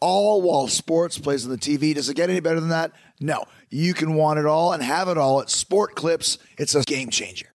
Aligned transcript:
all 0.00 0.42
while 0.42 0.68
sports 0.68 1.18
plays 1.18 1.44
on 1.44 1.50
the 1.50 1.58
TV. 1.58 1.94
Does 1.94 2.08
it 2.08 2.14
get 2.14 2.30
any 2.30 2.40
better 2.40 2.60
than 2.60 2.70
that? 2.70 2.92
No. 3.20 3.44
You 3.70 3.94
can 3.94 4.14
want 4.14 4.38
it 4.38 4.46
all 4.46 4.72
and 4.72 4.82
have 4.82 5.08
it 5.08 5.18
all 5.18 5.40
at 5.40 5.50
Sport 5.50 5.94
Clips. 5.94 6.38
It's 6.56 6.74
a 6.74 6.82
game 6.82 7.10
changer. 7.10 7.52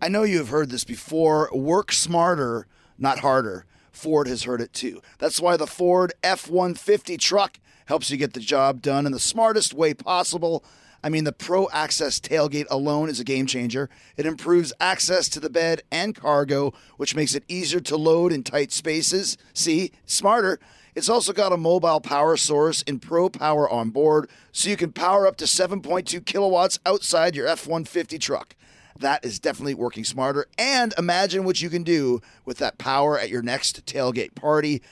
I 0.00 0.08
know 0.08 0.24
you 0.24 0.38
have 0.38 0.48
heard 0.48 0.70
this 0.70 0.84
before. 0.84 1.48
Work 1.52 1.92
smarter, 1.92 2.66
not 2.98 3.20
harder. 3.20 3.66
Ford 3.92 4.26
has 4.26 4.44
heard 4.44 4.60
it 4.60 4.72
too. 4.72 5.00
That's 5.18 5.40
why 5.40 5.56
the 5.56 5.66
Ford 5.66 6.12
F 6.22 6.50
150 6.50 7.16
truck 7.18 7.58
helps 7.86 8.10
you 8.10 8.16
get 8.16 8.32
the 8.32 8.40
job 8.40 8.82
done 8.82 9.06
in 9.06 9.12
the 9.12 9.20
smartest 9.20 9.74
way 9.74 9.94
possible. 9.94 10.64
I 11.04 11.08
mean, 11.08 11.24
the 11.24 11.32
Pro 11.32 11.68
Access 11.70 12.20
tailgate 12.20 12.66
alone 12.70 13.08
is 13.08 13.18
a 13.18 13.24
game 13.24 13.46
changer. 13.46 13.90
It 14.16 14.24
improves 14.24 14.72
access 14.80 15.28
to 15.30 15.40
the 15.40 15.50
bed 15.50 15.82
and 15.90 16.14
cargo, 16.14 16.72
which 16.96 17.16
makes 17.16 17.34
it 17.34 17.44
easier 17.48 17.80
to 17.80 17.96
load 17.96 18.32
in 18.32 18.44
tight 18.44 18.72
spaces. 18.72 19.36
See, 19.52 19.92
smarter. 20.06 20.60
It's 20.94 21.08
also 21.08 21.32
got 21.32 21.52
a 21.52 21.56
mobile 21.56 22.00
power 22.00 22.36
source 22.36 22.82
in 22.82 22.98
Pro 22.98 23.30
Power 23.30 23.68
on 23.68 23.90
board, 23.90 24.28
so 24.52 24.68
you 24.68 24.76
can 24.76 24.92
power 24.92 25.26
up 25.26 25.36
to 25.36 25.46
7.2 25.46 26.24
kilowatts 26.26 26.78
outside 26.84 27.34
your 27.34 27.46
F 27.46 27.66
150 27.66 28.18
truck. 28.18 28.54
That 28.98 29.24
is 29.24 29.40
definitely 29.40 29.72
working 29.72 30.04
smarter. 30.04 30.46
And 30.58 30.92
imagine 30.98 31.44
what 31.44 31.62
you 31.62 31.70
can 31.70 31.82
do 31.82 32.20
with 32.44 32.58
that 32.58 32.76
power 32.76 33.18
at 33.18 33.30
your 33.30 33.40
next 33.40 33.86
tailgate 33.86 34.34
party. 34.34 34.82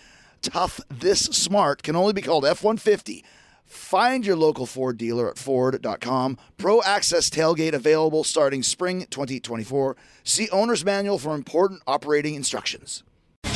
Tough 0.40 0.80
This 0.88 1.20
Smart 1.20 1.82
can 1.82 1.96
only 1.96 2.14
be 2.14 2.22
called 2.22 2.46
F 2.46 2.62
150. 2.62 3.22
Find 3.66 4.24
your 4.24 4.36
local 4.36 4.64
Ford 4.64 4.96
dealer 4.96 5.30
at 5.30 5.38
Ford.com. 5.38 6.38
Pro 6.56 6.82
Access 6.82 7.28
Tailgate 7.28 7.74
available 7.74 8.24
starting 8.24 8.62
spring 8.62 9.06
2024. 9.10 9.96
See 10.24 10.48
Owner's 10.48 10.84
Manual 10.84 11.18
for 11.18 11.34
important 11.34 11.82
operating 11.86 12.34
instructions. 12.34 13.04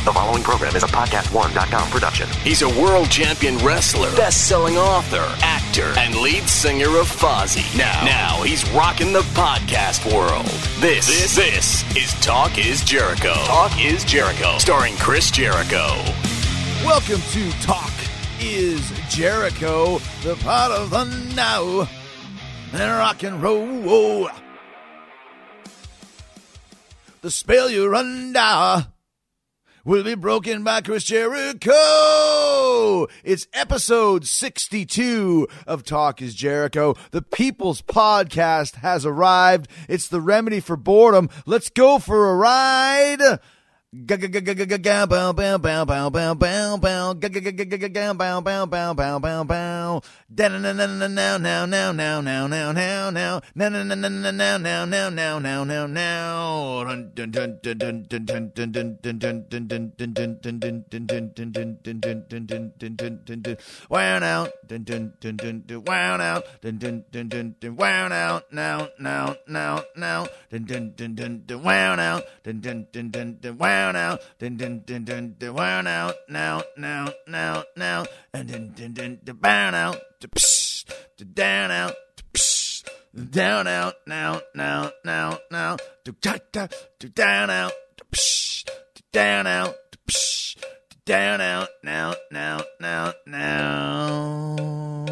The 0.04 0.12
following 0.12 0.42
program 0.42 0.76
is 0.76 0.82
a 0.82 0.86
podcast1.com 0.86 1.88
production. 1.88 2.28
He's 2.42 2.60
a 2.60 2.68
world 2.68 3.10
champion 3.10 3.56
wrestler, 3.56 4.14
best-selling 4.14 4.76
author, 4.76 5.24
actor, 5.40 5.94
and 5.98 6.14
lead 6.16 6.42
singer 6.42 6.98
of 6.98 7.06
Fozzy. 7.06 7.64
Now, 7.78 8.04
now 8.04 8.42
he's 8.42 8.70
rocking 8.72 9.14
the 9.14 9.22
podcast 9.32 10.04
world. 10.14 10.44
This, 10.78 11.06
this, 11.06 11.34
this 11.34 11.96
is 11.96 12.12
Talk 12.20 12.58
Is 12.58 12.84
Jericho. 12.84 13.32
Talk 13.46 13.82
Is 13.82 14.04
Jericho, 14.04 14.58
starring 14.58 14.94
Chris 14.96 15.30
Jericho. 15.30 15.86
Welcome 16.84 17.22
to 17.30 17.50
Talk 17.62 17.90
is 18.40 18.92
Jericho, 19.08 20.00
the 20.22 20.36
part 20.42 20.70
of 20.70 20.90
the 20.90 21.04
now 21.34 21.88
and 22.74 22.92
rock 22.92 23.22
and 23.22 23.42
roll. 23.42 24.28
The 27.22 27.30
spell 27.30 27.70
you're 27.70 27.94
under 27.94 28.38
ah. 28.38 28.88
Will 29.84 30.02
be 30.02 30.14
broken 30.14 30.64
by 30.64 30.80
Chris 30.80 31.04
Jericho. 31.04 33.06
It's 33.22 33.46
episode 33.52 34.26
62 34.26 35.46
of 35.66 35.84
Talk 35.84 36.22
is 36.22 36.34
Jericho. 36.34 36.96
The 37.10 37.22
People's 37.22 37.82
Podcast 37.82 38.76
has 38.76 39.04
arrived. 39.04 39.68
It's 39.88 40.08
the 40.08 40.22
remedy 40.22 40.60
for 40.60 40.76
boredom. 40.76 41.28
Let's 41.44 41.68
go 41.68 41.98
for 41.98 42.30
a 42.30 42.36
ride. 42.36 43.40
Wow 63.90 64.18
out, 64.22 64.50
wow 65.86 66.18
out, 66.20 66.44
wow 67.62 68.08
out, 68.12 68.44
now, 68.50 68.88
now, 68.98 69.36
now, 69.46 69.82
now, 69.96 70.26
wow 71.62 71.96
out, 72.00 72.22
wow 73.58 73.83
now, 73.83 73.83
dun 73.92 74.56
dun 74.56 74.82
dun 74.86 75.04
dun 75.04 75.34
dun. 75.38 75.54
Wow 75.54 75.80
out, 75.86 76.14
now, 76.28 76.62
now, 76.76 77.08
now, 77.26 77.64
now, 77.76 78.04
and 78.32 78.48
then 78.48 78.72
dun 78.76 78.92
dun 78.92 79.18
dun. 79.24 79.38
Down 79.40 79.74
out, 79.74 80.00
to 80.20 80.28
psh, 80.28 80.84
to 81.16 81.24
down 81.24 81.70
out, 81.70 81.94
to 82.16 82.24
psh, 82.32 82.84
down 83.30 83.66
out, 83.66 83.94
now, 84.06 84.40
now, 84.54 84.90
now, 85.04 85.38
now, 85.50 85.76
to 86.04 86.12
ta 86.12 86.38
ta, 86.52 86.68
to 86.98 87.08
down 87.08 87.50
out, 87.50 87.72
to 87.96 88.04
psh, 88.12 88.64
to 88.64 89.02
down 89.12 89.46
out, 89.46 89.74
to 89.92 89.98
psh, 90.08 90.56
to 90.56 90.96
down 91.04 91.40
out, 91.40 91.68
now, 91.82 92.14
now, 92.30 92.60
now, 92.80 93.12
now. 93.26 95.03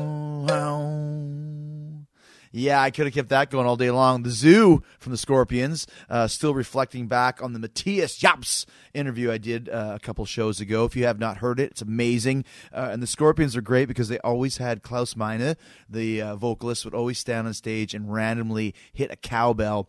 Yeah, 2.55 2.83
I 2.83 2.91
could 2.91 3.07
have 3.07 3.15
kept 3.15 3.31
that 3.31 3.51
going 3.51 3.67
all 3.67 3.79
day 3.79 3.91
long. 3.91 4.25
The 4.25 4.31
Zoo 4.31 4.83
from 4.99 5.13
the 5.13 5.19
Scorpions, 5.19 5.87
uh, 6.11 6.29
still 6.29 6.53
reflecting 6.53 7.09
back 7.09 7.43
on 7.43 7.55
the 7.55 7.59
Matthias 7.59 8.15
Jabs 8.15 8.67
interview 8.93 9.33
I 9.33 9.39
did 9.39 9.71
uh, 9.71 9.93
a 9.95 9.99
couple 9.99 10.27
shows 10.27 10.61
ago. 10.61 10.85
If 10.85 10.95
you 10.95 11.05
have 11.05 11.19
not 11.19 11.39
heard 11.39 11.59
it, 11.59 11.71
it's 11.71 11.81
amazing. 11.81 12.45
Uh, 12.71 12.91
and 12.93 13.03
the 13.03 13.07
Scorpions 13.07 13.57
are 13.57 13.63
great 13.63 13.89
because 13.89 14.09
they 14.09 14.19
always 14.19 14.59
had 14.59 14.83
Klaus 14.83 15.17
Meine, 15.17 15.57
the 15.89 16.21
uh, 16.21 16.37
vocalist, 16.37 16.85
would 16.85 16.95
always 16.95 17.19
stand 17.19 17.47
on 17.47 17.55
stage 17.55 17.95
and 17.95 18.13
randomly 18.13 18.75
hit 18.93 19.11
a 19.11 19.17
cowbell 19.17 19.89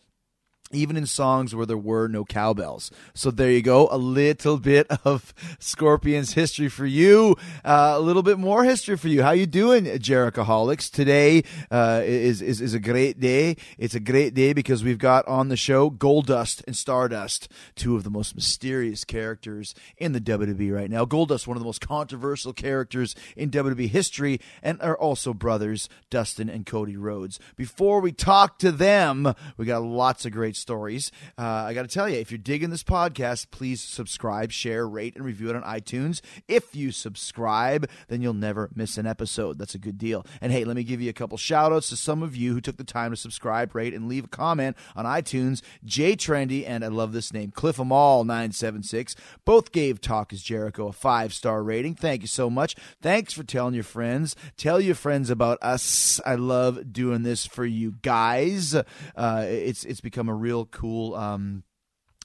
even 0.74 0.98
in 0.98 1.06
songs 1.06 1.56
where 1.56 1.66
there 1.66 1.78
were 1.78 2.08
no 2.08 2.26
cowbells. 2.26 2.92
So 3.14 3.32
there 3.32 3.52
you 3.52 3.62
go, 3.62 3.88
a 3.92 3.98
little 3.98 4.58
bit 4.58 4.88
of 5.06 5.34
Scorpions 5.60 6.34
history 6.34 6.70
for 6.70 6.86
you, 6.86 7.36
uh, 7.64 7.94
a 7.96 8.00
little 8.00 8.24
bit 8.24 8.40
more 8.40 8.64
history 8.64 8.98
for 8.98 9.08
you. 9.08 9.24
How 9.24 9.32
you 9.32 9.46
doing, 9.46 9.86
Jerichoholics? 9.86 10.92
Today 10.92 11.44
uh, 11.72 12.02
is, 12.04 12.42
is 12.42 12.62
is 12.62 12.74
a 12.74 12.80
great 12.80 13.20
day. 13.20 13.58
It's 13.78 13.96
a 13.96 14.00
great 14.00 14.34
day 14.34 14.54
because 14.54 14.84
we've 14.84 14.98
got 14.98 15.28
on 15.28 15.50
the 15.50 15.58
show 15.58 15.90
Goldust 15.90 16.64
and 16.66 16.76
Stardust, 16.76 17.48
two 17.76 17.96
of 17.96 18.04
the 18.04 18.10
most 18.10 18.36
mysterious 18.36 19.04
characters 19.04 19.76
in 19.98 20.14
the 20.14 20.22
WWE 20.22 20.74
right 20.74 20.90
now. 20.90 21.06
Goldust, 21.06 21.48
one 21.48 21.58
of 21.58 21.62
the 21.62 21.68
most 21.68 21.82
controversial 21.82 22.54
characters 22.54 23.16
in 23.36 23.50
WWE 23.50 23.88
history, 23.90 24.40
and 24.62 24.82
are 24.82 24.98
also 24.98 25.34
brothers 25.34 25.90
Dustin 26.10 26.50
and 26.50 26.66
Cody 26.66 26.98
Rhodes. 26.98 27.40
Before 27.56 28.00
we 28.00 28.12
talk 28.12 28.60
to 28.60 28.72
them, 28.72 29.34
we 29.58 29.66
got 29.66 29.84
lots 29.84 30.26
of 30.26 30.32
great 30.32 30.56
stories. 30.64 31.12
Uh, 31.38 31.44
I 31.44 31.74
got 31.74 31.84
to 31.84 31.88
tell 31.88 32.10
you, 32.10 32.18
if 32.18 32.32
you're 32.32 32.38
digging 32.40 32.72
this 32.72 32.84
podcast, 32.84 33.52
please 33.52 33.82
subscribe, 33.82 34.52
share, 34.52 34.88
rate, 34.88 35.16
and 35.16 35.26
review 35.26 35.50
it 35.50 35.56
on 35.56 35.62
iTunes. 35.64 36.22
If 36.48 36.76
you 36.76 36.92
subscribe, 36.92 37.90
then 38.08 38.22
you'll 38.22 38.34
never 38.34 38.70
miss 38.74 38.98
an 38.98 39.06
episode. 39.06 39.60
That's 39.60 39.76
a 39.76 39.80
good 39.80 39.98
deal. 39.98 40.26
And 40.42 40.52
hey, 40.52 40.64
let 40.64 40.76
me 40.76 40.84
give 40.84 41.02
you 41.02 41.10
a 41.10 41.14
couple 41.14 41.38
shout 41.38 41.72
outs 41.72 41.90
to 41.90 41.98
some 41.98 42.24
of 42.24 42.36
you 42.36 42.54
who 42.54 42.62
took 42.62 42.78
the 42.78 42.84
time 42.84 43.12
to 43.12 43.18
subscribe, 43.18 43.76
rate, 43.76 43.94
and 43.94 44.08
leave 44.08 44.26
a 44.26 44.30
comment 44.30 44.78
on 44.96 45.06
iTunes. 45.06 45.62
Jay 45.84 46.16
Trendy, 46.16 46.68
and 46.68 46.84
I 46.84 46.88
love 46.88 47.12
this 47.12 47.34
name, 47.34 47.52
Cliff 47.52 47.78
Amal 47.78 48.24
976, 48.24 49.16
both 49.46 49.72
gave 49.72 50.00
Talk 50.00 50.32
is 50.32 50.42
Jericho 50.42 50.88
a 50.88 50.94
five 50.94 51.34
star 51.34 51.62
rating. 51.64 51.96
Thank 51.96 52.22
you 52.22 52.28
so 52.28 52.50
much. 52.50 52.76
Thanks 53.02 53.34
for 53.34 53.44
telling 53.44 53.74
your 53.74 53.84
friends. 53.84 54.36
Tell 54.56 54.80
your 54.80 54.96
friends 54.96 55.30
about 55.30 55.58
us. 55.62 56.22
I 56.26 56.36
love 56.36 56.94
doing 56.94 57.24
this 57.24 57.46
for 57.46 57.66
you 57.66 57.96
guys. 58.02 58.76
Uh, 58.76 59.46
it's 59.48 59.84
it's 59.84 60.02
become 60.02 60.30
a 60.30 60.34
real 60.34 60.53
cool. 60.62 61.16
Um, 61.16 61.64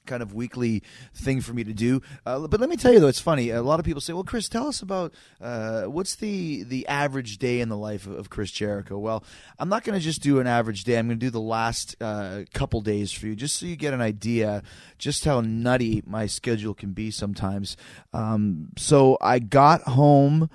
kind 0.09 0.23
of 0.23 0.35
weekly 0.35 0.83
thing 1.15 1.41
for 1.41 1.53
me 1.53 1.63
to 1.63 1.73
do. 1.73 2.03
Uh, 2.27 2.49
but 2.49 2.59
let 2.59 2.69
me 2.69 2.77
tell 2.77 2.93
you 2.93 2.99
though, 2.99 3.07
it's 3.09 3.21
funny. 3.21 3.51
A 3.51 3.63
lot 3.63 3.79
of 3.79 3.87
people 3.87 4.01
say, 4.01 4.13
"Well, 4.13 4.25
Chris, 4.25 4.49
tell 4.49 4.67
us 4.67 4.83
about 4.83 5.13
uh, 5.41 5.83
what's 5.85 6.17
the 6.17 6.65
the 6.65 6.89
average 6.89 7.39
day 7.39 7.61
in 7.61 7.69
the 7.69 7.77
life 7.77 8.07
of, 8.07 8.15
of 8.15 8.31
Chris 8.31 8.51
Jericho." 8.51 8.99
Well, 8.99 9.23
I'm 9.59 9.69
not 9.69 9.85
going 9.85 9.97
to 9.97 10.05
just 10.05 10.23
do 10.23 10.41
an 10.41 10.47
average 10.49 10.83
day. 10.83 10.99
I'm 10.99 11.07
going 11.07 11.21
to 11.21 11.27
do 11.27 11.31
the 11.31 11.41
last 11.41 11.95
uh, 12.01 12.43
couple 12.53 12.81
days 12.81 13.13
for 13.13 13.27
you, 13.27 13.37
just 13.37 13.57
so 13.57 13.67
you 13.67 13.77
get 13.77 13.95
an 13.95 14.01
idea 14.01 14.63
just 14.97 15.25
how 15.25 15.41
nutty 15.41 16.03
my 16.07 16.27
schedule 16.27 16.75
can 16.75 16.93
be 16.93 17.11
sometimes. 17.11 17.77
Um, 18.13 18.71
so 18.77 19.19
I 19.21 19.39
got 19.39 19.83
home 19.83 20.51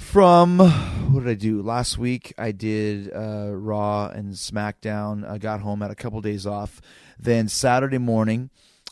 from 0.00 0.58
what 0.58 1.24
did 1.24 1.28
I 1.30 1.34
do 1.34 1.62
last 1.62 1.98
week? 1.98 2.32
I 2.38 2.52
did 2.52 3.12
uh, 3.12 3.50
Raw 3.52 4.08
and 4.08 4.32
SmackDown. 4.34 5.28
I 5.28 5.38
got 5.38 5.60
home, 5.60 5.82
had 5.82 5.90
a 5.90 5.94
couple 5.94 6.20
days 6.20 6.46
off. 6.46 6.80
Then 7.18 7.48
Saturday 7.48 7.98
morning, 7.98 8.50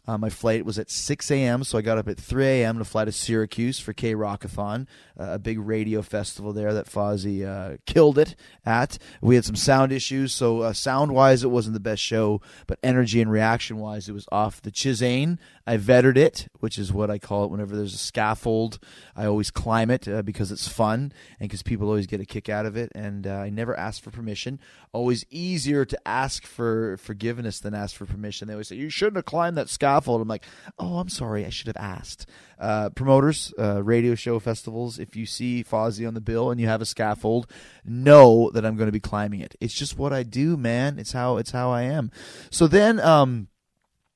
Uh, 0.09 0.17
my 0.17 0.31
flight 0.31 0.65
was 0.65 0.79
at 0.79 0.91
6 0.91 1.31
a.m., 1.31 1.63
so 1.63 1.77
I 1.77 1.83
got 1.83 1.99
up 1.99 2.09
at 2.09 2.17
3 2.19 2.47
a.m. 2.47 2.79
to 2.79 2.85
fly 2.85 3.05
to 3.05 3.13
Syracuse 3.13 3.79
for 3.79 3.93
K 3.93 4.15
Rockathon, 4.15 4.87
uh, 5.21 5.33
a 5.33 5.39
big 5.39 5.59
radio 5.59 6.01
festival 6.01 6.55
there 6.55 6.73
that 6.73 6.87
Fozzy 6.87 7.47
uh, 7.47 7.77
killed 7.85 8.17
it 8.17 8.35
at. 8.65 8.97
We 9.21 9.35
had 9.35 9.45
some 9.45 9.55
sound 9.55 9.93
issues, 9.93 10.33
so 10.33 10.63
uh, 10.63 10.73
sound 10.73 11.13
wise, 11.13 11.45
it 11.45 11.51
wasn't 11.51 11.75
the 11.75 11.81
best 11.81 12.03
show, 12.03 12.41
but 12.67 12.79
energy 12.83 13.21
and 13.21 13.31
reaction 13.31 13.77
wise, 13.77 14.09
it 14.09 14.15
was 14.15 14.27
off 14.33 14.63
the 14.63 14.71
Chisane. 14.71 15.37
I 15.67 15.77
vetted 15.77 16.17
it, 16.17 16.49
which 16.61 16.79
is 16.79 16.91
what 16.91 17.11
I 17.11 17.19
call 17.19 17.45
it 17.45 17.51
whenever 17.51 17.77
there's 17.77 17.93
a 17.93 17.99
scaffold. 17.99 18.79
I 19.15 19.27
always 19.27 19.51
climb 19.51 19.91
it 19.91 20.09
uh, 20.09 20.23
because 20.23 20.51
it's 20.51 20.67
fun 20.67 21.13
and 21.39 21.51
because 21.51 21.63
people 21.63 21.89
always 21.89 22.07
get 22.07 22.23
a 22.23 22.25
kick 22.25 22.49
out 22.49 22.65
of 22.65 22.79
it. 22.79 22.91
And 22.95 23.27
uh, 23.27 23.35
I 23.35 23.51
never 23.51 23.79
ask 23.79 24.03
for 24.03 24.11
permission. 24.11 24.59
Always 24.95 25.27
easier 25.29 25.85
to 25.85 26.09
ask 26.09 26.47
for 26.47 26.97
forgiveness 26.97 27.61
than 27.61 27.75
ask 27.75 27.95
for 27.95 28.07
permission. 28.07 28.49
They 28.49 28.55
always 28.55 28.69
say, 28.69 28.77
You 28.77 28.89
shouldn't 28.89 29.17
have 29.17 29.27
climbed 29.27 29.59
that 29.59 29.69
scaffold. 29.69 29.98
I'm 30.07 30.29
like, 30.29 30.45
Oh, 30.79 30.99
I'm 30.99 31.09
sorry. 31.09 31.45
I 31.45 31.51
should 31.51 31.67
have 31.67 31.77
asked. 31.77 32.27
Uh, 32.59 32.91
promoters, 32.91 33.53
uh, 33.59 33.83
radio 33.83 34.15
show 34.15 34.39
festivals, 34.39 34.99
if 34.99 35.15
you 35.15 35.27
see 35.27 35.65
Fozzy 35.65 36.07
on 36.07 36.15
the 36.15 36.21
bill 36.21 36.51
and 36.51 36.61
you 36.61 36.67
have 36.67 36.83
a 36.83 36.87
scaffold, 36.87 37.51
know 37.85 38.51
that 38.53 38.65
I'm 38.65 38.77
going 38.77 38.89
to 38.89 38.93
be 38.93 39.01
climbing 39.01 39.41
it. 39.41 39.55
It's 39.61 39.75
just 39.75 39.99
what 39.99 40.13
I 40.13 40.23
do, 40.23 40.57
man. 40.57 40.99
It's 40.99 41.13
how 41.13 41.37
it's 41.37 41.53
how 41.53 41.71
I 41.71 41.83
am. 41.83 42.11
So 42.51 42.67
then, 42.67 43.01
um, 43.01 43.49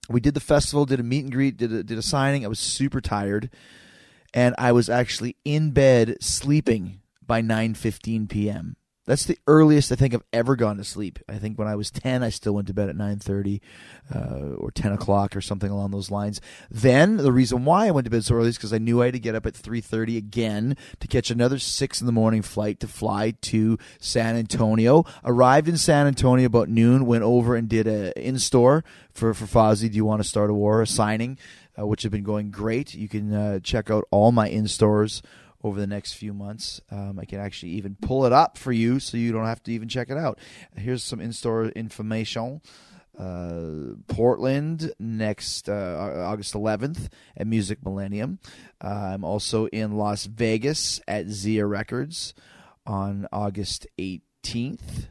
we 0.09 0.21
did 0.21 0.35
the 0.35 0.41
festival, 0.41 0.85
did 0.85 1.01
a 1.01 1.05
meet 1.05 1.25
and 1.25 1.33
greet, 1.33 1.57
did 1.57 1.73
a, 1.73 1.83
did 1.83 1.99
a 1.99 2.03
signing. 2.03 2.45
I 2.45 2.49
was 2.49 2.59
super 2.59 3.01
tired, 3.01 3.51
and 4.35 4.55
I 4.59 4.73
was 4.73 4.89
actually 4.89 5.37
in 5.45 5.71
bed 5.71 6.17
sleeping 6.21 7.01
by 7.25 7.43
9:15 7.43 8.29
p.m. 8.29 8.77
That's 9.05 9.25
the 9.25 9.39
earliest 9.49 9.91
I 9.91 9.97
think 9.97 10.15
I've 10.15 10.23
ever 10.33 10.55
gone 10.55 10.77
to 10.77 10.85
sleep. 10.85 11.19
I 11.29 11.39
think 11.39 11.59
when 11.59 11.67
I 11.67 11.75
was 11.75 11.91
10, 11.91 12.23
I 12.23 12.29
still 12.29 12.55
went 12.55 12.69
to 12.69 12.75
bed 12.75 12.89
at 12.89 12.97
9:30 12.97 13.61
uh, 14.15 14.55
or 14.57 14.71
10 14.71 14.93
o'clock 14.93 15.35
or 15.35 15.41
something 15.41 15.71
along 15.71 15.91
those 15.91 16.11
lines. 16.11 16.41
Then 16.71 17.17
the 17.17 17.33
reason 17.33 17.65
why 17.65 17.89
I 17.89 17.91
went 17.91 18.05
to 18.05 18.11
bed 18.11 18.25
so 18.25 18.37
early 18.37 18.51
is 18.51 18.57
because 18.57 18.73
I 18.73 18.79
knew 18.79 19.03
I 19.03 19.07
had 19.07 19.15
to 19.15 19.21
get 19.21 19.35
up 19.35 19.45
at 19.45 19.55
3:30 19.55 20.17
again 20.17 20.77
to 21.01 21.09
catch 21.09 21.33
another 21.33 21.59
six 21.59 22.01
in 22.01 22.07
the 22.07 22.13
morning 22.13 22.43
flight 22.43 22.79
to 22.81 22.87
fly 22.87 23.33
to 23.43 23.77
San 23.99 24.37
Antonio. 24.37 25.05
Arrived 25.25 25.69
in 25.69 25.77
San 25.77 26.07
Antonio 26.07 26.47
about 26.47 26.69
noon. 26.69 27.05
Went 27.05 27.25
over 27.25 27.57
and 27.57 27.69
did 27.69 27.89
a 27.89 28.17
in 28.21 28.39
store 28.39 28.85
for 29.11 29.35
for 29.35 29.47
Fozzy. 29.47 29.91
Do 29.91 29.97
you 29.97 30.05
want 30.05 30.23
to 30.23 30.29
start 30.29 30.49
a 30.49 30.55
war? 30.55 30.81
A 30.81 30.87
signing, 30.87 31.39
uh, 31.77 31.85
which 31.89 32.05
have 32.05 32.13
been 32.13 32.23
going 32.23 32.53
great. 32.53 32.95
You 32.95 33.09
can 33.09 33.35
uh, 33.35 33.59
check 33.59 33.91
out 33.91 34.07
all 34.13 34.31
my 34.31 34.49
in 34.49 34.69
stores 34.69 35.23
over 35.63 35.79
the 35.79 35.87
next 35.87 36.15
few 36.15 36.33
months. 36.33 36.81
Um, 36.91 37.19
I 37.19 37.25
can 37.25 37.41
actually 37.41 37.73
even 37.73 37.97
pull 38.01 38.27
it 38.27 38.33
up 38.33 38.59
for 38.59 38.73
you 38.73 39.01
so 39.01 39.17
you 39.17 39.33
don't 39.33 39.47
have 39.47 39.63
to 39.65 39.73
even 39.73 39.89
check 39.89 40.11
it 40.11 40.17
out. 40.17 40.39
Here's 40.77 41.03
some 41.03 41.21
in 41.21 41.33
store 41.33 41.67
information. 41.67 42.61
Uh, 43.19 43.95
Portland 44.09 44.93
next 44.99 45.69
uh, 45.69 46.25
August 46.25 46.55
11th 46.55 47.09
at 47.37 47.47
Music 47.47 47.85
Millennium. 47.85 48.39
Uh, 48.83 49.13
I'm 49.13 49.25
also 49.25 49.67
in 49.67 49.97
Las 49.97 50.25
Vegas 50.25 51.01
at 51.07 51.29
Zia 51.29 51.67
Records 51.67 52.33
on 52.87 53.29
August 53.31 53.87
18th. 53.99 55.09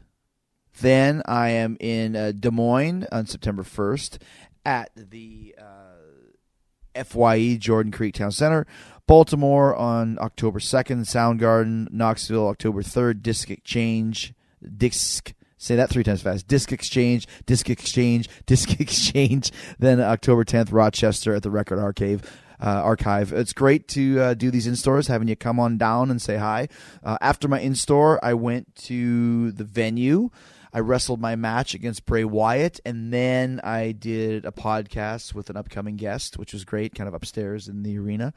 Then 0.80 1.22
I 1.26 1.50
am 1.50 1.76
in 1.78 2.16
uh, 2.16 2.32
Des 2.32 2.50
Moines 2.50 3.06
on 3.12 3.26
September 3.26 3.62
1st 3.62 4.18
at 4.64 4.90
the 4.96 5.54
uh, 5.58 7.04
FYE 7.04 7.56
Jordan 7.56 7.92
Creek 7.92 8.14
Town 8.14 8.32
Center. 8.32 8.66
Baltimore 9.06 9.74
on 9.74 10.18
October 10.20 10.58
2nd, 10.58 11.04
Soundgarden, 11.04 11.90
Knoxville 11.92 12.48
October 12.48 12.82
3rd, 12.82 13.22
Disc 13.22 13.50
Exchange, 13.50 14.34
Disc 14.76 15.34
Say 15.62 15.76
that 15.76 15.90
three 15.90 16.02
times 16.02 16.22
fast. 16.22 16.48
Disc 16.48 16.72
Exchange, 16.72 17.28
Disc 17.46 17.70
Exchange, 17.70 18.28
Disc 18.46 18.80
Exchange. 18.80 19.52
Then 19.78 20.00
October 20.00 20.44
10th, 20.44 20.72
Rochester 20.72 21.36
at 21.36 21.44
the 21.44 21.52
Record 21.52 21.78
Archive. 21.78 22.28
Uh, 22.60 22.80
archive. 22.82 23.32
It's 23.32 23.52
great 23.52 23.88
to 23.88 24.20
uh, 24.20 24.34
do 24.34 24.50
these 24.50 24.68
in 24.68 24.76
stores, 24.76 25.08
having 25.08 25.26
you 25.26 25.34
come 25.34 25.58
on 25.58 25.78
down 25.78 26.12
and 26.12 26.22
say 26.22 26.36
hi. 26.36 26.68
Uh, 27.02 27.18
after 27.20 27.48
my 27.48 27.58
in 27.58 27.74
store, 27.74 28.24
I 28.24 28.34
went 28.34 28.74
to 28.86 29.50
the 29.50 29.64
venue. 29.64 30.30
I 30.72 30.78
wrestled 30.78 31.20
my 31.20 31.36
match 31.36 31.74
against 31.74 32.06
Bray 32.06 32.24
Wyatt, 32.24 32.80
and 32.86 33.12
then 33.12 33.60
I 33.62 33.92
did 33.92 34.44
a 34.44 34.52
podcast 34.52 35.34
with 35.34 35.50
an 35.50 35.56
upcoming 35.56 35.96
guest, 35.96 36.38
which 36.38 36.52
was 36.52 36.64
great, 36.64 36.94
kind 36.94 37.08
of 37.08 37.14
upstairs 37.14 37.68
in 37.68 37.82
the 37.82 37.98
arena. 37.98 38.32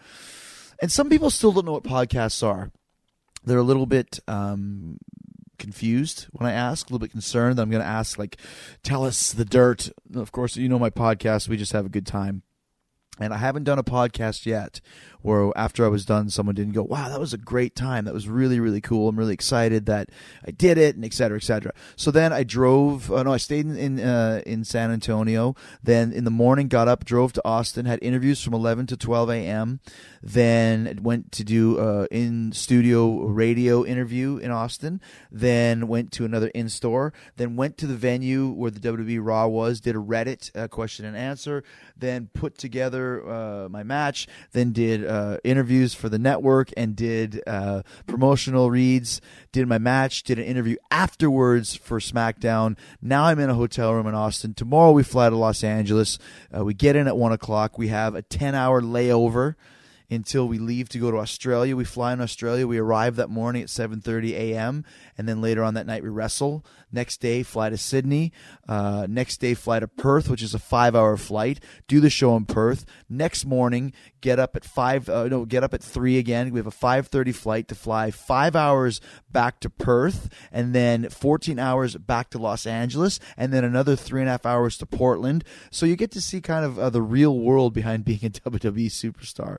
And 0.82 0.92
some 0.92 1.10
people 1.10 1.30
still 1.30 1.52
don't 1.52 1.66
know 1.66 1.74
what 1.74 1.84
podcasts 1.84 2.46
are. 2.46 2.72
They're 3.44 3.58
a 3.58 3.64
little 3.64 3.86
bit 3.86 4.20
um, 4.28 4.98
confused 5.58 6.28
when 6.32 6.50
I 6.50 6.54
ask, 6.54 6.90
a 6.90 6.94
little 6.94 7.06
bit 7.06 7.12
concerned 7.12 7.58
that 7.58 7.62
I'm 7.62 7.70
going 7.70 7.82
to 7.82 7.88
ask, 7.88 8.18
like, 8.18 8.38
tell 8.84 9.06
us 9.06 9.32
the 9.32 9.46
dirt. 9.46 9.90
Of 10.14 10.32
course, 10.32 10.58
you 10.58 10.68
know 10.68 10.80
my 10.80 10.90
podcast. 10.90 11.48
We 11.48 11.58
just 11.58 11.72
have 11.74 11.86
a 11.86 11.90
good 11.90 12.06
time. 12.06 12.44
And 13.20 13.34
I 13.34 13.38
haven't 13.38 13.64
done 13.64 13.80
a 13.80 13.84
podcast 13.84 14.46
yet 14.46 14.82
where 15.26 15.52
after 15.56 15.84
I 15.84 15.88
was 15.88 16.06
done, 16.06 16.30
someone 16.30 16.54
didn't 16.54 16.74
go, 16.74 16.84
wow, 16.84 17.10
that 17.10 17.20
was 17.20 17.34
a 17.34 17.38
great 17.40 17.76
time. 17.76 18.06
That 18.06 18.14
was 18.14 18.30
really, 18.30 18.60
really 18.60 18.80
cool. 18.80 19.10
I'm 19.10 19.18
really 19.18 19.34
excited 19.34 19.88
that 19.88 20.12
I 20.46 20.52
did 20.52 20.78
it 20.78 20.96
and 20.96 21.04
et 21.04 21.14
cetera, 21.14 21.38
et 21.38 21.44
cetera. 21.44 21.74
So 21.96 22.12
then 22.12 22.32
I 22.32 22.44
drove, 22.44 23.12
uh, 23.12 23.24
no, 23.24 23.34
I 23.34 23.38
stayed 23.38 23.66
in, 23.66 23.76
in, 23.76 24.00
uh, 24.00 24.44
in 24.46 24.64
San 24.64 24.92
Antonio. 24.92 25.56
Then 25.82 26.14
in 26.14 26.26
the 26.26 26.30
morning, 26.30 26.68
got 26.68 26.88
up, 26.88 27.06
drove 27.06 27.34
to 27.34 27.42
Austin, 27.44 27.88
had 27.88 27.98
interviews 28.04 28.44
from 28.44 28.54
11 28.54 28.86
to 28.86 28.98
12 28.98 29.32
a.m. 29.32 29.80
Then 30.22 31.00
went 31.02 31.32
to 31.32 31.44
do 31.44 31.80
uh, 31.80 32.06
in 32.12 32.52
studio 32.52 33.26
radio 33.26 33.84
interview 33.84 34.38
in 34.38 34.52
Austin. 34.52 35.02
Then 35.32 35.88
went 35.88 36.12
to 36.14 36.26
another 36.26 36.50
in 36.50 36.70
store. 36.70 37.14
Then 37.38 37.56
went 37.56 37.80
to 37.80 37.88
the 37.88 37.96
venue 37.96 38.50
where 38.50 38.70
the 38.70 38.80
WWE 38.80 39.20
Raw 39.24 39.48
was, 39.48 39.82
did 39.82 39.96
a 39.96 40.00
Reddit 40.00 40.56
uh, 40.56 40.68
question 40.68 41.04
and 41.06 41.18
answer. 41.18 41.64
Then 41.98 42.30
put 42.34 42.60
together 42.60 43.28
uh, 43.28 43.70
my 43.70 43.82
match. 43.82 44.28
Then 44.52 44.72
did 44.72 45.04
uh, 45.16 45.38
interviews 45.44 45.94
for 45.94 46.10
the 46.10 46.20
network 46.20 46.70
and 46.76 46.96
did 46.96 47.42
uh, 47.48 47.82
promotional 48.06 48.70
reads. 48.70 49.22
Did 49.52 49.68
my 49.68 49.78
match. 49.78 50.24
Did 50.24 50.40
an 50.40 50.46
interview 50.46 50.76
afterwards 50.92 51.76
for 51.76 52.00
SmackDown. 52.00 52.78
Now 53.02 53.26
I'm 53.26 53.40
in 53.40 53.50
a 53.50 53.56
hotel 53.56 53.94
room 53.94 54.08
in 54.08 54.16
Austin. 54.16 54.54
Tomorrow 54.54 54.92
we 54.92 55.04
fly 55.04 55.30
to 55.30 55.36
Los 55.36 55.64
Angeles. 55.64 56.20
Uh, 56.56 56.66
we 56.66 56.74
get 56.74 56.96
in 56.96 57.08
at 57.08 57.18
one 57.18 57.32
o'clock. 57.32 57.78
We 57.78 57.88
have 57.88 58.16
a 58.16 58.22
ten 58.22 58.56
hour 58.56 58.82
layover 58.82 59.56
until 60.10 60.48
we 60.48 60.58
leave 60.58 60.90
to 60.90 61.00
go 61.00 61.12
to 61.12 61.18
Australia. 61.18 61.76
We 61.76 61.86
fly 61.86 62.14
in 62.14 62.22
Australia. 62.22 62.68
We 62.68 62.78
arrive 62.78 63.16
that 63.16 63.30
morning 63.30 63.64
at 63.64 63.70
7:30 63.70 64.32
a.m. 64.34 64.86
and 65.18 65.28
then 65.28 65.42
later 65.42 65.64
on 65.64 65.74
that 65.76 65.86
night 65.86 66.04
we 66.04 66.10
wrestle. 66.10 66.66
Next 66.92 67.18
day 67.18 67.44
fly 67.44 67.70
to 67.70 67.78
Sydney. 67.78 68.32
Uh, 68.68 69.08
next 69.10 69.38
day 69.38 69.54
fly 69.54 69.80
to 69.80 69.88
Perth, 69.88 70.30
which 70.30 70.42
is 70.42 70.54
a 70.54 70.60
five-hour 70.60 71.18
flight. 71.18 71.60
Do 71.88 72.00
the 72.00 72.10
show 72.10 72.36
in 72.36 72.46
Perth. 72.46 72.86
Next 73.10 73.46
morning 73.46 73.94
get 74.22 74.40
up 74.40 74.56
at 74.56 74.66
five. 74.66 75.08
Uh, 75.08 75.28
no, 75.28 75.46
get 75.46 75.64
up 75.64 75.74
at 75.74 75.84
three 75.84 76.18
again. 76.18 76.52
We 76.52 76.60
have 76.60 76.68
a 76.68 76.72
5:30 76.72 77.34
flight 77.34 77.68
to 77.68 77.76
fly 77.76 78.12
five 78.12 78.56
hours 78.56 79.02
back 79.32 79.60
to 79.62 79.70
Perth 79.70 80.30
and 80.52 80.74
then 80.74 81.10
14 81.10 81.60
hours 81.60 81.96
back 81.96 82.30
to 82.32 82.38
Los 82.38 82.66
Angeles 82.66 83.20
and 83.38 83.54
then 83.54 83.64
another 83.64 83.96
three 83.96 84.22
and 84.22 84.30
a 84.30 84.32
half 84.32 84.46
hours 84.46 84.78
to 84.78 84.86
Portland. 84.86 85.44
So 85.72 85.86
you 85.86 85.96
get 85.96 86.12
to 86.12 86.22
see 86.22 86.42
kind 86.42 86.66
of 86.66 86.80
uh, 86.80 86.90
the 86.90 87.02
real 87.02 87.38
world 87.38 87.74
behind 87.74 88.06
being 88.06 88.24
a 88.24 88.30
WWE 88.50 88.88
superstar 88.88 89.58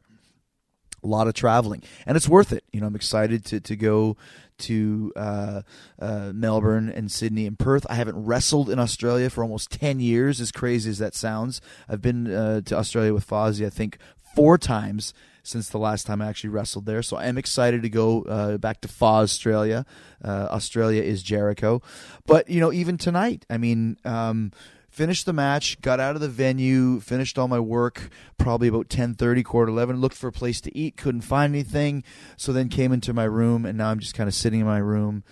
a 1.06 1.08
lot 1.08 1.28
of 1.28 1.34
traveling, 1.34 1.82
and 2.04 2.16
it's 2.16 2.28
worth 2.28 2.52
it. 2.52 2.64
You 2.72 2.80
know, 2.80 2.88
I'm 2.88 2.96
excited 2.96 3.44
to 3.46 3.60
to 3.60 3.76
go 3.76 4.16
to 4.58 5.12
uh, 5.16 5.62
uh, 6.00 6.32
Melbourne 6.34 6.88
and 6.88 7.10
Sydney 7.10 7.46
and 7.46 7.58
Perth. 7.58 7.86
I 7.88 7.94
haven't 7.94 8.24
wrestled 8.24 8.70
in 8.70 8.78
Australia 8.78 9.30
for 9.30 9.42
almost 9.42 9.70
ten 9.70 10.00
years. 10.00 10.40
As 10.40 10.52
crazy 10.52 10.90
as 10.90 10.98
that 10.98 11.14
sounds, 11.14 11.60
I've 11.88 12.02
been 12.02 12.32
uh, 12.32 12.60
to 12.62 12.76
Australia 12.76 13.14
with 13.14 13.26
Fozzy. 13.26 13.64
I 13.64 13.70
think 13.70 13.98
four 14.34 14.58
times 14.58 15.14
since 15.42 15.68
the 15.68 15.78
last 15.78 16.06
time 16.06 16.20
I 16.20 16.26
actually 16.26 16.50
wrestled 16.50 16.86
there. 16.86 17.02
So 17.02 17.16
I 17.16 17.26
am 17.26 17.38
excited 17.38 17.82
to 17.82 17.88
go 17.88 18.22
uh, 18.22 18.58
back 18.58 18.80
to 18.80 18.88
Fa 18.88 19.04
Australia. 19.04 19.86
Uh, 20.22 20.48
Australia 20.50 21.02
is 21.02 21.22
Jericho, 21.22 21.82
but 22.26 22.50
you 22.50 22.60
know, 22.60 22.72
even 22.72 22.98
tonight, 22.98 23.46
I 23.48 23.58
mean. 23.58 23.96
Um, 24.04 24.52
finished 24.96 25.26
the 25.26 25.32
match, 25.34 25.78
got 25.82 26.00
out 26.00 26.14
of 26.14 26.22
the 26.22 26.28
venue, 26.28 27.00
finished 27.00 27.38
all 27.38 27.48
my 27.48 27.60
work 27.60 28.08
probably 28.38 28.66
about 28.66 28.88
10:30, 28.88 29.44
quarter 29.44 29.70
11, 29.70 30.00
looked 30.00 30.16
for 30.16 30.28
a 30.28 30.32
place 30.32 30.58
to 30.62 30.74
eat, 30.76 30.96
couldn't 30.96 31.20
find 31.20 31.54
anything, 31.54 32.02
so 32.38 32.50
then 32.50 32.70
came 32.70 32.94
into 32.94 33.12
my 33.12 33.24
room 33.24 33.66
and 33.66 33.76
now 33.76 33.90
I'm 33.90 33.98
just 33.98 34.14
kind 34.14 34.26
of 34.26 34.34
sitting 34.34 34.60
in 34.60 34.66
my 34.66 34.78
room. 34.78 35.22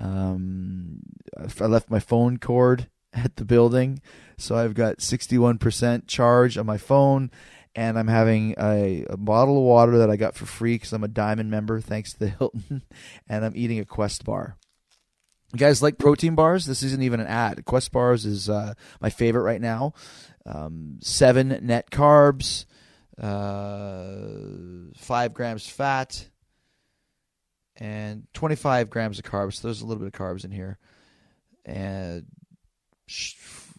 Um, 0.00 1.02
I 1.36 1.66
left 1.66 1.90
my 1.90 2.00
phone 2.00 2.38
cord 2.38 2.88
at 3.12 3.36
the 3.36 3.44
building, 3.44 4.00
so 4.38 4.56
I've 4.56 4.72
got 4.72 4.98
61% 4.98 6.06
charge 6.06 6.56
on 6.56 6.64
my 6.64 6.78
phone 6.78 7.30
and 7.74 7.98
I'm 7.98 8.08
having 8.08 8.54
a, 8.58 9.04
a, 9.10 9.18
bottle 9.18 9.58
of 9.58 9.64
water 9.64 9.98
that 9.98 10.10
I 10.10 10.16
got 10.16 10.34
for 10.34 10.46
free 10.46 10.76
because 10.76 10.94
I'm 10.94 11.04
a 11.04 11.08
diamond 11.08 11.50
member, 11.50 11.78
thanks 11.82 12.14
to 12.14 12.18
the 12.20 12.28
Hilton, 12.38 12.84
and 13.28 13.44
I'm 13.44 13.52
eating 13.54 13.80
a 13.80 13.84
Quest 13.84 14.24
bar. 14.24 14.56
You 15.52 15.58
guys 15.58 15.82
like 15.82 15.98
protein 15.98 16.36
bars? 16.36 16.66
This 16.66 16.82
isn't 16.82 17.02
even 17.02 17.20
an 17.20 17.26
ad. 17.26 17.64
Quest 17.64 17.90
bars 17.90 18.24
is 18.24 18.48
uh, 18.48 18.74
my 19.00 19.10
favorite 19.10 19.42
right 19.42 19.60
now. 19.60 19.94
Um, 20.46 20.98
seven 21.02 21.58
net 21.62 21.90
carbs, 21.90 22.66
uh, 23.20 24.92
five 24.96 25.34
grams 25.34 25.68
fat, 25.68 26.28
and 27.76 28.28
25 28.34 28.90
grams 28.90 29.18
of 29.18 29.24
carbs. 29.24 29.54
So 29.54 29.68
there's 29.68 29.82
a 29.82 29.86
little 29.86 30.02
bit 30.04 30.14
of 30.14 30.20
carbs 30.20 30.44
in 30.44 30.52
here. 30.52 30.78
And 31.64 32.26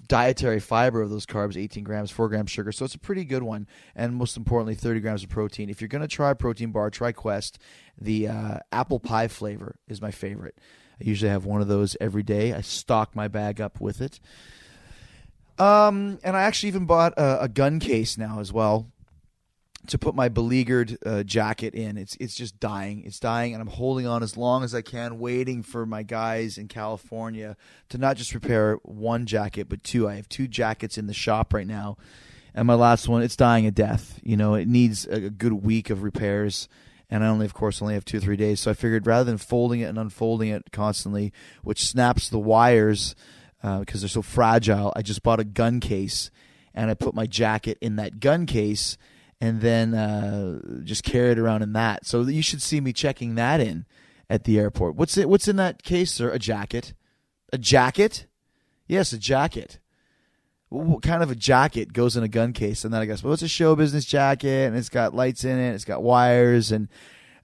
dietary 0.08 0.60
fiber 0.60 1.01
of 1.01 1.10
those 1.10 1.25
carbs 1.25 1.56
18 1.56 1.86
grams 1.86 2.12
4 2.12 2.28
grams 2.28 2.51
sugar 2.51 2.74
so 2.74 2.84
it's 2.84 2.96
a 2.96 3.00
pretty 3.00 3.24
good 3.24 3.44
one 3.44 3.66
and 3.96 4.13
most 4.13 4.36
importantly 4.36 4.75
30 4.75 5.00
grams 5.00 5.24
of 5.24 5.30
protein 5.30 5.70
if 5.70 5.80
you're 5.80 5.88
going 5.88 6.01
to 6.01 6.08
try 6.08 6.32
a 6.32 6.36
protein 6.36 6.74
bar 6.74 6.90
try 6.90 7.13
quest 7.13 7.58
the 7.98 8.28
uh, 8.28 8.58
apple 8.74 9.00
pie 9.00 9.30
flavor 9.30 9.78
is 9.88 10.01
my 10.01 10.12
favorite 10.12 10.58
i 11.01 11.03
usually 11.03 11.31
have 11.31 11.46
one 11.46 11.62
of 11.62 11.67
those 11.67 11.98
every 12.00 12.24
day 12.24 12.53
i 12.53 12.62
stock 12.62 13.15
my 13.15 13.27
bag 13.27 13.60
up 13.60 13.81
with 13.81 14.01
it 14.01 14.20
um, 15.60 16.20
and 16.24 16.38
i 16.38 16.41
actually 16.41 16.70
even 16.70 16.86
bought 16.86 17.13
a, 17.17 17.43
a 17.43 17.48
gun 17.50 17.79
case 17.79 18.17
now 18.17 18.39
as 18.39 18.53
well 18.53 18.88
to 19.88 19.98
put 19.98 20.15
my 20.15 20.29
beleaguered 20.29 20.98
uh, 21.05 21.24
jacket 21.24 21.74
in. 21.74 21.98
It's 21.98 22.15
it's 22.17 22.36
just 22.36 22.60
dying. 22.60 23.03
It's 23.03 23.20
dying, 23.20 23.53
and 23.53 23.62
I'm 23.62 23.67
holding 23.67 24.05
on 24.05 24.24
as 24.24 24.38
long 24.38 24.63
as 24.63 24.75
I 24.75 24.81
can, 24.81 25.20
waiting 25.20 25.63
for 25.63 25.86
my 25.86 26.03
guys 26.03 26.58
in 26.58 26.67
California 26.67 27.58
to 27.89 27.98
not 27.98 28.17
just 28.17 28.34
repair 28.34 28.75
one 28.84 29.25
jacket, 29.25 29.70
but 29.70 29.84
two. 29.84 30.08
I 30.08 30.15
have 30.15 30.29
two 30.29 30.48
jackets 30.48 30.98
in 30.98 31.08
the 31.08 31.13
shop 31.13 31.53
right 31.53 31.67
now, 31.67 31.98
and 32.53 32.67
my 32.67 32.75
last 32.75 33.08
one, 33.08 33.22
it's 33.24 33.36
dying 33.36 33.65
a 33.65 33.72
death. 33.72 34.20
You 34.24 34.38
know, 34.38 34.53
it 34.53 34.67
needs 34.67 35.05
a, 35.08 35.25
a 35.25 35.29
good 35.29 35.53
week 35.53 35.89
of 35.89 36.03
repairs. 36.03 36.67
And 37.12 37.25
I 37.25 37.27
only, 37.27 37.46
of 37.46 37.53
course, 37.53 37.82
only 37.82 37.94
have 37.94 38.06
two 38.06 38.18
or 38.18 38.22
three 38.22 38.38
days. 38.38 38.62
So 38.62 38.72
I 38.72 38.74
figured 38.74 39.06
rather 39.06 39.25
than 39.25 39.38
folding 39.38 39.82
it 39.82 39.86
and 39.86 40.00
unfolding 40.00 40.48
it 40.50 40.72
constantly, 40.72 41.34
which 41.62 41.86
snaps 41.86 42.30
the 42.30 42.39
wires 42.39 43.15
uh, 43.62 43.80
because 43.80 44.01
they're 44.01 44.08
so 44.08 44.22
fragile, 44.22 44.94
I 44.96 45.01
just 45.01 45.22
bought 45.22 45.41
a 45.41 45.44
gun 45.44 45.82
case 45.82 46.32
and 46.74 46.89
I 46.89 46.94
put 46.94 47.13
my 47.13 47.27
jacket 47.27 47.77
in 47.82 47.98
that 47.98 48.22
gun 48.22 48.46
case 48.46 48.98
and 49.41 49.60
then 49.60 49.94
uh, 49.94 50.62
just 50.84 51.03
carry 51.03 51.32
it 51.32 51.39
around 51.39 51.63
in 51.63 51.74
that. 51.74 52.06
So 52.06 52.22
you 52.22 52.41
should 52.41 52.62
see 52.62 52.80
me 52.80 52.94
checking 52.94 53.36
that 53.36 53.60
in 53.60 53.86
at 54.30 54.46
the 54.46 54.58
airport. 54.58 54.96
What's 54.96 55.18
it? 55.18 55.27
What's 55.27 55.50
in 55.50 55.58
that 55.58 55.84
case, 55.84 56.12
sir? 56.12 56.32
A 56.32 56.39
jacket? 56.39 56.94
A 57.51 57.58
jacket? 57.58 58.27
Yes, 58.88 59.12
a 59.12 59.18
jacket. 59.18 59.80
What 60.72 61.04
kind 61.04 61.22
of 61.22 61.30
a 61.30 61.36
jacket 61.36 61.92
goes 61.92 62.16
in 62.16 62.24
a 62.24 62.30
gun 62.30 62.54
case? 62.54 62.86
And 62.86 62.94
then 62.94 63.01
I 63.01 63.06
guess, 63.06 63.24
well, 63.24 63.34
it's 63.34 63.42
a 63.42 63.48
show 63.48 63.75
business 63.75 64.06
jacket, 64.06 64.68
and 64.68 64.75
it's 64.75 64.90
got 64.90 65.13
lights 65.13 65.44
in 65.44 65.60
it, 65.60 65.74
it's 65.74 65.86
got 65.86 66.01
wires, 66.01 66.72
and 66.72 66.88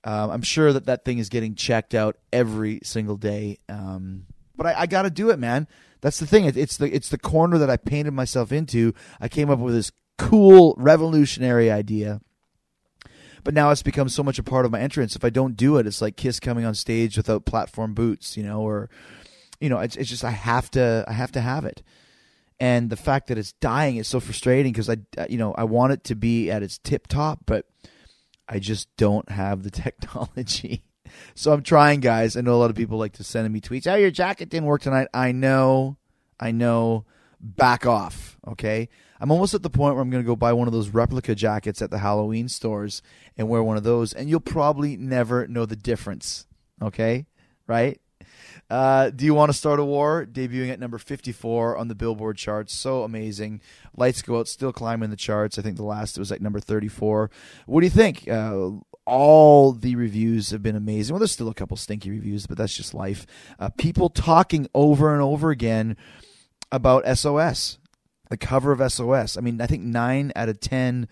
um, 0.03 0.31
I'm 0.31 0.41
sure 0.41 0.71
that 0.71 0.85
that 0.85 1.03
thing 1.03 1.17
is 1.17 1.27
getting 1.27 1.53
checked 1.53 1.93
out 1.93 2.15
every 2.31 2.79
single 2.83 3.17
day. 3.17 3.57
Um, 3.67 4.27
but 4.55 4.67
I, 4.67 4.81
I 4.81 4.85
got 4.85 5.01
to 5.01 5.09
do 5.09 5.29
it, 5.29 5.39
man. 5.39 5.67
That's 5.99 6.19
the 6.19 6.25
thing. 6.25 6.45
It, 6.45 6.55
it's 6.55 6.77
the 6.77 6.93
it's 6.93 7.09
the 7.09 7.17
corner 7.17 7.57
that 7.57 7.69
I 7.69 7.75
painted 7.75 8.13
myself 8.13 8.51
into. 8.51 8.93
I 9.19 9.27
came 9.27 9.49
up 9.49 9.59
with 9.59 9.73
this 9.73 9.91
cool, 10.17 10.75
revolutionary 10.77 11.69
idea. 11.69 12.21
But 13.43 13.53
now 13.53 13.69
it's 13.71 13.83
become 13.83 14.09
so 14.09 14.23
much 14.23 14.39
a 14.39 14.43
part 14.43 14.65
of 14.65 14.71
my 14.71 14.79
entrance. 14.79 15.15
If 15.15 15.23
I 15.23 15.29
don't 15.29 15.55
do 15.55 15.77
it, 15.77 15.87
it's 15.87 16.01
like 16.01 16.17
Kiss 16.17 16.39
coming 16.39 16.65
on 16.65 16.75
stage 16.75 17.15
without 17.15 17.45
platform 17.45 17.93
boots, 17.93 18.35
you 18.35 18.43
know, 18.43 18.61
or 18.61 18.89
you 19.59 19.69
know, 19.69 19.79
it's 19.79 19.95
it's 19.95 20.09
just 20.09 20.23
I 20.23 20.31
have 20.31 20.69
to 20.71 21.05
I 21.07 21.13
have 21.13 21.31
to 21.33 21.41
have 21.41 21.65
it. 21.65 21.81
And 22.59 22.89
the 22.89 22.95
fact 22.95 23.27
that 23.27 23.37
it's 23.37 23.53
dying 23.53 23.97
is 23.97 24.07
so 24.07 24.19
frustrating 24.19 24.71
because 24.71 24.89
I 24.89 24.97
you 25.29 25.37
know, 25.37 25.53
I 25.53 25.63
want 25.63 25.93
it 25.93 26.03
to 26.05 26.15
be 26.15 26.49
at 26.49 26.63
its 26.63 26.77
tip 26.79 27.07
top, 27.07 27.41
but 27.45 27.65
I 28.49 28.59
just 28.59 28.87
don't 28.97 29.29
have 29.29 29.63
the 29.63 29.71
technology. 29.71 30.83
So 31.35 31.53
I'm 31.53 31.63
trying, 31.63 31.99
guys. 31.99 32.35
I 32.35 32.41
know 32.41 32.55
a 32.55 32.57
lot 32.57 32.69
of 32.69 32.75
people 32.75 32.97
like 32.97 33.13
to 33.13 33.23
send 33.23 33.51
me 33.51 33.61
tweets. 33.61 33.87
Oh, 33.87 33.95
your 33.95 34.11
jacket 34.11 34.49
didn't 34.49 34.67
work 34.67 34.81
tonight. 34.81 35.07
I 35.13 35.31
know. 35.31 35.97
I 36.39 36.51
know. 36.51 37.05
Back 37.39 37.85
off. 37.85 38.37
Okay. 38.47 38.89
I'm 39.19 39.31
almost 39.31 39.53
at 39.53 39.63
the 39.63 39.69
point 39.69 39.95
where 39.95 40.01
I'm 40.01 40.09
going 40.09 40.23
to 40.23 40.27
go 40.27 40.35
buy 40.35 40.53
one 40.53 40.67
of 40.67 40.73
those 40.73 40.89
replica 40.89 41.35
jackets 41.35 41.81
at 41.81 41.91
the 41.91 41.97
Halloween 41.97 42.49
stores 42.49 43.01
and 43.37 43.49
wear 43.49 43.63
one 43.63 43.77
of 43.77 43.83
those, 43.83 44.13
and 44.13 44.29
you'll 44.29 44.39
probably 44.39 44.95
never 44.97 45.47
know 45.47 45.65
the 45.65 45.75
difference. 45.75 46.45
Okay, 46.81 47.25
right? 47.65 47.99
Uh, 48.69 49.09
do 49.09 49.23
you 49.25 49.33
want 49.33 49.49
to 49.49 49.57
start 49.57 49.79
a 49.79 49.83
war? 49.83 50.25
Debuting 50.25 50.71
at 50.71 50.79
number 50.79 50.97
54 50.97 51.77
on 51.77 51.87
the 51.87 51.95
Billboard 51.95 52.37
charts, 52.37 52.73
so 52.73 53.03
amazing. 53.03 53.61
Lights 53.95 54.21
go 54.21 54.39
out, 54.39 54.47
still 54.47 54.73
climbing 54.73 55.09
the 55.09 55.15
charts. 55.15 55.57
I 55.57 55.61
think 55.61 55.77
the 55.77 55.83
last 55.83 56.17
was 56.17 56.31
like 56.31 56.41
number 56.41 56.59
34. 56.59 57.31
What 57.65 57.81
do 57.81 57.85
you 57.85 57.91
think? 57.91 58.27
Uh, 58.27 58.71
all 59.05 59.71
the 59.71 59.95
reviews 59.95 60.49
have 60.49 60.61
been 60.61 60.75
amazing. 60.75 61.13
Well, 61.13 61.19
there's 61.19 61.31
still 61.31 61.47
a 61.47 61.53
couple 61.53 61.77
stinky 61.77 62.09
reviews, 62.09 62.45
but 62.45 62.57
that's 62.57 62.75
just 62.75 62.93
life. 62.93 63.25
Uh, 63.57 63.69
people 63.77 64.09
talking 64.09 64.67
over 64.73 65.13
and 65.13 65.21
over 65.21 65.49
again 65.49 65.95
about 66.71 67.05
SOS 67.17 67.77
the 68.29 68.37
cover 68.37 68.71
of 68.71 68.91
SOS. 68.91 69.37
I 69.37 69.41
mean, 69.41 69.61
I 69.61 69.67
think 69.67 69.83
nine 69.83 70.31
out 70.35 70.49
of 70.49 70.59
ten 70.59 71.07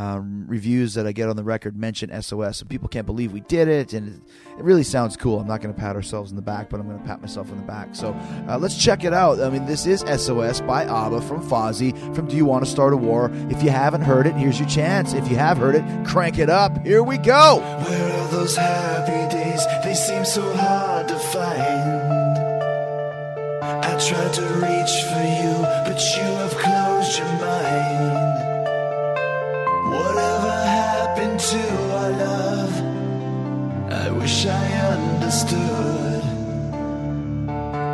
um, 0.00 0.46
reviews 0.48 0.94
that 0.94 1.06
I 1.06 1.12
get 1.12 1.28
on 1.28 1.36
the 1.36 1.44
record 1.44 1.76
mention 1.76 2.10
SOS, 2.22 2.62
and 2.62 2.70
people 2.70 2.88
can't 2.88 3.04
believe 3.04 3.32
we 3.32 3.42
did 3.42 3.68
it, 3.68 3.92
and 3.92 4.22
it, 4.56 4.64
really 4.64 4.82
sounds 4.82 5.14
cool. 5.14 5.38
I'm 5.38 5.46
not 5.46 5.60
going 5.60 5.74
to 5.74 5.78
pat 5.78 5.94
ourselves 5.94 6.30
in 6.30 6.36
the 6.36 6.42
back, 6.42 6.70
but 6.70 6.80
I'm 6.80 6.86
going 6.86 6.98
to 6.98 7.04
pat 7.04 7.20
myself 7.20 7.50
in 7.50 7.58
the 7.58 7.64
back. 7.64 7.94
So 7.94 8.12
uh, 8.48 8.56
let's 8.58 8.82
check 8.82 9.04
it 9.04 9.12
out. 9.12 9.40
I 9.40 9.50
mean, 9.50 9.66
this 9.66 9.84
is 9.84 10.00
SOS 10.00 10.62
by 10.62 10.86
ABBA 10.86 11.20
from 11.22 11.46
Fozzy 11.46 11.92
from 12.14 12.28
Do 12.28 12.36
You 12.36 12.46
Want 12.46 12.64
to 12.64 12.70
Start 12.70 12.94
a 12.94 12.96
War? 12.96 13.30
If 13.50 13.62
you 13.62 13.68
haven't 13.68 14.00
heard 14.00 14.26
it, 14.26 14.34
here's 14.36 14.58
your 14.58 14.70
chance. 14.70 15.12
If 15.12 15.28
you 15.28 15.36
have 15.36 15.58
heard 15.58 15.74
it, 15.74 15.84
crank 16.06 16.38
it 16.38 16.48
up. 16.48 16.82
Here 16.86 17.02
we 17.02 17.18
go. 17.18 17.58
Where 17.58 18.20
are 18.20 18.28
those 18.28 18.56
happy 18.56 19.36
days? 19.36 19.60
They 19.84 19.92
seem 19.92 20.24
so 20.24 20.40
hard 20.56 21.08
to 21.08 21.18
find. 21.18 22.40
I 23.84 23.98
tried 23.98 24.32
to 24.32 24.46
reach 24.64 24.94
for 25.10 25.20
you, 25.20 25.60
but 25.84 26.00
you 26.16 26.22
have 26.22 26.56
closed 26.56 27.18
your 27.18 27.26
mind. 27.38 27.59
To 31.40 31.56
our 31.94 32.10
love? 32.10 32.74
I 33.90 34.10
wish 34.10 34.44
I 34.44 34.66
understood. 34.92 36.22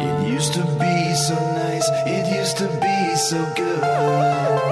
It 0.02 0.28
used 0.28 0.52
to 0.54 0.64
be 0.80 1.14
so 1.14 1.34
nice, 1.34 1.88
it 2.06 2.26
used 2.36 2.56
to 2.58 2.66
be 2.80 3.14
so 3.14 3.38
good. 3.54 4.65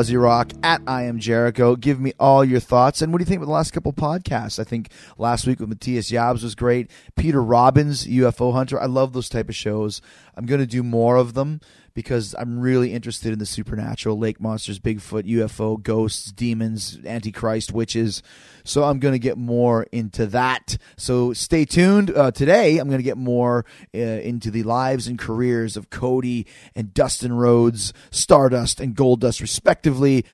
Fozzy 0.00 0.18
Rock, 0.18 0.52
at 0.62 0.80
I 0.86 1.02
am 1.02 1.18
Jericho. 1.18 1.76
Give 1.76 2.00
me 2.00 2.14
all 2.18 2.42
your 2.42 2.58
thoughts. 2.58 3.02
And 3.02 3.12
what 3.12 3.18
do 3.18 3.22
you 3.22 3.26
think 3.26 3.36
about 3.36 3.48
the 3.48 3.52
last 3.52 3.72
couple 3.72 3.92
podcasts? 3.92 4.58
I 4.58 4.64
think 4.64 4.88
last 5.18 5.46
week 5.46 5.60
with 5.60 5.68
Matthias 5.68 6.08
Jabs 6.08 6.42
was 6.42 6.54
great. 6.54 6.90
Peter 7.16 7.42
Robbins, 7.42 8.06
UFO 8.06 8.54
Hunter. 8.54 8.80
I 8.80 8.86
love 8.86 9.12
those 9.12 9.28
type 9.28 9.50
of 9.50 9.54
shows. 9.54 10.00
I'm 10.34 10.46
going 10.46 10.62
to 10.62 10.66
do 10.66 10.82
more 10.82 11.16
of 11.16 11.34
them 11.34 11.60
because 12.00 12.34
I'm 12.38 12.58
really 12.58 12.92
interested 12.92 13.32
in 13.32 13.38
the 13.38 13.46
supernatural, 13.46 14.18
lake 14.18 14.40
monsters, 14.40 14.78
Bigfoot, 14.78 15.24
UFO, 15.24 15.80
ghosts, 15.80 16.32
demons, 16.32 16.98
antichrist, 17.04 17.72
witches. 17.72 18.22
So 18.64 18.84
I'm 18.84 18.98
going 18.98 19.12
to 19.12 19.18
get 19.18 19.36
more 19.36 19.84
into 19.92 20.26
that. 20.26 20.78
So 20.96 21.32
stay 21.34 21.64
tuned. 21.64 22.10
Uh, 22.10 22.30
today, 22.30 22.78
I'm 22.78 22.88
going 22.88 22.98
to 22.98 23.04
get 23.04 23.18
more 23.18 23.64
uh, 23.94 23.98
into 23.98 24.50
the 24.50 24.62
lives 24.62 25.06
and 25.06 25.18
careers 25.18 25.76
of 25.76 25.90
Cody 25.90 26.46
and 26.74 26.94
Dustin 26.94 27.32
Rhodes, 27.32 27.92
Stardust 28.10 28.80
and 28.80 28.96
Goldust, 28.96 29.40
respectively. 29.40 30.24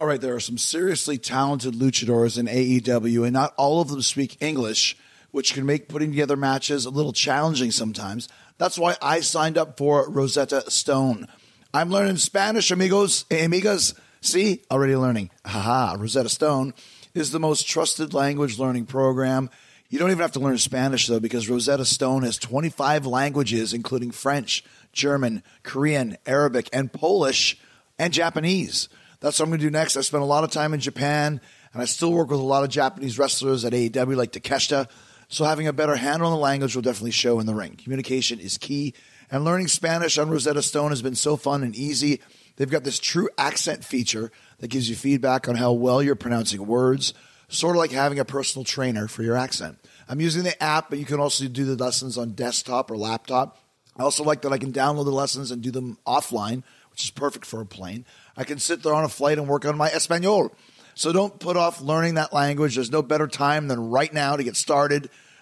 All 0.00 0.06
right, 0.06 0.20
there 0.20 0.34
are 0.34 0.40
some 0.40 0.58
seriously 0.58 1.18
talented 1.18 1.74
luchadors 1.74 2.38
in 2.38 2.46
AEW, 2.46 3.24
and 3.24 3.32
not 3.32 3.54
all 3.56 3.80
of 3.80 3.88
them 3.88 4.02
speak 4.02 4.36
English, 4.40 4.96
which 5.30 5.52
can 5.52 5.66
make 5.66 5.88
putting 5.88 6.10
together 6.10 6.36
matches 6.36 6.86
a 6.86 6.90
little 6.90 7.12
challenging 7.12 7.70
sometimes. 7.70 8.28
That's 8.58 8.78
why 8.78 8.96
I 9.02 9.20
signed 9.20 9.58
up 9.58 9.76
for 9.76 10.08
Rosetta 10.08 10.70
Stone. 10.70 11.26
I'm 11.72 11.90
learning 11.90 12.18
Spanish, 12.18 12.70
amigos, 12.70 13.24
amigas. 13.24 13.94
See, 14.20 14.62
already 14.70 14.94
learning. 14.96 15.30
Haha, 15.44 15.96
Rosetta 15.98 16.28
Stone 16.28 16.72
is 17.14 17.32
the 17.32 17.40
most 17.40 17.66
trusted 17.66 18.14
language 18.14 18.58
learning 18.58 18.86
program. 18.86 19.50
You 19.90 19.98
don't 19.98 20.10
even 20.10 20.22
have 20.22 20.32
to 20.32 20.40
learn 20.40 20.58
Spanish, 20.58 21.06
though, 21.08 21.20
because 21.20 21.48
Rosetta 21.48 21.84
Stone 21.84 22.22
has 22.22 22.38
25 22.38 23.06
languages, 23.06 23.74
including 23.74 24.12
French, 24.12 24.64
German, 24.92 25.42
Korean, 25.62 26.16
Arabic, 26.24 26.68
and 26.72 26.92
Polish, 26.92 27.58
and 27.98 28.12
Japanese. 28.12 28.88
That's 29.20 29.38
what 29.38 29.46
I'm 29.46 29.50
going 29.50 29.60
to 29.60 29.66
do 29.66 29.70
next. 29.70 29.96
I 29.96 30.00
spent 30.02 30.22
a 30.22 30.26
lot 30.26 30.44
of 30.44 30.50
time 30.50 30.74
in 30.74 30.80
Japan, 30.80 31.40
and 31.72 31.82
I 31.82 31.86
still 31.86 32.12
work 32.12 32.30
with 32.30 32.40
a 32.40 32.42
lot 32.42 32.62
of 32.62 32.70
Japanese 32.70 33.18
wrestlers 33.18 33.64
at 33.64 33.72
AEW, 33.72 34.16
like 34.16 34.32
Takeshita. 34.32 34.88
So 35.34 35.44
having 35.44 35.66
a 35.66 35.72
better 35.72 35.96
handle 35.96 36.28
on 36.28 36.32
the 36.32 36.38
language 36.38 36.76
will 36.76 36.82
definitely 36.82 37.10
show 37.10 37.40
in 37.40 37.46
the 37.46 37.56
ring. 37.56 37.74
Communication 37.74 38.38
is 38.38 38.56
key, 38.56 38.94
and 39.28 39.44
learning 39.44 39.66
Spanish 39.66 40.16
on 40.16 40.30
Rosetta 40.30 40.62
Stone 40.62 40.90
has 40.90 41.02
been 41.02 41.16
so 41.16 41.36
fun 41.36 41.64
and 41.64 41.74
easy. 41.74 42.20
They've 42.54 42.70
got 42.70 42.84
this 42.84 43.00
true 43.00 43.28
accent 43.36 43.84
feature 43.84 44.30
that 44.60 44.68
gives 44.68 44.88
you 44.88 44.94
feedback 44.94 45.48
on 45.48 45.56
how 45.56 45.72
well 45.72 46.00
you're 46.00 46.14
pronouncing 46.14 46.64
words, 46.64 47.14
sort 47.48 47.74
of 47.74 47.80
like 47.80 47.90
having 47.90 48.20
a 48.20 48.24
personal 48.24 48.64
trainer 48.64 49.08
for 49.08 49.24
your 49.24 49.36
accent. 49.36 49.76
I'm 50.08 50.20
using 50.20 50.44
the 50.44 50.62
app, 50.62 50.88
but 50.88 51.00
you 51.00 51.04
can 51.04 51.18
also 51.18 51.48
do 51.48 51.64
the 51.64 51.82
lessons 51.82 52.16
on 52.16 52.34
desktop 52.34 52.88
or 52.92 52.96
laptop. 52.96 53.58
I 53.96 54.04
also 54.04 54.22
like 54.22 54.42
that 54.42 54.52
I 54.52 54.58
can 54.58 54.72
download 54.72 55.04
the 55.04 55.10
lessons 55.10 55.50
and 55.50 55.60
do 55.60 55.72
them 55.72 55.98
offline, 56.06 56.62
which 56.92 57.02
is 57.02 57.10
perfect 57.10 57.44
for 57.44 57.60
a 57.60 57.66
plane. 57.66 58.04
I 58.36 58.44
can 58.44 58.60
sit 58.60 58.84
there 58.84 58.94
on 58.94 59.02
a 59.02 59.08
flight 59.08 59.38
and 59.38 59.48
work 59.48 59.64
on 59.64 59.76
my 59.76 59.88
Espanol. 59.88 60.54
So 60.94 61.12
don't 61.12 61.40
put 61.40 61.56
off 61.56 61.80
learning 61.80 62.14
that 62.14 62.32
language. 62.32 62.76
There's 62.76 62.92
no 62.92 63.02
better 63.02 63.26
time 63.26 63.66
than 63.66 63.90
right 63.90 64.12
now 64.14 64.36
to 64.36 64.44
get 64.44 64.54
started. 64.54 65.10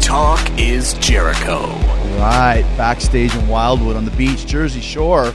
Talk 0.00 0.40
is 0.58 0.94
Jericho. 0.94 1.66
Right, 2.18 2.64
backstage 2.76 3.34
in 3.34 3.48
Wildwood 3.48 3.96
on 3.96 4.04
the 4.04 4.10
beach, 4.12 4.46
Jersey 4.46 4.80
Shore, 4.80 5.32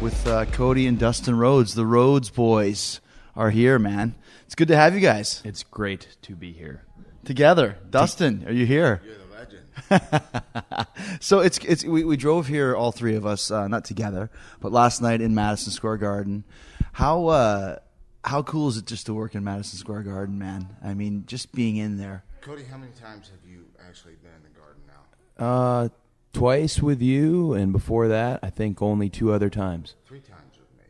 with 0.00 0.26
uh, 0.26 0.46
Cody 0.46 0.86
and 0.86 0.98
Dustin 0.98 1.36
Rhodes. 1.36 1.74
The 1.74 1.86
Rhodes 1.86 2.30
boys 2.30 3.00
are 3.36 3.50
here, 3.50 3.78
man. 3.78 4.14
It's 4.46 4.54
good 4.54 4.68
to 4.68 4.76
have 4.76 4.94
you 4.94 5.00
guys 5.00 5.42
It's 5.44 5.62
great 5.62 6.16
to 6.22 6.34
be 6.34 6.52
here. 6.52 6.84
together. 7.24 7.78
Dustin, 7.90 8.44
are 8.46 8.52
you 8.52 8.66
here? 8.66 9.02
You're 9.04 9.16
the 9.18 10.00
legend. 10.00 10.86
so 11.20 11.40
it's 11.40 11.58
it's 11.58 11.84
we, 11.84 12.04
we 12.04 12.16
drove 12.16 12.46
here, 12.46 12.74
all 12.74 12.92
three 12.92 13.14
of 13.14 13.24
us, 13.26 13.50
uh, 13.50 13.68
not 13.68 13.84
together, 13.84 14.30
but 14.60 14.72
last 14.72 15.00
night 15.02 15.20
in 15.20 15.34
Madison 15.34 15.72
Square 15.72 15.98
Garden. 15.98 16.44
How 16.92 17.26
uh, 17.26 17.76
how 18.24 18.42
cool 18.42 18.68
is 18.68 18.76
it 18.78 18.86
just 18.86 19.06
to 19.06 19.14
work 19.14 19.34
in 19.34 19.44
Madison 19.44 19.78
Square 19.78 20.02
Garden, 20.02 20.38
man? 20.38 20.76
I 20.82 20.94
mean, 20.94 21.24
just 21.26 21.52
being 21.52 21.76
in 21.76 21.96
there. 21.98 22.24
Cody, 22.40 22.64
how 22.64 22.76
many 22.78 22.92
times 22.92 23.28
have 23.28 23.48
you 23.48 23.66
actually 23.88 24.14
been 24.22 24.30
in 24.36 24.42
the 24.42 24.58
garden 24.58 24.82
now? 24.86 25.44
Uh, 25.44 25.88
twice 26.32 26.80
with 26.82 27.00
you, 27.02 27.54
and 27.54 27.72
before 27.72 28.08
that, 28.08 28.40
I 28.42 28.50
think 28.50 28.82
only 28.82 29.08
two 29.08 29.32
other 29.32 29.50
times. 29.50 29.94
Three 30.06 30.20
times 30.20 30.58
with 30.58 30.68
me. 30.78 30.84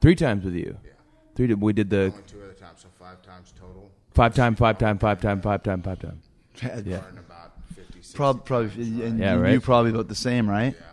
Three 0.00 0.14
times 0.14 0.44
with 0.44 0.54
you. 0.54 0.76
Yeah. 0.84 0.90
Three. 1.34 1.52
We 1.54 1.72
did 1.72 1.90
the 1.90 2.04
Only 2.04 2.22
two 2.26 2.42
other 2.42 2.52
times, 2.52 2.80
so 2.82 2.88
five 2.98 3.22
times 3.22 3.52
total. 3.58 3.90
five 4.12 4.34
time, 4.34 4.54
five 4.54 4.78
time, 4.78 4.98
five 4.98 5.20
time, 5.20 5.40
five 5.40 5.62
time, 5.62 5.82
five 5.82 5.98
time. 5.98 6.20
Yeah. 6.62 6.98
Garden 6.98 7.18
about 7.18 7.52
50, 7.74 7.94
60 7.94 8.16
Probably, 8.16 8.42
probably, 8.44 8.68
times. 8.68 9.00
and 9.00 9.18
Yeah, 9.18 9.48
you 9.50 9.60
probably 9.60 9.90
about 9.90 10.08
the 10.08 10.14
same, 10.14 10.48
right? 10.48 10.74
Yeah. 10.78 10.86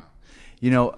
You 0.62 0.72
know, 0.72 0.96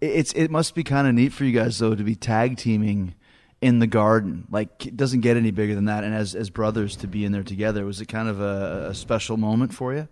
it's 0.00 0.32
it 0.34 0.50
must 0.50 0.74
be 0.76 0.84
kind 0.84 1.08
of 1.08 1.14
neat 1.14 1.32
for 1.32 1.44
you 1.44 1.52
guys 1.52 1.78
though 1.78 1.94
to 1.96 2.04
be 2.04 2.14
tag 2.14 2.56
teaming 2.56 3.14
in 3.60 3.78
the 3.78 3.86
garden. 3.86 4.46
Like 4.50 4.86
it 4.86 4.96
doesn't 4.96 5.20
get 5.20 5.36
any 5.36 5.50
bigger 5.50 5.74
than 5.74 5.86
that. 5.86 6.04
And 6.04 6.14
as 6.14 6.34
as 6.34 6.50
brothers 6.50 6.96
to 6.96 7.06
be 7.06 7.24
in 7.24 7.32
there 7.32 7.42
together 7.42 7.84
was 7.84 8.00
it 8.00 8.06
kind 8.06 8.28
of 8.28 8.40
a, 8.40 8.88
a 8.90 8.94
special 8.94 9.36
moment 9.36 9.74
for 9.74 9.94
you? 9.94 10.08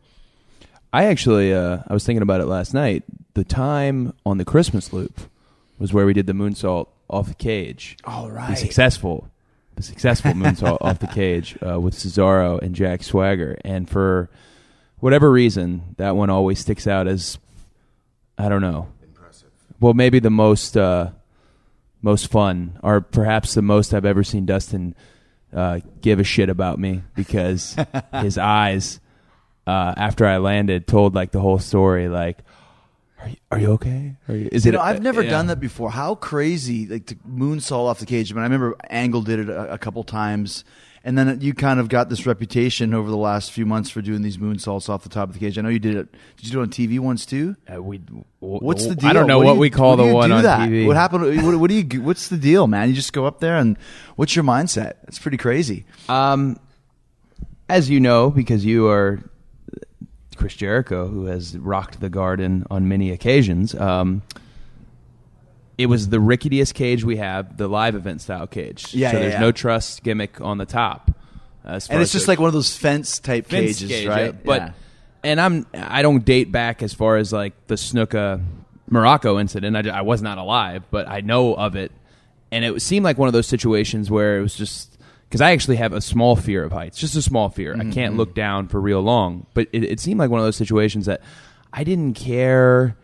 I 0.92 1.04
actually, 1.04 1.52
uh, 1.52 1.80
I 1.86 1.92
was 1.92 2.04
thinking 2.04 2.22
about 2.22 2.40
it 2.40 2.46
last 2.46 2.72
night. 2.72 3.02
The 3.34 3.44
time 3.44 4.14
on 4.24 4.38
the 4.38 4.44
Christmas 4.44 4.92
loop 4.92 5.20
was 5.78 5.92
where 5.92 6.06
we 6.06 6.14
did 6.14 6.26
the 6.26 6.32
moonsault 6.32 6.88
off 7.10 7.28
the 7.28 7.34
cage. 7.34 7.98
All 8.04 8.30
right, 8.30 8.50
The 8.50 8.56
successful, 8.56 9.28
the 9.74 9.82
successful 9.82 10.30
moonsault 10.34 10.78
off 10.80 11.00
the 11.00 11.06
cage 11.06 11.58
uh, 11.66 11.78
with 11.78 11.94
Cesaro 11.94 12.60
and 12.62 12.74
Jack 12.74 13.02
Swagger, 13.02 13.58
and 13.62 13.90
for 13.90 14.30
whatever 15.00 15.30
reason, 15.30 15.94
that 15.98 16.16
one 16.16 16.30
always 16.30 16.60
sticks 16.60 16.86
out 16.86 17.06
as 17.06 17.36
I 18.38 18.48
don't 18.48 18.62
know. 18.62 18.88
Impressive. 19.02 19.50
Well, 19.80 19.92
maybe 19.92 20.18
the 20.18 20.30
most 20.30 20.76
uh, 20.76 21.10
most 22.06 22.30
fun, 22.30 22.78
or 22.84 23.00
perhaps 23.00 23.54
the 23.54 23.62
most 23.62 23.92
I've 23.92 24.04
ever 24.04 24.22
seen 24.22 24.46
Dustin 24.46 24.94
uh, 25.52 25.80
give 26.00 26.20
a 26.20 26.24
shit 26.24 26.48
about 26.48 26.78
me 26.78 27.02
because 27.16 27.76
his 28.22 28.38
eyes 28.38 29.00
uh, 29.66 29.92
after 29.96 30.24
I 30.24 30.36
landed 30.38 30.86
told 30.86 31.16
like 31.16 31.32
the 31.32 31.40
whole 31.40 31.58
story. 31.58 32.08
Like, 32.08 32.38
are 33.20 33.28
you, 33.28 33.36
are 33.50 33.58
you 33.58 33.72
okay? 33.72 34.14
Are 34.28 34.36
you, 34.36 34.48
is 34.52 34.64
You 34.64 34.70
it? 34.70 34.74
know, 34.76 34.80
I've 34.82 35.02
never 35.02 35.20
yeah. 35.20 35.30
done 35.30 35.48
that 35.48 35.58
before. 35.58 35.90
How 35.90 36.14
crazy, 36.14 36.86
like 36.86 37.06
to 37.06 37.16
moonsault 37.28 37.88
off 37.88 37.98
the 37.98 38.06
cage. 38.06 38.30
I 38.30 38.34
mean, 38.36 38.42
I 38.42 38.44
remember 38.44 38.76
Angle 38.88 39.22
did 39.22 39.40
it 39.40 39.48
a, 39.48 39.72
a 39.72 39.78
couple 39.78 40.04
times, 40.04 40.64
and 41.06 41.16
then 41.16 41.40
you 41.40 41.54
kind 41.54 41.78
of 41.80 41.88
got 41.88 42.08
this 42.10 42.26
reputation 42.26 42.92
over 42.92 43.08
the 43.08 43.16
last 43.16 43.52
few 43.52 43.64
months 43.64 43.88
for 43.88 44.02
doing 44.02 44.22
these 44.22 44.38
moonsaults 44.38 44.88
off 44.88 45.04
the 45.04 45.08
top 45.08 45.28
of 45.28 45.34
the 45.34 45.38
cage. 45.38 45.56
I 45.56 45.62
know 45.62 45.68
you 45.68 45.78
did 45.78 45.94
it. 45.94 46.08
Did 46.36 46.46
you 46.46 46.50
do 46.52 46.58
it 46.60 46.62
on 46.64 46.68
TV 46.70 46.98
once 46.98 47.24
too? 47.24 47.56
Uh, 47.72 47.80
we, 47.80 47.98
What's 48.40 48.86
the 48.86 48.96
deal? 48.96 49.08
I 49.08 49.12
don't 49.12 49.26
know 49.28 49.40
do 49.40 49.46
what, 49.46 49.54
you- 49.54 49.60
we 49.60 49.70
call 49.70 49.96
what 49.96 50.04
the 50.04 50.12
one 50.12 50.28
do 50.30 50.34
on 50.36 50.42
that? 50.42 50.68
TV. 50.68 50.84
What 50.86 50.96
happened? 50.96 51.42
What, 51.44 51.56
what 51.60 51.70
do 51.70 51.76
you? 51.76 52.02
What's 52.02 52.28
the 52.28 52.36
deal, 52.36 52.66
man? 52.66 52.88
You 52.88 52.94
just 52.94 53.12
go 53.12 53.24
up 53.24 53.38
there 53.40 53.56
and 53.56 53.78
what's 54.16 54.34
your 54.34 54.44
mindset? 54.44 54.94
It's 55.04 55.18
pretty 55.20 55.36
crazy. 55.38 55.84
Um, 56.08 56.58
as 57.68 57.88
you 57.88 58.00
know, 58.00 58.28
because 58.30 58.64
you 58.64 58.88
are 58.88 59.20
Chris 60.36 60.54
Jericho, 60.54 61.06
who 61.08 61.26
has 61.26 61.56
rocked 61.56 62.00
the 62.00 62.10
garden 62.10 62.66
on 62.70 62.88
many 62.88 63.10
occasions. 63.10 63.74
Um, 63.74 64.22
it 65.78 65.86
was 65.86 66.08
the 66.08 66.18
ricketyest 66.18 66.74
cage 66.74 67.04
we 67.04 67.16
have, 67.16 67.56
the 67.56 67.68
live 67.68 67.94
event 67.94 68.20
style 68.22 68.46
cage. 68.46 68.94
Yeah, 68.94 69.10
so 69.10 69.16
yeah, 69.16 69.22
there's 69.22 69.34
yeah. 69.34 69.40
no 69.40 69.52
truss 69.52 70.00
gimmick 70.00 70.40
on 70.40 70.58
the 70.58 70.66
top. 70.66 71.10
Far 71.62 71.80
And 71.90 72.00
it's 72.02 72.12
just 72.12 72.28
like 72.28 72.38
one 72.38 72.46
of 72.46 72.54
those 72.54 72.76
fence 72.76 73.18
type 73.18 73.46
fence 73.46 73.78
cages, 73.78 73.90
cage, 73.90 74.06
right? 74.06 74.26
yeah. 74.26 74.40
But 74.44 74.62
Yeah. 74.62 74.70
and 75.24 75.40
I'm 75.40 75.66
I 75.74 76.02
don't 76.02 76.24
date 76.24 76.52
back 76.52 76.82
as 76.82 76.94
far 76.94 77.16
as 77.16 77.32
like 77.32 77.54
the 77.66 77.74
Snuka 77.74 78.42
Muraco 78.90 79.40
incident. 79.40 79.76
I, 79.76 79.98
I 79.98 80.02
was 80.02 80.22
not 80.22 80.38
alive, 80.38 80.84
but 80.90 81.08
I 81.08 81.20
know 81.22 81.54
of 81.54 81.74
it, 81.74 81.90
and 82.52 82.64
it 82.64 82.80
seemed 82.82 83.04
like 83.04 83.18
one 83.18 83.26
of 83.26 83.32
those 83.32 83.48
situations 83.48 84.10
where 84.10 84.38
it 84.38 84.42
was 84.42 84.54
just 84.54 84.96
because 85.28 85.40
I 85.40 85.50
actually 85.50 85.76
have 85.76 85.92
a 85.92 86.00
small 86.00 86.36
fear 86.36 86.62
of 86.62 86.70
heights, 86.70 86.98
just 86.98 87.16
a 87.16 87.22
small 87.22 87.48
fear. 87.48 87.74
Mm-hmm, 87.74 87.90
I 87.90 87.92
can't 87.92 88.16
look 88.16 88.32
down 88.34 88.68
for 88.68 88.80
real 88.80 89.02
long, 89.02 89.46
but 89.52 89.66
it, 89.72 89.82
it 89.82 89.98
seemed 90.00 90.20
like 90.20 90.30
one 90.30 90.38
of 90.38 90.46
those 90.46 90.56
situations 90.56 91.06
that 91.06 91.20
I 91.72 91.82
didn't 91.82 92.14
care 92.14 92.96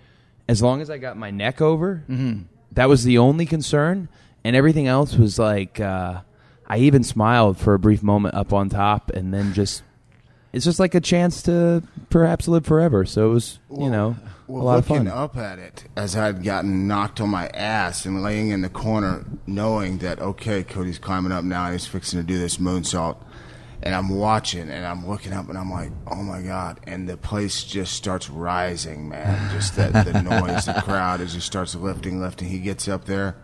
as 0.48 0.62
long 0.62 0.80
as 0.80 0.88
I 0.88 0.98
got 0.98 1.16
my 1.16 1.32
neck 1.32 1.60
over. 1.60 2.04
Mm-hmm. 2.08 2.42
That 2.74 2.88
was 2.88 3.04
the 3.04 3.18
only 3.18 3.46
concern, 3.46 4.08
and 4.44 4.56
everything 4.56 4.86
else 4.86 5.14
was 5.16 5.38
like. 5.38 5.80
Uh, 5.80 6.20
I 6.66 6.78
even 6.78 7.02
smiled 7.02 7.58
for 7.58 7.74
a 7.74 7.78
brief 7.78 8.02
moment 8.02 8.34
up 8.34 8.52
on 8.52 8.70
top, 8.70 9.10
and 9.10 9.34
then 9.34 9.52
just 9.52 9.82
it's 10.54 10.64
just 10.64 10.80
like 10.80 10.94
a 10.94 11.00
chance 11.00 11.42
to 11.42 11.82
perhaps 12.08 12.48
live 12.48 12.64
forever. 12.64 13.04
So 13.04 13.28
it 13.30 13.34
was, 13.34 13.58
you 13.70 13.90
know, 13.90 14.16
Well, 14.46 14.62
a 14.62 14.64
lot 14.64 14.78
of 14.78 14.88
looking 14.88 15.06
fun. 15.08 15.18
up 15.18 15.36
at 15.36 15.58
it 15.58 15.84
as 15.96 16.16
I'd 16.16 16.42
gotten 16.42 16.86
knocked 16.88 17.20
on 17.20 17.28
my 17.28 17.48
ass 17.48 18.06
and 18.06 18.22
laying 18.22 18.50
in 18.50 18.62
the 18.62 18.70
corner, 18.70 19.26
knowing 19.46 19.98
that 19.98 20.18
okay, 20.20 20.62
Cody's 20.62 20.98
climbing 20.98 21.32
up 21.32 21.44
now 21.44 21.70
he's 21.72 21.86
fixing 21.86 22.20
to 22.20 22.26
do 22.26 22.38
this 22.38 22.56
moonsault, 22.56 23.16
and 23.82 23.94
I'm 23.94 24.08
watching 24.08 24.70
and 24.70 24.86
I'm 24.86 25.08
looking 25.08 25.32
up 25.32 25.48
and 25.48 25.58
I'm 25.58 25.70
like, 25.70 25.90
oh 26.06 26.22
my 26.22 26.42
god! 26.42 26.80
And 26.86 27.08
the 27.08 27.16
place 27.16 27.64
just 27.64 27.94
starts 27.94 28.30
rising, 28.30 29.08
man. 29.08 29.50
Just 29.52 29.76
the, 29.76 29.88
the 29.90 30.22
noise, 30.40 30.66
the 30.66 30.80
crowd 30.84 31.20
as 31.20 31.34
just 31.34 31.46
starts 31.46 31.74
lifting, 31.74 32.20
lifting. 32.20 32.48
He 32.48 32.58
gets 32.60 32.88
up 32.88 33.04
there, 33.06 33.36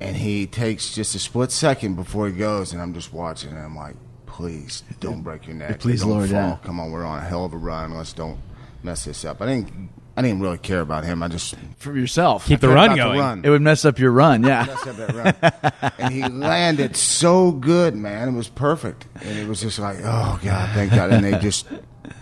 and 0.00 0.16
he 0.16 0.46
takes 0.46 0.94
just 0.94 1.14
a 1.14 1.18
split 1.18 1.50
second 1.52 1.94
before 1.96 2.28
he 2.28 2.34
goes, 2.34 2.72
and 2.72 2.82
I'm 2.82 2.94
just 2.94 3.12
watching 3.12 3.50
and 3.50 3.58
I'm 3.58 3.76
like, 3.76 3.96
please 4.26 4.84
don't 5.00 5.22
break 5.22 5.46
your 5.46 5.56
neck. 5.56 5.80
Please 5.80 6.02
don't 6.02 6.10
lower 6.10 6.26
fall. 6.26 6.32
down. 6.32 6.58
Come 6.58 6.80
on, 6.80 6.90
we're 6.90 7.04
on 7.04 7.18
a 7.18 7.22
hell 7.24 7.44
of 7.46 7.54
a 7.54 7.56
run. 7.56 7.94
Let's 7.94 8.12
don't 8.12 8.38
mess 8.82 9.04
this 9.04 9.24
up. 9.24 9.40
I 9.40 9.46
didn't. 9.46 9.88
I 10.16 10.22
didn't 10.22 10.40
really 10.40 10.56
care 10.58 10.80
about 10.80 11.04
him. 11.04 11.22
I 11.22 11.28
just 11.28 11.54
For 11.78 11.94
yourself. 11.96 12.46
Keep 12.46 12.60
the 12.60 12.68
run 12.68 12.92
about 12.92 12.96
going. 12.96 13.20
run. 13.20 13.44
It 13.44 13.50
would 13.50 13.60
mess 13.60 13.84
up 13.84 13.98
your 13.98 14.10
run, 14.12 14.42
yeah. 14.42 14.64
Messed 14.64 14.86
up 14.86 14.96
that 14.96 15.72
run. 15.82 15.92
and 15.98 16.14
he 16.14 16.22
landed 16.26 16.96
so 16.96 17.52
good, 17.52 17.94
man. 17.94 18.28
It 18.30 18.32
was 18.32 18.48
perfect, 18.48 19.06
and 19.20 19.38
it 19.38 19.46
was 19.46 19.60
just 19.60 19.78
like, 19.78 19.98
oh 20.02 20.40
god, 20.42 20.70
thank 20.74 20.92
God. 20.94 21.12
And 21.12 21.24
they 21.24 21.38
just 21.38 21.66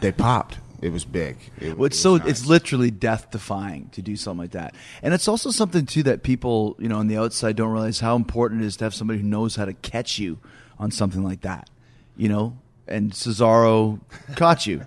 they 0.00 0.11
popped. 0.11 0.59
It 0.83 0.92
was 0.92 1.04
big. 1.04 1.38
It, 1.61 1.78
Well, 1.78 1.87
it's 1.87 1.96
it 1.96 2.00
so 2.00 2.16
nice. 2.16 2.28
it's 2.28 2.46
literally 2.46 2.90
death 2.90 3.30
defying 3.30 3.88
to 3.90 4.02
do 4.02 4.16
something 4.16 4.40
like 4.40 4.50
that, 4.50 4.74
and 5.02 5.14
it's 5.14 5.28
also 5.28 5.50
something 5.50 5.87
too 5.87 6.02
that 6.02 6.22
people 6.24 6.74
you 6.80 6.88
know 6.88 6.98
on 6.98 7.07
the 7.07 7.16
outside 7.16 7.54
don't 7.57 7.72
realize 7.72 8.00
how 8.00 8.16
important 8.16 8.62
it 8.62 8.66
is 8.66 8.76
to 8.78 8.85
have 8.85 8.94
somebody 8.94 9.20
who 9.20 9.26
knows 9.26 9.54
how 9.57 9.64
to 9.64 9.72
catch 9.72 10.18
you 10.18 10.40
on 10.80 10.90
something 10.90 11.22
like 11.22 11.42
that, 11.42 11.70
you 12.16 12.28
know. 12.28 12.59
And 12.88 13.12
Cesaro 13.12 14.00
caught 14.37 14.66
you 14.66 14.85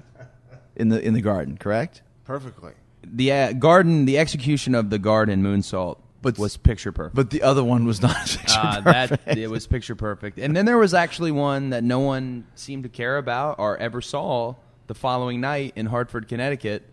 in 0.75 0.89
the 0.89 1.01
in 1.01 1.13
the 1.13 1.21
garden, 1.21 1.57
correct? 1.57 2.01
perfectly. 2.25 2.73
The 3.15 3.31
uh, 3.31 3.53
garden, 3.53 4.05
the 4.05 4.17
execution 4.17 4.75
of 4.75 4.89
the 4.89 4.99
garden 4.99 5.43
moonsault 5.43 5.97
But- 6.21 6.37
was 6.37 6.57
picture 6.57 6.91
perfect. 6.91 7.15
But 7.15 7.29
the 7.29 7.41
other 7.43 7.63
one 7.63 7.85
was 7.85 8.01
not 8.01 8.15
picture 8.27 8.57
Uh, 8.59 8.81
perfect. 8.81 9.25
that 9.25 9.37
it 9.37 9.49
was 9.49 9.67
picture 9.67 9.95
perfect. 9.95 10.37
And 10.39 10.55
then 10.55 10.65
there 10.65 10.77
was 10.77 10.93
actually 10.93 11.31
one 11.31 11.69
that 11.71 11.83
no 11.83 11.99
one 11.99 12.45
seemed 12.55 12.83
to 12.83 12.89
care 12.89 13.17
about 13.17 13.59
or 13.59 13.77
ever 13.77 14.01
saw 14.01 14.55
the 14.87 14.95
following 14.95 15.41
night 15.41 15.73
in 15.75 15.85
Hartford, 15.87 16.27
Connecticut. 16.27 16.83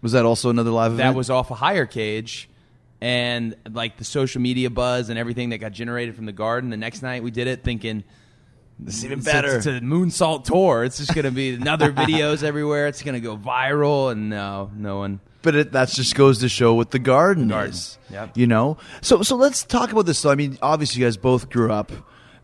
was 0.00 0.12
that 0.12 0.24
also 0.24 0.50
another 0.50 0.70
live 0.70 0.92
event? 0.92 1.12
That 1.12 1.16
was 1.16 1.30
off 1.30 1.50
a 1.50 1.54
higher 1.54 1.86
cage. 1.86 2.48
And 3.00 3.56
like 3.70 3.96
the 3.98 4.04
social 4.04 4.40
media 4.40 4.70
buzz 4.70 5.08
and 5.08 5.18
everything 5.18 5.50
that 5.50 5.58
got 5.58 5.72
generated 5.72 6.14
from 6.14 6.24
the 6.26 6.32
garden. 6.32 6.70
The 6.70 6.76
next 6.76 7.02
night 7.02 7.22
we 7.24 7.30
did 7.32 7.48
it 7.48 7.64
thinking 7.64 8.04
This 8.78 8.98
is 8.98 9.04
even 9.06 9.18
it's 9.18 9.26
better. 9.26 9.56
It's 9.56 9.66
a 9.66 9.80
moonsault 9.80 10.44
tour. 10.44 10.84
It's 10.84 10.98
just 10.98 11.12
going 11.14 11.24
to 11.24 11.30
be 11.32 11.54
another 11.54 11.92
videos 11.92 12.42
everywhere. 12.44 12.86
It's 12.86 13.02
going 13.02 13.14
to 13.14 13.20
go 13.20 13.36
viral. 13.36 14.12
And 14.12 14.30
no, 14.30 14.70
no 14.76 14.98
one. 14.98 15.18
But 15.42 15.54
it, 15.56 15.72
that 15.72 15.88
just 15.88 16.14
goes 16.14 16.38
to 16.38 16.48
show 16.48 16.74
what 16.74 16.92
the 16.92 16.98
garden, 17.00 17.48
Garden, 17.48 17.70
is. 17.72 17.98
yep. 18.10 18.36
You 18.36 18.46
know. 18.46 18.76
So 19.00 19.22
so 19.22 19.36
let's 19.36 19.64
talk 19.64 19.90
about 19.92 20.06
this. 20.06 20.18
So 20.18 20.30
I 20.30 20.34
mean, 20.36 20.56
obviously, 20.62 21.00
you 21.00 21.06
guys 21.06 21.16
both 21.16 21.50
grew 21.50 21.72
up 21.72 21.90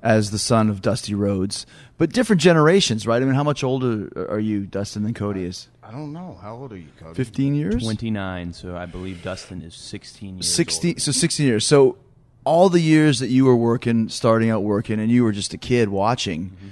as 0.03 0.31
the 0.31 0.39
son 0.39 0.69
of 0.71 0.81
Dusty 0.83 1.15
Rhodes, 1.15 1.67
but 1.97 2.13
different 2.13 2.41
generations, 2.43 3.07
right? 3.07 3.21
I 3.21 3.25
mean, 3.25 3.35
how 3.35 3.43
much 3.45 3.65
older 3.65 4.09
are 4.31 4.39
you, 4.39 4.67
Dustin, 4.67 5.03
than 5.03 5.13
Cody 5.15 5.45
is? 5.45 5.69
I 5.83 5.91
don't 5.91 6.13
know. 6.13 6.39
How 6.41 6.55
old 6.57 6.73
are 6.73 6.77
you, 6.77 6.89
Cody? 7.01 7.15
Fifteen 7.15 7.55
years. 7.55 7.83
29. 7.83 8.53
So 8.53 8.77
I 8.77 8.87
believe 8.87 9.23
Dustin 9.23 9.63
is 9.63 9.75
16 9.75 10.37
years 10.37 10.55
16 10.55 10.91
old. 10.91 11.01
so 11.01 11.13
16 11.13 11.47
years 11.47 11.67
so 11.67 11.97
all 12.45 12.69
the 12.69 12.81
years 12.81 13.19
that 13.21 13.29
you 13.29 13.45
were 13.45 13.57
working 13.57 14.09
starting 14.09 14.51
out 14.51 14.63
working 14.63 14.99
and 15.01 15.11
you 15.11 15.23
were 15.25 15.33
just 15.33 15.53
a 15.55 15.59
kid 15.59 15.89
watching 15.89 16.51
Mm-hmm. 16.51 16.69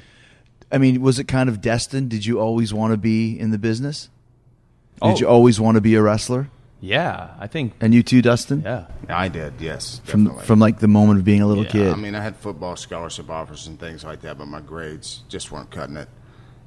i 0.73 0.79
mean 0.79 1.01
was 1.03 1.19
it 1.19 1.25
kind 1.29 1.49
of 1.49 1.61
destined 1.61 2.09
did 2.11 2.25
you 2.27 2.39
always 2.41 2.73
want 2.73 2.93
to 2.93 2.97
be 2.97 3.39
in 3.39 3.51
the 3.51 3.59
business 3.59 4.09
Oh. 5.03 5.11
did 5.11 5.21
you 5.21 5.29
always 5.29 5.61
want 5.61 5.75
to 5.77 5.81
be 5.81 5.95
a 5.95 6.03
wrestler 6.03 6.49
Yeah, 6.81 7.31
I 7.39 7.47
think. 7.49 7.75
and 7.81 7.93
you 7.95 8.03
too 8.03 8.23
dustin 8.23 8.63
Yeah. 8.63 8.87
I 9.09 9.29
did. 9.29 9.55
Yes, 9.61 10.01
from 10.05 10.25
definitely. 10.25 10.47
from 10.47 10.59
like 10.59 10.79
the 10.81 10.89
moment 10.89 11.19
of 11.19 11.25
being 11.25 11.43
a 11.43 11.47
little 11.47 11.65
Yeah, 11.65 11.71
kid 11.71 11.93
I 11.93 11.97
mean, 11.97 12.15
I 12.15 12.23
had 12.23 12.37
football 12.37 12.77
scholarship 12.77 13.29
offers 13.31 13.67
and 13.67 13.79
things 13.79 14.05
like 14.05 14.21
that, 14.23 14.39
but 14.39 14.47
my 14.49 14.61
grades 14.61 15.23
just 15.29 15.51
weren't 15.53 15.71
cutting 15.71 15.97
it. 15.97 16.09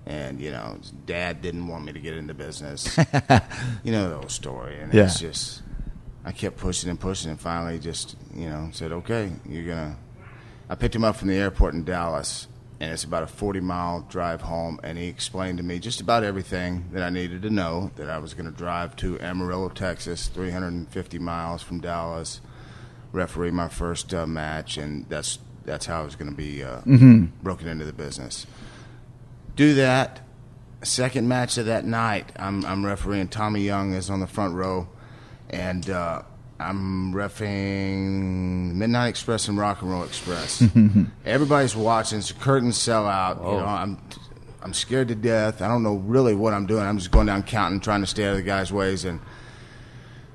And 0.06 0.40
you 0.40 0.50
know, 0.52 0.78
Dad 1.06 1.42
didn't 1.42 1.68
want 1.68 1.86
me 1.86 1.94
to 1.94 2.00
get 2.00 2.16
into 2.18 2.34
business. 2.34 2.98
you 3.84 3.92
know 3.92 4.10
the 4.10 4.16
whole 4.18 4.30
story, 4.30 4.80
and 4.80 4.94
it's 4.94 5.20
just 5.20 5.62
I 6.26 6.32
kept 6.32 6.58
pushing 6.58 6.90
and 6.90 7.00
pushing, 7.00 7.30
and 7.32 7.40
finally 7.40 7.78
just 7.80 8.16
you 8.36 8.50
know 8.50 8.70
said, 8.72 8.92
"Okay, 8.92 9.32
you're 9.48 9.66
gonna." 9.68 9.96
I 10.70 10.76
picked 10.76 10.96
him 10.96 11.04
up 11.04 11.16
from 11.16 11.28
the 11.28 11.36
airport 11.36 11.74
in 11.76 11.84
Dallas, 11.84 12.48
and 12.80 12.92
it's 12.92 13.04
about 13.04 13.24
a 13.24 13.28
40 13.28 13.60
mile 13.60 14.06
drive 14.10 14.42
home. 14.42 14.80
And 14.84 14.98
he 14.98 15.08
explained 15.08 15.58
to 15.58 15.64
me 15.64 15.80
just 15.80 16.00
about 16.00 16.24
everything 16.24 16.86
that 16.94 17.04
I 17.04 17.10
needed 17.10 17.42
to 17.42 17.50
know. 17.50 17.92
That 17.96 18.10
I 18.10 18.20
was 18.20 18.34
going 18.34 18.46
to 18.46 18.58
drive 18.58 18.96
to 18.98 19.20
Amarillo, 19.20 19.70
Texas, 19.70 20.28
350 20.28 21.20
miles 21.20 21.62
from 21.62 21.82
Dallas, 21.82 22.40
referee 23.12 23.52
my 23.52 23.68
first 23.68 24.14
uh, 24.14 24.26
match, 24.26 24.78
and 24.78 25.06
that's 25.10 25.40
that's 25.66 25.86
how 25.86 26.02
I 26.02 26.06
was 26.06 26.16
going 26.16 26.32
to 26.32 26.38
be 26.38 26.64
uh, 26.64 26.82
broken 27.44 27.68
into 27.68 27.86
the 27.86 27.94
business. 27.94 28.48
Do 29.56 29.74
that. 29.76 30.22
Second 30.82 31.28
match 31.28 31.58
of 31.58 31.66
that 31.66 31.84
night, 31.84 32.32
I'm, 32.38 32.64
I'm 32.66 32.86
refereeing. 32.86 33.28
Tommy 33.28 33.62
Young 33.62 33.94
is 33.94 34.10
on 34.10 34.22
the 34.22 34.28
front 34.28 34.56
row, 34.56 34.88
and 35.50 35.90
uh, 35.90 36.22
I'm 36.60 37.14
refing 37.14 38.74
Midnight 38.74 39.08
Express 39.08 39.48
and 39.48 39.58
Rock 39.58 39.82
and 39.82 39.92
Roll 39.92 40.04
Express. 40.04 40.62
Everybody's 41.26 41.76
watching. 41.76 42.20
It's 42.20 42.32
a 42.32 42.34
curtain 42.34 42.72
sellout. 42.72 43.38
You 43.38 43.44
oh. 43.44 43.60
know, 43.60 43.66
I'm 43.66 43.98
I'm 44.62 44.74
scared 44.74 45.08
to 45.08 45.16
death. 45.16 45.62
I 45.62 45.68
don't 45.68 45.84
know 45.84 45.96
really 45.96 46.36
what 46.36 46.54
I'm 46.54 46.66
doing. 46.66 46.84
I'm 46.84 46.98
just 46.98 47.12
going 47.12 47.28
down 47.28 47.44
counting, 47.44 47.80
trying 47.80 48.02
to 48.02 48.08
stay 48.08 48.26
out 48.26 48.32
of 48.32 48.38
the 48.38 48.44
guys' 48.44 48.74
ways, 48.74 49.06
and 49.06 49.22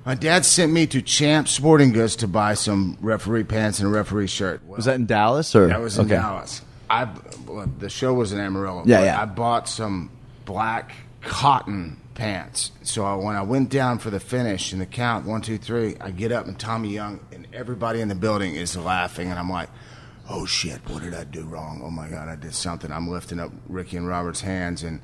my 0.06 0.14
dad 0.14 0.44
sent 0.46 0.72
me 0.72 0.86
to 0.88 1.02
Champ 1.02 1.46
Sporting 1.46 1.92
Goods 1.92 2.16
to 2.16 2.28
buy 2.28 2.54
some 2.54 2.96
referee 3.00 3.44
pants 3.44 3.78
and 3.80 3.88
a 3.88 3.90
referee 3.90 4.26
shirt. 4.26 4.62
Well, 4.64 4.76
was 4.76 4.86
that 4.86 4.96
in 4.96 5.06
dallas 5.06 5.54
or 5.54 5.66
that 5.68 5.80
was 5.80 5.98
in 5.98 6.06
okay. 6.06 6.16
Dallas. 6.16 6.62
I 6.88 7.08
well, 7.46 7.66
the 7.78 7.90
show 7.90 8.14
was 8.14 8.32
in 8.32 8.40
Amarillo. 8.40 8.84
Yeah, 8.86 9.04
yeah. 9.04 9.20
I 9.20 9.26
bought 9.26 9.68
some 9.68 10.10
black 10.44 10.92
cotton 11.20 11.98
pants. 12.14 12.72
So 12.82 13.04
I, 13.04 13.14
when 13.16 13.36
I 13.36 13.42
went 13.42 13.70
down 13.70 13.98
for 13.98 14.10
the 14.10 14.20
finish 14.20 14.72
and 14.72 14.80
the 14.80 14.86
count 14.86 15.26
one, 15.26 15.42
two, 15.42 15.58
three, 15.58 15.96
I 16.00 16.10
get 16.10 16.32
up 16.32 16.46
and 16.46 16.58
Tommy 16.58 16.90
Young 16.90 17.20
and 17.32 17.46
everybody 17.52 18.00
in 18.00 18.08
the 18.08 18.14
building 18.14 18.54
is 18.54 18.76
laughing, 18.76 19.30
and 19.30 19.38
I'm 19.38 19.50
like. 19.50 19.68
Oh 20.26 20.46
shit! 20.46 20.80
What 20.88 21.02
did 21.02 21.12
I 21.12 21.24
do 21.24 21.42
wrong? 21.44 21.82
Oh 21.84 21.90
my 21.90 22.08
god! 22.08 22.30
I 22.30 22.36
did 22.36 22.54
something. 22.54 22.90
I'm 22.90 23.08
lifting 23.10 23.38
up 23.38 23.52
Ricky 23.68 23.98
and 23.98 24.08
Robert's 24.08 24.40
hands, 24.40 24.82
and 24.82 25.02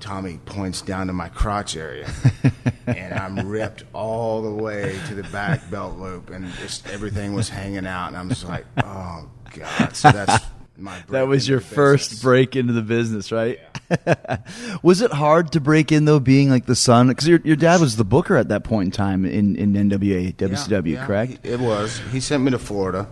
Tommy 0.00 0.38
points 0.44 0.82
down 0.82 1.06
to 1.06 1.12
my 1.12 1.28
crotch 1.28 1.76
area, 1.76 2.10
and 2.88 3.14
I'm 3.14 3.46
ripped 3.48 3.84
all 3.92 4.42
the 4.42 4.50
way 4.50 4.98
to 5.06 5.14
the 5.14 5.22
back 5.24 5.70
belt 5.70 5.98
loop, 5.98 6.30
and 6.30 6.52
just 6.54 6.88
everything 6.88 7.32
was 7.32 7.48
hanging 7.48 7.86
out, 7.86 8.08
and 8.08 8.16
I'm 8.16 8.28
just 8.28 8.44
like, 8.44 8.66
oh 8.82 9.28
god! 9.54 9.94
So 9.94 10.10
that's 10.10 10.44
my. 10.76 10.98
break 11.02 11.10
that 11.10 11.28
was 11.28 11.48
your 11.48 11.60
the 11.60 11.64
first 11.64 12.10
business. 12.10 12.22
break 12.22 12.56
into 12.56 12.72
the 12.72 12.82
business 12.82 13.30
right 13.30 13.60
was 14.82 15.00
it 15.00 15.12
hard 15.12 15.52
to 15.52 15.60
break 15.60 15.92
in 15.92 16.04
though 16.04 16.20
being 16.20 16.50
like 16.50 16.66
the 16.66 16.74
son 16.76 17.08
because 17.08 17.26
your, 17.28 17.40
your 17.44 17.56
dad 17.56 17.80
was 17.80 17.96
the 17.96 18.04
booker 18.04 18.36
at 18.36 18.48
that 18.48 18.64
point 18.64 18.86
in 18.86 18.90
time 18.90 19.24
in, 19.24 19.56
in 19.56 19.72
nwa 19.74 20.34
wcw 20.34 20.92
Yeah, 20.92 21.06
correct 21.06 21.38
he- 21.44 21.50
It 21.52 21.60
was. 21.60 22.00
He 22.12 22.20
sent 22.20 22.42
me 22.44 22.50
to 22.50 22.58
Florida, 22.58 23.06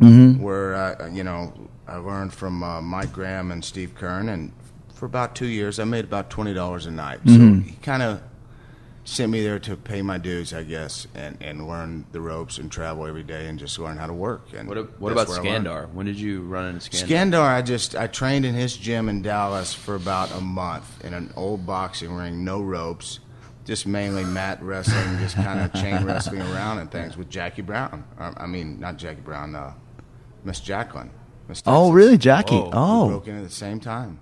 Mm-hmm. 0.00 0.42
where 0.42 0.74
uh, 0.74 1.08
you 1.12 1.22
know 1.24 1.52
I 1.86 1.96
learned 1.96 2.32
from 2.32 2.62
uh, 2.62 2.80
Mike 2.80 3.12
Graham 3.12 3.50
and 3.52 3.62
Steve 3.62 3.94
Keirn, 3.98 4.32
and 4.32 4.50
for 4.94 5.04
about 5.04 5.34
two 5.34 5.46
years 5.46 5.78
I 5.78 5.84
made 5.84 6.04
about 6.04 6.30
twenty 6.30 6.54
dollars 6.54 6.86
a 6.86 6.90
night. 6.90 7.22
Mm-hmm. 7.24 7.58
So 7.58 7.64
he 7.68 7.72
kind 7.82 8.02
of 8.02 8.22
sent 9.10 9.32
me 9.32 9.42
there 9.42 9.58
to 9.58 9.76
pay 9.76 10.02
my 10.02 10.18
dues, 10.18 10.54
I 10.54 10.62
guess, 10.62 11.06
and, 11.14 11.36
and 11.40 11.66
learn 11.66 12.06
the 12.12 12.20
ropes 12.20 12.58
and 12.58 12.70
travel 12.70 13.06
every 13.06 13.24
day 13.24 13.48
and 13.48 13.58
just 13.58 13.78
learn 13.78 13.96
how 13.96 14.06
to 14.06 14.12
work. 14.12 14.52
And 14.56 14.68
What, 14.68 15.00
what 15.00 15.12
about 15.12 15.28
where 15.28 15.40
Skandor? 15.40 15.92
When 15.92 16.06
did 16.06 16.18
you 16.18 16.42
run 16.42 16.66
into 16.74 16.90
Skandor? 16.90 17.06
Skandor, 17.06 17.42
I 17.42 17.62
just 17.62 17.96
I 17.96 18.06
trained 18.06 18.46
in 18.46 18.54
his 18.54 18.76
gym 18.76 19.08
in 19.08 19.20
Dallas 19.22 19.74
for 19.74 19.96
about 19.96 20.30
a 20.32 20.40
month 20.40 21.04
in 21.04 21.12
an 21.12 21.32
old 21.36 21.66
boxing 21.66 22.12
ring, 22.14 22.44
no 22.44 22.62
ropes, 22.62 23.18
just 23.64 23.86
mainly 23.86 24.24
mat 24.24 24.62
wrestling, 24.62 25.18
just 25.18 25.34
kind 25.34 25.60
of 25.60 25.72
chain 25.80 26.04
wrestling 26.04 26.42
around 26.42 26.78
and 26.78 26.90
things 26.90 27.16
with 27.16 27.28
Jackie 27.28 27.62
Brown. 27.62 28.04
Uh, 28.18 28.32
I 28.36 28.46
mean, 28.46 28.78
not 28.78 28.96
Jackie 28.96 29.22
Brown, 29.22 29.56
uh, 29.56 29.74
Miss 30.44 30.60
Jacqueline. 30.60 31.10
Miss 31.48 31.64
oh 31.66 31.90
really 31.90 32.16
jackie 32.16 32.54
Whoa. 32.54 32.66
We 32.66 32.70
oh 32.74 33.08
broke 33.08 33.26
in 33.26 33.38
at 33.38 33.42
the 33.42 33.50
same 33.50 33.80
time. 33.80 34.20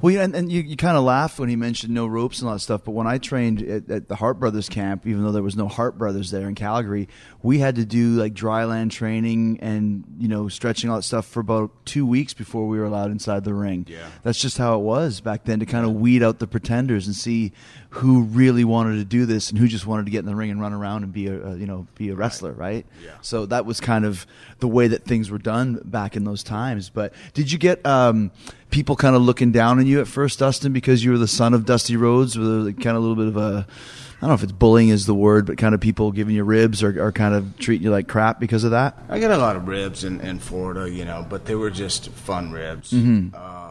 Well, 0.00 0.12
yeah, 0.14 0.22
and, 0.22 0.34
and 0.34 0.52
you, 0.52 0.62
you 0.62 0.76
kind 0.76 0.96
of 0.96 1.04
laughed 1.04 1.38
when 1.38 1.48
he 1.48 1.56
mentioned 1.56 1.92
no 1.92 2.06
ropes 2.06 2.40
and 2.40 2.48
all 2.48 2.54
that 2.54 2.60
stuff. 2.60 2.84
But 2.84 2.92
when 2.92 3.06
I 3.06 3.18
trained 3.18 3.62
at, 3.62 3.90
at 3.90 4.08
the 4.08 4.16
Hart 4.16 4.38
Brothers 4.38 4.68
camp, 4.68 5.06
even 5.06 5.22
though 5.22 5.32
there 5.32 5.42
was 5.42 5.56
no 5.56 5.68
Hart 5.68 5.98
Brothers 5.98 6.30
there 6.30 6.48
in 6.48 6.54
Calgary, 6.54 7.08
we 7.42 7.58
had 7.58 7.76
to 7.76 7.84
do 7.84 8.10
like 8.10 8.34
dry 8.34 8.64
land 8.64 8.90
training 8.90 9.58
and 9.60 10.04
you 10.18 10.28
know 10.28 10.48
stretching 10.48 10.90
all 10.90 10.96
that 10.96 11.02
stuff 11.02 11.26
for 11.26 11.40
about 11.40 11.70
two 11.84 12.06
weeks 12.06 12.34
before 12.34 12.68
we 12.68 12.78
were 12.78 12.84
allowed 12.84 13.10
inside 13.10 13.44
the 13.44 13.54
ring. 13.54 13.86
Yeah. 13.88 14.06
that's 14.22 14.40
just 14.40 14.58
how 14.58 14.76
it 14.78 14.82
was 14.82 15.20
back 15.20 15.44
then 15.44 15.60
to 15.60 15.66
kind 15.66 15.86
of 15.86 15.94
weed 15.94 16.22
out 16.22 16.38
the 16.38 16.46
pretenders 16.46 17.06
and 17.06 17.16
see 17.16 17.52
who 17.90 18.22
really 18.22 18.64
wanted 18.64 18.96
to 18.96 19.04
do 19.04 19.26
this 19.26 19.50
and 19.50 19.58
who 19.58 19.66
just 19.66 19.84
wanted 19.84 20.04
to 20.04 20.12
get 20.12 20.20
in 20.20 20.26
the 20.26 20.34
ring 20.34 20.50
and 20.50 20.60
run 20.60 20.72
around 20.72 21.02
and 21.02 21.12
be 21.12 21.26
a, 21.26 21.48
a 21.48 21.56
you 21.56 21.66
know 21.66 21.86
be 21.96 22.08
a 22.10 22.14
wrestler, 22.14 22.52
right? 22.52 22.86
Yeah. 23.04 23.10
So 23.20 23.46
that 23.46 23.66
was 23.66 23.80
kind 23.80 24.04
of 24.04 24.26
the 24.60 24.68
way 24.68 24.88
that 24.88 25.04
things 25.04 25.30
were 25.30 25.38
done 25.38 25.80
back 25.84 26.16
in 26.16 26.24
those 26.24 26.42
times. 26.42 26.88
But 26.88 27.12
did 27.34 27.50
you 27.50 27.58
get 27.58 27.84
um, 27.84 28.30
people 28.70 28.94
kind 28.94 29.16
of 29.16 29.22
looking 29.22 29.50
down 29.50 29.78
on 29.80 29.86
you 29.86 30.00
at 30.00 30.06
first, 30.06 30.38
Dustin, 30.38 30.72
because 30.72 31.04
you 31.04 31.10
were 31.10 31.18
the 31.18 31.28
son 31.28 31.52
of 31.52 31.66
Dusty 31.66 31.96
Rhodes? 31.96 32.38
with 32.38 32.80
kind 32.80 32.96
of 32.96 33.02
a 33.02 33.06
little 33.06 33.16
bit 33.16 33.26
of 33.26 33.36
a, 33.36 33.66
I 33.66 34.20
don't 34.20 34.30
know 34.30 34.34
if 34.34 34.42
it's 34.42 34.52
bullying 34.52 34.90
is 34.90 35.06
the 35.06 35.14
word, 35.14 35.46
but 35.46 35.58
kind 35.58 35.74
of 35.74 35.80
people 35.80 36.12
giving 36.12 36.34
you 36.34 36.44
ribs 36.44 36.82
or, 36.82 37.02
or 37.02 37.10
kind 37.10 37.34
of 37.34 37.58
treating 37.58 37.84
you 37.84 37.90
like 37.90 38.06
crap 38.06 38.38
because 38.38 38.64
of 38.64 38.70
that? 38.70 38.96
I 39.08 39.18
got 39.18 39.30
a 39.30 39.38
lot 39.38 39.56
of 39.56 39.66
ribs 39.66 40.04
in, 40.04 40.20
in 40.20 40.38
Florida, 40.38 40.88
you 40.88 41.04
know, 41.04 41.26
but 41.28 41.46
they 41.46 41.54
were 41.54 41.70
just 41.70 42.10
fun 42.10 42.52
ribs. 42.52 42.92
Mm-hmm. 42.92 43.34
Uh, 43.34 43.69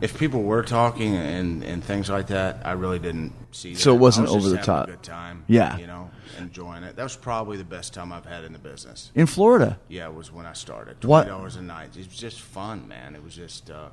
if 0.00 0.18
people 0.18 0.42
were 0.42 0.62
talking 0.62 1.14
and, 1.16 1.62
and 1.64 1.82
things 1.82 2.08
like 2.08 2.28
that, 2.28 2.64
I 2.64 2.72
really 2.72 2.98
didn't 2.98 3.32
see. 3.52 3.74
That. 3.74 3.80
So 3.80 3.94
it 3.94 3.98
wasn't 3.98 4.28
was 4.28 4.36
over 4.36 4.48
the 4.48 4.62
top. 4.62 4.88
A 4.88 4.90
good 4.92 5.02
time. 5.02 5.44
Yeah. 5.48 5.76
you 5.78 5.86
know, 5.86 6.10
enjoying 6.38 6.84
it. 6.84 6.96
That 6.96 7.02
was 7.02 7.16
probably 7.16 7.56
the 7.56 7.64
best 7.64 7.94
time 7.94 8.12
I've 8.12 8.26
had 8.26 8.44
in 8.44 8.52
the 8.52 8.58
business. 8.58 9.10
In 9.14 9.26
Florida? 9.26 9.78
Yeah, 9.88 10.06
it 10.06 10.14
was 10.14 10.32
when 10.32 10.46
I 10.46 10.52
started. 10.52 11.04
What- 11.04 11.24
Twenty 11.24 11.36
dollars 11.36 11.56
a 11.56 11.62
night. 11.62 11.96
It 11.96 12.06
was 12.06 12.16
just 12.16 12.40
fun, 12.40 12.86
man. 12.88 13.14
It 13.16 13.22
was 13.22 13.34
just 13.34 13.70
uh, 13.70 13.88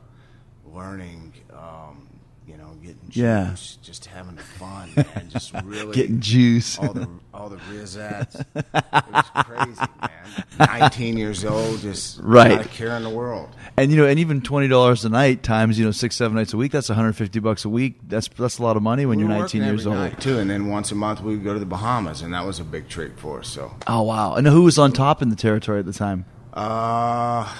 learning. 0.65 1.33
Um, 1.53 2.07
you 2.47 2.57
know, 2.57 2.69
getting 2.81 2.99
juice, 3.09 3.15
Yeah. 3.17 3.55
just 3.81 4.05
having 4.05 4.37
fun, 4.37 4.89
man. 4.95 5.29
Just 5.29 5.53
really 5.63 5.93
Getting 5.95 6.19
juice. 6.19 6.77
all 6.79 6.93
the 6.93 7.07
all 7.33 7.49
the 7.49 7.57
rizzats. 7.57 8.39
It 8.55 8.65
was 9.11 9.45
crazy, 9.45 9.91
man. 10.01 10.09
Nineteen 10.59 11.17
years 11.17 11.43
old, 11.43 11.79
just 11.81 12.19
Right. 12.21 12.55
not 12.55 12.65
a 12.65 12.69
care 12.69 12.95
in 12.97 13.03
the 13.03 13.09
world. 13.09 13.49
And 13.77 13.91
you 13.91 13.97
know, 13.97 14.05
and 14.05 14.19
even 14.19 14.41
twenty 14.41 14.67
dollars 14.67 15.03
a 15.05 15.09
night 15.09 15.43
times 15.43 15.77
you 15.79 15.85
know 15.85 15.91
six 15.91 16.15
seven 16.15 16.35
nights 16.37 16.53
a 16.53 16.57
week. 16.57 16.71
That's 16.71 16.89
one 16.89 16.95
hundred 16.97 17.13
fifty 17.13 17.39
bucks 17.39 17.65
a 17.65 17.69
week. 17.69 17.99
That's 18.07 18.27
that's 18.29 18.59
a 18.59 18.63
lot 18.63 18.77
of 18.77 18.83
money 18.83 19.05
when 19.05 19.17
We 19.17 19.23
you're 19.25 19.33
nineteen 19.33 19.63
years 19.63 19.85
old. 19.87 20.19
too, 20.21 20.37
and 20.39 20.49
then 20.49 20.67
once 20.69 20.91
a 20.91 20.95
month 20.95 21.21
we 21.21 21.35
would 21.35 21.43
go 21.43 21.53
to 21.53 21.59
the 21.59 21.65
Bahamas, 21.65 22.21
and 22.21 22.33
that 22.33 22.45
was 22.45 22.59
a 22.59 22.63
big 22.63 22.87
treat 22.89 23.17
for 23.19 23.39
us. 23.39 23.47
So, 23.47 23.73
Oh 23.87 24.03
wow! 24.03 24.35
And 24.35 24.45
who 24.47 24.63
was 24.63 24.77
on 24.77 24.91
top 24.91 25.21
in 25.21 25.29
the 25.29 25.35
territory 25.35 25.79
at 25.79 25.85
the 25.85 25.93
time? 25.93 26.25
uh, 26.53 27.51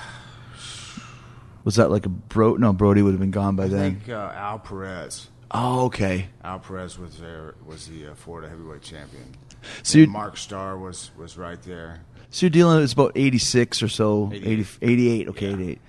Was 1.65 1.75
that 1.75 1.91
like 1.91 2.05
a 2.05 2.09
bro? 2.09 2.55
No, 2.55 2.71
Brody 2.71 3.01
would 3.01 3.11
have 3.11 3.19
been 3.19 3.31
gone 3.31 3.55
by 3.57 3.65
I 3.65 3.67
then. 3.67 3.95
think 3.99 4.09
uh, 4.09 4.31
Al 4.33 4.59
Perez. 4.59 5.27
Oh, 5.51 5.85
okay. 5.85 6.27
Al 6.43 6.59
Perez 6.59 6.97
was 6.97 7.17
there, 7.19 7.55
was 7.65 7.87
the 7.87 8.07
uh, 8.07 8.15
Florida 8.15 8.47
heavyweight 8.49 8.81
champion. 8.81 9.35
So 9.83 9.99
And 9.99 10.11
Mark 10.11 10.37
Starr 10.37 10.77
was 10.77 11.11
was 11.17 11.37
right 11.37 11.61
there. 11.63 12.01
so 12.29 12.45
you're 12.45 12.51
dealing. 12.51 12.83
It's 12.83 12.93
about 12.93 13.11
eighty 13.15 13.39
six 13.39 13.81
or 13.83 13.87
so. 13.87 14.29
88. 14.33 14.47
80, 14.47 14.67
88. 14.81 15.27
Okay, 15.29 15.45
Yeah. 15.47 15.53
eighty 15.53 15.69
eight. 15.71 15.81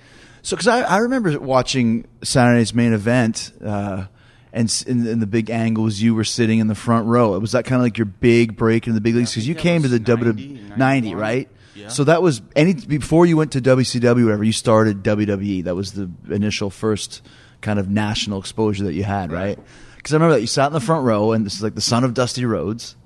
So 0.43 0.57
because 0.57 0.69
I, 0.69 0.81
I 0.83 0.97
remember 0.99 1.39
watching 1.39 2.07
Saturday's 2.23 2.73
main 2.75 2.93
event. 2.93 3.53
Uh, 3.65 4.07
and 4.53 4.71
s- 4.71 4.81
in, 4.85 5.07
in 5.07 5.21
the 5.21 5.27
big 5.27 5.51
angles, 5.51 6.01
you 6.01 6.15
were 6.15 6.25
sitting 6.25 6.61
in 6.61 6.67
the 6.69 6.75
front 6.75 7.07
row. 7.09 7.35
It 7.35 7.41
was 7.41 7.53
that 7.53 7.67
kind 7.67 7.79
of 7.79 7.83
like 7.85 7.99
your 7.99 8.07
big 8.07 8.57
break 8.57 8.87
in 8.87 8.95
the 8.95 9.03
big 9.03 9.15
leagues? 9.15 9.33
Because 9.33 9.47
you 9.47 9.53
that 9.53 9.61
came 9.61 9.83
to 9.83 9.89
was 9.91 9.91
the 9.91 9.99
90, 9.99 10.25
W 10.33 10.55
90, 10.77 10.79
91. 10.79 11.21
right? 11.21 11.49
Yeah. 11.77 11.89
So 11.89 12.05
that 12.05 12.23
was 12.23 12.41
any 12.55 12.75
before 12.75 13.27
you 13.27 13.37
went 13.37 13.53
to 13.53 13.61
WCW, 13.61 14.25
whatever. 14.25 14.45
You 14.45 14.53
started 14.53 15.03
WWE. 15.03 15.65
That 15.65 15.75
was 15.75 15.93
the 15.93 16.11
initial 16.31 16.71
first 16.71 17.23
kind 17.61 17.79
of 17.79 17.91
national 17.91 18.39
exposure 18.39 18.85
that 18.85 18.95
you 18.95 19.05
had, 19.05 19.31
right? 19.31 19.59
Because 19.97 20.15
I 20.15 20.17
remember 20.17 20.35
that 20.35 20.41
you 20.41 20.47
sat 20.47 20.69
in 20.69 20.73
the 20.73 20.81
front 20.81 21.05
row, 21.05 21.33
and 21.33 21.45
this 21.45 21.55
is 21.55 21.63
like 21.63 21.75
the 21.75 21.81
son 21.81 22.05
of 22.05 22.15
Dusty 22.15 22.45
Rhodes, 22.45 22.97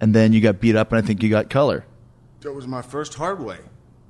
and 0.00 0.14
then 0.14 0.32
you 0.32 0.40
got 0.40 0.60
beat 0.60 0.76
up, 0.76 0.90
and 0.92 1.02
I 1.02 1.06
think 1.06 1.22
you 1.22 1.28
got 1.28 1.50
color. 1.50 1.84
That 2.40 2.52
was 2.52 2.66
my 2.66 2.82
first 2.82 3.14
hard 3.14 3.40
way. 3.40 3.56
It 3.56 3.62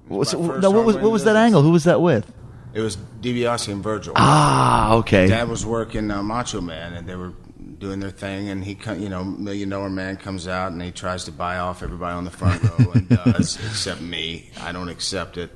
What's, 0.06 0.34
my 0.34 0.46
first 0.46 0.62
no, 0.62 0.70
what 0.70 0.84
was 0.84 0.94
hard 0.94 1.02
way 1.02 1.02
what 1.02 1.12
was 1.12 1.24
that 1.24 1.32
business. 1.32 1.46
angle? 1.46 1.62
Who 1.62 1.70
was 1.70 1.84
that 1.84 2.00
with? 2.00 2.32
It 2.74 2.80
was 2.80 2.96
DiBiase 2.96 3.72
and 3.72 3.82
Virgil. 3.82 4.12
Ah, 4.16 4.94
okay. 4.96 5.26
Dad 5.26 5.48
was 5.48 5.64
working 5.64 6.10
uh, 6.10 6.22
Macho 6.22 6.60
Man, 6.60 6.92
and 6.92 7.08
they 7.08 7.16
were 7.16 7.32
doing 7.78 8.00
their 8.00 8.10
thing. 8.10 8.48
And 8.48 8.64
he, 8.64 8.78
you 8.98 9.08
know, 9.08 9.24
Million 9.24 9.68
Dollar 9.68 9.90
Man 9.90 10.16
comes 10.16 10.48
out 10.48 10.72
and 10.72 10.82
he 10.82 10.90
tries 10.90 11.24
to 11.24 11.32
buy 11.32 11.58
off 11.58 11.82
everybody 11.82 12.14
on 12.14 12.24
the 12.24 12.30
front 12.30 12.62
row 12.62 12.92
and 12.92 13.08
does, 13.24 13.56
except 13.56 14.00
me. 14.00 14.50
I 14.60 14.72
don't 14.72 14.88
accept 14.88 15.36
it. 15.36 15.50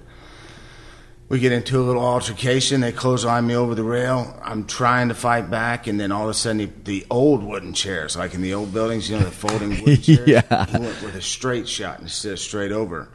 We 1.29 1.39
get 1.39 1.53
into 1.53 1.81
a 1.81 1.85
little 1.85 2.05
altercation. 2.05 2.83
They 2.83 2.93
clothesline 2.93 3.47
me 3.47 3.57
over 3.57 3.75
the 3.75 3.83
rail. 3.85 4.39
I'm 4.45 4.67
trying 4.67 5.09
to 5.09 5.15
fight 5.15 5.49
back, 5.49 5.87
and 5.87 5.99
then 5.99 6.13
all 6.13 6.25
of 6.25 6.29
a 6.29 6.35
sudden, 6.35 6.59
the, 6.59 6.67
the 6.85 7.07
old 7.11 7.43
wooden 7.43 7.73
chairs, 7.73 8.19
like 8.19 8.35
in 8.35 8.43
the 8.43 8.53
old 8.53 8.75
buildings, 8.75 9.09
you 9.09 9.17
know, 9.17 9.25
the 9.25 9.31
folding 9.31 9.71
wooden 9.81 9.97
chairs. 10.03 10.29
Yeah. 10.29 10.67
He 10.67 10.79
went 10.79 11.01
with 11.03 11.15
a 11.15 11.23
straight 11.23 11.67
shot 11.67 12.01
instead 12.01 12.33
of 12.33 12.39
straight 12.39 12.71
over 12.71 13.09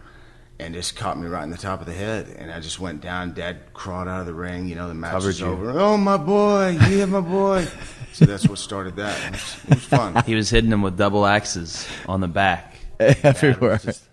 and 0.60 0.74
just 0.74 0.96
caught 0.96 1.20
me 1.20 1.28
right 1.28 1.43
in 1.43 1.52
the 1.52 1.58
top 1.58 1.80
of 1.80 1.86
the 1.86 1.93
head. 1.93 2.28
And 2.39 2.52
I 2.52 2.60
just 2.60 2.80
went 2.80 3.02
down. 3.02 3.34
Dad 3.34 3.72
crawled 3.76 4.08
out 4.08 4.22
of 4.22 4.26
the 4.26 4.34
ring. 4.34 4.67
You 4.67 4.74
know, 4.74 4.88
the 4.88 4.96
match 4.96 5.12
Covered 5.12 5.28
was 5.28 5.39
you. 5.39 5.46
over. 5.46 5.80
Oh, 5.80 5.98
my 5.98 6.17
boy. 6.17 6.76
Yeah, 6.89 7.06
my 7.06 7.22
boy. 7.22 7.67
so 8.18 8.26
that's 8.26 8.48
what 8.48 8.58
started 8.60 8.96
that. 8.98 9.18
It 9.28 9.32
was, 9.32 9.58
it 9.66 9.70
was 9.76 9.84
fun. 9.86 10.24
He 10.26 10.36
was 10.36 10.50
hitting 10.50 10.70
them 10.70 10.82
with 10.82 10.98
double 10.98 11.26
axes 11.26 11.88
on 12.08 12.20
the 12.22 12.28
back. 12.28 12.74
Everywhere. 13.00 13.78
just 13.78 14.04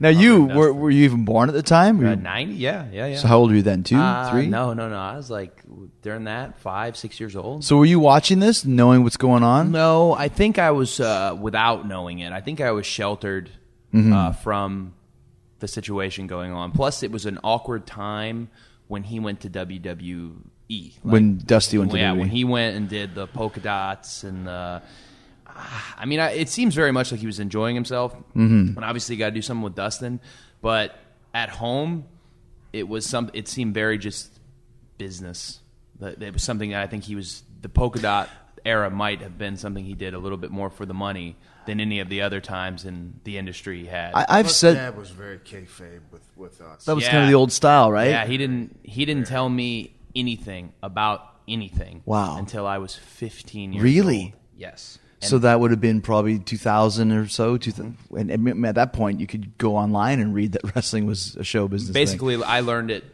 Now 0.00 0.08
you 0.08 0.44
were 0.46 0.72
were 0.72 0.90
you 0.90 1.04
even 1.04 1.26
born 1.26 1.50
at 1.50 1.54
the 1.54 1.62
time? 1.62 1.98
Were 1.98 2.06
Uh, 2.06 2.10
you- 2.10 2.16
90? 2.16 2.54
Yeah, 2.54 2.86
yeah, 2.90 3.06
yeah. 3.06 3.16
so 3.18 3.28
how 3.28 3.38
old 3.38 3.50
were 3.50 3.56
you 3.56 3.62
then? 3.62 3.82
Two, 3.84 3.98
Uh, 3.98 4.30
three? 4.30 4.46
No, 4.46 4.72
no, 4.72 4.88
no. 4.88 4.96
I 4.96 5.14
was 5.16 5.28
like, 5.30 5.62
during 6.00 6.24
that, 6.24 6.58
five, 6.58 6.96
six 6.96 7.20
years 7.20 7.36
old. 7.36 7.64
So 7.64 7.76
were 7.76 7.84
you 7.84 8.00
watching 8.00 8.38
this, 8.40 8.64
knowing 8.64 9.02
what's 9.04 9.18
going 9.18 9.42
on? 9.42 9.72
No, 9.72 10.14
I 10.14 10.28
think 10.28 10.58
I 10.58 10.70
was 10.70 11.00
uh, 11.00 11.36
without 11.38 11.86
knowing 11.86 12.20
it. 12.20 12.32
I 12.32 12.40
think 12.40 12.60
I 12.60 12.70
was 12.72 12.86
sheltered 12.86 13.50
Mm-hmm. 13.92 14.12
uh, 14.12 14.32
from 14.32 14.94
the 15.58 15.66
situation 15.68 16.26
going 16.28 16.52
on. 16.52 16.70
Plus, 16.72 17.02
it 17.02 17.10
was 17.10 17.26
an 17.26 17.38
awkward 17.44 17.86
time 17.86 18.48
when 18.88 19.02
he 19.02 19.18
went 19.20 19.40
to 19.40 19.48
WWE. 20.70 20.92
Like, 21.04 21.12
When 21.12 21.38
Dusty 21.38 21.78
went 21.78 21.90
to 21.92 21.96
E. 21.96 22.00
yeah, 22.00 22.12
WWE. 22.14 22.18
when 22.20 22.28
he 22.28 22.44
went 22.44 22.76
and 22.76 22.88
did 22.88 23.14
the 23.14 23.26
polka 23.26 23.60
dots 23.60 24.24
and 24.24 24.46
the. 24.46 24.82
I 25.98 26.06
mean, 26.06 26.20
I, 26.20 26.30
it 26.30 26.48
seems 26.48 26.74
very 26.74 26.92
much 26.92 27.10
like 27.10 27.20
he 27.20 27.26
was 27.26 27.38
enjoying 27.40 27.74
himself. 27.74 28.14
Mm-hmm. 28.14 28.76
And 28.76 28.84
obviously, 28.84 29.14
you 29.16 29.18
got 29.18 29.26
to 29.26 29.34
do 29.34 29.42
something 29.42 29.62
with 29.62 29.74
Dustin. 29.74 30.20
But 30.62 30.96
at 31.34 31.50
home, 31.50 32.04
it 32.72 32.88
was 32.88 33.04
some. 33.04 33.30
It 33.34 33.48
seemed 33.48 33.74
very 33.74 33.98
just 33.98 34.30
business. 34.96 35.60
That 35.98 36.22
it 36.22 36.32
was 36.32 36.42
something 36.42 36.70
that 36.70 36.80
I 36.82 36.86
think 36.86 37.04
he 37.04 37.14
was. 37.14 37.42
The 37.62 37.68
polka 37.68 37.98
dot 37.98 38.30
era 38.64 38.88
might 38.90 39.20
have 39.20 39.36
been 39.36 39.56
something 39.56 39.84
he 39.84 39.94
did 39.94 40.14
a 40.14 40.18
little 40.18 40.38
bit 40.38 40.50
more 40.50 40.70
for 40.70 40.86
the 40.86 40.94
money 40.94 41.36
than 41.66 41.78
any 41.78 42.00
of 42.00 42.08
the 42.08 42.22
other 42.22 42.40
times 42.40 42.86
in 42.86 43.20
the 43.24 43.36
industry 43.36 43.80
he 43.80 43.86
had. 43.86 44.12
I, 44.14 44.24
I've 44.28 44.50
said 44.50 44.74
Dad 44.74 44.96
was 44.96 45.10
very 45.10 45.38
kayfabe 45.38 46.00
with, 46.10 46.22
with 46.36 46.60
us. 46.62 46.84
that 46.86 46.94
was 46.94 47.04
Yeah. 47.04 47.10
kind 47.10 47.24
of 47.24 47.28
the 47.28 47.34
old 47.34 47.52
style, 47.52 47.92
right? 47.92 48.08
Yeah, 48.08 48.26
he 48.26 48.38
didn't. 48.38 48.78
He 48.82 49.04
didn't 49.04 49.26
tell 49.26 49.48
me 49.48 49.92
anything 50.14 50.72
about 50.82 51.26
anything. 51.48 52.02
Wow. 52.04 52.36
Until 52.38 52.66
I 52.66 52.78
was 52.78 52.94
15 52.94 53.72
years 53.74 53.82
Really? 53.82 54.22
old. 54.24 54.32
Yes. 54.56 54.98
So 55.22 55.38
that 55.38 55.60
would 55.60 55.70
have 55.70 55.82
been 55.82 56.00
probably 56.00 56.38
2000 56.38 57.12
or 57.12 57.28
so. 57.28 57.58
2000, 57.58 57.96
and, 58.16 58.30
and 58.30 58.66
at 58.66 58.76
that 58.76 58.94
point, 58.94 59.20
you 59.20 59.26
could 59.26 59.58
go 59.58 59.76
online 59.76 60.18
and 60.18 60.34
read 60.34 60.52
that 60.52 60.62
wrestling 60.74 61.06
was 61.06 61.36
a 61.36 61.44
show 61.44 61.68
business. 61.68 61.88
thing. 61.88 62.02
basically 62.02 62.42
I 62.42 62.60
learned 62.60 62.90
it 62.90 63.04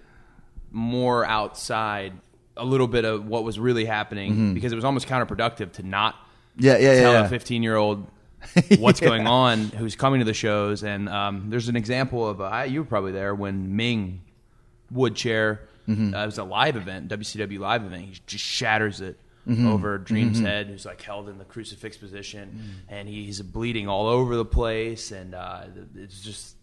more 0.71 1.25
outside 1.25 2.13
a 2.57 2.65
little 2.65 2.87
bit 2.87 3.05
of 3.05 3.27
what 3.27 3.45
was 3.45 3.59
really 3.59 3.85
happening 3.85 4.55
because 4.55 4.73
it 4.73 4.77
was 4.77 4.85
almost 4.85 5.09
counterproductive 5.09 5.73
to 5.73 5.83
not 5.83 6.15
yeah, 6.57 6.77
yeah, 6.79 6.93
yeah. 6.93 7.01
tell 7.01 7.13
yeah. 7.13 7.25
a 7.27 7.29
15 7.29 7.63
year 7.63 7.77
old 7.77 8.07
what's 8.79 9.01
going 9.01 9.27
on 9.27 9.65
who's 9.71 9.97
coming 9.97 10.21
to 10.21 10.25
the 10.25 10.35
shows 10.35 10.83
and 10.85 11.09
um, 11.09 11.51
there's 11.51 11.69
an 11.69 11.77
example 11.77 12.27
of 12.27 12.41
uh, 12.41 12.65
you 12.69 12.81
were 12.81 12.87
probably 12.87 13.13
there 13.13 13.35
when 13.35 13.77
Meng 13.77 14.23
wood 14.91 15.15
chair 15.15 15.66
Mm-hmm. 15.89 16.15
uh, 16.15 16.23
it 16.23 16.27
was 16.27 16.39
a 16.39 16.45
live 16.45 16.77
event 16.77 17.09
WCW 17.09 17.59
live 17.59 17.85
event 17.85 18.03
he 18.05 18.21
just 18.27 18.45
shatters 18.45 19.01
it 19.01 19.19
Mm-hmm. 19.49 19.69
over 19.69 19.97
Dream's 19.99 20.41
head 20.41 20.67
who's 20.67 20.85
like 20.85 21.01
held 21.01 21.29
in 21.29 21.39
the 21.39 21.45
crucifix 21.45 21.97
position 21.97 22.51
Mm. 22.89 22.93
and 22.97 23.09
he's 23.09 23.41
bleeding 23.41 23.87
all 23.87 24.09
over 24.09 24.35
the 24.35 24.45
place 24.45 25.13
and 25.13 25.37
uh, 25.37 25.63
it's 25.95 26.21
just 26.21 26.57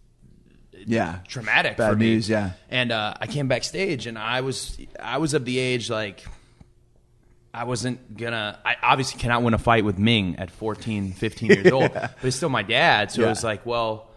yeah. 0.86 1.20
traumatic. 1.26 1.78
Bad 1.78 1.92
for 1.92 1.96
me. 1.96 2.06
news, 2.14 2.28
yeah. 2.28 2.50
And 2.68 2.92
uh, 2.92 3.14
I 3.18 3.26
came 3.26 3.48
backstage, 3.48 4.06
and 4.06 4.18
I 4.18 4.42
was 4.42 4.76
I 5.00 5.16
was 5.16 5.32
of 5.32 5.46
the 5.46 5.58
age 5.58 5.88
like 5.88 6.24
I 7.54 7.64
wasn't 7.64 8.16
gonna. 8.16 8.58
I 8.64 8.76
obviously 8.82 9.20
cannot 9.20 9.42
win 9.44 9.54
a 9.54 9.58
fight 9.58 9.84
with 9.84 9.96
Meng 9.98 10.36
at 10.36 10.50
14, 10.50 11.12
15 11.12 11.48
years 11.50 11.66
old, 11.72 11.92
but 11.94 12.12
it's 12.22 12.36
still 12.36 12.48
my 12.48 12.62
dad. 12.62 13.12
So 13.12 13.20
Yeah. 13.22 13.28
it 13.28 13.30
was 13.30 13.44
like, 13.44 13.64
well, 13.64 14.10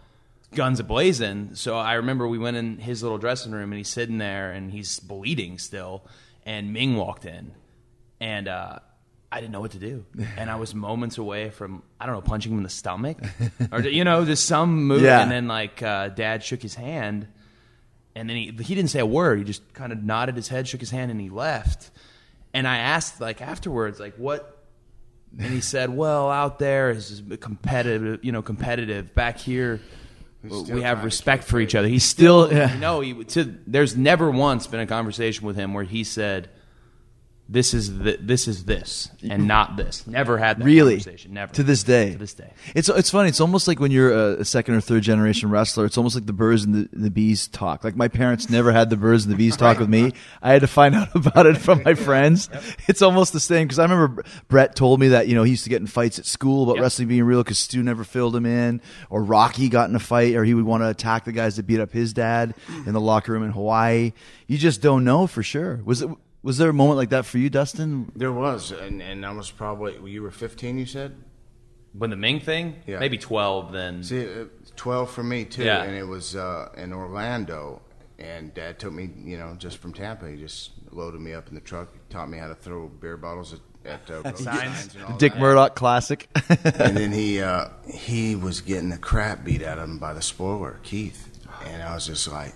guns 0.54 0.80
a 0.80 0.84
blazing. 0.84 1.50
So 1.54 1.76
I 1.76 1.94
remember 1.94 2.26
we 2.26 2.38
went 2.38 2.56
in 2.56 2.78
his 2.78 3.02
little 3.02 3.18
dressing 3.18 3.52
room, 3.52 3.70
and 3.72 3.78
he's 3.78 3.88
sitting 3.88 4.18
there, 4.18 4.52
and 4.52 4.70
he's 4.70 4.98
bleeding 5.00 5.58
still. 5.58 6.04
And 6.46 6.72
Meng 6.72 6.96
walked 6.96 7.26
in, 7.26 7.52
and 8.20 8.48
uh, 8.48 8.78
I 9.30 9.40
didn't 9.40 9.52
know 9.52 9.60
what 9.60 9.72
to 9.72 9.78
do, 9.78 10.06
and 10.38 10.50
I 10.50 10.56
was 10.56 10.74
moments 10.74 11.18
away 11.18 11.50
from 11.50 11.82
I 12.00 12.06
don't 12.06 12.14
know 12.14 12.22
punching 12.22 12.50
him 12.52 12.58
in 12.58 12.64
the 12.64 12.70
stomach, 12.70 13.18
or 13.70 13.80
you 13.80 14.04
know, 14.04 14.24
just 14.24 14.46
some 14.46 14.84
move, 14.88 15.02
Yeah. 15.02 15.20
and 15.22 15.30
then 15.30 15.46
like 15.48 15.82
uh, 15.82 16.08
Dad 16.08 16.42
shook 16.42 16.62
his 16.62 16.74
hand, 16.74 17.28
and 18.14 18.28
then 18.30 18.36
he 18.36 18.44
he 18.62 18.74
didn't 18.74 18.88
say 18.88 19.00
a 19.00 19.06
word. 19.06 19.38
He 19.38 19.44
just 19.44 19.72
kind 19.74 19.92
of 19.92 20.02
nodded 20.02 20.36
his 20.36 20.48
head, 20.48 20.66
shook 20.66 20.80
his 20.80 20.90
hand, 20.90 21.10
and 21.10 21.20
he 21.20 21.28
left. 21.28 21.90
And 22.54 22.66
I 22.66 22.78
asked 22.78 23.20
like 23.20 23.42
afterwards, 23.42 24.00
like 24.00 24.14
what? 24.16 24.54
And 25.38 25.52
he 25.52 25.60
said, 25.60 25.90
"Well, 25.94 26.30
out 26.30 26.58
there 26.58 26.88
is 26.90 27.22
competitive, 27.40 28.24
you 28.24 28.32
know, 28.32 28.40
competitive. 28.40 29.14
Back 29.14 29.36
here, 29.36 29.82
we 30.42 30.82
have 30.82 31.04
respect 31.04 31.44
for 31.44 31.60
each 31.60 31.74
other." 31.74 31.88
He's 31.88 32.04
still, 32.04 32.52
you 32.72 32.78
know, 32.78 33.00
he 33.00 33.24
to, 33.24 33.56
there's 33.66 33.96
never 33.96 34.30
once 34.30 34.66
been 34.66 34.80
a 34.80 34.86
conversation 34.86 35.46
with 35.46 35.56
him 35.56 35.74
where 35.74 35.84
he 35.84 36.04
said, 36.04 36.48
this 37.50 37.72
is 37.72 37.98
the, 37.98 38.18
this 38.20 38.46
is 38.46 38.64
this 38.66 39.10
and 39.22 39.48
not 39.48 39.76
this. 39.78 40.06
Never 40.06 40.36
had 40.36 40.58
that 40.58 40.64
really 40.64 40.96
conversation. 40.96 41.32
Never 41.32 41.52
to 41.54 41.62
this 41.62 41.82
day. 41.82 42.12
To 42.12 42.18
this 42.18 42.34
day. 42.34 42.52
It's 42.74 42.90
it's 42.90 43.10
funny. 43.10 43.30
It's 43.30 43.40
almost 43.40 43.66
like 43.66 43.80
when 43.80 43.90
you're 43.90 44.12
a, 44.38 44.44
second 44.44 44.74
or 44.74 44.82
third 44.82 45.02
generation 45.02 45.50
wrestler. 45.50 45.86
It's 45.86 45.96
almost 45.96 46.14
like 46.14 46.26
the 46.26 46.34
birds 46.34 46.64
and 46.64 46.74
the, 46.74 46.88
the 46.92 47.10
bees 47.10 47.48
talk. 47.48 47.84
Like 47.84 47.96
my 47.96 48.08
parents 48.08 48.50
never 48.50 48.70
had 48.70 48.90
the 48.90 48.98
birds 48.98 49.24
and 49.24 49.32
the 49.32 49.36
bees 49.38 49.56
talk 49.56 49.78
with 49.78 49.88
me. 49.88 50.12
I 50.42 50.52
had 50.52 50.60
to 50.60 50.66
find 50.66 50.94
out 50.94 51.14
about 51.14 51.46
it 51.46 51.56
from 51.56 51.82
my 51.84 51.94
friends. 51.94 52.50
It's 52.86 53.00
almost 53.00 53.32
the 53.32 53.40
same 53.40 53.66
because 53.66 53.78
I 53.78 53.84
remember 53.84 54.24
Bret 54.48 54.76
told 54.76 55.00
me 55.00 55.08
that 55.08 55.26
you 55.28 55.34
know 55.34 55.42
he 55.42 55.52
used 55.52 55.64
to 55.64 55.70
get 55.70 55.80
in 55.80 55.86
fights 55.86 56.18
at 56.18 56.26
school 56.26 56.64
about 56.64 56.76
Yep. 56.76 56.82
wrestling 56.82 57.08
being 57.08 57.24
real 57.24 57.42
because 57.42 57.58
Stu 57.58 57.82
never 57.82 58.04
filled 58.04 58.36
him 58.36 58.44
in, 58.44 58.82
or 59.08 59.22
Rocky 59.22 59.68
got 59.70 59.88
in 59.88 59.96
a 59.96 60.00
fight, 60.00 60.34
or 60.34 60.44
he 60.44 60.52
would 60.54 60.66
want 60.66 60.82
to 60.82 60.88
attack 60.88 61.24
the 61.24 61.32
guys 61.32 61.56
that 61.56 61.66
beat 61.66 61.80
up 61.80 61.92
his 61.92 62.12
dad 62.12 62.54
in 62.86 62.92
the 62.92 63.00
locker 63.00 63.32
room 63.32 63.42
in 63.42 63.52
Hawaii. 63.52 64.12
You 64.46 64.58
just 64.58 64.82
don't 64.82 65.02
know 65.04 65.26
for 65.26 65.42
sure. 65.42 65.80
Was 65.84 66.02
it? 66.02 66.10
Was 66.42 66.58
there 66.58 66.70
a 66.70 66.72
moment 66.74 66.96
like 66.98 67.10
that 67.10 67.26
for 67.26 67.38
you, 67.38 67.50
Dustin? 67.50 68.12
There 68.14 68.32
was, 68.32 68.70
and, 68.70 69.02
and 69.02 69.26
I 69.26 69.32
was 69.32 69.50
probably 69.50 69.98
you 70.10 70.22
were 70.22 70.30
15. 70.30 70.78
You 70.78 70.86
said. 70.86 71.16
When 71.94 72.10
the 72.10 72.16
Meng 72.16 72.38
thing, 72.40 72.76
Yeah. 72.86 72.98
maybe 73.00 73.16
twelve. 73.18 73.72
Then 73.72 74.04
See, 74.04 74.22
uh, 74.22 74.44
12 74.76 75.10
for 75.10 75.24
me 75.24 75.44
too, 75.46 75.64
Yeah. 75.64 75.82
and 75.82 75.96
it 75.96 76.04
was 76.06 76.36
uh, 76.36 76.68
in 76.76 76.92
Orlando. 76.92 77.80
And 78.18 78.52
Dad 78.52 78.78
took 78.78 78.92
me, 78.92 79.08
you 79.24 79.38
know, 79.38 79.54
just 79.58 79.78
from 79.78 79.92
Tampa. 79.94 80.28
He 80.28 80.36
just 80.36 80.72
loaded 80.90 81.20
me 81.20 81.32
up 81.34 81.48
in 81.48 81.54
the 81.54 81.60
truck, 81.60 81.88
taught 82.10 82.28
me 82.28 82.36
how 82.38 82.48
to 82.48 82.54
throw 82.54 82.88
beer 82.88 83.16
bottles 83.16 83.54
at, 83.54 83.60
at 83.84 84.10
uh, 84.10 84.34
signs 84.36 84.94
and 84.96 85.18
Dick 85.18 85.32
that. 85.32 85.40
Murdoch 85.40 85.74
classic. 85.76 86.28
and 86.48 86.96
then 86.96 87.10
he 87.22 87.40
uh, 87.40 87.68
he 87.92 88.36
was 88.36 88.60
getting 88.60 88.90
the 88.90 88.98
crap 88.98 89.44
beat 89.44 89.62
out 89.62 89.78
of 89.78 89.84
him 89.84 89.98
by 89.98 90.12
the 90.12 90.22
spoiler, 90.22 90.78
Keith. 90.82 91.46
And 91.64 91.82
I 91.82 91.94
was 91.94 92.06
just 92.06 92.28
like, 92.30 92.54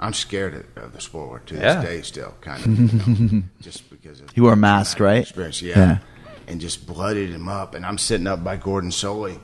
I'm 0.00 0.12
scared 0.14 0.54
of, 0.76 0.84
of 0.84 0.92
the 0.92 1.00
spoiler 1.00 1.40
to 1.40 1.54
Yeah. 1.54 1.80
this 1.80 1.84
day, 1.84 2.02
still 2.02 2.34
kind 2.40 2.64
of, 2.64 3.18
you 3.20 3.28
know, 3.38 3.42
just 3.60 3.88
because 3.90 4.20
of 4.20 4.30
He 4.30 4.40
wore 4.40 4.52
a 4.52 4.56
mask, 4.56 5.00
right? 5.00 5.22
Experience, 5.22 5.60
yeah. 5.62 5.76
Yeah. 5.78 5.98
And 6.46 6.60
just 6.60 6.86
blooded 6.86 7.30
him 7.30 7.48
up, 7.48 7.74
and 7.74 7.84
I'm 7.84 7.98
sitting 7.98 8.26
up 8.26 8.42
by 8.44 8.56
Gordon 8.56 8.90
Solie, 8.90 9.38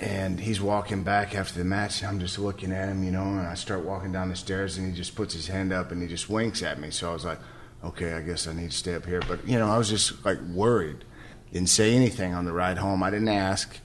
and 0.00 0.38
he's 0.38 0.60
walking 0.60 1.02
back 1.02 1.34
after 1.34 1.58
the 1.58 1.64
match, 1.64 2.00
and 2.02 2.08
I'm 2.10 2.20
just 2.20 2.38
looking 2.38 2.72
at 2.72 2.88
him, 2.88 3.02
you 3.02 3.10
know, 3.10 3.22
and 3.24 3.40
I 3.46 3.54
start 3.54 3.84
walking 3.84 4.12
down 4.12 4.28
the 4.28 4.36
stairs, 4.36 4.78
and 4.78 4.88
he 4.88 4.94
just 4.96 5.14
puts 5.14 5.34
his 5.34 5.48
hand 5.48 5.72
up 5.72 5.90
and 5.90 6.00
he 6.00 6.08
just 6.08 6.28
winks 6.30 6.62
at 6.62 6.78
me. 6.80 6.90
So 6.90 7.10
I 7.10 7.12
was 7.12 7.24
like, 7.24 7.38
okay, 7.84 8.12
I 8.14 8.20
guess 8.22 8.46
I 8.46 8.52
need 8.52 8.70
to 8.70 8.76
stay 8.76 8.94
up 8.94 9.04
here. 9.06 9.20
But 9.26 9.46
you 9.46 9.58
know, 9.58 9.68
I 9.68 9.76
was 9.76 9.88
just 9.88 10.24
like 10.24 10.38
worried. 10.52 11.04
Didn't 11.52 11.68
say 11.68 11.94
anything 11.94 12.32
on 12.32 12.44
the 12.44 12.52
ride 12.52 12.78
home. 12.78 13.02
I 13.02 13.10
didn't 13.10 13.28
ask. 13.28 13.76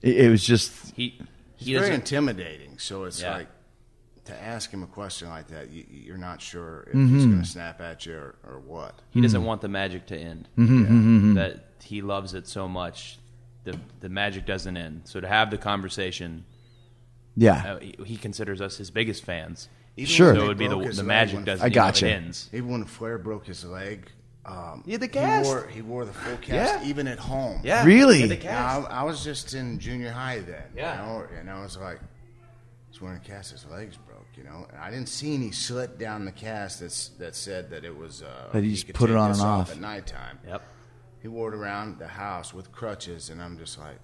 it, 0.00 0.16
it 0.26 0.30
was 0.30 0.44
just 0.44 0.72
he 0.96 1.18
He's 1.56 1.66
he 1.68 1.74
very 1.78 1.94
intimidating. 1.94 2.78
So 2.78 3.04
it's 3.04 3.20
Yeah. 3.20 3.34
like 3.36 3.48
to 4.26 4.42
ask 4.42 4.70
him 4.70 4.82
a 4.82 4.86
question 4.86 5.28
like 5.28 5.48
that, 5.48 5.70
you, 5.70 5.84
you're 5.90 6.16
not 6.16 6.40
sure 6.40 6.84
if 6.88 6.94
Mm-hmm. 6.94 7.14
he's 7.14 7.26
going 7.26 7.40
to 7.40 7.46
snap 7.48 7.80
at 7.80 8.06
you 8.06 8.14
or, 8.14 8.34
or 8.46 8.60
what. 8.60 9.00
He 9.10 9.20
doesn't 9.20 9.44
want 9.44 9.60
the 9.60 9.68
magic 9.68 10.06
to 10.06 10.16
end. 10.16 10.48
Mm-hmm, 10.56 11.34
That 11.34 11.64
he 11.82 12.02
loves 12.02 12.34
it 12.34 12.46
so 12.46 12.68
much, 12.68 13.18
the 13.64 13.76
the 14.00 14.08
magic 14.08 14.46
doesn't 14.46 14.76
end. 14.76 15.02
So 15.04 15.20
to 15.20 15.26
have 15.28 15.50
the 15.50 15.58
conversation, 15.58 16.44
yeah. 17.36 17.74
uh, 17.74 17.78
he, 17.80 17.94
he 18.04 18.16
considers 18.16 18.60
us 18.60 18.76
his 18.76 18.90
biggest 18.90 19.24
fans. 19.24 19.68
Even 19.96 20.08
Sure. 20.08 20.34
So 20.34 20.44
it 20.44 20.48
would 20.48 20.58
be 20.58 20.68
the 20.68 20.76
the 20.78 21.02
magic 21.02 21.44
doesn't. 21.44 21.48
End. 21.48 21.62
I 21.62 21.66
you 21.66 21.74
gotcha. 21.74 22.06
It 22.06 22.12
ends. 22.12 22.48
Even 22.52 22.70
when 22.70 22.84
Flair 22.84 23.18
broke 23.18 23.46
his 23.46 23.62
leg, 23.64 24.08
um, 24.46 24.82
Yeah, 24.86 24.96
the 24.96 25.06
he 25.06 25.10
cast. 25.12 25.44
wore 25.46 25.66
he 25.68 25.82
wore 25.82 26.04
the 26.04 26.12
full 26.14 26.36
cast 26.38 26.82
Yeah. 26.82 26.88
even 26.88 27.06
at 27.08 27.18
home. 27.18 27.60
Yeah, 27.62 27.84
Really? 27.84 28.20
yeah, 28.20 28.26
the 28.26 28.36
cast. 28.36 28.88
I, 28.90 29.00
I 29.00 29.02
was 29.02 29.22
just 29.22 29.52
in 29.54 29.78
junior 29.78 30.10
high 30.10 30.38
then. 30.40 30.62
Yeah. 30.74 31.00
You 31.00 31.06
know, 31.06 31.26
and 31.38 31.50
I 31.50 31.62
was 31.62 31.76
like, 31.76 32.00
he's 32.92 33.00
wearing 33.00 33.16
a 33.16 33.20
cast, 33.20 33.50
his 33.50 33.66
legs 33.66 33.96
broke. 33.96 34.18
You 34.36 34.44
know, 34.44 34.66
and 34.70 34.78
I 34.78 34.90
didn't 34.90 35.08
see 35.08 35.34
any 35.34 35.50
slit 35.50 35.98
down 35.98 36.24
the 36.24 36.32
cast 36.32 36.80
that's 36.80 37.08
that 37.18 37.34
said 37.34 37.70
that 37.70 37.84
it 37.84 37.96
was. 37.96 38.22
Uh, 38.22 38.48
That 38.52 38.62
he 38.62 38.70
just 38.74 38.92
put 38.92 39.10
it 39.10 39.16
on 39.16 39.32
and 39.32 39.40
off. 39.40 39.70
at 39.72 39.80
nighttime. 39.80 40.38
Yep. 40.46 40.62
He 41.20 41.28
wore 41.28 41.52
it 41.52 41.56
around 41.56 41.98
the 41.98 42.06
house 42.08 42.52
with 42.54 42.70
crutches, 42.72 43.28
and 43.30 43.40
I'm 43.42 43.58
just 43.58 43.78
like, 43.78 43.96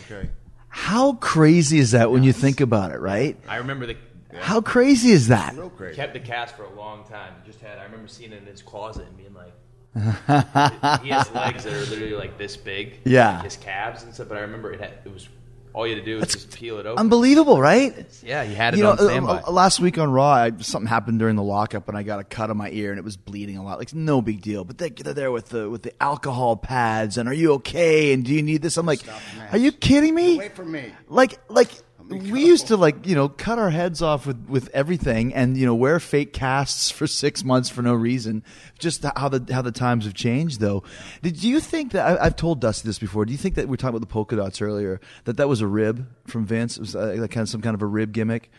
okay. 0.00 0.28
How 0.68 1.14
crazy 1.14 1.78
is 1.78 1.90
that 1.90 2.10
when 2.10 2.22
you 2.22 2.32
think 2.32 2.60
about 2.60 2.92
it, 2.92 2.98
right? 3.00 3.36
I 3.46 3.56
remember 3.56 3.86
the 3.86 3.96
How 4.40 4.60
crazy 4.62 5.10
is 5.10 5.28
that? 5.28 5.54
Real 5.54 5.68
crazy. 5.68 5.96
kept 5.96 6.14
the 6.14 6.20
cast 6.20 6.56
for 6.56 6.64
a 6.64 6.72
long 6.74 7.04
time. 7.04 7.34
He 7.42 7.50
just 7.50 7.60
had. 7.62 7.78
I 7.78 7.84
remember 7.84 8.08
seeing 8.08 8.32
it 8.32 8.38
in 8.38 8.46
his 8.46 8.62
closet 8.62 9.06
and 9.06 9.16
being 9.18 9.34
like, 9.34 9.52
he 11.02 11.10
has 11.10 11.30
legs 11.32 11.64
that 11.64 11.74
are 11.74 11.84
literally 11.90 12.14
like 12.14 12.38
this 12.38 12.56
big. 12.56 13.00
Yeah. 13.04 13.42
his 13.42 13.56
calves 13.58 14.02
and 14.04 14.14
stuff. 14.14 14.28
But 14.28 14.38
I 14.38 14.40
remember 14.42 14.72
it. 14.72 14.80
Had, 14.80 14.94
it 15.04 15.12
was 15.12 15.28
all 15.74 15.86
you 15.86 15.94
had 15.94 16.04
to 16.04 16.10
do 16.10 16.18
was 16.18 16.28
just 16.32 16.54
peel 16.54 16.78
it 16.78 16.86
open. 16.86 16.98
Unbelievable, 16.98 17.60
right? 17.60 18.06
Yeah, 18.22 18.42
you 18.42 18.54
had 18.54 18.74
it 18.74 18.78
You 18.78 18.82
know, 18.84 18.90
on 18.92 18.98
standby. 18.98 19.38
uh, 19.38 19.48
uh, 19.48 19.52
last 19.52 19.80
week 19.80 19.98
on 19.98 20.10
Raw, 20.10 20.30
I, 20.32 20.52
something 20.58 20.88
happened 20.88 21.18
during 21.18 21.36
the 21.36 21.42
lockup, 21.42 21.88
and 21.88 21.96
I 21.96 22.02
got 22.02 22.20
a 22.20 22.24
cut 22.24 22.50
on 22.50 22.56
my 22.56 22.70
ear, 22.70 22.90
and 22.90 22.98
it 22.98 23.04
was 23.04 23.16
bleeding 23.16 23.56
a 23.56 23.64
lot. 23.64 23.78
Like 23.78 23.94
no 23.94 24.20
big 24.22 24.42
deal, 24.42 24.64
but 24.64 24.78
they, 24.78 24.90
they're 24.90 25.14
there 25.14 25.32
with 25.32 25.48
the 25.50 25.68
with 25.70 25.82
the 25.82 25.92
alcohol 26.02 26.56
pads, 26.56 27.16
and 27.18 27.28
are 27.28 27.34
you 27.34 27.52
okay? 27.54 28.12
And 28.12 28.24
do 28.24 28.34
you 28.34 28.42
need 28.42 28.62
this? 28.62 28.76
I'm 28.76 28.86
like, 28.86 29.00
Stop 29.00 29.20
are 29.52 29.58
you 29.58 29.72
kidding 29.72 30.14
me? 30.14 30.38
Wait 30.38 30.54
for 30.54 30.64
me. 30.64 30.92
Like, 31.08 31.38
like 31.48 31.70
me 31.70 31.82
we 32.12 32.44
used 32.44 32.68
to 32.68 32.76
like 32.76 33.06
you 33.06 33.14
know 33.14 33.28
cut 33.28 33.58
our 33.58 33.70
heads 33.70 34.02
off 34.02 34.26
with 34.26 34.48
with 34.48 34.68
everything, 34.74 35.34
and 35.34 35.56
you 35.56 35.66
know 35.66 35.74
wear 35.74 36.00
fake 36.00 36.32
casts 36.32 36.90
for 36.90 37.06
six 37.06 37.44
months 37.44 37.68
for 37.68 37.82
no 37.82 37.94
reason. 37.94 38.44
Just 38.78 39.04
how 39.16 39.28
the 39.28 39.52
how 39.52 39.62
the 39.62 39.72
times 39.72 40.04
have 40.04 40.14
changed, 40.14 40.60
though. 40.60 40.82
Did 41.22 41.42
you 41.42 41.60
think 41.60 41.92
that 41.92 42.20
I, 42.20 42.26
I've 42.26 42.36
told 42.36 42.60
Dusty 42.60 42.88
this 42.88 42.98
before? 42.98 43.24
Do 43.24 43.32
you 43.32 43.38
think 43.38 43.54
that 43.56 43.66
we 43.66 43.72
were 43.72 43.76
talking 43.76 43.96
about 43.96 44.00
the 44.00 44.12
polka 44.12 44.36
dots 44.36 44.62
earlier? 44.62 45.00
That 45.24 45.36
that 45.36 45.48
was 45.48 45.60
a 45.60 45.66
rib 45.66 46.06
from 46.26 46.44
Vince? 46.46 46.76
It 46.76 46.80
was 46.80 46.96
uh, 46.96 47.14
like 47.18 47.30
kind 47.30 47.42
of 47.42 47.48
some 47.48 47.60
kind 47.60 47.74
of 47.74 47.82
a 47.82 47.86
rib 47.86 48.12
gimmick. 48.12 48.50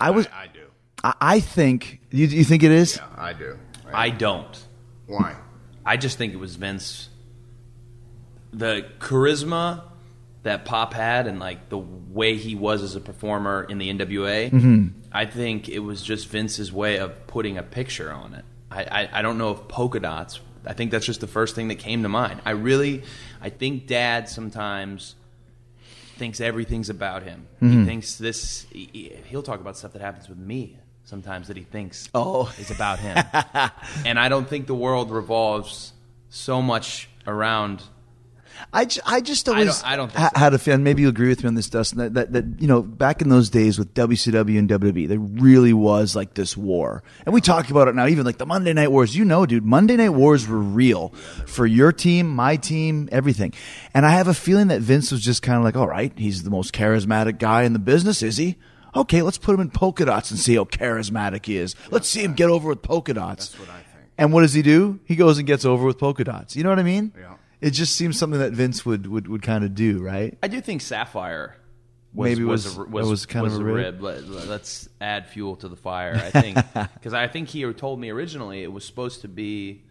I 0.00 0.10
was. 0.10 0.26
I, 0.28 0.42
I 0.42 0.46
do. 0.48 0.66
I, 1.04 1.14
I 1.20 1.40
think 1.40 2.00
you. 2.10 2.26
You 2.26 2.44
think 2.44 2.62
it 2.62 2.70
is? 2.72 2.96
Yeah, 2.96 3.06
I 3.16 3.32
do. 3.32 3.58
I 3.92 4.10
don't. 4.10 4.66
Why? 5.06 5.36
I 5.84 5.96
just 5.96 6.18
think 6.18 6.32
it 6.32 6.38
was 6.38 6.56
Vince. 6.56 7.08
The 8.52 8.86
charisma 8.98 9.89
that 10.42 10.64
Pop 10.64 10.94
had 10.94 11.26
and 11.26 11.38
like 11.38 11.68
the 11.68 11.78
way 11.78 12.36
he 12.36 12.54
was 12.54 12.82
as 12.82 12.96
a 12.96 13.00
performer 13.00 13.64
in 13.68 13.78
the 13.78 13.92
NWA, 13.92 14.50
Mm-hmm. 14.50 14.86
I 15.12 15.26
think 15.26 15.68
it 15.68 15.80
was 15.80 16.02
just 16.02 16.28
Vince's 16.28 16.72
way 16.72 16.98
of 16.98 17.26
putting 17.26 17.58
a 17.58 17.62
picture 17.64 18.12
on 18.12 18.34
it. 18.34 18.44
I, 18.70 18.84
I, 18.84 19.08
I 19.18 19.22
don't 19.22 19.38
know 19.38 19.50
if 19.50 19.66
polka 19.68 19.98
dots. 20.00 20.40
I 20.64 20.72
think 20.72 20.92
that's 20.92 21.04
just 21.06 21.20
the 21.20 21.26
first 21.26 21.54
thing 21.56 21.68
that 21.68 21.76
came 21.80 22.02
to 22.04 22.08
mind. 22.08 22.40
I 22.46 22.50
really, 22.52 23.02
I 23.40 23.48
think 23.50 23.86
Dad 23.88 24.28
sometimes 24.28 25.16
thinks 26.16 26.40
everything's 26.40 26.90
about 26.90 27.22
him. 27.22 27.46
Mm-hmm. 27.60 27.80
He 27.80 27.84
thinks 27.86 28.16
this. 28.16 28.66
He, 28.70 29.16
he'll 29.26 29.42
talk 29.42 29.60
about 29.60 29.76
stuff 29.76 29.92
that 29.94 30.02
happens 30.02 30.28
with 30.28 30.38
me 30.38 30.76
sometimes 31.04 31.48
that 31.48 31.56
he 31.56 31.64
thinks 31.64 32.08
Oh. 32.14 32.52
is 32.58 32.70
about 32.70 33.00
him. 33.00 33.16
and 34.06 34.16
I 34.18 34.28
don't 34.28 34.48
think 34.48 34.68
the 34.68 34.74
world 34.76 35.10
revolves 35.10 35.92
so 36.28 36.62
much 36.62 37.08
around. 37.26 37.82
I, 38.72 38.84
ju- 38.84 39.00
I 39.06 39.20
just 39.20 39.48
I 39.48 39.52
always 39.52 39.80
don't- 39.80 39.90
I 39.92 39.96
don't 39.96 40.08
think 40.12 40.18
ha- 40.20 40.30
so. 40.34 40.38
had 40.40 40.54
a 40.54 40.58
fan. 40.58 40.82
Maybe 40.82 41.02
you 41.02 41.08
agree 41.08 41.28
with 41.28 41.42
me 41.42 41.48
on 41.48 41.54
this, 41.54 41.68
Dustin. 41.68 41.98
That, 41.98 42.14
that 42.14 42.32
that 42.32 42.44
you 42.60 42.68
know 42.68 42.82
back 42.82 43.22
in 43.22 43.28
those 43.28 43.48
days 43.50 43.78
with 43.78 43.92
WCW 43.94 44.58
and 44.58 44.68
WWE, 44.68 45.08
there 45.08 45.18
really 45.18 45.72
was 45.72 46.14
like 46.14 46.34
this 46.34 46.56
war, 46.56 47.02
and 47.24 47.32
we 47.34 47.40
talk 47.40 47.70
about 47.70 47.88
it 47.88 47.94
now. 47.94 48.06
Even 48.06 48.24
like 48.26 48.38
the 48.38 48.46
Monday 48.46 48.72
Night 48.72 48.90
Wars, 48.90 49.16
you 49.16 49.24
know, 49.24 49.46
dude, 49.46 49.64
Monday 49.64 49.96
Night 49.96 50.10
Wars 50.10 50.46
were 50.46 50.58
real 50.58 51.08
for 51.46 51.66
your 51.66 51.92
team, 51.92 52.28
my 52.28 52.56
team, 52.56 53.08
everything. 53.10 53.52
And 53.94 54.04
I 54.06 54.10
have 54.10 54.28
a 54.28 54.34
feeling 54.34 54.68
that 54.68 54.80
Vince 54.80 55.10
was 55.10 55.20
just 55.22 55.42
kind 55.42 55.56
of 55.58 55.64
like, 55.64 55.76
all 55.76 55.88
right, 55.88 56.12
he's 56.16 56.42
the 56.42 56.50
most 56.50 56.72
charismatic 56.74 57.38
guy 57.38 57.62
in 57.62 57.72
the 57.72 57.78
business, 57.78 58.22
is 58.22 58.36
he? 58.36 58.56
Okay, 58.94 59.22
let's 59.22 59.38
put 59.38 59.54
him 59.54 59.60
in 59.60 59.70
polka 59.70 60.04
dots 60.04 60.30
and 60.30 60.38
see 60.40 60.56
how 60.56 60.64
charismatic 60.64 61.46
he 61.46 61.56
is. 61.56 61.76
Let's 61.90 62.08
see 62.08 62.22
him 62.24 62.34
get 62.34 62.50
over 62.50 62.68
with 62.68 62.82
polka 62.82 63.14
dots. 63.14 63.48
That's 63.50 63.60
what 63.60 63.68
I 63.70 63.78
think. 63.78 63.86
And 64.18 64.32
what 64.32 64.42
does 64.42 64.52
he 64.52 64.62
do? 64.62 64.98
He 65.04 65.16
goes 65.16 65.38
and 65.38 65.46
gets 65.46 65.64
over 65.64 65.86
with 65.86 65.96
polka 65.98 66.24
dots. 66.24 66.56
You 66.56 66.62
know 66.64 66.70
what 66.70 66.78
I 66.78 66.82
mean? 66.82 67.12
Yeah. 67.18 67.34
It 67.60 67.70
just 67.70 67.94
seems 67.96 68.18
something 68.18 68.40
that 68.40 68.52
Vince 68.52 68.86
would 68.86 69.06
would, 69.06 69.28
would 69.28 69.42
kind 69.42 69.64
of 69.64 69.74
do, 69.74 70.00
right? 70.02 70.36
I 70.42 70.48
do 70.48 70.60
think 70.60 70.80
Sapphire 70.80 71.56
was, 72.12 72.30
Maybe 72.30 72.44
was, 72.44 72.64
was- 72.64 72.78
a, 72.78 72.90
was, 72.90 73.08
was 73.08 73.26
kind 73.26 73.46
of 73.46 73.54
a 73.54 73.62
rib. 73.64 74.00
Let, 74.00 74.24
us 74.24 74.88
add 75.00 75.28
fuel 75.28 75.56
to 75.56 75.68
the 75.68 75.76
fire. 75.76 76.14
I 76.14 76.30
think 76.40 76.56
because 76.94 77.14
I 77.14 77.28
think 77.28 77.48
he 77.48 77.70
told 77.72 78.00
me 78.00 78.10
originally 78.10 78.62
it 78.62 78.72
was 78.72 78.84
supposed 78.84 79.22
to 79.22 79.28
be 79.28 79.84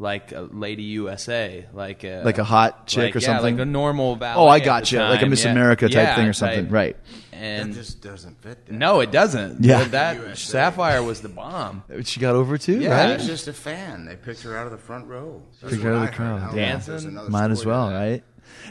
like 0.00 0.30
a 0.32 0.42
Lady 0.42 0.84
USA, 0.84 1.66
like 1.72 2.04
a 2.04 2.22
Like 2.24 2.38
a 2.38 2.44
hot 2.44 2.86
chick 2.86 3.06
like- 3.06 3.16
or 3.16 3.18
yeah, 3.18 3.26
something? 3.36 3.56
like 3.56 3.62
a 3.62 3.66
normal 3.66 4.14
ballet. 4.16 4.40
Oh, 4.40 4.46
I 4.48 4.60
got 4.60 4.92
you. 4.92 4.98
Like 5.00 5.22
a. 5.22 5.26
Miss 5.26 5.44
Yeah. 5.44 5.50
America 5.52 5.86
type 5.88 5.92
Yeah, 5.94 6.16
thing 6.16 6.26
or 6.28 6.32
something, 6.32 6.64
type. 6.66 6.72
right? 6.72 6.96
And 7.32 7.72
That 7.72 7.76
just 7.78 8.00
doesn't 8.00 8.40
fit. 8.42 8.66
That. 8.66 8.72
no, 8.74 9.00
it 9.00 9.10
doesn't. 9.12 9.62
Yeah. 9.64 9.80
but 9.82 9.90
that 9.92 10.16
USA. 10.16 10.34
Sapphire 10.52 11.02
was 11.02 11.20
the 11.20 11.28
bomb. 11.28 11.82
She 12.04 12.20
got 12.20 12.34
over 12.34 12.58
too, 12.58 12.80
Yeah. 12.80 12.80
She 13.04 13.08
right? 13.10 13.18
was 13.18 13.26
just 13.26 13.48
a 13.48 13.52
fan. 13.52 14.04
They 14.06 14.16
picked 14.16 14.42
her 14.42 14.56
out 14.56 14.66
of 14.66 14.72
the 14.72 14.78
front 14.78 15.06
row. 15.06 15.42
That's 15.60 15.72
Picked 15.74 15.84
her 15.84 15.92
out 15.94 16.04
of 16.04 16.10
the 16.10 16.16
crowd. 16.16 16.42
I 16.42 16.46
don't 16.46 16.56
know 16.56 16.62
if 16.62 16.86
Dancing. 16.86 17.30
Might 17.30 17.50
as 17.50 17.64
well, 17.66 17.90
right? 17.92 18.22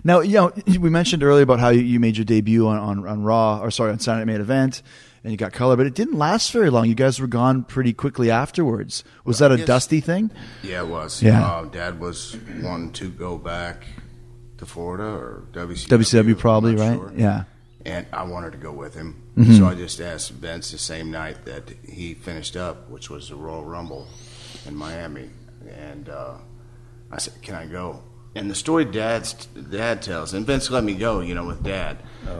Now, 0.04 0.22
you 0.22 0.34
know, 0.36 0.52
we 0.80 0.90
mentioned 0.90 1.24
earlier 1.24 1.44
about 1.44 1.60
how 1.60 1.70
you, 1.70 1.82
you 1.82 2.00
made 2.00 2.18
your 2.18 2.26
debut 2.26 2.68
on, 2.68 2.78
on, 2.78 3.08
on 3.08 3.24
Raw, 3.24 3.60
or 3.62 3.70
sorry, 3.72 3.92
on 3.92 4.00
Saturday 4.00 4.26
Night 4.26 4.34
Main 4.34 4.42
Event, 4.42 4.82
and 5.28 5.34
you 5.34 5.38
got 5.38 5.52
color, 5.52 5.76
but 5.76 5.86
it 5.86 5.94
didn't 5.94 6.18
last 6.18 6.54
very 6.54 6.70
long. 6.70 6.88
You 6.88 6.96
guys 6.96 7.20
were 7.20 7.28
gone 7.28 7.66
pretty 7.66 7.92
quickly 7.92 8.32
afterwards. 8.32 9.04
Was 9.26 9.40
that 9.40 9.52
a 9.52 9.58
yes. 9.58 9.68
dusty 9.68 10.00
thing? 10.00 10.32
Yeah, 10.64 10.84
it 10.84 10.88
was. 10.88 11.22
Yeah. 11.22 11.46
Uh, 11.46 11.66
Dad 11.66 12.00
was 12.00 12.38
wanting 12.62 12.94
to 12.94 13.10
go 13.10 13.38
back 13.38 13.88
to 14.60 14.66
Florida 14.66 15.04
or 15.04 15.44
WCW. 15.52 16.24
WCW 16.24 16.38
probably, 16.38 16.76
right? 16.78 16.96
sure. 16.96 17.12
Yeah. 17.14 17.44
And 17.86 18.06
I 18.14 18.24
wanted 18.24 18.54
to 18.54 18.58
go 18.58 18.72
with 18.72 18.94
him. 18.94 19.22
Mm-hmm. 19.36 19.58
So 19.58 19.68
I 19.68 19.76
just 19.76 20.00
asked 20.00 20.32
Vince 20.32 20.72
the 20.72 20.78
same 20.78 21.12
night 21.12 21.44
that 21.44 21.74
he 21.86 22.14
finished 22.14 22.56
up, 22.56 22.90
which 22.90 23.10
was 23.10 23.28
the 23.28 23.36
Royal 23.36 23.66
Rumble 23.66 24.08
in 24.66 24.78
Miami. 24.78 25.30
And 25.78 26.08
uh, 26.08 26.36
I 27.12 27.18
said, 27.18 27.42
"Can 27.42 27.56
I 27.56 27.66
go?" 27.66 28.02
And 28.34 28.50
the 28.50 28.56
story 28.56 28.86
Dad's 28.86 29.34
Dad 29.34 30.02
tells, 30.02 30.34
and 30.34 30.48
Vince 30.48 30.72
let 30.72 30.86
me 30.86 30.96
go, 30.96 31.20
you 31.20 31.36
know, 31.36 31.46
with 31.46 31.64
Dad. 31.64 31.98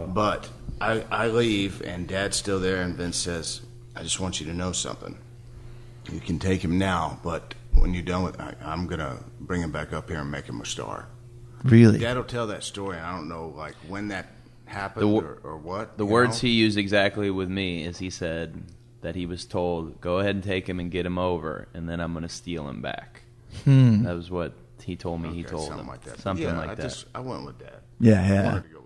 But 0.08 0.48
I 0.82 1.04
I 1.12 1.28
leave, 1.28 1.82
and 1.82 2.08
Dad's 2.08 2.38
still 2.38 2.60
there, 2.60 2.82
and 2.82 2.96
Vince 2.96 3.18
says, 3.18 3.62
"I 3.96 4.04
just 4.04 4.20
want 4.20 4.40
you 4.40 4.46
to 4.48 4.54
know 4.54 4.72
something. 4.72 5.18
You 6.12 6.20
can 6.20 6.40
take 6.40 6.64
him 6.64 6.78
now, 6.78 7.20
but 7.24 7.54
when 7.74 7.94
you're 7.94 8.04
done 8.04 8.24
with, 8.24 8.40
I, 8.40 8.56
I'm 8.64 8.88
gonna 8.88 9.18
bring 9.42 9.62
him 9.62 9.72
back 9.72 9.92
up 9.94 10.10
here 10.10 10.20
and 10.20 10.32
make 10.32 10.46
him 10.46 10.62
a 10.62 10.66
star." 10.66 11.08
Really? 11.64 12.00
Dad'll 12.00 12.24
tell 12.24 12.48
that 12.48 12.64
story. 12.64 12.98
I 12.98 13.16
don't 13.16 13.28
know, 13.28 13.54
like 13.58 13.76
when 13.88 14.10
that 14.10 14.28
happened 14.66 15.04
The 15.04 15.08
wo- 15.08 15.22
or, 15.22 15.40
or 15.44 15.58
what. 15.58 15.98
The 15.98 16.06
you 16.06 16.12
words 16.12 16.36
know? 16.44 16.48
he 16.48 16.54
used 16.54 16.78
exactly 16.78 17.32
with 17.32 17.50
me 17.50 17.84
is 17.84 17.98
he 17.98 18.10
said 18.12 18.62
that 19.02 19.16
he 19.16 19.26
was 19.26 19.46
told, 19.46 20.00
"Go 20.00 20.20
ahead 20.20 20.36
and 20.36 20.44
take 20.44 20.70
him 20.70 20.80
and 20.80 20.92
get 20.92 21.06
him 21.06 21.18
over, 21.18 21.68
and 21.74 21.90
then 21.90 22.00
I'm 22.00 22.14
going 22.14 22.24
to 22.24 22.30
steal 22.30 22.68
him 22.70 22.82
back." 22.82 23.24
Hmm. 23.64 24.04
That 24.04 24.16
was 24.16 24.30
what 24.30 24.54
he 24.84 24.96
told 24.96 25.22
me. 25.22 25.30
he 25.34 25.42
Okay, 25.42 25.50
told 25.50 25.68
something 25.68 25.80
him 25.86 25.88
like 25.88 26.04
that. 26.04 26.20
something 26.20 26.46
yeah, 26.46 26.58
like 26.58 26.70
I 26.70 26.76
that. 26.76 26.84
Just, 26.84 27.06
I 27.16 27.20
went 27.22 27.46
with 27.46 27.58
that. 27.60 27.82
Yeah, 28.00 28.22
I 28.24 28.28
yeah. 28.28 28.44
wanted 28.46 28.64
to 28.64 28.70
go 28.70 28.76
with 28.76 28.76
Dad. 28.76 28.77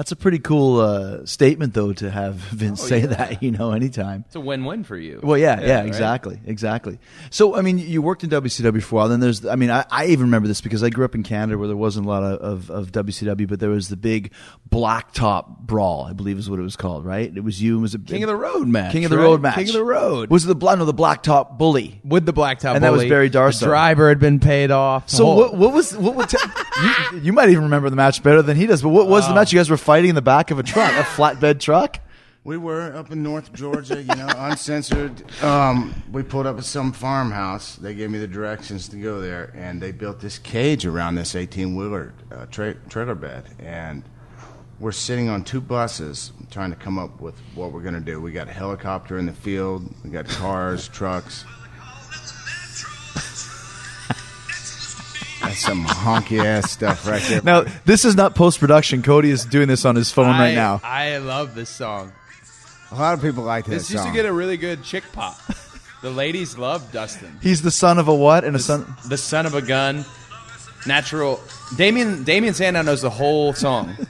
That's 0.00 0.12
a 0.12 0.16
pretty 0.16 0.38
cool 0.38 0.80
uh, 0.80 1.26
statement, 1.26 1.74
though, 1.74 1.92
to 1.92 2.10
have 2.10 2.34
Vince 2.56 2.82
Oh, 2.82 2.86
say 2.86 3.00
yeah. 3.00 3.06
that. 3.08 3.42
You 3.42 3.50
know, 3.50 3.72
anytime. 3.72 4.24
it's 4.26 4.34
a 4.34 4.40
win-win 4.40 4.82
for 4.82 4.96
you. 4.96 5.20
Well, 5.22 5.36
yeah, 5.36 5.60
yeah, 5.60 5.80
right? 5.80 5.86
exactly, 5.86 6.40
exactly. 6.46 6.98
So, 7.28 7.54
I 7.54 7.60
mean, 7.60 7.76
you 7.76 8.00
worked 8.00 8.24
in 8.24 8.30
WCW 8.30 8.82
for 8.82 8.94
a 8.94 8.96
while. 8.96 9.08
Then 9.10 9.20
there's, 9.20 9.44
I 9.44 9.56
mean, 9.56 9.70
I, 9.70 9.84
I 9.90 10.06
even 10.06 10.24
remember 10.24 10.48
this 10.48 10.62
because 10.62 10.82
I 10.82 10.88
grew 10.88 11.04
up 11.04 11.14
in 11.14 11.22
Canada 11.22 11.58
where 11.58 11.68
there 11.68 11.76
wasn't 11.76 12.06
a 12.06 12.08
lot 12.08 12.22
of, 12.22 12.40
of, 12.40 12.70
of 12.70 12.92
WCW, 12.92 13.46
but 13.46 13.60
there 13.60 13.68
was 13.68 13.90
the 13.90 13.96
big 13.98 14.32
blacktop 14.70 15.58
brawl, 15.58 16.04
I 16.08 16.14
believe 16.14 16.38
is 16.38 16.48
what 16.48 16.58
it 16.58 16.62
was 16.62 16.76
called, 16.76 17.04
right? 17.04 17.30
It 17.36 17.44
was 17.44 17.60
you, 17.60 17.78
was 17.80 17.94
it 17.94 18.06
King 18.06 18.22
of 18.22 18.28
the 18.28 18.36
Road 18.36 18.68
match. 18.68 18.92
King 18.92 19.04
of 19.04 19.10
the 19.10 19.18
right? 19.18 19.24
Road 19.24 19.42
match, 19.42 19.56
King 19.56 19.68
of 19.68 19.74
the 19.74 19.84
Road. 19.84 20.30
Was 20.30 20.44
it 20.44 20.48
the 20.48 20.54
black? 20.54 20.78
No, 20.78 20.86
the 20.86 20.94
blacktop 20.94 21.58
bully. 21.58 22.00
with 22.04 22.24
the 22.24 22.32
blacktop 22.32 22.74
And 22.74 22.84
that 22.84 22.92
was 22.92 23.00
bully. 23.00 23.10
Barry 23.10 23.28
Darsow. 23.28 23.60
The 23.60 23.66
driver 23.66 24.08
had 24.08 24.18
been 24.18 24.40
paid 24.40 24.70
off. 24.70 25.10
So 25.10 25.26
Oh. 25.26 25.34
what? 25.36 25.54
What 25.56 25.74
was? 25.74 25.94
What 25.94 26.14
would? 26.14 26.30
T- 26.30 26.38
you, 27.12 27.18
you 27.20 27.32
might 27.34 27.50
even 27.50 27.64
remember 27.64 27.90
the 27.90 27.96
match 27.96 28.22
better 28.22 28.40
than 28.40 28.56
he 28.56 28.64
does. 28.66 28.80
But 28.80 28.88
what 28.88 29.08
was 29.08 29.28
the 29.28 29.34
match? 29.34 29.52
You 29.52 29.58
guys 29.58 29.68
were 29.68 29.76
fighting 29.90 30.10
in 30.10 30.14
the 30.14 30.22
back 30.22 30.52
of 30.52 30.58
a 30.60 30.62
truck, 30.62 30.92
a 30.92 31.02
flatbed 31.02 31.58
truck. 31.58 31.98
We 32.44 32.56
were 32.56 32.94
up 32.94 33.10
in 33.10 33.24
North 33.24 33.52
Georgia, 33.52 34.00
you 34.00 34.14
know, 34.14 34.28
uncensored. 34.36 35.24
Um, 35.42 36.00
we 36.12 36.22
pulled 36.22 36.46
up 36.46 36.58
at 36.58 36.64
some 36.64 36.92
farmhouse. 36.92 37.74
They 37.74 37.96
gave 37.96 38.08
me 38.08 38.20
the 38.20 38.28
directions 38.28 38.86
to 38.90 38.96
go 38.96 39.20
there, 39.20 39.52
and 39.56 39.82
they 39.82 39.90
built 39.90 40.20
this 40.20 40.38
cage 40.38 40.86
around 40.86 41.16
this 41.16 41.34
18 41.34 41.74
wheeler 41.74 42.14
uh, 42.30 42.46
tra- 42.46 42.76
trailer 42.88 43.16
bed. 43.16 43.46
And 43.58 44.04
we're 44.78 44.92
sitting 44.92 45.28
on 45.28 45.42
two 45.42 45.60
buses 45.60 46.30
trying 46.52 46.70
to 46.70 46.76
come 46.76 46.96
up 46.96 47.20
with 47.20 47.34
what 47.56 47.72
we're 47.72 47.82
going 47.82 47.94
to 47.94 48.00
do. 48.00 48.20
We 48.20 48.30
got 48.30 48.46
a 48.46 48.52
helicopter 48.52 49.18
in 49.18 49.26
the 49.26 49.32
field, 49.32 49.92
we 50.04 50.10
got 50.10 50.28
cars, 50.28 50.86
trucks. 50.86 51.44
That's 55.40 55.58
some 55.58 55.84
honky 55.84 56.44
ass 56.44 56.70
stuff 56.70 57.06
right 57.06 57.22
there. 57.28 57.40
Now, 57.42 57.64
this 57.84 58.04
is 58.04 58.14
not 58.14 58.34
post 58.34 58.60
production. 58.60 59.02
Cody 59.02 59.30
is 59.30 59.44
doing 59.44 59.68
this 59.68 59.84
on 59.84 59.96
his 59.96 60.10
phone 60.12 60.28
right 60.28 60.54
now. 60.54 60.80
I 60.84 61.16
love 61.18 61.54
this 61.54 61.70
song. 61.70 62.12
a 62.90 62.94
lot 62.96 63.14
of 63.14 63.22
people 63.22 63.42
like 63.44 63.64
this. 63.64 63.84
This 63.88 63.92
used 63.94 64.06
to 64.06 64.12
get 64.12 64.26
a 64.26 64.32
really 64.32 64.56
good 64.56 64.82
chick 64.84 65.04
pop. 65.12 65.38
the 66.02 66.10
ladies 66.10 66.58
love 66.58 66.92
Dustin. 66.92 67.38
He's 67.42 67.62
the 67.62 67.70
son 67.70 67.98
of 67.98 68.08
a 68.08 68.14
what 68.14 68.44
and 68.44 68.54
a 68.54 68.58
son. 68.58 68.94
The 69.08 69.16
son 69.16 69.46
of 69.46 69.54
a 69.54 69.62
gun. 69.62 70.04
Natural. 70.86 71.40
Damien 71.76 72.24
Damien 72.24 72.54
Sandow 72.54 72.82
knows 72.82 73.02
the 73.02 73.10
whole 73.10 73.52
song. 73.52 73.96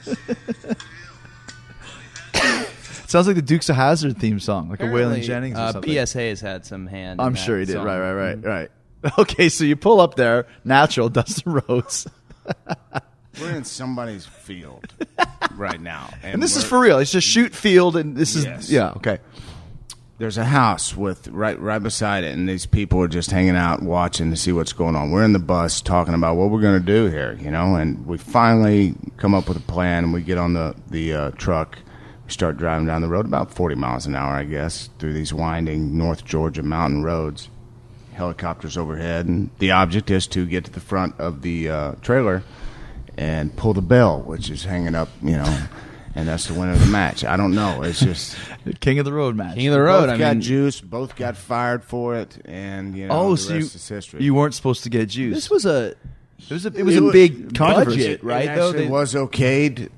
Sounds 3.07 3.27
like 3.27 3.35
the 3.35 3.41
Dukes 3.41 3.67
of 3.69 3.75
Hazzard 3.75 4.17
theme 4.19 4.39
song, 4.39 4.69
like 4.69 4.79
a 4.79 4.83
Waylon 4.83 4.89
Apparently, 4.89 5.21
Jennings 5.21 5.57
or 5.57 5.61
Uh, 5.61 5.71
something. 5.73 6.05
PSA 6.05 6.19
has 6.29 6.39
had 6.39 6.65
some 6.65 6.87
hand. 6.87 7.19
I'm 7.19 7.33
that 7.33 7.39
sure 7.39 7.59
he 7.59 7.65
did. 7.65 7.73
song. 7.73 7.85
Right, 7.85 7.99
right, 7.99 8.13
right, 8.13 8.41
right. 8.43 8.71
Okay, 9.17 9.49
so 9.49 9.63
you 9.63 9.75
pull 9.75 9.99
up 9.99 10.15
there, 10.15 10.45
natural 10.63 11.09
Dustin 11.17 11.53
Rhodes, 11.67 12.07
We're 13.39 13.51
in 13.51 13.63
somebody's 13.63 14.25
field 14.25 14.93
right 15.55 15.79
now, 15.81 16.09
and 16.21 16.41
this 16.43 16.55
is 16.55 16.63
we're- 16.63 16.69
for 16.69 16.79
real. 16.79 16.99
It's 16.99 17.11
just 17.11 17.27
shoot 17.27 17.53
field, 17.55 17.95
and 17.95 18.15
this 18.15 18.35
is 18.35 18.45
Yes. 18.45 18.69
yeah. 18.69 18.91
Okay, 18.97 19.17
There's 20.19 20.37
a 20.37 20.45
house 20.45 20.95
with 20.95 21.27
right 21.29 21.59
right 21.59 21.81
beside 21.81 22.23
it, 22.23 22.33
and 22.37 22.47
these 22.47 22.65
people 22.67 23.01
are 23.01 23.07
just 23.07 23.31
hanging 23.31 23.55
out, 23.55 23.81
watching 23.81 24.29
to 24.31 24.35
see 24.37 24.51
what's 24.51 24.73
going 24.73 24.95
on. 24.95 25.09
We're 25.11 25.23
in 25.23 25.33
the 25.33 25.39
bus 25.39 25.81
talking 25.81 26.13
about 26.13 26.35
what 26.35 26.51
we're 26.51 26.61
going 26.61 26.79
to 26.79 26.85
do 26.85 27.05
here, 27.07 27.37
you 27.41 27.49
know, 27.49 27.75
and 27.75 28.05
we 28.05 28.17
finally 28.19 28.93
come 29.17 29.33
up 29.33 29.47
with 29.47 29.57
a 29.57 29.61
plan. 29.61 30.03
And 30.03 30.13
we 30.13 30.21
get 30.21 30.37
on 30.37 30.53
the 30.53 30.75
the 30.91 31.13
uh, 31.13 31.31
truck, 31.31 31.79
we 32.25 32.31
start 32.31 32.57
driving 32.57 32.85
down 32.85 33.01
the 33.01 33.07
road 33.07 33.25
about 33.25 33.51
40 33.51 33.75
miles 33.75 34.05
an 34.05 34.13
hour, 34.15 34.33
I 34.35 34.43
guess, 34.43 34.89
through 34.99 35.13
these 35.13 35.33
winding 35.33 35.97
North 35.97 36.23
Georgia 36.25 36.61
mountain 36.63 37.01
roads. 37.03 37.49
Helicopters 38.21 38.77
overhead, 38.77 39.25
and 39.25 39.49
the 39.57 39.71
object 39.71 40.11
is 40.11 40.27
to 40.27 40.45
get 40.45 40.65
to 40.65 40.71
the 40.71 40.79
front 40.79 41.19
of 41.19 41.41
the 41.41 41.69
uh, 41.69 41.91
trailer 42.03 42.43
and 43.17 43.55
pull 43.57 43.73
the 43.73 43.81
bell, 43.81 44.21
which 44.21 44.49
is 44.51 44.63
hanging 44.63 44.93
up, 44.93 45.09
you 45.23 45.31
know. 45.37 45.67
And 46.13 46.27
that's 46.27 46.45
the 46.47 46.53
winner 46.53 46.73
of 46.73 46.79
the 46.79 46.85
match. 46.85 47.23
I 47.25 47.35
don't 47.37 47.55
know. 47.55 47.81
It's 47.83 47.99
just 48.01 48.37
King 48.81 48.99
of 48.99 49.05
the 49.05 49.13
Road 49.13 49.35
match. 49.35 49.55
King 49.55 49.67
of 49.69 49.73
the 49.73 49.79
both 49.79 49.87
Road. 49.87 50.09
I 50.09 50.17
got 50.17 50.33
mean, 50.35 50.41
juice. 50.41 50.81
Both 50.81 51.15
got 51.15 51.35
fired 51.35 51.83
for 51.83 52.15
it, 52.15 52.37
and 52.45 52.95
you 52.95 53.07
know, 53.07 53.13
oh, 53.17 53.31
the 53.31 53.37
so 53.37 53.53
rest 53.55 53.73
you 53.73 53.75
is 53.79 53.87
history. 53.87 54.23
you 54.23 54.33
weren't 54.35 54.53
supposed 54.53 54.83
to 54.83 54.89
get 54.89 55.07
juice. 55.09 55.33
this 55.33 55.49
was 55.49 55.65
a 55.65 55.95
it 56.37 56.51
was 56.51 56.65
a 56.65 56.73
it 56.75 56.83
was 56.83 56.97
a 56.97 57.11
big 57.11 57.55
controversy. 57.55 57.97
budget, 57.97 58.23
right? 58.23 58.45
It 58.49 58.55
though 58.55 58.69
actually 58.69 58.83
They- 58.85 58.91
was 58.91 59.13
okayed 59.15 59.89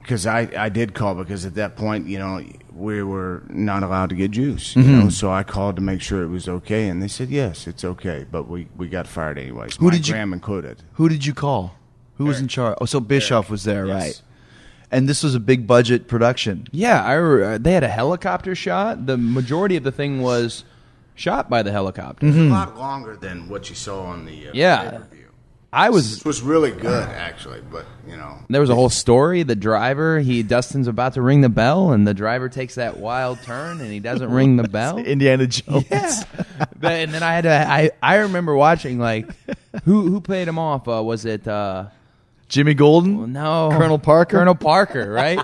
because 0.00 0.24
I 0.26 0.48
I 0.56 0.68
did 0.70 0.94
call 0.94 1.14
because 1.16 1.44
at 1.44 1.54
that 1.56 1.76
point, 1.76 2.06
you 2.06 2.18
know, 2.20 2.40
we 2.76 3.02
were 3.02 3.42
not 3.48 3.82
allowed 3.82 4.10
to 4.10 4.14
get 4.14 4.30
juice. 4.32 4.76
You 4.76 4.82
Mm-hmm. 4.82 4.98
know, 5.00 5.08
so 5.08 5.30
I 5.30 5.42
called 5.42 5.76
to 5.76 5.82
make 5.82 6.00
sure 6.02 6.22
it 6.22 6.28
was 6.28 6.48
okay, 6.48 6.88
and 6.88 7.02
they 7.02 7.08
said 7.08 7.30
yes, 7.30 7.66
it's 7.66 7.84
okay. 7.84 8.26
But 8.30 8.48
we 8.48 8.68
we 8.76 8.88
got 8.88 9.06
fired 9.06 9.38
anyways. 9.38 9.76
Who 9.76 9.86
Mike 9.86 9.94
did 9.94 10.08
you- 10.08 10.14
Graham 10.14 10.32
included? 10.32 10.82
Who 10.94 11.08
did 11.08 11.24
you 11.26 11.34
call? 11.34 11.74
Who 12.18 12.24
was 12.26 12.40
in 12.40 12.48
charge? 12.48 12.78
Oh, 12.80 12.86
so 12.86 12.98
Bischoff 13.00 13.50
was 13.50 13.64
there, 13.64 13.86
Yes. 13.86 14.02
right? 14.02 14.22
And 14.90 15.08
this 15.08 15.22
was 15.22 15.34
a 15.34 15.40
big 15.40 15.66
budget 15.66 16.06
production. 16.08 16.66
Yeah, 16.70 17.02
I 17.04 17.16
uh, 17.18 17.58
they 17.58 17.72
had 17.72 17.82
a 17.84 17.88
helicopter 17.88 18.54
shot. 18.54 19.06
The 19.06 19.16
majority 19.18 19.76
of 19.76 19.82
the 19.84 19.92
thing 19.92 20.22
was 20.22 20.64
shot 21.14 21.50
by 21.50 21.62
the 21.62 21.72
helicopter. 21.72 22.26
A 22.26 22.30
lot 22.30 22.78
longer 22.78 23.16
than 23.16 23.48
what 23.48 23.68
you 23.68 23.74
saw 23.74 24.04
on 24.06 24.24
the 24.26 24.48
uh, 24.48 24.52
Yeah. 24.54 24.90
pay-per-view. 24.90 25.25
I 25.76 25.90
was 25.90 26.10
This 26.14 26.24
was 26.24 26.40
really 26.42 26.70
good, 26.70 27.06
actually, 27.08 27.60
but 27.70 27.84
you 28.08 28.16
know, 28.16 28.38
there 28.48 28.60
was 28.62 28.70
a 28.70 28.74
whole 28.74 28.88
story. 28.88 29.42
The 29.42 29.54
driver, 29.54 30.18
he 30.20 30.42
Dustin's 30.42 30.88
about 30.88 31.14
to 31.14 31.22
ring 31.22 31.42
the 31.42 31.48
bell, 31.50 31.92
and 31.92 32.06
the 32.06 32.14
driver 32.14 32.48
takes 32.48 32.76
that 32.76 32.96
wild 32.96 33.42
turn, 33.42 33.80
and 33.82 33.92
he 33.92 34.00
doesn't 34.00 34.30
ring 34.30 34.56
the 34.56 34.68
bell. 34.68 34.96
Indiana 34.98 35.46
Jones. 35.46 35.84
Yeah. 35.90 36.22
But- 36.80 36.92
and 36.92 37.12
then 37.12 37.22
I 37.22 37.32
had 37.34 37.42
to. 37.42 37.50
I 37.50 37.90
I 38.02 38.16
remember 38.16 38.54
watching 38.56 38.98
like 38.98 39.28
who 39.84 40.08
who 40.08 40.20
played 40.22 40.48
him 40.48 40.58
off. 40.58 40.88
Uh, 40.88 41.02
was 41.02 41.24
it? 41.26 41.46
Uh, 41.46 41.86
Jimmy 42.48 42.74
Golden. 42.74 43.32
no, 43.32 43.70
Colonel 43.72 43.98
Parker? 43.98 44.38
Colonel 44.38 44.54
Parker, 44.54 45.10
right? 45.10 45.40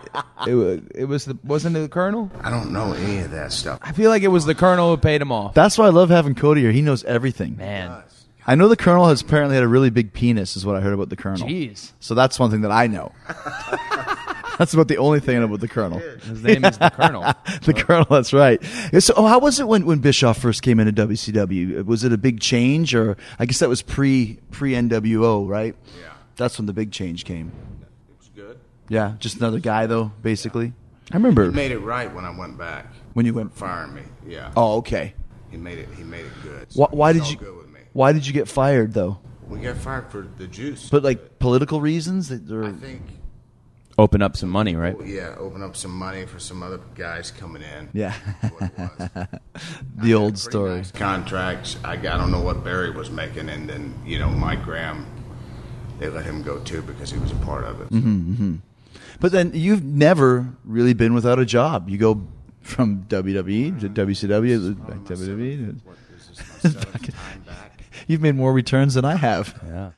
it 0.46 0.54
was. 0.54 0.80
It 0.94 1.04
was 1.06 1.24
the 1.26 1.36
wasn't 1.44 1.76
it 1.76 1.80
the 1.80 1.88
Colonel? 1.88 2.30
I 2.42 2.48
don't 2.48 2.72
know 2.72 2.92
any 2.92 3.18
of 3.18 3.32
that 3.32 3.52
stuff. 3.52 3.80
I 3.82 3.92
feel 3.92 4.08
like 4.08 4.22
it 4.22 4.28
was 4.28 4.44
the 4.46 4.54
Colonel 4.54 4.90
who 4.90 4.96
paid 4.96 5.20
him 5.20 5.32
off. 5.32 5.52
That's 5.52 5.76
why 5.76 5.86
I 5.86 5.90
love 5.90 6.10
having 6.10 6.34
Cody 6.36 6.60
here. 6.62 6.70
He 6.72 6.80
knows 6.80 7.02
everything. 7.04 7.56
Man, 7.56 8.02
I 8.46 8.54
know 8.54 8.68
the 8.68 8.76
Colonel 8.76 9.08
has 9.08 9.20
apparently 9.22 9.54
had 9.54 9.62
a 9.64 9.68
really 9.68 9.90
big 9.90 10.12
penis, 10.12 10.56
is 10.56 10.66
what 10.66 10.76
I 10.76 10.80
heard 10.80 10.94
about 10.94 11.08
the 11.10 11.16
Colonel. 11.16 11.46
jeez, 11.46 11.92
So 12.00 12.14
that's 12.14 12.38
one 12.38 12.50
thing 12.50 12.62
that 12.62 12.72
I 12.72 12.86
know. 12.88 13.12
that's 14.58 14.74
about 14.74 14.88
the 14.88 14.98
only 14.98 15.20
thing 15.20 15.36
I 15.36 15.40
know 15.40 15.44
about 15.46 15.60
the 15.60 15.68
Colonel. 15.68 15.98
his 15.98 16.42
name 16.42 16.64
is 16.64 16.76
the 16.78 16.90
Colonel. 16.90 17.22
the 17.62 17.72
Colonel, 17.74 18.06
that's 18.10 18.32
right. 18.32 18.62
So, 18.98 19.14
oh, 19.16 19.26
how 19.26 19.38
was 19.38 19.60
it 19.60 19.68
when, 19.68 19.86
when 19.86 20.00
Bischoff 20.00 20.38
first 20.38 20.62
came 20.62 20.80
into 20.80 20.92
WCW? 21.06 21.84
Was 21.84 22.04
it 22.04 22.12
a 22.12 22.18
big 22.18 22.40
change, 22.40 22.94
or 22.94 23.16
I 23.38 23.46
guess 23.46 23.60
that 23.60 23.68
was 23.68 23.82
pre 23.82 24.38
pre 24.50 24.72
NWO, 24.72 25.48
right? 25.48 25.76
Yeah. 26.00 26.12
That's 26.36 26.58
when 26.58 26.66
the 26.66 26.72
big 26.72 26.90
change 26.90 27.24
came. 27.24 27.52
It 28.08 28.18
was 28.18 28.28
good. 28.34 28.58
Yeah, 28.88 29.14
just 29.20 29.36
another 29.36 29.60
guy 29.60 29.86
though, 29.86 30.12
basically. 30.22 30.72
I 31.12 31.16
remember. 31.16 31.44
He 31.44 31.50
made 31.50 31.72
it 31.72 31.78
right 31.78 32.12
when 32.12 32.24
I 32.24 32.36
went 32.36 32.58
back. 32.58 32.86
when 33.12 33.26
you 33.26 33.34
went. 33.34 33.54
Firing 33.54 33.94
me, 33.94 34.02
yeah. 34.26 34.52
Oh, 34.56 34.78
okay. 34.78 35.14
He 35.50 35.58
made 35.58 35.78
it. 35.78 35.88
He 35.96 36.02
made 36.02 36.24
it 36.24 36.32
good. 36.42 36.66
Why, 36.74 36.86
why 36.90 37.10
it's 37.10 37.28
did 37.28 37.38
all 37.38 37.54
you? 37.54 37.68
Good 37.92 37.98
with 37.98 37.98
me. 37.98 38.00
Why 38.00 38.12
did 38.12 38.26
you 38.26 38.32
get 38.32 38.48
fired 38.48 38.92
though? 38.94 39.18
We 39.48 39.60
got 39.60 39.76
fired 39.76 40.10
for 40.10 40.22
the 40.38 40.46
juice. 40.46 40.88
But 40.88 41.02
like 41.02 41.38
political 41.38 41.80
reasons, 41.80 42.28
that 42.28 42.50
I 42.50 42.54
or 42.54 42.72
think, 42.72 43.02
Open 43.98 44.22
up 44.22 44.36
some 44.38 44.48
money, 44.48 44.74
right? 44.74 44.96
yeah, 45.04 45.34
open 45.38 45.62
up 45.62 45.76
some 45.76 45.90
money 45.90 46.24
for 46.24 46.38
some 46.38 46.62
other 46.62 46.80
guys 46.94 47.30
coming 47.30 47.62
in. 47.62 47.90
yeah, 47.92 48.14
That's 48.40 48.54
what 48.54 48.62
it 48.62 48.78
was. 48.78 49.26
the 49.96 50.14
old 50.14 50.32
Pretty 50.34 50.40
story. 50.50 50.76
nice 50.76 50.90
contracts. 50.92 51.76
I, 51.84 51.92
I 51.92 51.96
don't 51.96 52.30
know 52.30 52.40
what 52.40 52.64
Barry 52.64 52.90
was 52.90 53.10
making, 53.10 53.50
and 53.50 53.68
then 53.68 53.94
you 54.06 54.18
know 54.18 54.30
Mike 54.30 54.64
Graham, 54.64 55.06
they 55.98 56.08
let 56.08 56.24
him 56.24 56.42
go 56.42 56.58
too 56.60 56.80
because 56.80 57.10
he 57.10 57.18
was 57.18 57.32
a 57.32 57.36
part 57.36 57.64
of 57.64 57.82
it. 57.82 57.90
Mm-hmm. 57.90 58.56
But 59.20 59.30
then 59.32 59.50
you've 59.52 59.84
never 59.84 60.48
really 60.64 60.94
been 60.94 61.12
without 61.12 61.38
a 61.38 61.44
job. 61.44 61.90
You 61.90 61.98
go 61.98 62.26
from 62.62 63.02
WWE 63.10 63.78
to 63.80 63.88
WCW, 63.90 64.86
back 64.88 65.04
to 65.04 65.14
WWE. 65.14 65.84
What, 65.84 65.96
this 66.10 66.30
is 66.30 66.38
my 66.64 66.70
seventh 66.80 67.14
time 67.14 67.40
back. 67.46 67.51
You've 68.06 68.20
made 68.22 68.34
more 68.34 68.52
returns 68.52 68.94
than 68.94 69.04
I 69.04 69.16
have. 69.16 69.60
Yeah. 69.66 69.90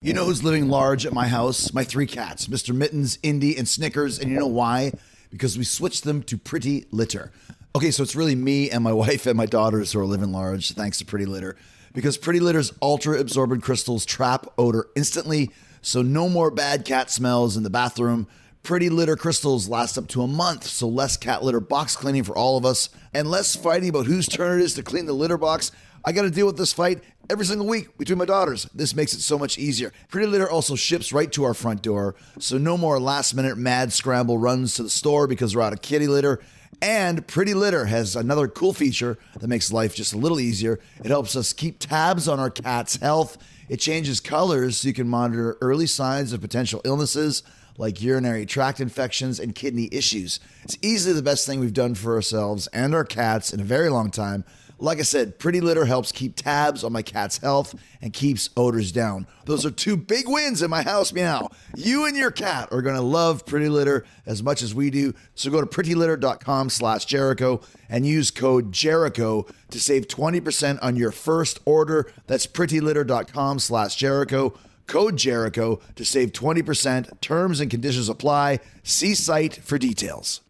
You 0.00 0.12
know 0.14 0.24
who's 0.24 0.42
living 0.42 0.68
large 0.68 1.06
at 1.06 1.12
my 1.12 1.28
house? 1.28 1.72
My 1.72 1.84
three 1.84 2.06
cats, 2.06 2.48
Mr. 2.48 2.74
Mittens, 2.74 3.18
Indy, 3.22 3.56
and 3.56 3.68
Snickers. 3.68 4.18
And 4.18 4.30
you 4.30 4.38
know 4.38 4.48
why? 4.48 4.92
Because 5.30 5.56
we 5.56 5.64
switched 5.64 6.02
them 6.04 6.22
to 6.24 6.36
Pretty 6.36 6.86
Litter. 6.90 7.30
Okay, 7.76 7.90
so 7.90 8.02
it's 8.02 8.16
really 8.16 8.34
me 8.34 8.68
and 8.68 8.82
my 8.82 8.92
wife 9.04 9.26
and 9.26 9.36
my 9.36 9.46
daughters 9.46 9.92
who 9.92 10.00
are 10.00 10.04
living 10.06 10.32
large, 10.32 10.72
thanks 10.72 10.98
to 10.98 11.04
Pretty 11.04 11.24
Litter. 11.26 11.56
because 11.94 12.18
Pretty 12.18 12.40
Litter's 12.40 12.72
ultra 12.82 13.18
absorbent 13.18 13.62
crystals 13.62 14.04
trap 14.04 14.46
odor 14.58 14.88
instantly, 14.96 15.50
so 15.82 16.02
no 16.02 16.28
more 16.28 16.50
bad 16.50 16.84
cat 16.84 17.10
smells 17.10 17.56
in 17.56 17.62
the 17.62 17.70
bathroom. 17.70 18.26
Pretty 18.64 18.88
Litter 18.90 19.16
crystals 19.16 19.68
last 19.68 19.96
up 19.98 20.08
to 20.08 20.22
a 20.22 20.26
month, 20.28 20.64
so 20.64 20.88
less 20.88 21.16
cat 21.16 21.42
litter 21.44 21.60
box 21.60 21.96
cleaning 21.96 22.22
for 22.24 22.36
all 22.36 22.56
of 22.56 22.64
us, 22.64 22.88
and 23.14 23.28
less 23.28 23.54
fighting 23.56 23.88
about 23.88 24.06
whose 24.06 24.26
turn 24.28 24.60
it 24.60 24.64
is 24.64 24.74
to 24.74 24.82
clean 24.82 25.06
the 25.06 25.12
litter 25.12 25.38
box. 25.38 25.70
I 26.04 26.12
got 26.12 26.22
to 26.22 26.30
deal 26.30 26.46
with 26.46 26.56
this 26.56 26.72
fight 26.72 27.00
every 27.32 27.46
single 27.46 27.66
week 27.66 27.96
between 27.96 28.18
my 28.18 28.26
daughters. 28.26 28.68
This 28.74 28.94
makes 28.94 29.14
it 29.14 29.22
so 29.22 29.38
much 29.38 29.56
easier. 29.56 29.90
Pretty 30.10 30.26
Litter 30.26 30.50
also 30.50 30.76
ships 30.76 31.14
right 31.14 31.32
to 31.32 31.44
our 31.44 31.54
front 31.54 31.80
door, 31.80 32.14
so 32.38 32.58
no 32.58 32.76
more 32.76 33.00
last 33.00 33.34
minute 33.34 33.56
mad 33.56 33.90
scramble 33.90 34.36
runs 34.36 34.74
to 34.74 34.82
the 34.82 34.90
store 34.90 35.26
because 35.26 35.56
we're 35.56 35.62
out 35.62 35.72
of 35.72 35.80
kitty 35.80 36.06
litter. 36.06 36.40
And 36.82 37.26
Pretty 37.26 37.54
Litter 37.54 37.86
has 37.86 38.16
another 38.16 38.48
cool 38.48 38.74
feature 38.74 39.16
that 39.40 39.48
makes 39.48 39.72
life 39.72 39.94
just 39.94 40.12
a 40.12 40.18
little 40.18 40.40
easier. 40.40 40.78
It 41.02 41.06
helps 41.06 41.34
us 41.34 41.54
keep 41.54 41.78
tabs 41.78 42.28
on 42.28 42.38
our 42.38 42.50
cat's 42.50 42.96
health. 42.96 43.38
It 43.66 43.78
changes 43.78 44.20
colors 44.20 44.78
so 44.78 44.88
you 44.88 44.94
can 44.94 45.08
monitor 45.08 45.56
early 45.62 45.86
signs 45.86 46.34
of 46.34 46.42
potential 46.42 46.82
illnesses 46.84 47.42
like 47.78 48.02
urinary 48.02 48.44
tract 48.44 48.78
infections 48.78 49.40
and 49.40 49.54
kidney 49.54 49.88
issues. 49.90 50.38
It's 50.64 50.76
easily 50.82 51.14
the 51.14 51.22
best 51.22 51.46
thing 51.46 51.60
we've 51.60 51.72
done 51.72 51.94
for 51.94 52.14
ourselves 52.14 52.66
and 52.68 52.94
our 52.94 53.04
cats 53.04 53.54
in 53.54 53.60
a 53.60 53.64
very 53.64 53.88
long 53.88 54.10
time. 54.10 54.44
Like 54.82 54.98
I 54.98 55.02
said, 55.02 55.38
Pretty 55.38 55.60
Litter 55.60 55.84
helps 55.84 56.10
keep 56.10 56.34
tabs 56.34 56.82
on 56.82 56.92
my 56.92 57.02
cat's 57.02 57.38
health 57.38 57.72
and 58.00 58.12
keeps 58.12 58.50
odors 58.56 58.90
down. 58.90 59.28
Those 59.44 59.64
are 59.64 59.70
two 59.70 59.96
big 59.96 60.28
wins 60.28 60.60
in 60.60 60.70
my 60.70 60.82
house 60.82 61.12
meow. 61.12 61.50
You 61.76 62.04
and 62.04 62.16
your 62.16 62.32
cat 62.32 62.68
are 62.72 62.82
going 62.82 62.96
to 62.96 63.00
love 63.00 63.46
Pretty 63.46 63.68
Litter 63.68 64.04
as 64.26 64.42
much 64.42 64.60
as 64.60 64.74
we 64.74 64.90
do. 64.90 65.14
So 65.36 65.52
go 65.52 65.60
to 65.60 65.68
prettylitter.com 65.68 66.68
slash 66.70 67.04
Jericho 67.04 67.60
and 67.88 68.04
use 68.04 68.32
code 68.32 68.72
Jericho 68.72 69.46
to 69.70 69.78
save 69.78 70.08
20% 70.08 70.80
on 70.82 70.96
your 70.96 71.12
first 71.12 71.60
order. 71.64 72.10
That's 72.26 72.48
prettylitter.com 72.48 73.60
slash 73.60 73.94
Jericho. 73.94 74.52
Code 74.88 75.16
Jericho 75.16 75.78
to 75.94 76.04
save 76.04 76.32
20%. 76.32 77.20
Terms 77.20 77.60
and 77.60 77.70
conditions 77.70 78.08
apply. 78.08 78.58
See 78.82 79.14
site 79.14 79.54
for 79.54 79.78
details. 79.78 80.40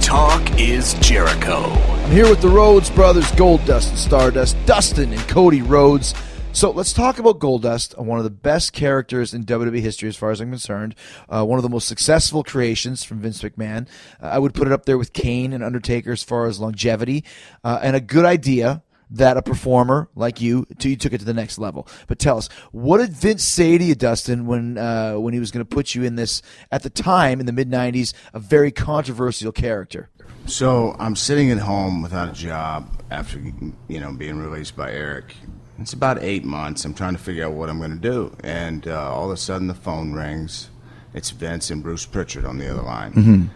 Talk 0.00 0.58
is 0.58 0.94
Jericho. 0.94 1.62
I'm 1.64 2.10
here 2.10 2.28
with 2.28 2.40
the 2.40 2.48
Rhodes 2.48 2.90
brothers, 2.90 3.30
Goldust 3.32 3.90
and 3.90 3.98
Stardust, 3.98 4.56
Dustin 4.66 5.12
and 5.12 5.20
Cody 5.28 5.62
Rhodes. 5.62 6.14
So 6.52 6.70
let's 6.70 6.92
talk 6.92 7.18
about 7.18 7.38
Goldust, 7.38 7.96
one 7.96 8.18
of 8.18 8.24
the 8.24 8.30
best 8.30 8.72
characters 8.72 9.34
in 9.34 9.44
WWE 9.44 9.80
history, 9.80 10.08
as 10.08 10.16
far 10.16 10.30
as 10.30 10.40
I'm 10.40 10.50
concerned. 10.50 10.96
Uh, 11.28 11.44
one 11.44 11.58
of 11.58 11.62
the 11.62 11.68
most 11.68 11.86
successful 11.86 12.42
creations 12.42 13.04
from 13.04 13.20
Vince 13.20 13.42
McMahon. 13.42 13.86
Uh, 14.20 14.26
I 14.26 14.38
would 14.38 14.54
put 14.54 14.66
it 14.66 14.72
up 14.72 14.86
there 14.86 14.98
with 14.98 15.12
Kane 15.12 15.52
and 15.52 15.62
Undertaker 15.62 16.12
as 16.12 16.22
far 16.22 16.46
as 16.46 16.58
longevity, 16.58 17.24
uh, 17.62 17.78
and 17.82 17.94
a 17.94 18.00
good 18.00 18.24
idea 18.24 18.82
that 19.10 19.36
a 19.36 19.42
performer 19.42 20.08
like 20.14 20.40
you, 20.40 20.66
you 20.80 20.96
took 20.96 21.12
it 21.12 21.18
to 21.18 21.24
the 21.24 21.34
next 21.34 21.58
level. 21.58 21.88
But 22.06 22.18
tell 22.18 22.38
us, 22.38 22.48
what 22.72 22.98
did 22.98 23.10
Vince 23.10 23.42
say 23.42 23.76
to 23.76 23.84
you, 23.84 23.94
Dustin, 23.94 24.46
when 24.46 24.78
uh, 24.78 25.14
when 25.14 25.34
he 25.34 25.40
was 25.40 25.50
going 25.50 25.64
to 25.64 25.68
put 25.68 25.94
you 25.94 26.04
in 26.04 26.16
this 26.16 26.42
at 26.70 26.82
the 26.82 26.90
time 26.90 27.40
in 27.40 27.46
the 27.46 27.52
mid 27.52 27.70
'90s, 27.70 28.14
a 28.32 28.38
very 28.38 28.70
controversial 28.70 29.52
character? 29.52 30.10
So 30.46 30.96
I'm 30.98 31.16
sitting 31.16 31.50
at 31.50 31.58
home 31.58 32.02
without 32.02 32.28
a 32.30 32.32
job 32.32 33.02
after 33.10 33.38
you 33.38 34.00
know 34.00 34.12
being 34.12 34.38
released 34.38 34.76
by 34.76 34.92
Eric. 34.92 35.34
It's 35.78 35.92
about 35.92 36.22
eight 36.22 36.44
months. 36.44 36.84
I'm 36.84 36.92
trying 36.92 37.14
to 37.14 37.18
figure 37.18 37.46
out 37.46 37.52
what 37.52 37.70
I'm 37.70 37.78
going 37.78 37.92
to 37.92 37.96
do, 37.96 38.36
and 38.44 38.86
uh, 38.86 39.12
all 39.14 39.26
of 39.26 39.30
a 39.32 39.36
sudden 39.36 39.66
the 39.66 39.74
phone 39.74 40.12
rings. 40.12 40.68
It's 41.12 41.30
Vince 41.30 41.70
and 41.70 41.82
Bruce 41.82 42.06
Prichard 42.06 42.44
on 42.44 42.58
the 42.58 42.70
other 42.70 42.82
line. 42.82 43.50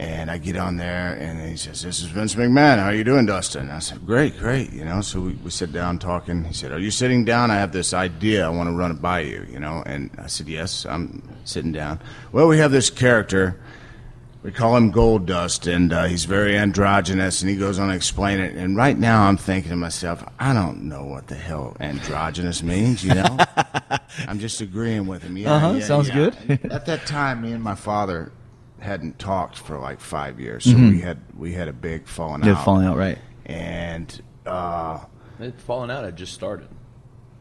And 0.00 0.30
I 0.30 0.38
get 0.38 0.56
on 0.56 0.78
there, 0.78 1.12
and 1.12 1.46
he 1.46 1.58
says, 1.58 1.82
"This 1.82 2.00
is 2.00 2.06
Vince 2.06 2.34
McMahon. 2.34 2.78
How 2.78 2.86
are 2.86 2.94
you 2.94 3.04
doing, 3.04 3.26
Dustin?" 3.26 3.68
I 3.70 3.80
said, 3.80 4.06
"Great, 4.06 4.38
great." 4.38 4.72
You 4.72 4.82
know, 4.86 5.02
so 5.02 5.20
we, 5.20 5.32
we 5.44 5.50
sit 5.50 5.72
down 5.72 5.98
talking. 5.98 6.42
He 6.44 6.54
said, 6.54 6.72
"Are 6.72 6.78
you 6.78 6.90
sitting 6.90 7.26
down? 7.26 7.50
I 7.50 7.56
have 7.56 7.72
this 7.72 7.92
idea. 7.92 8.46
I 8.46 8.48
want 8.48 8.70
to 8.70 8.74
run 8.74 8.90
it 8.92 9.02
by 9.02 9.20
you." 9.20 9.46
You 9.52 9.58
know, 9.60 9.82
and 9.84 10.08
I 10.16 10.26
said, 10.26 10.48
"Yes, 10.48 10.86
I'm 10.86 11.22
sitting 11.44 11.72
down." 11.72 12.00
Well, 12.32 12.48
we 12.48 12.56
have 12.56 12.70
this 12.72 12.88
character. 12.88 13.60
We 14.42 14.52
call 14.52 14.74
him 14.74 14.90
Goldust, 14.90 15.70
and 15.70 15.92
uh, 15.92 16.04
he's 16.04 16.24
very 16.24 16.56
androgynous, 16.56 17.42
and 17.42 17.50
he 17.50 17.56
goes 17.58 17.78
on 17.78 17.90
to 17.90 17.94
explain 17.94 18.40
it. 18.40 18.54
And 18.56 18.74
right 18.78 18.98
now, 18.98 19.24
I'm 19.24 19.36
thinking 19.36 19.68
to 19.68 19.76
myself, 19.76 20.24
I 20.38 20.54
don't 20.54 20.84
know 20.88 21.04
what 21.04 21.26
the 21.26 21.34
hell 21.34 21.76
androgynous 21.78 22.62
means. 22.62 23.04
You 23.04 23.16
know, 23.16 23.36
I'm 24.26 24.38
just 24.38 24.62
agreeing 24.62 25.06
with 25.06 25.22
him. 25.24 25.36
Yeah, 25.36 25.52
Uh-huh, 25.56 25.72
yeah, 25.76 25.84
sounds 25.84 26.08
yeah. 26.08 26.14
good. 26.14 26.72
At 26.72 26.86
that 26.86 27.04
time, 27.04 27.42
me 27.42 27.52
and 27.52 27.62
my 27.62 27.74
father 27.74 28.32
hadn't 28.80 29.18
talked 29.18 29.56
for 29.58 29.78
like 29.78 30.00
five 30.00 30.40
years, 30.40 30.64
so 30.64 30.70
Mm-hmm. 30.72 30.90
we 30.90 31.00
had 31.00 31.18
we 31.36 31.52
had 31.52 31.68
a 31.68 31.72
big 31.72 32.06
falling 32.06 32.42
Yeah, 32.44 32.52
out. 32.52 32.64
falling 32.64 32.86
out, 32.86 32.96
right? 32.96 33.18
and 33.46 34.20
uh, 34.46 34.98
It 35.38 35.60
falling 35.60 35.90
out 35.90 36.04
had 36.04 36.16
just 36.16 36.32
started. 36.34 36.68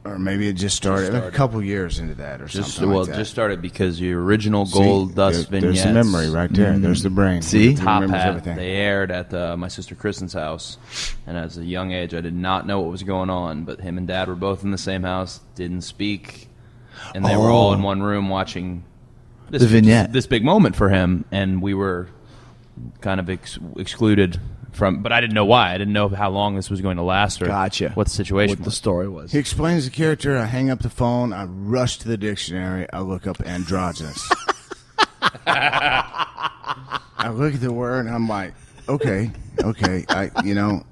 or 0.05 0.17
maybe 0.17 0.47
it 0.47 0.53
just 0.53 0.75
started, 0.77 1.07
started. 1.07 1.27
a 1.27 1.31
couple 1.31 1.61
years 1.63 1.99
into 1.99 2.15
that, 2.15 2.41
or 2.41 2.45
Just 2.47 2.75
something 2.75 2.89
well, 2.89 2.99
like 3.01 3.09
that. 3.09 3.17
just 3.17 3.31
started 3.31 3.61
because 3.61 3.99
your 4.01 4.23
original 4.23 4.65
See, 4.65 4.79
Goldust 4.79 5.15
there- 5.15 5.31
vignettes. 5.61 5.61
There's 5.61 5.83
the 5.83 5.93
memory 5.93 6.29
right 6.29 6.51
there. 6.51 6.77
There's 6.79 7.03
the 7.03 7.09
brain. 7.09 7.41
See? 7.41 7.71
It 7.73 7.77
Top 7.77 8.03
Hat. 8.09 8.27
everything. 8.27 8.55
They 8.57 8.71
aired 8.77 9.11
at 9.11 9.33
uh, 9.33 9.55
my 9.57 9.67
sister 9.67 9.95
Kristen's 9.95 10.33
house, 10.33 10.77
and 11.27 11.37
as 11.37 11.57
a 11.57 11.65
young 11.65 11.91
age, 11.91 12.13
I 12.13 12.21
did 12.21 12.33
not 12.35 12.65
know 12.65 12.79
what 12.81 12.91
was 12.91 13.03
going 13.03 13.29
on. 13.29 13.65
But 13.65 13.81
him 13.81 13.97
and 13.97 14.07
Dad 14.07 14.27
were 14.29 14.35
both 14.35 14.63
in 14.63 14.71
the 14.71 14.77
same 14.77 15.03
house, 15.03 15.41
didn't 15.55 15.81
speak, 15.81 16.47
and 17.13 17.23
they 17.25 17.35
were 17.37 17.49
all 17.49 17.73
in 17.73 17.81
one 17.83 18.01
room 18.01 18.29
watching 18.29 18.83
this, 19.49 19.61
The 19.61 19.67
vignette. 19.67 20.13
this 20.13 20.27
big 20.27 20.43
moment 20.43 20.75
for 20.75 20.89
him, 20.89 21.25
and 21.31 21.61
we 21.61 21.73
were 21.73 22.07
kind 23.01 23.19
of 23.19 23.29
ex- 23.29 23.59
excluded 23.77 24.39
from. 24.71 25.01
But 25.01 25.11
I 25.11 25.19
didn't 25.21 25.33
know 25.33 25.45
why. 25.45 25.73
I 25.73 25.77
didn't 25.77 25.93
know 25.93 26.07
how 26.09 26.29
long 26.29 26.55
this 26.55 26.69
was 26.69 26.81
going 26.81 26.97
to 26.97 27.03
last 27.03 27.41
or 27.41 27.45
Gotcha. 27.47 27.89
what 27.95 28.05
the 28.07 28.11
situation 28.13 28.57
What 28.59 28.65
the 28.65 28.71
story 28.71 29.07
was. 29.09 29.31
He 29.31 29.37
explains 29.39 29.85
the 29.85 29.91
character. 29.91 30.37
I 30.37 30.45
hang 30.45 30.69
up 30.69 30.79
the 30.79 30.89
phone. 30.89 31.33
I 31.33 31.43
rush 31.45 31.97
to 31.99 32.07
the 32.07 32.17
dictionary. 32.17 32.87
I 32.93 33.01
look 33.01 33.27
up 33.27 33.41
androgynous. 33.41 34.29
I 37.21 37.29
look 37.33 37.53
at 37.55 37.61
the 37.61 37.73
word 37.73 38.05
and 38.05 38.15
I'm 38.15 38.27
like, 38.27 38.53
okay, 38.87 39.31
okay. 39.63 40.05
I, 40.09 40.31
you 40.43 40.53
know, 40.55 40.83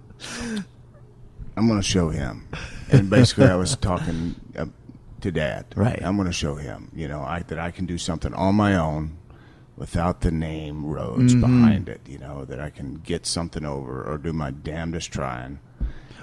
I'm 1.56 1.68
going 1.68 1.80
to 1.80 1.88
show 1.88 2.10
him. 2.10 2.48
And 2.92 3.10
basically, 3.10 3.46
I 3.48 3.56
was 3.56 3.76
talking 3.78 4.36
uh, 4.58 4.66
to 5.22 5.32
Dad. 5.32 5.66
Right. 5.76 6.02
I'm 6.04 6.16
going 6.16 6.28
to 6.28 6.34
show 6.34 6.56
him. 6.56 6.92
You 6.94 7.08
know, 7.08 7.22
I, 7.22 7.44
that 7.48 7.60
I 7.60 7.72
can 7.72 7.86
do 7.86 7.98
something 7.98 8.34
on 8.34 8.56
my 8.56 8.76
own 8.76 9.18
without 9.76 10.22
the 10.22 10.32
name 10.32 10.86
Rhodes 10.86 11.36
behind 11.36 11.88
it. 11.90 12.02
You 12.08 12.18
know, 12.18 12.46
that 12.46 12.60
I 12.60 12.70
can 12.70 12.96
get 12.96 13.26
something 13.26 13.66
over 13.66 14.04
or 14.04 14.18
do 14.18 14.34
my 14.34 14.52
damnedest 14.52 15.12
trying. 15.12 15.60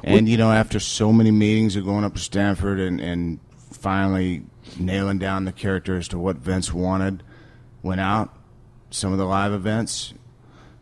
And 0.02 0.28
you 0.28 0.36
know, 0.36 0.52
after 0.52 0.78
so 0.78 1.12
many 1.12 1.30
meetings 1.30 1.76
of 1.76 1.84
going 1.84 2.04
up 2.04 2.14
to 2.14 2.20
Stamford 2.20 2.78
and, 2.78 3.00
and 3.00 3.40
finally 3.72 4.42
nailing 4.78 5.18
down 5.18 5.46
the 5.46 5.52
character 5.52 5.96
as 5.96 6.08
to 6.08 6.18
what 6.18 6.36
Vince 6.36 6.74
wanted, 6.74 7.22
went 7.82 8.00
out 8.00 8.36
some 8.90 9.12
of 9.12 9.18
the 9.18 9.24
live 9.24 9.52
events, 9.52 10.14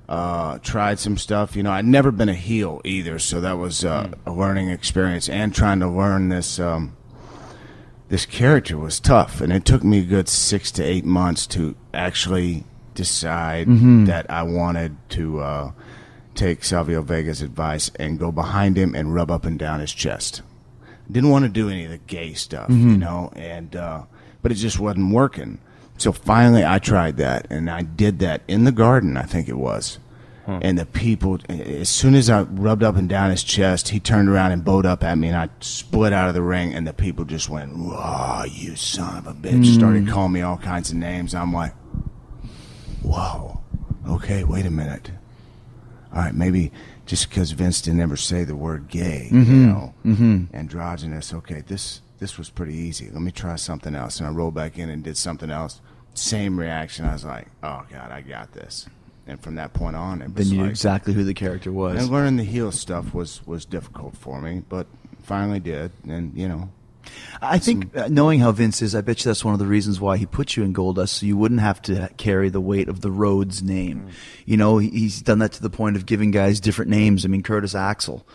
uh, 0.08 0.58
tried 0.58 0.98
some 0.98 1.16
stuff. 1.16 1.56
You 1.56 1.62
know, 1.62 1.70
I'd 1.70 1.84
never 1.84 2.10
been 2.10 2.28
a 2.28 2.34
heel 2.34 2.80
either, 2.84 3.18
so 3.18 3.40
that 3.40 3.58
was 3.58 3.84
uh, 3.84 4.10
a 4.26 4.32
learning 4.32 4.70
experience. 4.70 5.28
And 5.28 5.54
trying 5.54 5.80
to 5.80 5.88
learn 5.88 6.28
this 6.28 6.58
um, 6.58 6.96
this 8.12 8.26
character 8.26 8.76
was 8.76 9.00
tough, 9.00 9.40
and 9.40 9.50
it 9.50 9.64
took 9.64 9.82
me 9.82 10.00
a 10.00 10.04
good 10.04 10.28
six 10.28 10.70
to 10.70 10.82
eight 10.84 11.02
months 11.06 11.46
to 11.46 11.74
actually 11.94 12.62
decide 12.94 13.66
that 14.04 14.30
I 14.30 14.42
wanted 14.42 14.98
to 15.10 15.40
uh, 15.40 15.72
take 16.34 16.62
Savio 16.62 17.00
Vega's 17.00 17.40
advice 17.40 17.90
and 17.98 18.18
go 18.18 18.30
behind 18.30 18.76
him 18.76 18.94
and 18.94 19.14
rub 19.14 19.30
up 19.30 19.46
and 19.46 19.58
down 19.58 19.80
his 19.80 19.94
chest. 19.94 20.42
Didn't 21.10 21.30
want 21.30 21.46
to 21.46 21.48
do 21.48 21.70
any 21.70 21.86
of 21.86 21.90
the 21.90 21.96
gay 21.96 22.34
stuff, 22.34 22.68
you 22.68 22.98
know, 22.98 23.32
and 23.34 23.74
uh, 23.74 24.02
but 24.42 24.52
it 24.52 24.56
just 24.56 24.78
wasn't 24.78 25.14
working. 25.14 25.58
So 25.96 26.12
finally, 26.12 26.66
I 26.66 26.80
tried 26.80 27.16
that, 27.16 27.46
and 27.48 27.70
I 27.70 27.80
did 27.80 28.18
that 28.18 28.42
in 28.46 28.64
the 28.64 28.72
garden. 28.72 29.16
I 29.16 29.22
think 29.22 29.48
it 29.48 29.56
was. 29.56 29.98
Hmm. 30.44 30.58
And 30.60 30.78
the 30.78 30.86
people, 30.86 31.38
as 31.48 31.88
soon 31.88 32.14
as 32.16 32.28
I 32.28 32.42
rubbed 32.42 32.82
up 32.82 32.96
and 32.96 33.08
down 33.08 33.30
his 33.30 33.44
chest, 33.44 33.90
he 33.90 34.00
turned 34.00 34.28
around 34.28 34.50
and 34.50 34.64
bowed 34.64 34.86
up 34.86 35.04
at 35.04 35.16
me, 35.16 35.28
and 35.28 35.36
I 35.36 35.48
split 35.60 36.12
out 36.12 36.28
of 36.28 36.34
the 36.34 36.42
ring, 36.42 36.74
and 36.74 36.84
the 36.86 36.92
people 36.92 37.24
just 37.24 37.48
went, 37.48 37.72
"Raw, 37.74 38.44
you 38.44 38.74
son 38.74 39.18
of 39.18 39.26
a 39.28 39.34
bitch!" 39.34 39.66
Hmm. 39.66 39.74
Started 39.78 40.08
calling 40.08 40.32
me 40.32 40.42
all 40.42 40.56
kinds 40.56 40.90
of 40.90 40.96
names. 40.96 41.32
I'm 41.34 41.52
like, 41.52 41.74
"Whoa, 43.02 43.60
okay, 44.08 44.42
wait 44.42 44.66
a 44.66 44.70
minute. 44.70 45.12
All 46.12 46.22
right, 46.22 46.34
maybe 46.34 46.72
just 47.06 47.28
because 47.28 47.52
Vince 47.52 47.80
didn't 47.80 48.00
ever 48.00 48.16
say 48.16 48.42
the 48.42 48.56
word 48.56 48.88
gay, 48.88 49.28
you 49.30 49.40
mm-hmm. 49.40 49.66
know, 49.66 49.94
mm-hmm. 50.04 50.56
androgynous. 50.56 51.32
Okay, 51.32 51.62
this 51.66 52.00
this 52.18 52.36
was 52.36 52.50
pretty 52.50 52.74
easy. 52.74 53.10
Let 53.12 53.22
me 53.22 53.30
try 53.30 53.54
something 53.54 53.94
else." 53.94 54.18
And 54.18 54.26
I 54.26 54.32
rolled 54.32 54.54
back 54.54 54.76
in 54.76 54.90
and 54.90 55.04
did 55.04 55.16
something 55.16 55.50
else. 55.50 55.80
Same 56.14 56.58
reaction. 56.58 57.04
I 57.04 57.12
was 57.12 57.24
like, 57.24 57.46
"Oh 57.62 57.84
God, 57.88 58.10
I 58.10 58.22
got 58.22 58.52
this." 58.54 58.88
And 59.26 59.40
from 59.40 59.54
that 59.54 59.72
point 59.72 59.94
on, 59.96 60.20
it 60.20 60.26
Then 60.26 60.34
was 60.34 60.50
you 60.50 60.56
knew 60.58 60.64
like, 60.64 60.70
exactly 60.70 61.12
who 61.14 61.22
the 61.24 61.34
character 61.34 61.70
was. 61.70 62.00
and 62.02 62.10
learning 62.10 62.36
the 62.36 62.44
heel 62.44 62.72
stuff 62.72 63.14
was 63.14 63.40
was 63.46 63.64
difficult 63.64 64.16
for 64.16 64.40
me, 64.40 64.62
but 64.68 64.86
finally 65.22 65.60
did. 65.60 65.92
And 66.08 66.36
you 66.36 66.48
know, 66.48 66.70
I 67.40 67.58
think 67.60 67.96
uh, 67.96 68.08
knowing 68.08 68.40
how 68.40 68.50
Vince 68.52 68.82
is, 68.82 68.94
I 68.96 69.00
bet 69.00 69.20
you 69.24 69.28
that's 69.28 69.44
one 69.44 69.54
of 69.54 69.60
the 69.60 69.66
reasons 69.66 70.00
why 70.00 70.16
he 70.16 70.26
put 70.26 70.56
you 70.56 70.64
in 70.64 70.74
Goldust, 70.74 71.10
so 71.10 71.26
you 71.26 71.36
wouldn't 71.36 71.60
have 71.60 71.80
to 71.82 72.10
carry 72.16 72.48
the 72.48 72.60
weight 72.60 72.88
of 72.88 73.00
the 73.00 73.10
Rhodes 73.12 73.62
name. 73.62 74.08
You 74.44 74.56
know, 74.56 74.78
he's 74.78 75.22
done 75.22 75.38
that 75.38 75.52
to 75.52 75.62
the 75.62 75.70
point 75.70 75.94
of 75.96 76.04
giving 76.06 76.32
guys 76.32 76.58
different 76.58 76.90
names. 76.90 77.24
I 77.24 77.28
mean, 77.28 77.42
Curtis 77.44 77.74
Axel. 77.76 78.26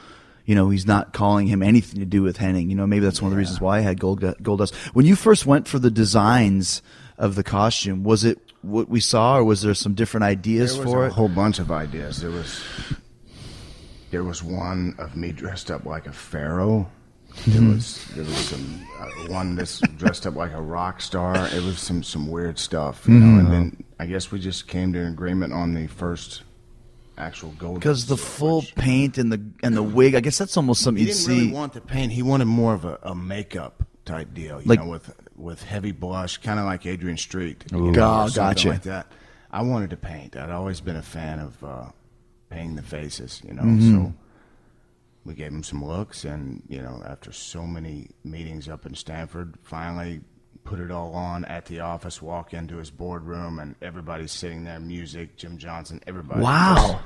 you 0.45 0.55
know, 0.55 0.69
he's 0.69 0.87
not 0.87 1.11
calling 1.11 1.47
him 1.47 1.61
anything 1.61 1.99
to 1.99 2.05
do 2.05 2.21
with 2.23 2.37
Hennig. 2.37 2.69
You 2.69 2.75
know, 2.75 2.87
maybe 2.87 3.03
that's 3.03 3.21
one 3.21 3.27
of 3.27 3.35
the 3.35 3.37
reasons 3.39 3.59
why 3.59 3.79
I 3.79 3.81
had 3.81 3.99
Gold 3.99 4.21
Goldust. 4.21 4.73
When 4.93 5.05
you 5.05 5.17
first 5.17 5.45
went 5.45 5.67
for 5.67 5.79
the 5.79 5.91
designs 5.91 6.81
of 7.17 7.35
the 7.35 7.43
costume, 7.43 8.03
was 8.05 8.23
it 8.23 8.39
what 8.61 8.89
we 8.89 8.99
saw, 8.99 9.37
or 9.37 9.43
was 9.43 9.61
there 9.61 9.73
some 9.73 9.93
different 9.93 10.23
ideas 10.25 10.75
There 10.75 10.83
was 10.85 10.93
for 10.93 11.05
a 11.05 11.09
whole 11.09 11.29
bunch 11.29 11.59
of 11.59 11.71
ideas. 11.71 12.21
There 12.21 12.31
was 12.31 12.61
there 14.11 14.23
was 14.23 14.41
one 14.43 14.95
of 14.97 15.15
me 15.15 15.31
dressed 15.31 15.69
up 15.71 15.85
like 15.85 16.07
a 16.07 16.11
pharaoh. 16.13 16.89
There 17.45 17.61
was 17.61 18.03
there 18.15 18.23
was 18.23 18.35
some 18.35 18.81
uh, 18.99 19.05
one 19.31 19.55
that's 19.55 19.79
dressed 19.97 20.25
up 20.25 20.35
like 20.35 20.53
a 20.53 20.61
rock 20.61 21.01
star. 21.01 21.35
It 21.53 21.63
was 21.63 21.79
some 21.79 22.01
some 22.03 22.27
weird 22.29 22.57
stuff, 22.57 23.05
you 23.07 23.13
know. 23.13 23.39
And 23.39 23.51
then 23.51 23.83
I 23.99 24.05
guess 24.07 24.31
we 24.31 24.39
just 24.39 24.67
came 24.67 24.91
to 24.93 24.99
an 24.99 25.07
agreement 25.13 25.53
on 25.53 25.73
the 25.75 25.85
first 25.87 26.41
actual 27.17 27.51
gold. 27.59 27.75
Because 27.75 28.07
the 28.07 28.17
full 28.17 28.63
paint 28.75 29.17
and 29.19 29.31
the 29.31 29.41
and 29.61 29.75
the 29.75 29.83
wig, 29.83 30.15
I 30.15 30.19
guess 30.19 30.37
that's 30.39 30.57
almost 30.57 30.81
something 30.81 31.03
he 31.03 31.09
you'd 31.09 31.13
didn't 31.13 31.25
see. 31.27 31.39
really 31.41 31.51
want 31.53 31.73
the 31.73 31.81
paint. 31.81 32.11
He 32.11 32.23
wanted 32.23 32.45
more 32.45 32.73
of 32.73 32.85
a, 32.85 32.97
a 33.03 33.13
makeup 33.13 33.83
type 34.05 34.33
deal, 34.33 34.59
you 34.61 34.67
Like- 34.67 34.79
know, 34.79 34.87
with 34.89 35.13
with 35.37 35.63
heavy 35.63 35.91
blush, 35.91 36.37
kind 36.37 36.59
of 36.59 36.65
like 36.65 36.85
Adrian 36.85 37.17
Street. 37.17 37.63
Ooh. 37.73 37.85
You 37.85 37.91
know, 37.91 38.03
Ah, 38.03 38.29
gotcha. 38.29 38.69
Like 38.69 38.83
that. 38.83 39.11
I 39.51 39.61
wanted 39.61 39.91
to 39.91 39.97
paint. 39.97 40.35
I'd 40.35 40.49
always 40.49 40.81
been 40.81 40.95
a 40.97 41.01
fan 41.01 41.39
of 41.39 41.63
uh, 41.63 41.85
painting 42.49 42.75
the 42.75 42.81
faces, 42.81 43.41
you 43.47 43.53
know. 43.53 43.61
Mm-hmm. 43.63 43.95
So 44.05 44.13
we 45.25 45.33
gave 45.35 45.51
him 45.51 45.63
some 45.63 45.83
looks, 45.85 46.25
and 46.25 46.63
you 46.67 46.81
know, 46.81 47.01
after 47.05 47.31
so 47.31 47.63
many 47.65 48.09
meetings 48.23 48.67
up 48.67 48.85
in 48.85 48.93
Stamford, 48.95 49.55
finally 49.61 50.21
put 50.63 50.79
it 50.79 50.91
all 50.91 51.13
on 51.13 51.45
at 51.45 51.65
the 51.65 51.79
office. 51.79 52.21
Walk 52.21 52.53
into 52.53 52.77
his 52.77 52.91
boardroom, 52.91 53.59
and 53.59 53.75
everybody's 53.81 54.31
sitting 54.33 54.65
there. 54.65 54.79
Music, 54.79 55.37
Jim 55.37 55.57
Johnston, 55.57 56.01
everybody. 56.07 56.41
Wow. 56.41 56.99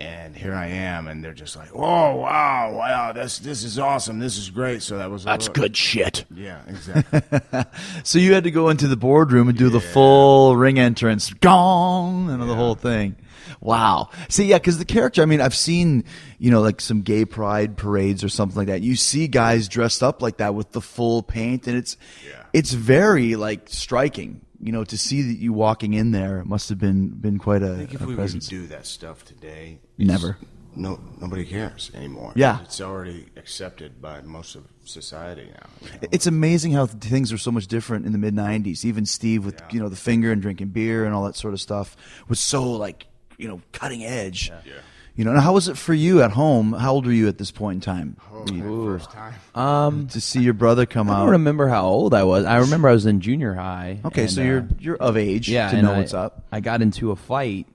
And 0.00 0.34
here 0.34 0.54
I 0.54 0.68
am, 0.68 1.08
and 1.08 1.22
they're 1.22 1.34
just 1.34 1.56
like, 1.56 1.68
"Oh 1.74 2.16
wow, 2.16 2.72
wow, 2.72 3.12
this 3.12 3.38
this 3.38 3.62
is 3.62 3.78
awesome, 3.78 4.18
this 4.18 4.38
is 4.38 4.48
great." 4.48 4.80
So 4.80 4.96
that 4.96 5.10
was 5.10 5.24
That's 5.24 5.48
good 5.48 5.76
shit. 5.76 6.24
Yeah, 6.34 6.62
exactly. 6.66 7.20
So 8.02 8.18
you 8.18 8.32
had 8.32 8.44
to 8.44 8.50
go 8.50 8.70
into 8.70 8.88
the 8.88 8.96
boardroom 8.96 9.48
and 9.48 9.58
do 9.58 9.68
the 9.68 9.80
full 9.80 10.56
ring 10.56 10.78
entrance, 10.78 11.30
gong, 11.34 12.30
and 12.30 12.40
the 12.40 12.54
whole 12.54 12.76
thing. 12.76 13.16
Wow. 13.60 14.08
See, 14.30 14.46
yeah, 14.46 14.56
because 14.56 14.78
the 14.78 14.86
character. 14.86 15.20
I 15.20 15.26
mean, 15.26 15.42
I've 15.42 15.54
seen 15.54 16.04
you 16.38 16.50
know 16.50 16.62
like 16.62 16.80
some 16.80 17.02
gay 17.02 17.26
pride 17.26 17.76
parades 17.76 18.24
or 18.24 18.30
something 18.30 18.56
like 18.56 18.68
that. 18.68 18.80
You 18.80 18.96
see 18.96 19.28
guys 19.28 19.68
dressed 19.68 20.02
up 20.02 20.22
like 20.22 20.38
that 20.38 20.54
with 20.54 20.72
the 20.72 20.80
full 20.80 21.22
paint, 21.22 21.66
and 21.66 21.76
it's 21.76 21.98
yeah. 22.26 22.44
it's 22.54 22.72
very 22.72 23.36
like 23.36 23.68
striking. 23.68 24.40
You 24.62 24.72
know, 24.72 24.84
to 24.84 24.98
see 24.98 25.22
that 25.22 25.38
you 25.38 25.52
walking 25.52 25.94
in 25.94 26.10
there 26.10 26.44
must 26.44 26.68
have 26.68 26.78
been 26.78 27.08
been 27.08 27.38
quite 27.38 27.62
a, 27.62 27.72
I 27.72 27.76
think 27.76 27.94
if 27.94 28.02
a 28.02 28.06
we 28.06 28.14
were 28.14 28.28
to 28.28 28.38
do 28.38 28.66
that 28.66 28.86
stuff 28.86 29.24
today, 29.24 29.78
Never. 29.96 30.36
No, 30.76 31.00
nobody 31.20 31.44
cares 31.44 31.90
anymore. 31.94 32.32
Yeah. 32.36 32.60
it's 32.62 32.80
already 32.80 33.26
accepted 33.36 34.00
by 34.00 34.20
most 34.20 34.54
of 34.54 34.64
society 34.84 35.50
now. 35.52 35.68
you 35.82 35.90
know. 35.90 36.08
It's 36.12 36.26
amazing 36.26 36.72
how 36.72 36.86
th- 36.86 37.02
things 37.02 37.32
were 37.32 37.38
so 37.38 37.50
much 37.50 37.66
different 37.66 38.06
in 38.06 38.12
the 38.12 38.18
mid 38.18 38.34
'90s. 38.34 38.84
Even 38.84 39.04
Steve, 39.04 39.44
with 39.44 39.60
you 39.72 39.80
know 39.80 39.88
the 39.88 39.96
finger 39.96 40.30
and 40.30 40.40
drinking 40.40 40.68
beer 40.68 41.04
and 41.04 41.14
all 41.14 41.24
that 41.24 41.36
sort 41.36 41.54
of 41.54 41.60
stuff, 41.60 41.96
was 42.28 42.38
so 42.38 42.70
like 42.72 43.06
you 43.36 43.48
know 43.48 43.60
cutting 43.72 44.04
edge. 44.04 44.50
Yeah. 44.64 44.74
You 45.16 45.24
know, 45.24 45.32
now 45.32 45.40
how 45.40 45.52
was 45.52 45.68
it 45.68 45.76
for 45.76 45.92
you 45.92 46.22
at 46.22 46.30
home? 46.32 46.72
How 46.72 46.92
old 46.92 47.06
were 47.06 47.12
you 47.12 47.28
at 47.28 47.38
this 47.38 47.50
point 47.50 47.76
in 47.76 47.80
time? 47.80 48.16
Oh, 48.32 48.98
first 48.98 49.10
time. 49.10 49.34
Um, 49.54 50.08
to 50.08 50.20
see 50.20 50.40
your 50.40 50.54
brother 50.54 50.86
come 50.86 51.10
I 51.10 51.12
out. 51.14 51.16
I 51.16 51.20
don't 51.20 51.30
remember 51.30 51.68
how 51.68 51.84
old 51.84 52.14
I 52.14 52.22
was. 52.22 52.44
I 52.44 52.58
remember 52.58 52.88
I 52.88 52.92
was 52.92 53.06
in 53.06 53.20
junior 53.20 53.54
high. 53.54 54.00
Okay, 54.04 54.22
and, 54.22 54.30
so 54.30 54.40
uh, 54.40 54.44
you're 54.44 54.68
you're 54.78 54.96
of 54.96 55.16
age 55.16 55.48
yeah, 55.48 55.70
to 55.70 55.82
know 55.82 55.92
I, 55.92 55.98
what's 55.98 56.14
up. 56.14 56.44
I 56.52 56.60
got 56.60 56.80
into 56.80 57.10
a 57.10 57.16
fight 57.16 57.66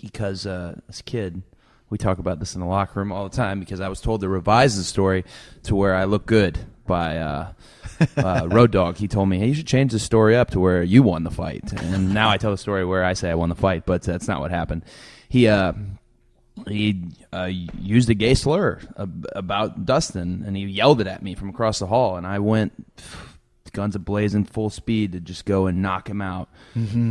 because 0.00 0.46
uh, 0.46 0.78
as 0.88 1.00
a 1.00 1.02
kid, 1.02 1.42
we 1.90 1.98
talk 1.98 2.18
about 2.18 2.38
this 2.38 2.54
in 2.54 2.60
the 2.60 2.66
locker 2.66 3.00
room 3.00 3.12
all 3.12 3.28
the 3.28 3.36
time 3.36 3.60
because 3.60 3.80
I 3.80 3.88
was 3.88 4.00
told 4.00 4.20
to 4.20 4.28
revise 4.28 4.76
the 4.76 4.84
story 4.84 5.24
to 5.64 5.74
where 5.74 5.94
I 5.94 6.04
look 6.04 6.26
good 6.26 6.58
by 6.86 7.16
uh, 7.18 7.52
uh, 8.16 8.48
Road 8.50 8.70
Dog. 8.70 8.96
He 8.96 9.08
told 9.08 9.28
me, 9.28 9.38
"Hey, 9.38 9.48
you 9.48 9.54
should 9.54 9.66
change 9.66 9.92
the 9.92 9.98
story 9.98 10.36
up 10.36 10.50
to 10.50 10.60
where 10.60 10.82
you 10.82 11.02
won 11.02 11.24
the 11.24 11.30
fight." 11.30 11.72
And 11.72 12.12
now 12.14 12.30
I 12.30 12.36
tell 12.36 12.50
the 12.50 12.58
story 12.58 12.84
where 12.84 13.04
I 13.04 13.14
say 13.14 13.30
I 13.30 13.34
won 13.34 13.48
the 13.48 13.54
fight, 13.54 13.86
but 13.86 14.02
that's 14.02 14.28
not 14.28 14.40
what 14.40 14.50
happened. 14.50 14.84
He 15.28 15.48
uh, 15.48 15.72
he 16.68 17.04
uh, 17.32 17.50
used 17.80 18.08
a 18.10 18.14
gay 18.14 18.34
slur 18.34 18.80
ab- 18.98 19.26
about 19.34 19.84
Dustin, 19.84 20.44
and 20.46 20.56
he 20.56 20.64
yelled 20.64 21.00
it 21.00 21.06
at 21.06 21.22
me 21.22 21.34
from 21.34 21.48
across 21.48 21.78
the 21.78 21.86
hall, 21.86 22.16
and 22.16 22.26
I 22.26 22.38
went 22.38 22.72
guns 23.74 23.96
ablazing, 23.96 24.48
full 24.48 24.70
speed 24.70 25.12
to 25.12 25.20
just 25.20 25.44
go 25.44 25.66
and 25.66 25.82
knock 25.82 26.08
him 26.08 26.22
out. 26.22 26.48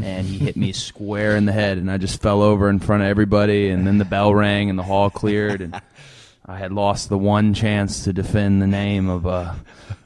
And 0.03 0.25
he 0.25 0.39
hit 0.39 0.55
me 0.55 0.71
square 0.71 1.35
in 1.35 1.45
the 1.45 1.51
head, 1.51 1.77
and 1.77 1.91
I 1.91 1.97
just 1.97 2.21
fell 2.21 2.41
over 2.41 2.69
in 2.69 2.79
front 2.79 3.03
of 3.03 3.09
everybody. 3.09 3.69
And 3.69 3.85
then 3.85 3.97
the 3.99 4.05
bell 4.05 4.33
rang, 4.33 4.69
and 4.69 4.79
the 4.79 4.83
hall 4.83 5.09
cleared, 5.09 5.61
and 5.61 5.79
I 6.45 6.57
had 6.57 6.71
lost 6.73 7.09
the 7.09 7.17
one 7.17 7.53
chance 7.53 8.03
to 8.03 8.13
defend 8.13 8.61
the 8.61 8.67
name 8.67 9.07
of 9.07 9.25
uh, 9.25 9.53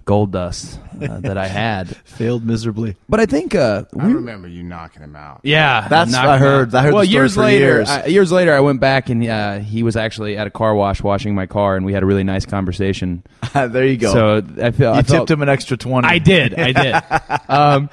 Goldust 0.06 0.78
uh, 1.04 1.20
that 1.22 1.38
I 1.38 1.48
had. 1.48 1.96
Failed 2.06 2.46
miserably. 2.46 2.96
But 3.10 3.20
I 3.20 3.26
think 3.26 3.56
uh, 3.56 3.86
I 4.00 4.06
remember 4.06 4.48
you 4.48 4.62
knocking 4.62 5.02
him 5.02 5.16
out. 5.16 5.42
yeah, 5.44 5.88
That's- 5.88 6.12
knocked 6.12 6.28
I 6.28 6.38
heard- 6.38 6.76
out. 6.76 6.80
I 6.80 6.84
heard 6.84 6.94
well, 6.94 7.04
years 7.04 7.36
later, 7.38 7.66
years. 7.66 7.90
I, 7.90 8.06
years 8.06 8.32
later, 8.32 8.54
I 8.54 8.60
went 8.60 8.80
back 8.80 9.10
and 9.10 9.28
uh, 9.28 9.60
he 9.60 9.82
was 9.82 9.96
actually 9.98 10.38
at 10.38 10.46
a 10.46 10.52
car 10.52 10.76
wash 10.76 11.02
washing 11.02 11.34
my 11.34 11.48
car, 11.48 11.76
and 11.76 11.86
we 11.86 11.94
had 11.94 12.04
a 12.04 12.06
really 12.06 12.24
nice 12.24 12.46
conversation. 12.46 13.24
there 13.54 13.86
you 13.86 13.98
go. 13.98 14.14
So 14.14 14.38
I 14.62 14.72
feel 14.72 14.92
you 14.92 15.00
I 15.00 15.02
tipped 15.02 15.10
felt, 15.10 15.32
him 15.32 15.42
an 15.42 15.50
extra 15.50 15.76
twenty. 15.76 16.08
I 16.08 16.20
did. 16.20 16.54
I 16.54 16.72
did. 16.72 17.40
um, 17.50 17.90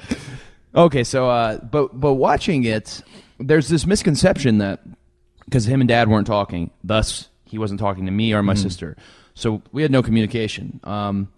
okay, 0.75 1.03
so 1.03 1.29
uh, 1.29 1.57
but 1.57 1.99
but 1.99 2.13
watching 2.13 2.63
it, 2.63 3.01
there's 3.39 3.67
this 3.69 3.87
misconception 3.87 4.59
that 4.59 4.81
because 5.45 5.67
him 5.67 5.81
and 5.81 5.87
dad 5.87 6.07
weren't 6.09 6.27
talking, 6.27 6.69
thus 6.83 7.27
he 7.55 7.59
wasn't 7.59 7.79
talking 7.79 8.05
to 8.05 8.11
me 8.11 8.33
or 8.33 8.43
my 8.43 8.53
mm. 8.53 8.61
sister, 8.61 8.97
so 9.33 9.61
we 9.71 9.81
had 9.81 9.91
no 9.91 10.03
communication. 10.03 10.81
Um, 10.83 11.29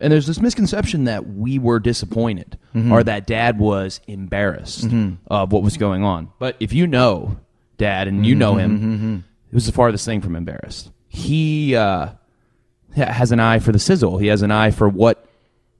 and 0.00 0.12
there's 0.12 0.26
this 0.26 0.40
misconception 0.40 1.04
that 1.04 1.28
we 1.28 1.60
were 1.60 1.78
disappointed 1.78 2.58
mm-hmm. 2.74 2.92
or 2.92 3.04
that 3.04 3.26
dad 3.26 3.58
was 3.58 4.00
embarrassed 4.08 4.86
mm-hmm. 4.86 5.14
of 5.28 5.52
what 5.52 5.62
was 5.62 5.76
going 5.76 6.04
on. 6.04 6.32
But 6.38 6.56
if 6.58 6.72
you 6.72 6.86
know 6.88 7.38
dad 7.76 8.08
and 8.08 8.26
you 8.26 8.34
mm-hmm, 8.34 8.38
know 8.38 8.54
him, 8.56 9.24
it 9.48 9.54
was 9.54 9.66
the 9.66 9.72
farthest 9.72 10.04
thing 10.04 10.20
from 10.20 10.36
embarrassed. 10.36 10.90
He 11.08 11.76
uh, 11.76 12.10
has 12.94 13.32
an 13.32 13.40
eye 13.40 13.60
for 13.60 13.72
the 13.72 13.78
sizzle. 13.78 14.18
He 14.18 14.26
has 14.26 14.42
an 14.42 14.50
eye 14.50 14.70
for 14.70 14.88
what. 14.88 15.24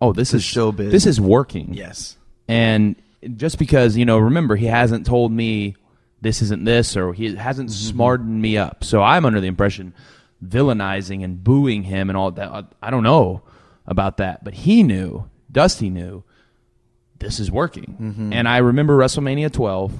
Oh, 0.00 0.12
this 0.12 0.32
is 0.32 0.42
showbiz. 0.42 0.92
This 0.92 1.06
is 1.06 1.20
working. 1.20 1.74
Yes. 1.74 2.16
And 2.46 2.94
just 3.36 3.58
because 3.58 3.96
you 3.96 4.04
know, 4.04 4.18
remember, 4.18 4.54
he 4.54 4.66
hasn't 4.66 5.06
told 5.06 5.32
me 5.32 5.74
this 6.20 6.42
isn't 6.42 6.64
this, 6.64 6.96
or 6.96 7.12
he 7.12 7.36
hasn't 7.36 7.70
smartened 7.70 8.40
me 8.42 8.56
up. 8.58 8.82
So 8.84 9.02
I'm 9.02 9.24
under 9.24 9.40
the 9.40 9.46
impression 9.46 9.94
villainizing 10.44 11.24
and 11.24 11.42
booing 11.42 11.82
him 11.84 12.10
and 12.10 12.16
all 12.16 12.30
that. 12.32 12.66
I- 12.82 12.90
don't 12.90 13.02
know 13.02 13.42
about 13.86 14.18
that, 14.18 14.44
but 14.44 14.54
he 14.54 14.82
knew. 14.82 15.24
Dusty 15.50 15.90
knew 15.90 16.22
this 17.18 17.40
is 17.40 17.50
working. 17.50 18.30
And 18.32 18.46
I 18.48 18.58
remember 18.58 18.96
WrestleMania 18.96 19.50
12, 19.52 19.92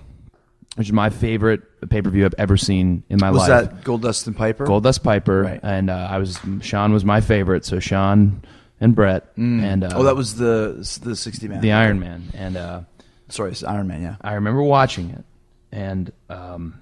which 0.76 0.88
is 0.88 0.92
my 0.92 1.10
favorite 1.10 1.62
pay 1.88 2.02
per 2.02 2.10
view 2.10 2.24
I've 2.24 2.34
ever 2.38 2.56
seen 2.56 3.02
in 3.08 3.18
my 3.18 3.30
Was 3.30 3.48
life. 3.48 3.48
Was 3.48 3.68
that 3.68 3.84
Goldust 3.84 4.26
and 4.28 4.36
Piper? 4.36 4.66
Goldust 4.66 5.02
Piper, 5.02 5.42
Right. 5.42 5.60
and 5.62 5.90
uh, 5.90 6.06
I 6.10 6.18
was 6.18 6.38
Shawn 6.60 6.92
was 6.92 7.04
my 7.04 7.20
favorite. 7.20 7.64
So 7.64 7.80
Shawn 7.80 8.42
and 8.80 8.94
Bret, 8.94 9.26
and 9.36 9.82
uh, 9.82 9.90
oh, 9.94 10.04
that 10.04 10.14
was 10.14 10.36
the 10.36 10.74
the 11.02 11.16
sixty 11.16 11.48
man. 11.48 11.60
the 11.62 11.72
Iron 11.72 11.98
Man, 11.98 12.24
and 12.34 12.56
uh, 12.56 12.80
Sorry, 13.28 13.50
it's 13.50 13.64
Iron 13.64 13.88
Man. 13.88 14.02
Yeah. 14.02 14.16
I 14.20 14.34
remember 14.34 14.62
watching 14.62 15.10
it, 15.10 15.24
and 15.72 16.12
um, 16.28 16.80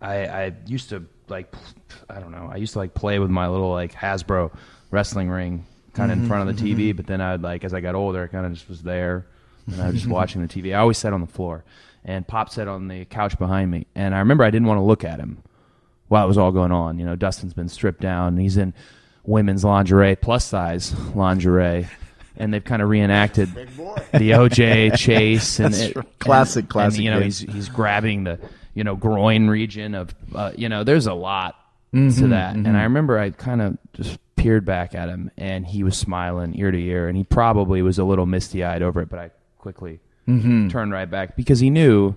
I, 0.00 0.26
I 0.26 0.52
used 0.66 0.90
to 0.90 1.04
like 1.28 1.54
I 2.08 2.20
don't 2.20 2.32
know 2.32 2.50
I 2.52 2.56
used 2.56 2.74
to 2.74 2.78
like 2.78 2.94
play 2.94 3.18
with 3.18 3.30
my 3.30 3.48
little 3.48 3.70
like 3.70 3.92
Hasbro 3.92 4.54
wrestling 4.90 5.30
ring 5.30 5.66
kind 5.92 6.10
of 6.10 6.18
in 6.18 6.26
front 6.26 6.48
of 6.48 6.56
the 6.56 6.74
TV, 6.74 6.94
but 6.94 7.06
then 7.06 7.20
I'd 7.20 7.42
like 7.42 7.64
as 7.64 7.72
I 7.72 7.80
got 7.80 7.94
older, 7.94 8.24
I 8.24 8.26
kind 8.26 8.46
of 8.46 8.52
just 8.52 8.68
was 8.68 8.82
there 8.82 9.26
and 9.66 9.80
I 9.80 9.86
was 9.86 9.94
just 9.96 10.06
watching 10.08 10.42
the 10.42 10.48
TV. 10.48 10.74
I 10.74 10.78
always 10.80 10.98
sat 10.98 11.12
on 11.12 11.20
the 11.20 11.26
floor, 11.26 11.64
and 12.04 12.26
Pop 12.26 12.50
sat 12.50 12.68
on 12.68 12.88
the 12.88 13.04
couch 13.06 13.38
behind 13.38 13.70
me, 13.70 13.86
and 13.94 14.14
I 14.14 14.18
remember 14.18 14.44
I 14.44 14.50
didn't 14.50 14.68
want 14.68 14.78
to 14.78 14.82
look 14.82 15.04
at 15.04 15.18
him 15.18 15.42
while 16.08 16.24
it 16.24 16.28
was 16.28 16.38
all 16.38 16.52
going 16.52 16.72
on. 16.72 16.98
You 16.98 17.06
know, 17.06 17.16
Dustin's 17.16 17.54
been 17.54 17.68
stripped 17.68 18.00
down, 18.00 18.28
and 18.28 18.40
he's 18.40 18.56
in 18.56 18.74
women's 19.24 19.64
lingerie, 19.64 20.16
plus 20.16 20.44
size 20.44 20.94
lingerie. 21.14 21.88
And 22.36 22.52
they've 22.52 22.64
kind 22.64 22.82
of 22.82 22.88
reenacted 22.88 23.48
the 23.54 24.30
OJ 24.32 24.96
chase 24.98 25.60
and 25.60 25.72
That's 25.72 25.82
it, 25.84 25.96
right. 25.96 26.18
Classic, 26.18 26.62
and- 26.64 26.70
classic, 26.70 26.96
And, 26.98 27.04
you 27.04 27.10
know, 27.12 27.18
yeah. 27.18 27.24
he's 27.24 27.38
he's 27.38 27.68
grabbing 27.68 28.24
the 28.24 28.38
you 28.74 28.82
know 28.84 28.96
groin 28.96 29.48
region 29.48 29.94
of 29.94 30.14
uh, 30.34 30.50
you 30.56 30.68
know. 30.68 30.82
There's 30.84 31.06
a 31.06 31.14
lot 31.14 31.56
Mm-hmm, 31.94 32.22
to 32.22 32.26
that, 32.30 32.56
and 32.56 32.76
I 32.76 32.82
remember 32.82 33.20
I 33.20 33.30
kind 33.30 33.62
of 33.62 33.78
just 33.92 34.18
peered 34.34 34.64
back 34.64 34.96
at 34.96 35.08
him, 35.08 35.30
and 35.36 35.64
he 35.64 35.84
was 35.84 35.96
smiling 35.96 36.58
ear 36.58 36.72
to 36.72 36.76
ear, 36.76 37.06
and 37.06 37.16
he 37.16 37.22
probably 37.22 37.82
was 37.82 38.00
a 38.00 38.04
little 38.04 38.26
misty 38.26 38.64
eyed 38.64 38.82
over 38.82 39.00
it, 39.00 39.08
but 39.08 39.20
I 39.20 39.30
quickly 39.58 40.00
turned 40.26 40.90
right 40.90 41.08
back 41.08 41.36
because 41.36 41.60
he 41.60 41.70
knew 41.70 42.16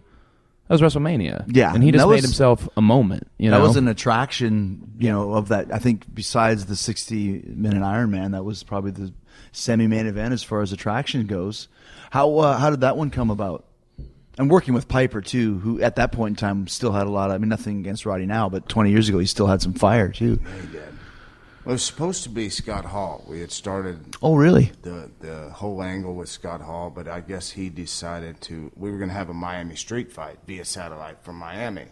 that 0.68 0.82
was 0.82 0.82
WrestleMania. 0.82 1.44
Yeah, 1.56 1.76
and 1.76 1.84
he 1.84 1.92
just 1.92 2.02
that 2.04 2.10
made 2.10 2.16
was- 2.16 2.24
himself 2.26 2.68
a 2.76 2.82
moment. 2.82 3.28
You 3.38 3.52
know, 3.52 3.60
that 3.60 3.68
was 3.68 3.78
an 3.78 3.88
attraction, 3.88 4.94
you 4.98 5.12
know, 5.12 5.34
of 5.34 5.50
that. 5.50 5.72
I 5.72 5.78
think 5.78 6.06
besides 6.12 6.66
the 6.66 6.76
60 6.76 7.44
minute 7.56 7.84
Iron 7.84 8.10
Man, 8.10 8.32
that 8.32 8.44
was 8.44 8.64
probably 8.64 8.90
the 8.90 9.14
semi 9.58 9.88
main 9.88 10.06
event 10.06 10.34
as 10.34 10.44
far 10.44 10.62
as 10.62 10.72
attraction 10.72 11.26
goes. 11.26 11.68
How 12.12 12.38
uh, 12.38 12.58
how 12.58 12.70
did 12.70 12.82
that 12.82 12.96
one 12.98 13.10
come 13.10 13.30
about? 13.30 13.66
And 14.38 14.52
working 14.52 14.74
with 14.76 14.88
Piper 14.88 15.20
too, 15.22 15.58
who 15.60 15.82
at 15.82 15.96
that 15.96 16.12
point 16.12 16.34
in 16.34 16.36
time 16.36 16.68
still 16.68 16.92
had 16.92 17.08
a 17.08 17.10
lot. 17.10 17.30
Of, 17.32 17.36
I 17.36 17.38
mean, 17.40 17.50
nothing 17.50 17.80
against 17.80 18.06
Roddy 18.06 18.28
now, 18.28 18.50
but 18.50 18.70
20 18.70 18.92
years 18.92 19.10
ago 19.10 19.18
he 19.18 19.26
still 19.26 19.48
had 19.48 19.62
some 19.64 19.74
fire 19.74 20.10
too. 20.10 20.40
He 20.62 20.68
did. 20.68 20.84
Well, 21.66 21.74
it 21.74 21.76
was 21.82 21.84
supposed 21.84 22.24
to 22.24 22.30
be 22.30 22.48
Scott 22.50 22.86
Hall. 22.86 23.26
We 23.28 23.42
had 23.42 23.52
started 23.52 24.16
Oh, 24.22 24.36
really? 24.36 24.72
the 24.84 25.10
the 25.20 25.50
whole 25.50 25.82
angle 25.84 26.14
with 26.16 26.30
Scott 26.30 26.62
Hall, 26.62 26.90
but 26.90 27.08
I 27.08 27.20
guess 27.20 27.50
he 27.52 27.70
decided 27.70 28.40
to. 28.42 28.72
We 28.76 28.92
were 28.92 28.98
going 28.98 29.10
to 29.10 29.16
have 29.16 29.30
a 29.30 29.34
Miami 29.34 29.76
street 29.76 30.12
fight 30.12 30.38
via 30.48 30.64
satellite 30.66 31.24
from 31.24 31.36
Miami. 31.38 31.86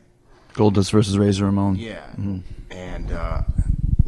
Goldust 0.53 0.91
versus 0.91 1.17
Razor 1.17 1.43
Ramon. 1.45 1.75
Yeah, 1.75 2.05
and 2.71 3.11
uh, 3.11 3.41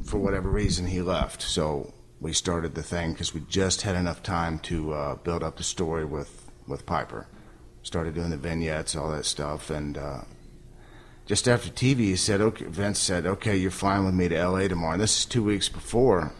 for 0.05 0.18
whatever 0.20 0.49
reason, 0.49 0.86
he 0.88 1.01
left. 1.01 1.41
So 1.41 1.93
we 2.20 2.34
started 2.34 2.76
the 2.76 2.84
thing 2.84 3.11
because 3.11 3.34
we 3.34 3.41
just 3.41 3.84
had 3.84 3.95
enough 3.95 4.24
time 4.24 4.59
to 4.59 4.93
uh, 4.93 5.15
build 5.15 5.43
up 5.43 5.57
the 5.57 5.63
story 5.63 6.05
with 6.05 6.49
with 6.68 6.86
Piper. 6.86 7.28
Started 7.84 8.15
doing 8.15 8.32
the 8.32 8.38
vignettes, 8.38 8.95
all 8.95 9.11
that 9.11 9.26
stuff, 9.26 9.70
and 9.70 9.97
uh, 9.97 10.22
just 11.26 11.47
after 11.47 11.70
TV, 11.70 11.97
he 11.97 12.15
said, 12.15 12.41
"Okay." 12.41 12.65
Vince 12.65 12.99
said, 12.99 13.26
"Okay, 13.26 13.55
you're 13.55 13.72
flying 13.72 14.05
with 14.05 14.13
me 14.13 14.28
to 14.28 14.36
L.A. 14.36 14.68
tomorrow." 14.68 14.93
And 14.93 15.01
this 15.01 15.20
is 15.20 15.26
two 15.26 15.43
weeks 15.43 15.70
before, 15.70 16.34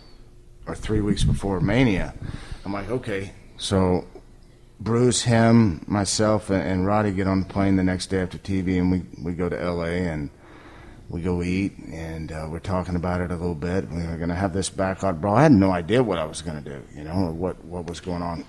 or 0.66 0.76
three 0.76 1.02
weeks 1.02 1.24
before 1.24 1.62
Mania. 1.62 2.14
I'm 2.66 2.74
like, 2.74 2.90
"Okay." 2.90 3.34
So 3.58 4.06
Bruce, 4.80 5.24
him, 5.24 5.84
myself, 5.88 6.50
and, 6.50 6.62
and 6.62 6.86
Roddy 6.86 7.12
get 7.12 7.28
on 7.28 7.40
the 7.42 7.46
plane 7.46 7.76
the 7.78 7.84
next 7.84 8.08
day 8.08 8.22
after 8.22 8.38
TV, 8.38 8.78
and 8.78 8.92
we 8.92 9.04
we 9.22 9.34
go 9.34 9.48
to 9.50 9.60
L.A. 9.60 10.08
and 10.08 10.30
we 11.10 11.22
go 11.22 11.42
eat, 11.42 11.78
and 11.92 12.32
uh, 12.32 12.48
we're 12.50 12.60
talking 12.60 12.96
about 12.96 13.22
it 13.22 13.32
a 13.32 13.36
little 13.36 13.56
bit. 13.56 13.90
We 13.90 14.06
were 14.06 14.18
going 14.18 14.30
to 14.30 14.36
have 14.36 14.54
this 14.54 14.70
backlot 14.70 15.22
brawl. 15.22 15.38
I 15.38 15.44
had 15.44 15.54
no 15.54 15.72
idea 15.72 16.04
what 16.04 16.18
I 16.18 16.26
was 16.26 16.42
going 16.42 16.62
to 16.62 16.70
do, 16.70 16.84
you 16.96 17.04
know, 17.04 17.28
or 17.28 17.32
what 17.32 17.64
what 17.64 17.88
was 17.88 18.02
going 18.02 18.22
on. 18.22 18.46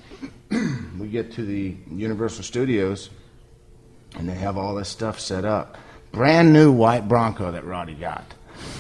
we 0.99 1.09
get 1.09 1.33
to 1.33 1.45
the 1.45 1.77
Universal 1.91 2.45
Studios, 2.45 3.11
and 4.17 4.29
they 4.29 4.35
have 4.35 4.59
all 4.59 4.75
this 4.75 4.89
stuff 4.89 5.21
set 5.21 5.45
up. 5.45 5.79
Brand 6.11 6.53
new 6.53 6.73
white 6.73 7.07
Bronco 7.07 7.53
that 7.53 7.65
Roddy 7.65 7.95
got, 7.95 8.25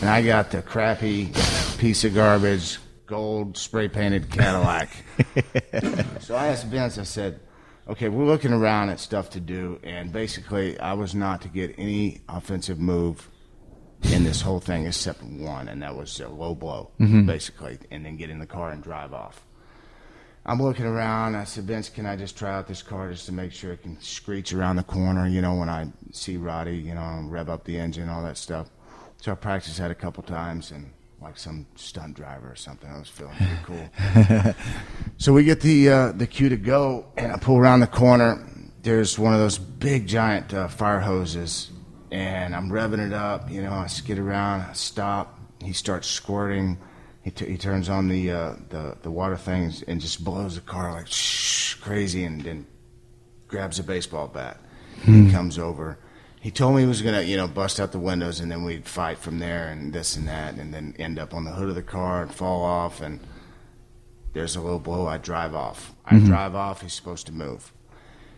and 0.01 0.11
I 0.11 0.23
got 0.23 0.51
the 0.51 0.63
crappy 0.63 1.31
piece 1.79 2.05
of 2.05 2.15
garbage 2.15 2.79
gold 3.07 3.57
spray 3.57 3.89
painted 3.89 4.31
Cadillac. 4.31 4.91
so 6.21 6.35
I 6.35 6.49
asked 6.49 6.67
Vince. 6.67 6.99
I 6.99 7.05
said, 7.05 7.39
"Okay, 7.87 8.09
we're 8.09 8.27
looking 8.27 8.53
around 8.53 8.89
at 8.89 8.99
stuff 8.99 9.31
to 9.31 9.41
do, 9.41 9.79
and 9.85 10.13
basically, 10.13 10.81
I 10.81 10.95
was 10.95 11.15
not 11.15 11.43
to 11.43 11.49
get 11.49 11.77
any 11.79 12.23
offensive 12.29 12.81
move." 12.81 13.29
In 14.05 14.25
this 14.25 14.41
whole 14.41 14.61
thing 14.61 14.87
except 14.87 15.23
one, 15.23 15.69
and 15.69 15.83
that 15.83 15.95
was 15.97 16.19
a 16.21 16.29
low 16.29 16.55
blow, 16.55 16.91
basically, 17.27 17.79
and 17.91 18.05
then 18.05 18.17
get 18.17 18.31
in 18.31 18.39
the 18.39 18.47
car 18.47 18.71
and 18.71 18.83
drive 18.83 19.13
off. 19.13 19.45
I'm 20.47 20.63
looking 20.63 20.87
around. 20.87 21.35
I 21.35 21.45
said, 21.45 21.65
Vince, 21.65 21.91
can 21.91 22.07
I 22.07 22.17
just 22.17 22.39
try 22.39 22.55
out 22.55 22.67
this 22.67 22.83
car 22.83 23.11
just 23.11 23.27
to 23.27 23.33
make 23.33 23.53
sure 23.53 23.73
it 23.73 23.83
can 23.83 24.01
screech 24.01 24.53
around 24.55 24.77
the 24.77 24.83
corner, 24.83 25.29
you 25.29 25.43
know, 25.43 25.55
when 25.55 25.69
I 25.69 25.89
see 26.13 26.37
Roddy, 26.39 26.77
you 26.77 26.95
know, 26.95 27.23
rev 27.25 27.51
up 27.51 27.65
the 27.65 27.79
engine, 27.79 28.09
all 28.09 28.23
that 28.23 28.39
stuff. 28.39 28.69
So 29.21 29.33
I 29.33 29.35
practiced 29.35 29.79
that 29.79 29.91
a 29.91 29.95
couple 29.95 30.23
times, 30.23 30.71
and 30.71 30.91
like 31.21 31.37
some 31.37 31.67
stunt 31.75 32.15
driver 32.15 32.51
or 32.51 32.57
something. 32.57 32.89
I 32.91 32.99
was 32.99 33.09
feeling 33.09 33.35
pretty 33.37 33.59
cool. 33.65 34.55
so 35.19 35.33
we 35.33 35.45
get 35.45 35.61
the 35.61 35.89
uh, 35.91 36.13
the 36.13 36.27
cue 36.27 36.49
to 36.49 36.57
go, 36.57 37.07
and 37.17 37.33
I 37.33 37.37
pull 37.37 37.59
around 37.59 37.81
the 37.81 37.87
corner. 37.87 38.45
There's 38.83 39.19
one 39.19 39.35
of 39.35 39.41
those 39.41 39.59
big 39.59 40.07
giant 40.07 40.55
uh, 40.55 40.69
fire 40.69 41.01
hoses, 41.01 41.71
and 42.11 42.55
I'm 42.55 42.71
revving 42.71 43.07
it 43.07 43.13
up. 43.13 43.51
You 43.51 43.63
know, 43.63 43.73
I 43.73 43.87
skid 43.87 44.19
around, 44.19 44.63
I 44.63 44.73
stop. 44.73 45.39
He 45.63 45.73
starts 45.73 46.09
squirting. 46.09 46.79
He, 47.23 47.31
t- 47.31 47.47
he 47.47 47.59
turns 47.59 47.89
on 47.89 48.09
the, 48.09 48.31
uh, 48.31 48.55
the 48.71 48.97
the 49.03 49.11
water 49.11 49.37
things 49.37 49.83
and 49.83 50.01
just 50.01 50.25
blows 50.25 50.55
the 50.55 50.61
car 50.61 50.93
like 50.93 51.09
shh, 51.09 51.75
crazy, 51.75 52.25
and 52.25 52.41
then 52.41 52.67
grabs 53.49 53.79
a 53.79 53.83
baseball 53.83 54.29
bat. 54.29 54.61
He 55.05 55.31
comes 55.31 55.59
over. 55.59 55.99
He 56.41 56.51
told 56.51 56.77
me 56.77 56.83
he 56.83 56.89
was 56.89 57.03
gonna, 57.03 57.23
you 57.23 57.37
know, 57.37 57.49
bust 57.49 57.81
out 57.81 57.93
the 57.93 57.99
windows 57.99 58.41
and 58.41 58.51
then 58.51 58.65
we'd 58.65 58.87
fight 58.87 59.19
from 59.19 59.39
there 59.39 59.69
and 59.69 59.93
this 59.93 60.17
and 60.17 60.27
that, 60.29 60.55
and 60.55 60.73
then 60.73 60.95
end 60.99 61.19
up 61.19 61.35
on 61.35 61.45
the 61.45 61.53
hood 61.53 61.69
of 61.69 61.75
the 61.75 61.83
car 61.83 62.23
and 62.23 62.33
fall 62.33 62.65
off. 62.65 63.01
And 63.01 63.21
there's 64.33 64.57
a 64.57 64.61
little 64.61 64.79
blow. 64.79 65.07
I 65.07 65.19
drive 65.19 65.55
off. 65.55 65.95
I 66.05 66.19
drive 66.19 66.55
off. 66.55 66.83
He's 66.83 66.95
supposed 66.95 67.27
to 67.27 67.33
move. 67.33 67.73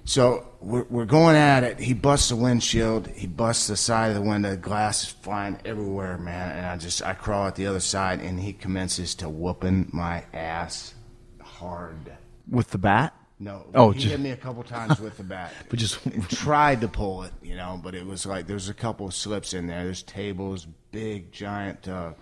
So 0.05 0.47
we're, 0.61 0.85
we're 0.91 1.05
going 1.05 1.37
at 1.37 1.63
it. 1.63 1.79
He 1.79 1.95
busts 1.95 2.31
the 2.31 2.37
windshield. 2.37 3.07
He 3.09 3.27
busts 3.27 3.67
the 3.69 3.77
side 3.77 4.09
of 4.09 4.15
the 4.17 4.23
window. 4.23 4.57
Glass 4.57 5.05
is 5.05 5.09
flying 5.11 5.59
everywhere, 5.65 6.19
man. 6.19 6.57
And 6.57 6.67
I 6.67 6.77
just 6.77 7.03
I 7.05 7.15
crawl 7.15 7.47
out 7.47 7.55
the 7.57 7.67
other 7.67 7.81
side, 7.81 8.21
and 8.21 8.41
he 8.41 8.53
commences 8.53 9.15
to 9.17 9.29
whooping 9.29 9.91
my 9.93 10.25
ass 10.35 10.95
hard. 11.41 12.13
With 12.49 12.71
the 12.71 12.79
bat? 12.79 13.15
No, 13.39 13.65
Oh, 13.75 13.91
he 13.93 14.01
ju- 14.01 14.09
hit 14.11 14.21
me 14.21 14.31
a 14.33 14.37
couple 14.37 14.63
times 14.65 15.01
with 15.01 15.17
the 15.17 15.23
bat. 15.23 15.53
But 15.71 15.79
just 15.79 15.99
tried 16.29 16.81
to 16.83 16.89
pull 16.89 17.23
it, 17.23 17.33
you 17.43 17.55
know, 17.57 17.81
but 17.83 17.95
it 17.95 18.05
was 18.05 18.27
like 18.27 18.47
there's 18.47 18.69
a 18.69 18.75
couple 18.75 19.07
of 19.07 19.15
slips 19.15 19.55
in 19.55 19.67
there. 19.67 19.85
There's 19.85 20.03
tables, 20.03 20.67
big 20.93 21.33
giant 21.33 21.89
uh, 21.89 22.13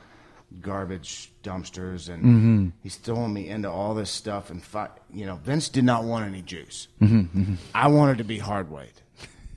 garbage 0.60 1.30
dumpsters, 1.42 2.08
and 2.08 2.22
Mm-hmm. 2.24 2.68
he's 2.82 2.96
throwing 2.96 3.32
me 3.32 3.48
into 3.48 3.70
all 3.70 3.94
this 3.94 4.10
stuff. 4.10 4.50
And 4.50 4.62
fi- 4.62 4.88
you 5.12 5.26
know, 5.26 5.36
Vince 5.36 5.68
did 5.68 5.84
not 5.84 6.04
want 6.04 6.26
any 6.26 6.42
juice. 6.42 6.88
Mm-hmm, 7.00 7.54
I 7.74 7.88
wanted 7.88 8.18
to 8.18 8.24
be 8.24 8.38
hard 8.38 8.70
weight. 8.70 9.02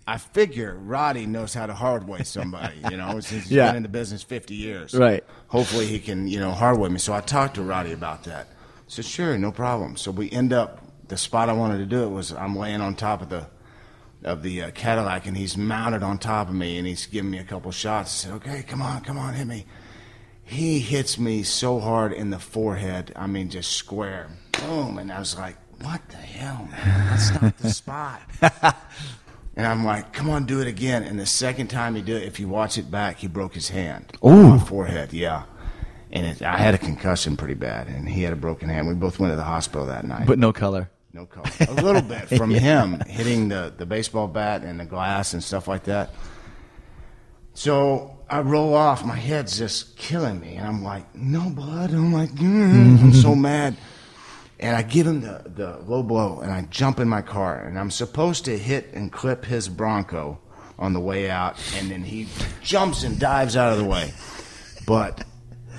I 0.07 0.17
figure 0.17 0.75
Roddy 0.75 1.25
knows 1.25 1.53
how 1.53 1.67
to 1.67 1.73
hard 1.73 2.07
weight 2.07 2.27
somebody, 2.27 2.75
you 2.89 2.97
know, 2.97 3.19
since 3.21 3.43
he's 3.43 3.51
Yeah. 3.51 3.67
been 3.67 3.77
in 3.77 3.83
the 3.83 3.89
business 3.89 4.23
50 4.23 4.55
years. 4.55 4.93
Right. 4.93 5.23
Hopefully 5.47 5.85
he 5.85 5.99
can, 5.99 6.27
you 6.27 6.39
know, 6.39 6.51
hard 6.51 6.77
weight 6.79 6.91
me. 6.91 6.99
So 6.99 7.13
I 7.13 7.21
talked 7.21 7.55
to 7.55 7.61
Roddy 7.61 7.93
about 7.93 8.23
that. 8.25 8.47
Said, 8.87 9.05
sure, 9.05 9.37
no 9.37 9.51
problem. 9.51 9.95
So 9.95 10.11
we 10.11 10.29
end 10.31 10.51
up, 10.51 10.81
the 11.07 11.15
spot 11.17 11.47
I 11.49 11.53
wanted 11.53 11.77
to 11.77 11.85
do 11.85 12.03
it 12.03 12.09
was 12.09 12.33
I'm 12.33 12.57
laying 12.57 12.81
on 12.81 12.95
top 12.95 13.21
of 13.21 13.29
the 13.29 13.47
of 14.23 14.43
the 14.43 14.61
uh, 14.63 14.71
Cadillac, 14.71 15.25
and 15.25 15.35
he's 15.35 15.57
mounted 15.57 16.03
on 16.03 16.19
top 16.19 16.47
of 16.47 16.53
me, 16.53 16.77
and 16.77 16.85
he's 16.85 17.07
giving 17.07 17.31
me 17.31 17.39
a 17.39 17.43
couple 17.43 17.71
shots. 17.71 18.25
I 18.25 18.27
said, 18.27 18.35
okay, 18.35 18.63
come 18.67 18.79
on, 18.81 19.01
come 19.01 19.17
on, 19.17 19.33
hit 19.33 19.47
me. 19.47 19.65
He 20.43 20.79
hits 20.79 21.17
me 21.17 21.43
so 21.43 21.79
hard 21.79 22.11
in 22.11 22.29
the 22.29 22.39
forehead, 22.39 23.13
I 23.15 23.27
mean, 23.27 23.49
just 23.49 23.71
square. 23.71 24.27
Boom. 24.51 24.97
And 24.97 25.11
I 25.11 25.19
was 25.19 25.37
like, 25.37 25.55
what 25.81 26.01
the 26.09 26.17
hell, 26.17 26.67
man? 26.69 27.07
That's 27.09 27.41
not 27.41 27.57
the 27.57 27.69
spot. 27.73 28.21
And 29.55 29.65
I'm 29.67 29.85
like, 29.85 30.13
come 30.13 30.29
on, 30.29 30.45
do 30.45 30.61
it 30.61 30.67
again. 30.67 31.03
And 31.03 31.19
the 31.19 31.25
second 31.25 31.67
time 31.67 31.95
he 31.95 32.01
did 32.01 32.21
it, 32.21 32.25
if 32.25 32.39
you 32.39 32.47
watch 32.47 32.77
it 32.77 32.89
back, 32.91 33.17
he 33.17 33.27
broke 33.27 33.53
his 33.53 33.69
hand. 33.69 34.11
Oh, 34.21 34.59
forehead, 34.59 35.13
yeah. 35.13 35.43
And 36.11 36.25
it, 36.25 36.41
I 36.41 36.57
had 36.57 36.73
a 36.73 36.77
concussion 36.77 37.37
pretty 37.37 37.53
bad, 37.53 37.87
and 37.87 38.07
he 38.07 38.23
had 38.23 38.33
a 38.33 38.37
broken 38.37 38.69
hand. 38.69 38.87
We 38.87 38.93
both 38.93 39.19
went 39.19 39.31
to 39.31 39.35
the 39.37 39.43
hospital 39.43 39.85
that 39.87 40.05
night. 40.05 40.27
but 40.27 40.39
no 40.39 40.51
color. 40.51 40.89
No 41.13 41.25
color. 41.25 41.49
A 41.67 41.81
little 41.81 42.01
bit 42.01 42.27
from 42.37 42.49
him 42.51 43.01
hitting 43.07 43.49
the, 43.49 43.73
the 43.77 43.85
baseball 43.85 44.27
bat 44.27 44.63
and 44.63 44.79
the 44.79 44.85
glass 44.85 45.33
and 45.33 45.43
stuff 45.43 45.67
like 45.67 45.83
that. 45.85 46.13
So 47.53 48.17
I 48.31 48.39
roll 48.39 48.73
off. 48.73 49.05
My 49.05 49.17
head's 49.17 49.57
just 49.57 49.97
killing 49.97 50.39
me. 50.39 50.55
And 50.55 50.65
I'm 50.65 50.81
like, 50.83 51.13
no 51.13 51.49
blood. 51.49 51.91
I'm 51.91 52.13
like, 52.13 52.31
mm. 52.31 53.01
I'm 53.01 53.13
so 53.13 53.35
mad. 53.35 53.75
And 54.57 54.73
I 54.73 54.83
give 54.83 55.05
him 55.05 55.19
the, 55.19 55.43
the 55.45 55.77
low 55.85 56.01
blow 56.01 56.39
and 56.39 56.49
I 56.49 56.61
jump 56.69 57.01
in 57.01 57.09
my 57.09 57.21
car. 57.21 57.61
And 57.61 57.77
I'm 57.77 57.91
supposed 57.91 58.45
to 58.45 58.57
hit 58.57 58.93
and 58.93 59.11
clip 59.11 59.43
his 59.43 59.67
Bronco 59.67 60.39
on 60.79 60.93
the 60.93 60.99
way 60.99 61.29
out. 61.29 61.59
And 61.75 61.91
then 61.91 62.03
he 62.03 62.29
jumps 62.63 63.03
and 63.03 63.19
dives 63.19 63.57
out 63.57 63.73
of 63.73 63.79
the 63.79 63.85
way. 63.85 64.13
But 64.87 65.25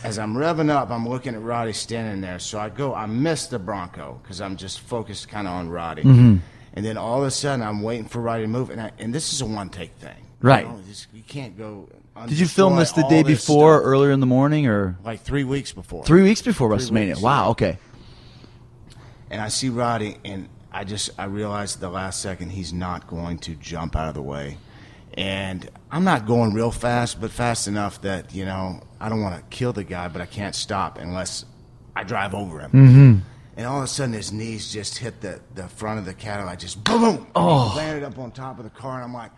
as 0.05 0.19
I'm 0.19 0.35
revving 0.35 0.69
up, 0.69 0.91
I'm 0.91 1.09
looking 1.09 1.35
at 1.35 1.41
Roddy 1.41 1.73
standing 1.73 2.21
there. 2.21 2.39
So 2.39 2.59
I 2.59 2.69
go, 2.69 2.95
I 2.95 3.07
miss 3.07 3.47
the 3.47 3.59
Bronco 3.59 4.21
because 4.23 4.43
I'm 4.43 4.57
just 4.57 4.81
focused 4.81 5.29
kind 5.29 5.47
of 5.47 5.55
on 5.55 5.71
Roddy. 5.71 6.03
Mm-hmm. 6.03 6.37
And 6.75 6.85
then 6.85 6.99
all 6.99 7.21
of 7.21 7.27
a 7.27 7.31
sudden, 7.31 7.65
I'm 7.65 7.83
waiting 7.83 8.07
for 8.07 8.21
Roddy 8.21 8.43
to 8.43 8.49
move. 8.49 8.69
And, 8.69 8.81
I, 8.81 8.91
and 8.99 9.15
this 9.15 9.33
is 9.33 9.41
a 9.41 9.47
one 9.47 9.71
take 9.71 9.95
thing. 9.97 10.27
Right. 10.43 10.67
You, 10.67 10.73
know, 10.73 10.81
you 11.15 11.23
can't 11.23 11.57
go. 11.57 11.89
Did 12.29 12.39
you 12.39 12.47
film 12.47 12.77
this 12.77 12.93
the 12.93 13.03
day 13.09 13.23
this 13.23 13.45
before, 13.47 13.79
stuff. 13.79 13.87
earlier 13.87 14.11
in 14.11 14.21
the 14.21 14.27
morning, 14.27 14.67
or 14.67 14.97
Like 15.05 15.21
three 15.23 15.45
weeks 15.45 15.73
before. 15.73 16.05
three 16.05 16.23
weeks 16.23 16.43
before 16.43 16.69
Three 16.69 16.87
WrestleMania? 16.87 17.09
weeks, 17.09 17.21
wow. 17.21 17.51
Okay. 17.51 17.79
and 19.31 19.41
I 19.41 19.49
see 19.49 19.69
Roddy, 19.71 20.19
and 20.25 20.49
I 20.73 20.85
just 20.85 21.11
I 21.19 21.25
realized 21.25 21.77
at 21.77 21.81
the 21.81 21.89
last 21.91 22.21
second 22.21 22.51
he's 22.51 22.73
not 22.73 23.07
going 23.07 23.39
to 23.41 23.55
jump 23.55 23.97
out 23.97 24.09
of 24.09 24.15
the 24.15 24.23
way, 24.23 24.59
and 25.15 25.69
I'm 25.91 26.05
not 26.05 26.27
going 26.27 26.53
real 26.53 26.71
fast, 26.71 27.21
but 27.21 27.31
fast 27.31 27.67
enough 27.67 28.03
that 28.03 28.35
you 28.35 28.45
know 28.45 28.83
I 29.01 29.09
don't 29.09 29.23
want 29.23 29.37
to 29.37 29.57
kill 29.57 29.73
the 29.73 29.85
guy, 29.85 30.09
but 30.09 30.21
I 30.23 30.27
can't 30.27 30.55
stop 30.55 30.99
unless 30.99 31.45
I 31.97 32.05
drive 32.05 32.35
over 32.35 32.61
him. 32.61 32.71
Mm-hmm. 32.71 33.19
And 33.55 33.67
all 33.67 33.79
of 33.79 33.85
a 33.85 33.87
sudden, 33.87 34.15
his 34.15 34.33
knees 34.33 34.73
just 34.73 34.99
hit 34.99 35.21
the 35.21 35.41
the 35.55 35.69
front 35.69 35.99
of 35.99 36.05
the 36.05 36.15
Cadillac, 36.15 36.59
just 36.59 36.83
boom, 36.85 37.01
boom, 37.01 37.27
oh. 37.35 37.73
landed 37.77 38.05
up 38.05 38.19
on 38.19 38.31
top 38.33 38.59
of 38.59 38.65
the 38.65 38.71
car, 38.71 38.97
and 38.97 39.05
I'm 39.05 39.13
like, 39.15 39.31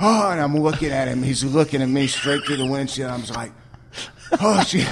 oh, 0.00 0.30
and 0.30 0.40
I'm 0.40 0.56
looking 0.56 0.90
at 0.90 1.08
him, 1.08 1.22
he's 1.22 1.44
looking 1.44 1.82
at 1.82 1.88
me 1.88 2.06
straight 2.06 2.44
through 2.44 2.56
the 2.58 2.66
windshield. 2.66 3.10
I'm 3.10 3.20
just 3.20 3.34
like, 3.36 3.52
oh 4.40 4.62
shit, 4.64 4.88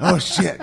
oh 0.00 0.18
shit. 0.18 0.60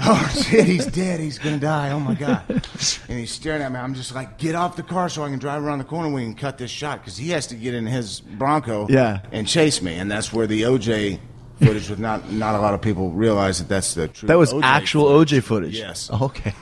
Oh 0.00 0.42
shit, 0.42 0.66
he's 0.66 0.86
dead. 0.86 1.20
He's 1.20 1.38
gonna 1.38 1.58
die. 1.58 1.92
Oh 1.92 2.00
my 2.00 2.14
god! 2.14 2.42
And 2.48 3.18
he's 3.18 3.30
staring 3.30 3.62
at 3.62 3.70
me. 3.70 3.78
I'm 3.78 3.94
just 3.94 4.12
like, 4.14 4.36
get 4.36 4.56
off 4.56 4.74
the 4.74 4.82
car 4.82 5.08
so 5.08 5.22
I 5.22 5.30
can 5.30 5.38
drive 5.38 5.62
around 5.62 5.78
the 5.78 5.84
corner. 5.84 6.12
We 6.12 6.22
can 6.22 6.34
cut 6.34 6.58
this 6.58 6.72
shot 6.72 7.00
because 7.00 7.16
he 7.16 7.30
has 7.30 7.46
to 7.48 7.54
get 7.54 7.72
in 7.72 7.86
his 7.86 8.20
Bronco, 8.20 8.88
Yeah. 8.90 9.20
and 9.30 9.46
chase 9.46 9.80
me. 9.80 9.94
And 9.94 10.10
that's 10.10 10.32
where 10.32 10.48
the 10.48 10.62
OJ 10.62 11.20
footage 11.60 11.88
with 11.88 12.00
not 12.00 12.32
not 12.32 12.56
a 12.56 12.58
lot 12.58 12.74
of 12.74 12.82
people 12.82 13.12
realize 13.12 13.60
that 13.60 13.68
that's 13.68 13.94
the 13.94 14.08
true. 14.08 14.26
That 14.26 14.38
was 14.38 14.52
OJ 14.52 14.62
actual 14.64 15.04
footage. 15.06 15.38
OJ 15.38 15.42
footage. 15.44 15.78
Yes, 15.78 16.10
Okay. 16.10 16.52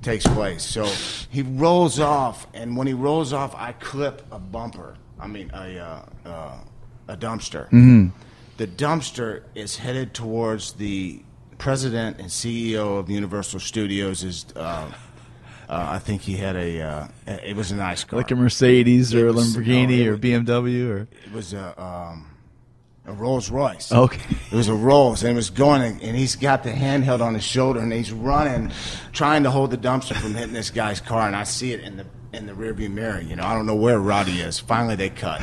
takes 0.00 0.26
place. 0.26 0.64
So 0.64 0.86
he 1.28 1.42
rolls 1.42 2.00
off, 2.00 2.46
and 2.54 2.76
when 2.78 2.86
he 2.86 2.94
rolls 2.94 3.34
off, 3.34 3.54
I 3.54 3.72
clip 3.72 4.26
a 4.32 4.38
bumper. 4.38 4.96
I 5.22 5.28
mean, 5.28 5.50
a 5.54 5.78
uh, 5.78 6.28
uh, 6.28 6.58
a 7.08 7.16
dumpster. 7.16 7.66
Mm-hmm. 7.66 8.08
The 8.56 8.66
dumpster 8.66 9.44
is 9.54 9.76
headed 9.76 10.14
towards 10.14 10.72
the 10.74 11.22
president 11.58 12.18
and 12.18 12.28
CEO 12.28 12.98
of 12.98 13.08
Universal 13.08 13.60
Studios 13.60 14.24
is. 14.24 14.46
Uh, 14.56 14.90
uh, 15.68 15.86
I 15.92 16.00
think 16.00 16.22
he 16.22 16.36
had 16.36 16.56
a. 16.56 16.82
Uh, 16.82 17.08
it 17.26 17.56
was 17.56 17.70
a 17.70 17.76
nice 17.76 18.04
car. 18.04 18.18
Like 18.18 18.30
a 18.30 18.36
Mercedes 18.36 19.14
or 19.14 19.28
a 19.28 19.32
Lamborghini 19.32 20.06
or 20.06 20.18
BMW 20.18 20.88
or 20.88 21.08
It 21.24 21.32
was 21.32 21.54
a 21.54 21.80
um, 21.80 22.26
a 23.06 23.12
Rolls 23.12 23.48
Royce. 23.50 23.90
Okay. 23.90 24.36
It 24.50 24.54
was 24.54 24.68
a 24.68 24.74
Rolls, 24.74 25.22
and 25.22 25.32
it 25.32 25.36
was 25.36 25.50
going, 25.50 26.02
and 26.02 26.16
he's 26.16 26.36
got 26.36 26.62
the 26.62 26.72
handheld 26.72 27.22
on 27.22 27.34
his 27.34 27.44
shoulder, 27.44 27.80
and 27.80 27.92
he's 27.92 28.12
running, 28.12 28.72
trying 29.12 29.44
to 29.44 29.50
hold 29.50 29.70
the 29.70 29.78
dumpster 29.78 30.14
from 30.14 30.34
hitting 30.34 30.52
this 30.52 30.70
guy's 30.70 31.00
car, 31.00 31.26
and 31.26 31.34
I 31.34 31.44
see 31.44 31.72
it 31.72 31.80
in 31.80 31.96
the 31.96 32.06
in 32.32 32.46
the 32.46 32.52
rearview 32.52 32.90
mirror. 32.90 33.20
You 33.20 33.36
know, 33.36 33.44
I 33.44 33.54
don't 33.54 33.66
know 33.66 33.74
where 33.74 33.98
Roddy 33.98 34.40
is. 34.40 34.58
Finally, 34.58 34.96
they 34.96 35.10
cut. 35.10 35.42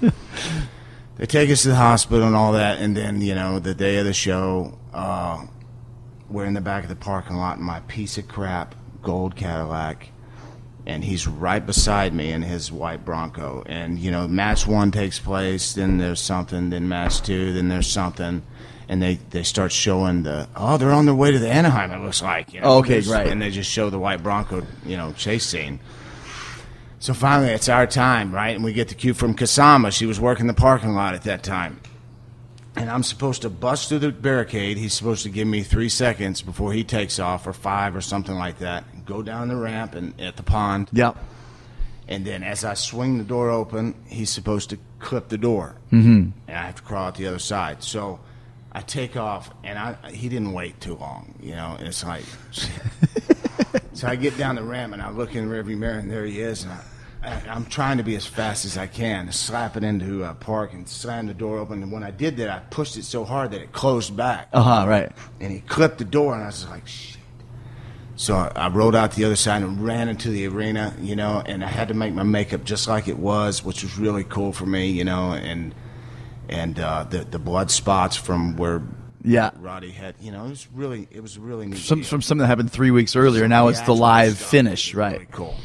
they 1.16 1.26
take 1.26 1.50
us 1.50 1.62
to 1.62 1.68
the 1.68 1.76
hospital 1.76 2.26
and 2.26 2.36
all 2.36 2.52
that, 2.52 2.78
and 2.78 2.96
then 2.96 3.20
you 3.20 3.34
know 3.34 3.58
the 3.58 3.74
day 3.74 3.98
of 3.98 4.04
the 4.04 4.12
show, 4.12 4.78
uh, 4.92 5.44
we're 6.28 6.46
in 6.46 6.54
the 6.54 6.60
back 6.60 6.82
of 6.84 6.88
the 6.88 6.96
parking 6.96 7.36
lot 7.36 7.58
in 7.58 7.64
my 7.64 7.80
piece 7.80 8.18
of 8.18 8.28
crap 8.28 8.74
gold 9.02 9.34
Cadillac 9.34 10.10
and 10.86 11.04
he's 11.04 11.26
right 11.26 11.64
beside 11.64 12.12
me 12.12 12.32
in 12.32 12.42
his 12.42 12.72
white 12.72 13.04
Bronco. 13.04 13.62
And 13.66 13.98
you 13.98 14.10
know, 14.10 14.26
match 14.26 14.66
one 14.66 14.90
takes 14.90 15.18
place, 15.18 15.74
then 15.74 15.98
there's 15.98 16.20
something, 16.20 16.70
then 16.70 16.88
match 16.88 17.22
two, 17.22 17.52
then 17.52 17.68
there's 17.68 17.86
something, 17.86 18.42
and 18.88 19.02
they 19.02 19.16
they 19.30 19.42
start 19.42 19.72
showing 19.72 20.22
the 20.22 20.48
oh 20.56 20.76
they're 20.78 20.92
on 20.92 21.06
their 21.06 21.14
way 21.14 21.30
to 21.30 21.38
the 21.38 21.50
Anaheim. 21.50 21.90
It 21.92 22.04
looks 22.04 22.22
like 22.22 22.52
you 22.54 22.60
know, 22.60 22.78
Okay, 22.78 23.00
There's- 23.00 23.08
right. 23.08 23.26
And 23.28 23.40
they 23.40 23.50
just 23.50 23.70
show 23.70 23.90
the 23.90 23.98
white 23.98 24.22
Bronco 24.22 24.66
you 24.84 24.96
know 24.96 25.12
chase 25.12 25.46
scene. 25.46 25.80
So 27.00 27.14
finally, 27.14 27.48
it's 27.48 27.70
our 27.70 27.86
time, 27.86 28.30
right? 28.30 28.54
And 28.54 28.62
we 28.62 28.74
get 28.74 28.88
the 28.88 28.94
cue 28.94 29.14
from 29.14 29.34
Kasama. 29.34 29.90
She 29.90 30.04
was 30.04 30.20
working 30.20 30.46
the 30.46 30.54
parking 30.54 30.92
lot 30.94 31.14
at 31.14 31.22
that 31.22 31.42
time. 31.42 31.80
And 32.76 32.90
I'm 32.90 33.02
supposed 33.02 33.40
to 33.42 33.50
bust 33.50 33.88
through 33.88 34.00
the 34.00 34.12
barricade. 34.12 34.76
He's 34.76 34.92
supposed 34.92 35.22
to 35.22 35.30
give 35.30 35.48
me 35.48 35.62
three 35.62 35.88
seconds 35.88 36.42
before 36.42 36.74
he 36.74 36.84
takes 36.84 37.18
off, 37.18 37.46
or 37.46 37.54
five, 37.54 37.96
or 37.96 38.02
something 38.02 38.36
like 38.36 38.58
that. 38.58 39.06
Go 39.06 39.22
down 39.22 39.48
the 39.48 39.56
ramp 39.56 39.94
and 39.94 40.18
at 40.20 40.36
the 40.36 40.42
pond. 40.42 40.90
Yep. 40.92 41.16
And 42.06 42.26
then 42.26 42.42
as 42.42 42.64
I 42.64 42.74
swing 42.74 43.16
the 43.16 43.24
door 43.24 43.48
open, 43.48 43.94
he's 44.06 44.28
supposed 44.28 44.68
to 44.70 44.78
clip 44.98 45.30
the 45.30 45.38
door. 45.38 45.76
Mm-hmm. 45.90 46.30
And 46.48 46.56
I 46.56 46.66
have 46.66 46.76
to 46.76 46.82
crawl 46.82 47.06
out 47.06 47.14
the 47.14 47.26
other 47.28 47.38
side. 47.38 47.82
So 47.82 48.20
I 48.72 48.82
take 48.82 49.16
off, 49.16 49.50
and 49.64 49.78
I 49.78 50.10
he 50.10 50.28
didn't 50.28 50.52
wait 50.52 50.78
too 50.82 50.96
long, 50.96 51.34
you 51.40 51.52
know. 51.52 51.76
And 51.78 51.88
it's 51.88 52.04
like, 52.04 52.24
so 53.92 54.08
I 54.08 54.16
get 54.16 54.36
down 54.38 54.54
the 54.56 54.62
ramp, 54.62 54.92
and 54.92 55.02
I 55.02 55.10
look 55.10 55.34
in 55.34 55.48
the 55.48 55.54
rearview 55.54 55.76
mirror, 55.78 55.98
and 55.98 56.10
there 56.10 56.24
he 56.24 56.40
is. 56.40 56.64
And 56.64 56.72
I, 56.72 57.42
I'm 57.48 57.66
trying 57.66 57.98
to 57.98 58.02
be 58.02 58.16
as 58.16 58.24
fast 58.26 58.64
as 58.64 58.78
I 58.78 58.86
can, 58.86 59.26
to 59.26 59.32
slap 59.32 59.76
it 59.76 59.84
into 59.84 60.24
a 60.24 60.34
park 60.34 60.72
and 60.72 60.88
slam 60.88 61.26
the 61.26 61.34
door 61.34 61.58
open. 61.58 61.82
And 61.82 61.92
when 61.92 62.02
I 62.02 62.10
did 62.10 62.36
that, 62.38 62.48
I 62.48 62.60
pushed 62.70 62.96
it 62.96 63.04
so 63.04 63.24
hard 63.24 63.50
that 63.50 63.60
it 63.60 63.72
closed 63.72 64.16
back 64.16 64.48
Uh 64.52 64.62
huh. 64.62 64.88
Right. 64.88 65.12
and 65.40 65.52
he 65.52 65.60
clipped 65.60 65.98
the 65.98 66.04
door, 66.04 66.34
and 66.34 66.42
I 66.42 66.46
was 66.46 66.66
like, 66.68 66.86
shit. 66.86 67.18
So 68.16 68.34
I, 68.36 68.52
I 68.54 68.68
rode 68.68 68.94
out 68.94 69.12
the 69.12 69.24
other 69.24 69.36
side 69.36 69.62
and 69.62 69.82
ran 69.84 70.08
into 70.08 70.28
the 70.30 70.46
arena, 70.46 70.94
you 71.00 71.16
know, 71.16 71.42
and 71.44 71.64
I 71.64 71.68
had 71.68 71.88
to 71.88 71.94
make 71.94 72.12
my 72.12 72.22
makeup 72.22 72.64
just 72.64 72.86
like 72.86 73.08
it 73.08 73.18
was, 73.18 73.64
which 73.64 73.82
was 73.82 73.96
really 73.98 74.24
cool 74.24 74.52
for 74.52 74.66
me, 74.66 74.90
you 74.90 75.04
know, 75.04 75.32
and 75.32 75.74
and 76.48 76.78
uh, 76.80 77.04
the 77.04 77.18
the 77.24 77.38
blood 77.38 77.70
spots 77.70 78.16
from 78.16 78.56
where 78.56 78.82
Yeah. 79.22 79.50
Roddy 79.58 79.90
had, 79.90 80.14
you 80.20 80.32
know, 80.32 80.46
it 80.46 80.50
was 80.50 80.68
really 80.72 81.06
it 81.10 81.20
was 81.22 81.38
really 81.38 81.66
neat. 81.66 81.78
Some, 81.78 82.02
from 82.02 82.22
something 82.22 82.38
that 82.38 82.46
happened 82.46 82.72
three 82.72 82.90
weeks 82.90 83.16
earlier. 83.16 83.46
Now 83.48 83.68
it's 83.68 83.80
the 83.82 83.94
live 83.94 84.36
stuff 84.36 84.50
finish. 84.50 84.94
Right. 84.94 85.12
Really 85.12 85.28
cool. 85.30 85.56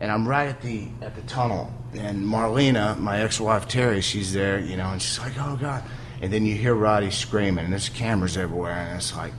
And 0.00 0.10
I'm 0.10 0.26
right 0.26 0.48
at 0.48 0.60
the 0.62 0.88
at 1.02 1.14
the 1.14 1.22
tunnel, 1.22 1.72
and 1.94 2.24
Marlena, 2.24 2.98
my 2.98 3.20
ex-wife 3.20 3.68
Terry, 3.68 4.00
she's 4.00 4.32
there, 4.32 4.58
you 4.58 4.76
know, 4.76 4.90
and 4.90 5.00
she's 5.00 5.18
like, 5.20 5.34
"Oh 5.38 5.56
God!" 5.56 5.82
And 6.20 6.32
then 6.32 6.44
you 6.44 6.54
hear 6.56 6.74
Roddy 6.74 7.10
screaming, 7.10 7.64
and 7.64 7.72
there's 7.72 7.88
cameras 7.88 8.36
everywhere, 8.36 8.72
and 8.72 8.96
it's 8.96 9.14
like, 9.16 9.32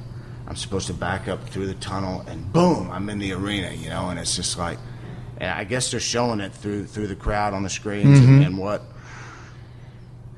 I'm 0.47 0.55
supposed 0.55 0.88
to 0.88 0.93
back 0.93 1.28
up 1.28 1.49
through 1.49 1.68
the 1.68 1.76
tunnel, 1.76 2.24
and 2.28 2.51
boom, 2.53 2.89
I'm 2.89 3.09
in 3.09 3.20
the 3.20 3.34
arena, 3.34 3.72
you 3.74 3.89
know, 3.89 4.09
and 4.09 4.18
it's 4.20 4.36
just 4.36 4.57
like, 4.57 4.80
and 5.38 5.51
I 5.51 5.66
guess 5.66 5.91
they're 5.91 5.99
showing 5.99 6.39
it 6.39 6.53
through 6.53 6.86
through 6.86 7.07
the 7.07 7.16
crowd 7.16 7.53
on 7.53 7.63
the 7.63 7.70
screens 7.70 8.18
and, 8.20 8.43
and 8.43 8.57
what. 8.57 8.82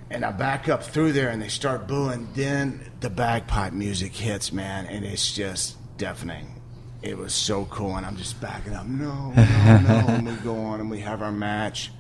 And 0.10 0.24
I 0.24 0.32
back 0.32 0.70
up 0.70 0.84
through 0.84 1.12
there, 1.12 1.30
and 1.30 1.42
they 1.42 1.50
start 1.50 1.88
booing. 1.88 2.30
Then 2.34 2.92
the 3.02 3.10
bagpipe 3.10 3.74
music 3.74 4.14
hits, 4.16 4.54
man, 4.54 4.86
and 4.86 5.04
it's 5.04 5.34
just 5.34 5.76
deafening. 5.98 6.62
It 7.02 7.18
was 7.18 7.34
so 7.34 7.66
cool, 7.66 7.96
and 7.96 8.06
I'm 8.06 8.16
just 8.16 8.40
backing 8.40 8.74
up. 8.74 8.86
No, 8.86 9.32
no, 9.32 9.34
no. 9.36 10.06
and 10.08 10.28
we 10.28 10.34
go 10.36 10.58
on, 10.58 10.80
and 10.80 10.90
we 10.90 11.02
have 11.02 11.22
our 11.22 11.32
match. 11.32 11.92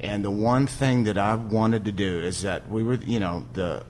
And 0.00 0.24
the 0.24 0.30
one 0.30 0.66
thing 0.66 1.04
that 1.04 1.18
I 1.18 1.34
wanted 1.34 1.84
to 1.86 1.92
do 1.92 2.20
is 2.20 2.42
that 2.42 2.68
we 2.70 2.82
were, 2.82 2.94
you 2.94 3.20
know, 3.20 3.46
the 3.52 3.84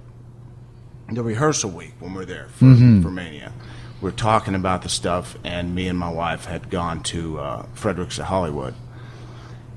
the 1.08 1.22
rehearsal 1.22 1.70
week 1.70 1.94
when 2.00 2.14
we're 2.14 2.24
there 2.24 2.48
for, 2.48 2.64
for 2.64 3.10
Mania. 3.10 3.52
We're 4.00 4.10
talking 4.10 4.54
about 4.54 4.82
the 4.82 4.88
stuff, 4.88 5.36
and 5.44 5.74
me 5.74 5.86
and 5.88 5.98
my 5.98 6.10
wife 6.10 6.46
had 6.46 6.68
gone 6.68 7.02
to 7.04 7.38
uh, 7.38 7.66
Frederick's 7.74 8.18
at 8.18 8.26
Hollywood. 8.26 8.74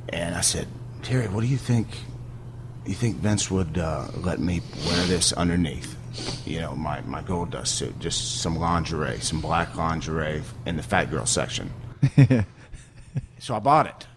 And 0.10 0.36
I 0.36 0.42
said, 0.42 0.68
Terry, 1.04 1.28
what 1.28 1.42
do 1.42 1.48
you 1.48 1.58
think? 1.58 1.88
You 2.90 2.96
think 2.96 3.18
Vince 3.18 3.52
would 3.52 3.78
uh, 3.78 4.08
let 4.16 4.40
me 4.40 4.62
wear 4.88 5.06
this 5.06 5.32
underneath? 5.34 5.96
You 6.48 6.60
know, 6.62 6.74
my, 6.76 7.02
my 7.02 7.22
Goldust 7.22 7.68
suit, 7.68 8.00
just 8.00 8.42
some 8.42 8.58
lingerie, 8.58 9.20
some 9.20 9.42
black 9.42 9.76
lingerie 9.76 10.42
in 10.66 10.76
the 10.76 10.82
fat 10.82 11.12
girl 11.12 11.28
section. 11.28 11.72
so 13.38 13.54
I 13.56 13.60
bought 13.60 13.86
it 13.86 14.08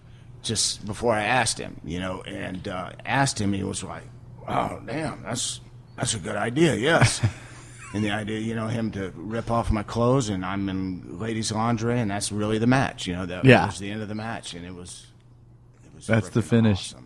just 0.42 0.86
before 0.86 1.12
I 1.12 1.22
asked 1.22 1.58
him, 1.58 1.82
you 1.84 2.00
know, 2.00 2.22
and 2.22 2.66
uh, 2.66 2.92
asked 3.04 3.38
him. 3.38 3.52
He 3.52 3.62
was 3.62 3.84
like, 3.84 4.04
"Oh, 4.48 4.80
damn, 4.86 5.22
that's 5.22 5.60
that's 5.98 6.14
a 6.14 6.18
good 6.18 6.36
idea." 6.36 6.74
Yes. 6.74 7.20
and 7.94 8.02
the 8.02 8.10
idea, 8.10 8.38
you 8.40 8.54
know, 8.54 8.68
him 8.68 8.90
to 8.92 9.12
rip 9.16 9.50
off 9.50 9.70
my 9.70 9.82
clothes 9.82 10.30
and 10.30 10.46
I'm 10.46 10.70
in 10.70 11.18
ladies' 11.18 11.52
lingerie, 11.52 12.00
and 12.00 12.10
that's 12.10 12.32
really 12.32 12.56
the 12.56 12.66
match. 12.66 13.06
You 13.06 13.16
know, 13.16 13.26
that 13.26 13.44
Yeah. 13.44 13.66
was 13.66 13.78
the 13.78 13.90
end 13.90 14.00
of 14.00 14.08
the 14.08 14.14
match, 14.14 14.54
and 14.54 14.64
it 14.64 14.74
was. 14.74 15.08
It 15.84 15.94
was 15.94 16.06
That's 16.06 16.30
the 16.30 16.40
finish. 16.40 16.94
Awesome, 16.94 17.01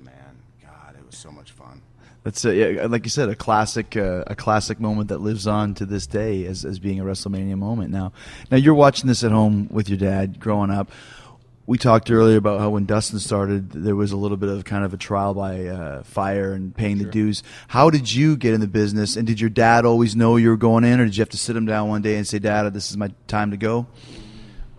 it 1.07 1.13
was 1.13 1.19
so 1.19 1.31
much 1.31 1.53
fun. 1.53 1.83
That's 2.25 2.45
a, 2.45 2.55
yeah, 2.55 2.87
like 2.87 3.05
you 3.05 3.11
said, 3.11 3.29
a 3.29 3.37
classic, 3.37 3.97
uh, 3.97 4.25
a 4.27 4.35
classic 4.35 4.81
moment 4.81 5.11
that 5.11 5.19
lives 5.19 5.47
on 5.47 5.75
to 5.75 5.87
this 5.87 6.09
day 6.09 6.45
as, 6.47 6.65
as 6.65 6.81
being 6.81 6.99
a 6.99 7.05
WrestleMania 7.05 7.57
moment. 7.57 7.93
Now, 7.93 8.13
now 8.51 8.57
you're 8.57 8.75
watching 8.75 9.07
this 9.07 9.23
at 9.23 9.31
home 9.31 9.69
with 9.71 9.89
your 9.89 9.99
dad 9.99 10.41
growing 10.41 10.73
up. 10.73 10.91
We 11.65 11.79
talked 11.79 12.11
earlier 12.11 12.37
about 12.37 12.59
how 12.59 12.71
when 12.71 12.87
Dustin 12.87 13.21
started, 13.21 13.71
there 13.71 13.95
was 13.95 14.11
a 14.11 14.17
little 14.17 14.37
bit 14.37 14.49
of 14.49 14.65
kind 14.65 14.85
of 14.85 14.93
a 14.93 14.97
trial 14.97 15.35
by 15.35 15.67
uh, 15.67 16.03
fire 16.03 16.53
and 16.53 16.75
paying 16.75 16.99
the 16.99 17.05
dues. 17.05 17.45
How 17.69 17.91
did 17.91 18.13
you 18.13 18.37
get 18.37 18.55
in 18.55 18.61
the 18.61 18.69
business, 18.69 19.17
and 19.17 19.27
did 19.27 19.41
your 19.41 19.51
dad 19.51 19.85
always 19.85 20.17
know 20.17 20.37
you 20.37 20.49
were 20.49 20.57
going 20.57 20.83
in, 20.83 20.99
or 20.99 21.05
did 21.05 21.17
you 21.17 21.23
have 21.23 21.29
to 21.31 21.39
sit 21.39 21.57
him 21.57 21.67
down 21.67 21.89
one 21.89 22.03
day 22.03 22.17
and 22.17 22.27
say, 22.27 22.39
"Dad, 22.39 22.73
this 22.73 22.91
is 22.91 22.97
my 22.97 23.11
time 23.27 23.51
to 23.51 23.57
go"? 23.57 23.89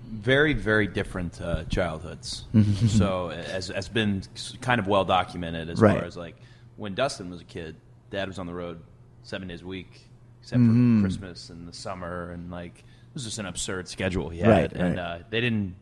Very 0.07 0.53
very 0.53 0.87
different 0.87 1.39
uh, 1.41 1.63
childhoods. 1.65 2.45
so 2.87 3.29
as 3.29 3.67
has 3.67 3.89
been 3.89 4.23
kind 4.61 4.79
of 4.79 4.87
well 4.87 5.05
documented 5.05 5.69
as 5.69 5.79
Right. 5.81 5.97
far 5.97 6.05
as 6.05 6.15
like 6.17 6.35
when 6.77 6.95
Dustin 6.95 7.29
was 7.29 7.41
a 7.41 7.45
kid, 7.45 7.75
Dad 8.11 8.27
was 8.27 8.39
on 8.39 8.45
the 8.47 8.53
road 8.53 8.79
seven 9.23 9.47
days 9.47 9.61
a 9.61 9.65
week, 9.67 10.07
except 10.41 10.61
for 10.61 11.01
Christmas 11.01 11.49
and 11.49 11.67
the 11.67 11.73
summer, 11.73 12.31
and 12.31 12.49
like 12.51 12.77
it 12.79 13.13
was 13.13 13.23
just 13.25 13.39
an 13.39 13.45
absurd 13.45 13.87
schedule 13.87 14.29
he 14.29 14.39
had, 14.39 14.49
Right, 14.49 14.71
and 14.73 14.97
right. 14.97 14.99
Uh, 14.99 15.19
they 15.29 15.41
didn't 15.41 15.75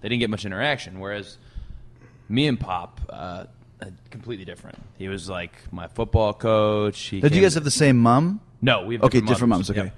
they 0.00 0.08
didn't 0.08 0.20
get 0.20 0.30
much 0.30 0.44
interaction. 0.44 1.00
Whereas 1.00 1.38
me 2.28 2.46
and 2.46 2.58
Pop. 2.58 3.00
Uh, 3.08 3.44
completely 4.10 4.44
different. 4.44 4.76
He 4.98 5.06
was 5.06 5.28
like 5.28 5.52
my 5.72 5.86
football 5.86 6.32
coach. 6.34 6.98
He 7.00 7.20
Did 7.20 7.32
you 7.32 7.42
guys 7.42 7.54
have 7.54 7.62
the 7.62 7.70
same 7.70 7.96
mom? 7.96 8.40
no, 8.60 8.84
we 8.84 8.96
have 8.96 9.04
Okay, 9.04 9.20
different 9.20 9.28
different 9.28 9.50
moms, 9.50 9.70
okay. 9.70 9.84
Yep. 9.84 9.94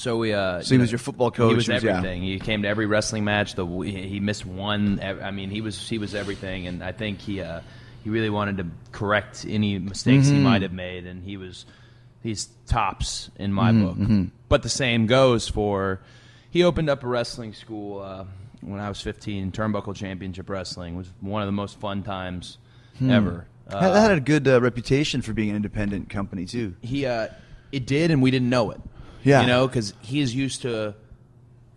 So 0.00 0.16
we. 0.16 0.32
Uh, 0.32 0.62
So 0.62 0.74
he 0.74 0.78
was 0.80 0.90
your 0.90 0.98
football 0.98 1.30
coach, 1.30 1.50
He 1.50 1.54
was 1.56 1.66
he 1.66 1.72
was- 1.74 1.82
yeah. 1.84 1.98
everything. 1.98 2.22
He 2.22 2.38
came 2.38 2.62
to 2.62 2.68
every 2.68 2.86
wrestling 2.86 3.24
match. 3.24 3.54
The 3.54 3.66
he 3.66 4.18
missed 4.20 4.46
one. 4.46 4.98
I 5.02 5.30
mean, 5.30 5.50
he 5.50 5.60
was 5.60 5.88
he 5.88 5.98
was 5.98 6.14
everything, 6.14 6.66
and 6.66 6.82
I 6.82 6.92
think 6.92 7.20
he 7.20 7.42
uh, 7.42 7.60
he 8.02 8.08
really 8.10 8.30
wanted 8.30 8.56
to 8.58 8.66
correct 8.92 9.44
any 9.48 9.78
mistakes 9.78 10.26
Mm-hmm. 10.28 10.36
he 10.36 10.42
might 10.42 10.62
have 10.62 10.72
made, 10.72 11.06
and 11.06 11.22
he 11.22 11.36
was 11.36 11.66
he's 12.22 12.48
tops 12.66 13.30
in 13.38 13.52
my 13.52 13.72
Mm-hmm, 13.72 14.22
book. 14.22 14.32
But 14.48 14.62
the 14.62 14.68
same 14.70 15.06
goes 15.06 15.48
for 15.48 16.00
he 16.50 16.64
opened 16.64 16.88
up 16.88 17.04
a 17.04 17.06
wrestling 17.06 17.52
school 17.52 18.00
uh, 18.00 18.24
when 18.62 18.80
I 18.80 18.88
was 18.88 19.00
15. 19.02 19.52
Turnbuckle 19.52 19.94
Championship 19.94 20.48
Wrestling 20.48 20.96
was 20.96 21.08
one 21.20 21.42
of 21.42 21.46
the 21.46 21.52
most 21.52 21.78
fun 21.78 22.02
times 22.02 22.58
Hmm. 22.98 23.10
ever. 23.10 23.46
that 23.68 23.80
that 23.80 24.00
had 24.00 24.12
a 24.12 24.20
good 24.20 24.48
uh, 24.48 24.60
reputation 24.60 25.20
for 25.22 25.32
being 25.34 25.50
an 25.50 25.56
independent 25.56 26.08
company 26.08 26.46
too. 26.46 26.74
he 26.80 27.04
uh, 27.06 27.28
it 27.70 27.86
did, 27.86 28.10
and 28.10 28.22
we 28.22 28.30
didn't 28.30 28.48
know 28.50 28.70
it. 28.72 28.80
Yeah. 29.22 29.42
you 29.42 29.46
know, 29.46 29.66
because 29.66 29.94
he 30.00 30.20
is 30.20 30.34
used 30.34 30.62
to 30.62 30.94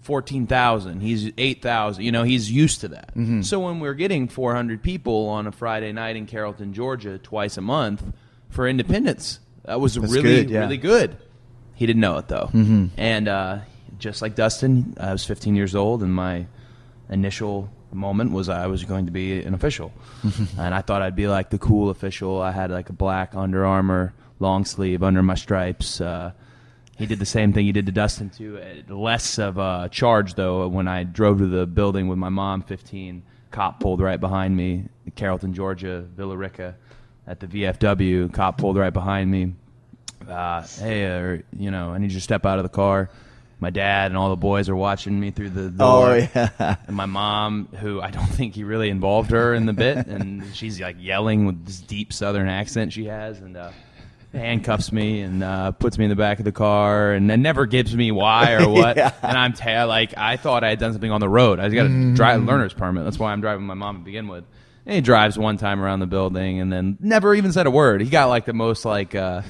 fourteen 0.02 0.48
thousand. 0.48 1.02
He's 1.02 1.32
eight 1.38 1.62
thousand. 1.62 2.04
You 2.04 2.12
know, 2.12 2.24
he's 2.24 2.52
used 2.52 2.82
to 2.82 2.90
that. 2.90 3.10
Mm-hmm. 3.10 3.42
So 3.42 3.60
when 3.60 3.80
we're 3.80 3.94
getting 3.94 4.28
four 4.28 4.56
hundred 4.56 4.84
people 4.84 5.30
on 5.30 5.48
a 5.48 5.52
Friday 5.52 5.92
night 5.92 6.16
in 6.16 6.26
Carrollton, 6.26 6.74
Georgia, 6.74 7.18
twice 7.18 7.58
a 7.58 7.62
month 7.62 8.04
for 8.50 8.68
Independence, 8.68 9.40
that 9.66 9.80
was 9.80 9.96
That's 9.96 10.12
really 10.12 10.44
good, 10.44 10.50
yeah. 10.50 10.60
really 10.62 10.78
good. 10.78 11.18
He 11.76 11.86
didn't 11.86 12.02
know 12.02 12.18
it 12.18 12.28
though, 12.28 12.50
mm-hmm. 12.54 12.88
and 12.98 13.28
uh, 13.28 13.60
just 13.98 14.22
like 14.22 14.36
Dustin, 14.36 14.96
I 15.00 15.12
was 15.12 15.26
fifteen 15.26 15.56
years 15.56 15.76
old, 15.76 16.04
and 16.04 16.14
my 16.14 16.46
initial 17.10 17.70
moment 17.92 18.32
was 18.32 18.50
I 18.50 18.68
was 18.68 18.84
going 18.84 19.06
to 19.06 19.12
be 19.12 19.42
an 19.44 19.54
official, 19.54 19.92
and 20.58 20.74
I 20.74 20.82
thought 20.82 21.02
I'd 21.02 21.16
be 21.16 21.28
like 21.28 21.50
the 21.50 21.58
cool 21.58 21.90
official. 21.90 22.42
I 22.42 22.52
had 22.52 22.72
like 22.72 22.90
a 22.90 22.94
black 22.94 23.36
Under 23.36 23.66
Armour 23.66 24.14
long 24.40 24.66
sleeve 24.66 25.02
under 25.02 25.24
my 25.24 25.36
stripes, 25.36 26.02
uh, 26.02 26.32
he 26.98 27.06
did 27.06 27.20
the 27.20 27.26
same 27.26 27.54
thing 27.54 27.66
he 27.66 27.72
did 27.72 27.86
to 27.88 27.92
Dustin 27.92 28.30
too. 28.30 28.62
Less 28.88 29.40
of 29.40 29.58
a 29.58 29.90
charge 29.92 30.36
though. 30.36 30.68
When 30.68 30.88
I 30.88 31.04
drove 31.04 31.40
to 31.40 31.48
the 31.48 31.66
building 31.66 32.08
with 32.08 32.18
my 32.18 32.30
mom, 32.30 32.62
15, 32.62 33.24
cop 33.52 33.80
pulled 33.80 34.02
right 34.02 34.20
behind 34.20 34.56
me. 34.56 34.86
Carrollton, 35.16 35.54
Georgia, 35.54 36.02
Villa 36.16 36.38
Rica, 36.38 36.76
at 37.28 37.40
the 37.40 37.48
VFW. 37.48 38.32
Cop 38.34 38.58
pulled 38.58 38.78
right 38.78 38.94
behind 38.94 39.32
me. 39.32 39.54
Uh, 40.28 40.62
hey, 40.80 41.06
uh, 41.06 41.38
you 41.58 41.72
know, 41.72 41.92
I 41.92 41.98
need 41.98 42.12
you 42.12 42.18
to 42.18 42.24
step 42.24 42.46
out 42.46 42.60
of 42.60 42.64
the 42.64 42.70
car. 42.70 43.10
My 43.60 43.70
dad 43.70 44.12
and 44.12 44.18
all 44.18 44.30
the 44.30 44.36
boys 44.36 44.68
are 44.68 44.76
watching 44.76 45.20
me 45.20 45.32
through 45.32 45.52
the 45.52 45.70
door. 45.70 46.10
Oh, 46.10 46.16
yeah. 46.16 46.76
And 46.88 46.96
my 46.96 47.06
mom, 47.06 47.70
who 47.80 48.02
I 48.02 48.12
don't 48.12 48.28
think 48.28 48.56
he 48.56 48.64
really 48.64 48.90
involved 48.90 49.32
her 49.32 49.54
in 49.54 49.66
the 49.66 49.74
bit, 49.74 50.06
and 50.08 50.44
she's 50.54 50.82
like 50.82 50.98
yelling 51.00 51.46
with 51.46 51.66
this 51.66 51.80
deep 51.80 52.12
Southern 52.12 52.50
accent 52.50 52.92
she 52.94 53.06
has, 53.06 53.40
and 53.40 53.56
uh, 53.56 53.72
handcuffs 54.34 54.92
me 54.92 55.22
and 55.22 55.44
uh, 55.44 55.72
puts 55.72 55.98
me 55.98 56.06
in 56.06 56.10
the 56.10 56.16
back 56.16 56.40
of 56.40 56.46
the 56.46 56.52
car, 56.52 57.12
and 57.14 57.30
then 57.30 57.42
never 57.42 57.66
gives 57.66 57.96
me 57.96 58.12
why 58.12 58.54
or 58.54 58.68
what. 58.70 58.98
Yeah. 58.98 59.14
And 59.22 59.38
I'm 59.38 59.54
ta- 59.54 59.86
like, 59.86 60.18
I 60.18 60.38
thought 60.38 60.64
I 60.64 60.70
had 60.70 60.80
done 60.80 60.92
something 60.92 61.12
on 61.12 61.22
the 61.22 61.30
road. 61.30 61.60
I 61.60 61.70
got 61.70 61.86
a 61.86 62.14
drive 62.14 62.44
learner's 62.44 62.74
permit. 62.74 63.04
That's 63.04 63.20
why 63.20 63.32
I'm 63.32 63.42
driving 63.42 63.66
my 63.66 63.74
mom 63.76 63.98
to 64.00 64.04
begin 64.04 64.28
with. 64.28 64.44
And 64.86 64.96
he 64.96 65.00
drives 65.02 65.38
one 65.38 65.56
time 65.58 65.82
around 65.82 66.02
the 66.02 66.08
building, 66.08 66.60
and 66.60 66.72
then 66.74 66.98
never 67.00 67.34
even 67.34 67.54
said 67.54 67.68
a 67.68 67.72
word. 67.72 68.02
He 68.02 68.10
got 68.10 68.26
like 68.28 68.44
the 68.44 68.52
most 68.54 68.84
like 68.84 69.16
uh, 69.16 69.44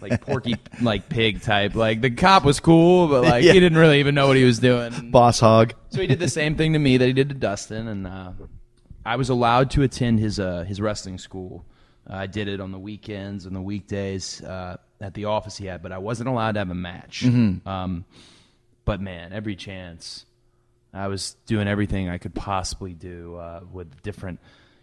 like 0.00 0.20
porky 0.20 0.54
like 0.80 1.08
pig 1.08 1.42
type. 1.42 1.74
Like 1.74 2.00
the 2.00 2.10
cop 2.10 2.44
was 2.44 2.60
cool, 2.60 3.08
but 3.08 3.24
like 3.24 3.42
Yeah. 3.42 3.52
he 3.52 3.58
didn't 3.58 3.78
really 3.78 3.98
even 3.98 4.14
know 4.14 4.28
what 4.28 4.36
he 4.36 4.44
was 4.44 4.60
doing. 4.60 5.10
Boss 5.10 5.40
Hogg. 5.40 5.72
So 5.88 6.00
he 6.00 6.06
did 6.06 6.20
the 6.20 6.28
same 6.28 6.54
thing 6.54 6.74
to 6.74 6.78
me 6.78 6.98
that 6.98 7.06
he 7.06 7.12
did 7.12 7.30
to 7.30 7.34
Dustin, 7.34 7.88
and 7.88 8.06
uh, 8.06 8.30
I 9.04 9.16
was 9.16 9.28
allowed 9.28 9.72
to 9.72 9.82
attend 9.82 10.20
his 10.20 10.38
uh, 10.38 10.62
his 10.68 10.80
wrestling 10.80 11.18
school. 11.18 11.64
I 12.10 12.26
did 12.26 12.48
it 12.48 12.60
on 12.60 12.72
the 12.72 12.78
weekends 12.78 13.46
and 13.46 13.54
the 13.54 13.60
weekdays 13.62 14.42
uh, 14.42 14.76
at 15.00 15.14
the 15.14 15.26
office 15.26 15.56
he 15.56 15.66
had, 15.66 15.82
but 15.82 15.92
I 15.92 15.98
wasn't 15.98 16.28
allowed 16.28 16.52
to 16.52 16.58
have 16.60 16.70
a 16.70 16.74
match. 16.74 17.22
Um, 17.66 18.04
but 18.84 19.00
man, 19.00 19.32
every 19.32 19.54
chance, 19.56 20.26
I 20.92 21.06
was 21.06 21.36
doing 21.46 21.68
everything 21.68 22.08
I 22.08 22.18
could 22.18 22.34
possibly 22.34 22.92
do 22.94 23.36
uh, 23.36 23.60
with 23.72 24.02
different, 24.02 24.40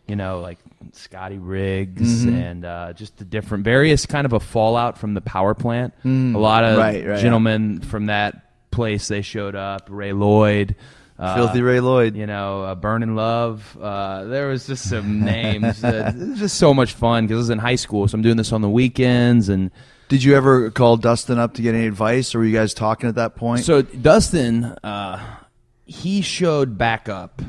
you 0.07 0.15
know, 0.15 0.39
like 0.39 0.57
Scotty 0.93 1.37
Riggs 1.37 2.23
and 2.33 2.63
uh, 2.65 2.93
just 2.93 3.17
the 3.17 3.25
different 3.25 3.65
various 3.65 4.05
kind 4.05 4.25
of 4.25 4.31
a 4.31 4.39
fallout 4.39 4.97
from 4.97 5.13
the 5.13 5.21
power 5.21 5.53
plant. 5.53 5.93
A 6.05 6.07
lot 6.07 6.63
of 6.63 6.77
Right, 6.77 7.05
right, 7.05 7.19
gentlemen 7.19 7.81
from 7.81 8.05
that 8.05 8.43
place 8.71 9.09
they 9.09 9.21
showed 9.21 9.55
up. 9.55 9.87
Ray 9.89 10.13
Lloyd. 10.13 10.75
Uh, 11.19 11.35
Filthy 11.35 11.61
Ray 11.61 11.79
Lloyd. 11.79 12.15
you 12.15 12.27
know, 12.27 12.61
uh, 12.63 12.75
Burning 12.75 13.15
Love. 13.15 13.75
Uh, 13.81 14.25
there 14.25 14.49
was 14.49 14.67
just 14.67 14.87
some 14.89 15.21
names. 15.25 15.83
Uh, 15.83 16.13
it 16.15 16.29
was 16.29 16.39
just 16.39 16.57
so 16.57 16.73
much 16.73 16.93
fun 16.93 17.25
because 17.25 17.35
I 17.35 17.39
was 17.39 17.49
in 17.49 17.57
high 17.59 17.75
school, 17.75 18.07
so 18.07 18.15
I'm 18.15 18.21
doing 18.21 18.37
this 18.37 18.51
on 18.51 18.61
the 18.61 18.69
weekends. 18.69 19.49
And 19.49 19.71
Did 20.09 20.23
you 20.23 20.35
ever 20.35 20.69
call 20.69 20.95
Dustin 20.97 21.39
up 21.39 21.55
to 21.55 21.61
get 21.63 21.73
any 21.73 21.87
advice, 21.87 22.35
or 22.35 22.39
were 22.39 22.45
you 22.45 22.53
guys 22.55 22.73
talking 22.75 23.09
at 23.09 23.15
that 23.15 23.35
point? 23.35 23.65
so 23.65 23.81
Dustin, 23.81 24.63
uh, 24.83 25.19
he 25.85 26.21
showed 26.21 26.77
back 26.77 27.09
up 27.09 27.41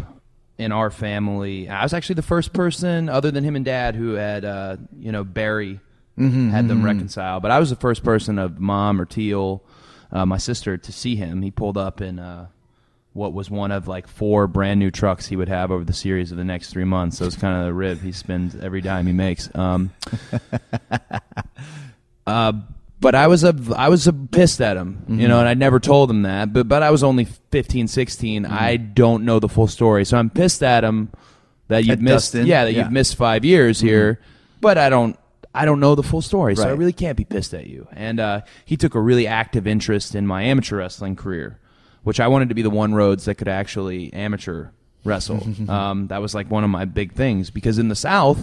in 0.56 0.72
our 0.72 0.90
family. 0.90 1.68
I 1.68 1.82
was 1.82 1.92
actually 1.92 2.14
the 2.14 2.22
first 2.22 2.52
person, 2.54 3.08
other 3.10 3.30
than 3.30 3.44
him 3.44 3.54
and 3.54 3.64
Dad, 3.66 3.94
who 3.96 4.14
had 4.14 4.44
uh, 4.46 4.76
you 4.98 5.12
know 5.12 5.24
Barry 5.24 5.80
had 6.16 6.66
them 6.68 6.84
reconcile. 6.84 7.38
But 7.38 7.50
I 7.52 7.58
was 7.60 7.70
the 7.70 7.76
first 7.76 8.02
person 8.02 8.38
of 8.40 8.58
Mom 8.58 9.00
or 9.00 9.04
Teal, 9.04 9.62
uh, 10.10 10.24
my 10.26 10.38
sister, 10.38 10.76
to 10.78 10.90
see 10.92 11.14
him. 11.16 11.42
He 11.42 11.50
pulled 11.50 11.76
up 11.76 12.00
in. 12.00 12.18
What 13.18 13.32
was 13.32 13.50
one 13.50 13.72
of 13.72 13.88
like 13.88 14.06
four 14.06 14.46
brand 14.46 14.78
new 14.78 14.90
trucks 14.92 15.26
he 15.26 15.34
would 15.34 15.48
have 15.48 15.72
over 15.72 15.84
the 15.84 15.92
series 15.92 16.30
of 16.30 16.36
the 16.38 16.44
next 16.44 16.70
three 16.70 16.84
months. 16.84 17.18
So 17.18 17.26
it's 17.26 17.36
kind 17.36 17.58
of 17.60 17.66
the 17.66 17.74
rib 17.74 18.00
he 18.00 18.12
spends 18.12 18.54
every 18.54 18.80
dime 18.80 19.06
he 19.08 19.12
makes. 19.12 19.52
Um, 19.56 19.90
uh, 22.26 22.52
but 23.00 23.14
I 23.14 23.26
was 23.28 23.44
a 23.44 23.54
I 23.76 23.88
was 23.88 24.06
a 24.06 24.12
pissed 24.12 24.60
at 24.60 24.76
him, 24.76 25.04
you 25.08 25.28
know, 25.28 25.38
and 25.38 25.48
I 25.48 25.54
never 25.54 25.78
told 25.80 26.10
him 26.10 26.22
that. 26.22 26.52
But 26.52 26.68
but 26.68 26.82
I 26.82 26.90
was 26.90 27.02
only 27.04 27.24
15, 27.24 27.88
16. 27.88 28.46
I 28.46 28.76
don't 28.76 29.24
know 29.24 29.38
the 29.38 29.48
full 29.48 29.68
story, 29.68 30.04
so 30.04 30.16
I'm 30.16 30.30
pissed 30.30 30.62
at 30.62 30.82
him 30.84 31.10
that 31.68 31.84
you've 31.84 31.98
At 31.98 32.00
missed. 32.00 32.32
Dustin? 32.32 32.46
Yeah, 32.46 32.64
that 32.64 32.72
Yeah. 32.72 32.84
you've 32.84 32.92
missed 32.92 33.16
five 33.16 33.44
years 33.44 33.80
here. 33.80 34.20
But 34.60 34.78
I 34.78 34.90
don't. 34.90 35.18
I 35.54 35.64
don't 35.64 35.80
know 35.80 35.94
the 35.94 36.02
full 36.02 36.22
story, 36.22 36.54
so 36.54 36.68
I 36.68 36.72
really 36.72 36.92
can't 36.92 37.16
be 37.16 37.24
pissed 37.24 37.52
at 37.54 37.66
you. 37.66 37.88
And 37.92 38.20
uh, 38.20 38.42
he 38.64 38.76
took 38.76 38.94
a 38.94 39.00
really 39.00 39.26
active 39.26 39.66
interest 39.66 40.14
in 40.14 40.26
my 40.26 40.42
amateur 40.42 40.76
wrestling 40.76 41.16
career, 41.16 41.58
which 42.08 42.20
I 42.20 42.28
wanted 42.28 42.48
to 42.48 42.54
be 42.54 42.62
the 42.62 42.70
one 42.70 42.94
Rhodes 42.94 43.26
that 43.26 43.34
could 43.34 43.48
actually 43.48 44.10
amateur 44.14 44.68
wrestle. 45.04 45.46
um, 45.68 46.06
that 46.06 46.22
was 46.22 46.34
like 46.34 46.50
one 46.50 46.64
of 46.64 46.70
my 46.70 46.86
big 46.86 47.12
things 47.12 47.50
because 47.50 47.78
in 47.78 47.88
the 47.88 47.94
South, 47.94 48.42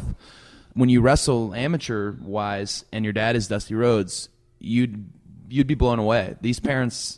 when 0.75 0.87
you 0.87 1.01
wrestle 1.01 1.51
amateur 1.55 2.13
wise 2.21 2.85
and 2.91 3.03
your 3.03 3.11
dad 3.11 3.35
is 3.35 3.47
Dusty 3.47 3.73
Rhodes, 3.73 4.29
you'd 4.59 5.09
you'd 5.49 5.65
be 5.65 5.73
blown 5.73 5.97
away. 5.97 6.35
These 6.41 6.59
parents 6.59 7.17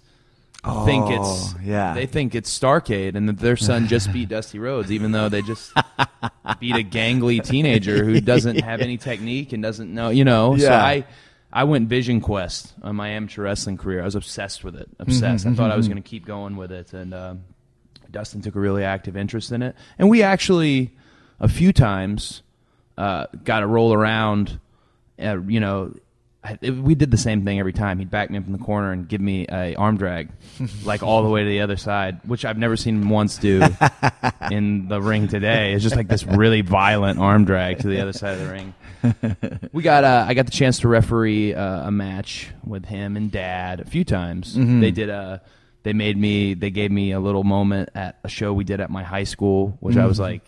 think 0.86 1.10
it's 1.10 1.54
Oh, 1.54 1.56
yeah. 1.62 1.94
they 1.94 2.06
think 2.06 2.34
it's 2.34 2.58
Starcade 2.58 3.16
and 3.16 3.28
that 3.28 3.40
their 3.40 3.58
son 3.58 3.88
just 3.88 4.14
beat 4.14 4.30
Dusty 4.30 4.58
Rhodes, 4.58 4.90
even 4.90 5.12
though 5.12 5.28
they 5.28 5.42
just 5.42 5.74
beat 6.62 6.76
a 6.78 6.84
gangly 6.84 7.44
teenager 7.44 8.06
who 8.06 8.22
doesn't 8.22 8.62
have 8.62 8.80
any 8.88 8.96
technique 8.96 9.52
and 9.52 9.62
doesn't 9.62 9.94
know, 9.94 10.12
you 10.12 10.24
know. 10.24 10.56
So 10.56 10.64
Yeah. 10.64 10.82
I 10.82 11.06
I 11.52 11.64
went 11.64 11.88
Vision 11.88 12.20
Quest 12.22 12.74
on 12.82 12.96
my 12.96 13.10
amateur 13.10 13.44
wrestling 13.44 13.78
career. 13.78 14.02
I 14.02 14.06
was 14.06 14.16
obsessed 14.16 14.64
with 14.64 14.76
it, 14.76 14.90
obsessed. 15.00 15.46
I 15.46 15.54
thought 15.54 15.72
I 15.72 15.78
was 15.78 15.88
going 15.88 16.02
to 16.02 16.08
keep 16.08 16.26
going 16.26 16.58
with 16.58 16.72
it, 16.72 16.94
and 16.94 17.14
um, 17.14 17.44
Dustin 18.12 18.42
took 18.42 18.56
a 18.56 18.60
really 18.60 18.84
active 18.84 19.16
interest 19.16 19.52
in 19.52 19.62
it. 19.62 19.76
And 19.98 20.10
we 20.10 20.24
actually 20.24 20.96
a 21.40 21.48
few 21.48 21.72
times 21.72 22.42
uh, 22.98 23.28
got 23.44 23.62
to 23.62 23.68
roll 23.68 23.94
around. 23.94 24.60
Uh, 25.20 25.40
you 25.48 25.60
know, 25.60 25.94
I- 26.48 26.58
it, 26.62 26.72
we 26.72 26.96
did 26.96 27.12
the 27.12 27.18
same 27.18 27.44
thing 27.44 27.60
every 27.60 27.74
time. 27.74 28.00
He'd 28.00 28.10
back 28.10 28.30
me 28.30 28.38
up 28.38 28.46
in 28.46 28.52
the 28.54 28.58
corner 28.58 28.92
and 28.92 29.08
give 29.08 29.20
me 29.22 29.46
a 29.52 29.76
arm 29.76 29.98
drag, 29.98 30.30
like 30.86 31.04
all 31.04 31.24
the 31.24 31.30
way 31.30 31.44
to 31.44 31.50
the 31.50 31.62
other 31.62 31.78
side, 31.78 32.20
which 32.26 32.46
I've 32.46 32.58
never 32.58 32.78
seen 32.78 33.02
him 33.02 33.10
once 33.10 33.38
do 33.38 33.62
in 34.52 34.88
the 34.88 35.02
ring 35.02 35.28
today. 35.28 35.74
It's 35.74 35.84
just 35.84 35.96
like 35.96 36.08
this 36.08 36.26
really 36.26 36.62
violent 36.62 37.20
arm 37.20 37.46
drag 37.46 37.80
to 37.80 37.88
the 37.88 38.02
other 38.02 38.14
side 38.14 38.40
of 38.40 38.40
the 38.40 38.52
ring. 38.52 38.74
We 39.72 39.84
got 39.84 40.04
uh, 40.04 40.26
I 40.28 40.34
got 40.34 40.46
the 40.46 40.52
chance 40.52 40.80
to 40.80 40.88
referee 40.88 41.54
uh, 41.54 41.88
a 41.88 41.92
match 41.92 42.50
with 42.66 42.86
him 42.86 43.16
and 43.16 43.32
Dad 43.32 43.80
a 43.80 43.86
few 43.86 44.04
times. 44.04 44.56
They 44.56 44.92
did 44.92 45.10
a 45.10 45.42
they 45.84 45.94
made 45.94 46.18
me 46.18 46.56
they 46.56 46.72
gave 46.72 46.92
me 46.92 47.12
a 47.12 47.20
little 47.20 47.44
moment 47.44 47.90
at 47.96 48.18
a 48.24 48.28
show 48.30 48.54
we 48.54 48.64
did 48.64 48.82
at 48.82 48.90
my 48.90 49.04
high 49.04 49.24
school, 49.26 49.78
which 49.80 49.96
I 49.98 50.06
was 50.08 50.20
like 50.20 50.42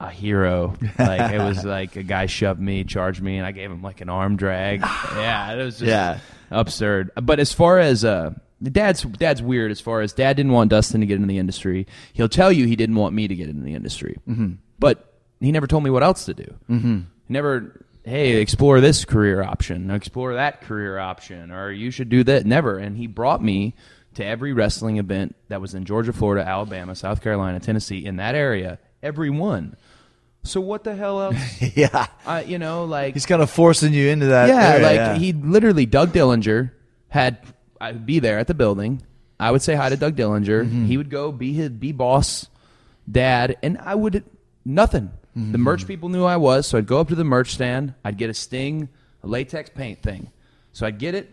a 0.00 0.10
hero. 0.10 0.74
Like 0.98 1.32
it 1.32 1.38
was 1.38 1.64
like 1.76 1.96
a 1.96 2.02
guy 2.02 2.26
shoved 2.26 2.60
me, 2.60 2.84
charged 2.84 3.20
me, 3.22 3.38
and 3.38 3.46
I 3.46 3.52
gave 3.52 3.70
him 3.70 3.82
like 3.82 4.00
an 4.00 4.08
arm 4.08 4.36
drag. 4.36 4.80
yeah, 5.14 5.52
it 5.54 5.62
was 5.64 5.78
just 5.78 5.88
Yeah. 5.88 6.18
absurd. 6.50 7.10
But 7.20 7.40
as 7.40 7.52
far 7.52 7.78
as 7.78 8.04
uh, 8.04 8.34
dad's 8.62 9.02
dad's 9.02 9.42
weird. 9.42 9.70
As 9.70 9.80
far 9.80 10.00
as 10.00 10.12
dad 10.12 10.36
didn't 10.36 10.52
want 10.52 10.70
Dustin 10.70 11.00
to 11.00 11.06
get 11.06 11.16
into 11.16 11.28
the 11.28 11.38
industry, 11.38 11.86
he'll 12.12 12.28
tell 12.28 12.50
you 12.52 12.66
he 12.66 12.76
didn't 12.76 12.96
want 12.96 13.14
me 13.14 13.28
to 13.28 13.34
get 13.34 13.48
into 13.48 13.62
the 13.62 13.74
industry. 13.74 14.16
Mm-hmm. 14.28 14.54
But 14.78 15.12
he 15.40 15.52
never 15.52 15.66
told 15.66 15.84
me 15.84 15.90
what 15.90 16.02
else 16.02 16.24
to 16.26 16.34
do. 16.34 16.54
Mm-hmm. 16.70 16.98
He 17.26 17.32
never. 17.32 17.84
Hey, 18.04 18.40
explore 18.40 18.80
this 18.80 19.04
career 19.04 19.42
option. 19.42 19.90
Explore 19.90 20.34
that 20.34 20.62
career 20.62 20.98
option, 20.98 21.50
or 21.50 21.70
you 21.70 21.90
should 21.90 22.08
do 22.08 22.24
that. 22.24 22.46
Never. 22.46 22.78
And 22.78 22.96
he 22.96 23.06
brought 23.06 23.42
me 23.42 23.74
to 24.14 24.24
every 24.24 24.54
wrestling 24.54 24.96
event 24.96 25.36
that 25.48 25.60
was 25.60 25.74
in 25.74 25.84
Georgia, 25.84 26.12
Florida, 26.14 26.46
Alabama, 26.48 26.94
South 26.94 27.20
Carolina, 27.22 27.60
Tennessee, 27.60 28.04
in 28.06 28.16
that 28.16 28.34
area. 28.34 28.78
Every 29.02 29.28
one. 29.30 29.76
So 30.44 30.60
what 30.60 30.84
the 30.84 30.94
hell 30.94 31.20
else? 31.20 31.36
yeah. 31.76 32.06
I, 32.26 32.42
you 32.42 32.58
know, 32.58 32.84
like 32.84 33.14
He's 33.14 33.26
kind 33.26 33.42
of 33.42 33.50
forcing 33.50 33.92
you 33.92 34.08
into 34.08 34.26
that. 34.26 34.48
yeah, 34.48 34.68
area, 34.68 34.82
like 34.86 34.96
yeah. 34.96 35.14
he 35.16 35.32
literally 35.32 35.86
Doug 35.86 36.12
Dillinger 36.12 36.70
had 37.08 37.38
I'd 37.80 38.06
be 38.06 38.18
there 38.18 38.38
at 38.38 38.46
the 38.46 38.54
building. 38.54 39.02
I 39.40 39.50
would 39.50 39.62
say 39.62 39.74
hi 39.74 39.88
to 39.88 39.96
Doug 39.96 40.16
Dillinger. 40.16 40.64
Mm-hmm. 40.64 40.86
He 40.86 40.96
would 40.96 41.10
go 41.10 41.30
be 41.30 41.52
his 41.52 41.68
be 41.70 41.92
boss 41.92 42.48
dad, 43.10 43.56
and 43.62 43.78
I 43.78 43.94
would 43.94 44.24
nothing. 44.64 45.10
Mm-hmm. 45.36 45.52
The 45.52 45.58
merch 45.58 45.86
people 45.86 46.08
knew 46.08 46.24
I 46.24 46.36
was, 46.36 46.66
so 46.66 46.78
I'd 46.78 46.86
go 46.86 47.00
up 47.00 47.08
to 47.08 47.14
the 47.14 47.24
merch 47.24 47.52
stand. 47.52 47.94
I'd 48.04 48.18
get 48.18 48.30
a 48.30 48.34
Sting, 48.34 48.88
a 49.22 49.26
latex 49.26 49.70
paint 49.70 50.02
thing. 50.02 50.32
So 50.72 50.86
I'd 50.86 50.98
get 50.98 51.14
it. 51.14 51.30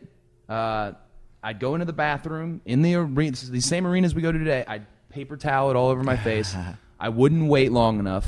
Uh, 0.47 0.93
I'd 1.41 1.59
go 1.59 1.75
into 1.75 1.85
the 1.85 1.93
bathroom 1.93 2.61
in 2.65 2.81
the 2.81 2.95
arena, 2.95 3.31
this 3.31 3.43
is 3.43 3.51
the 3.51 3.61
same 3.61 3.85
arenas 3.85 4.13
we 4.13 4.21
go 4.21 4.31
to 4.31 4.37
today. 4.37 4.63
I'd 4.67 4.85
paper 5.09 5.37
towel 5.37 5.69
it 5.71 5.75
all 5.75 5.89
over 5.89 6.03
my 6.03 6.17
face. 6.17 6.55
I 6.99 7.09
wouldn't 7.09 7.47
wait 7.47 7.71
long 7.71 7.99
enough, 7.99 8.27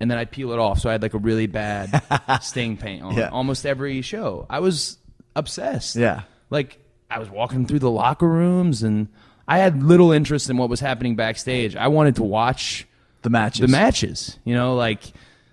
and 0.00 0.10
then 0.10 0.18
I'd 0.18 0.30
peel 0.30 0.52
it 0.52 0.58
off. 0.58 0.78
So 0.80 0.88
I 0.88 0.92
had 0.92 1.02
like 1.02 1.14
a 1.14 1.18
really 1.18 1.46
bad 1.46 2.02
Sting 2.42 2.76
paint 2.76 3.02
on 3.02 3.14
Yeah. 3.16 3.28
almost 3.28 3.66
every 3.66 4.02
show. 4.02 4.46
I 4.48 4.60
was 4.60 4.98
obsessed. 5.36 5.96
Yeah. 5.96 6.22
Like 6.50 6.78
I 7.10 7.18
was 7.18 7.28
walking 7.30 7.66
through 7.66 7.78
the 7.80 7.90
locker 7.90 8.28
rooms 8.28 8.82
and 8.82 9.08
I 9.46 9.58
had 9.58 9.82
little 9.82 10.12
interest 10.12 10.50
in 10.50 10.56
what 10.58 10.68
was 10.68 10.80
happening 10.80 11.16
backstage. 11.16 11.74
I 11.76 11.88
wanted 11.88 12.16
to 12.16 12.22
watch 12.22 12.86
the 13.22 13.30
matches. 13.30 13.60
the 13.62 13.68
matches. 13.68 14.38
You 14.44 14.54
know, 14.54 14.74
like 14.74 15.02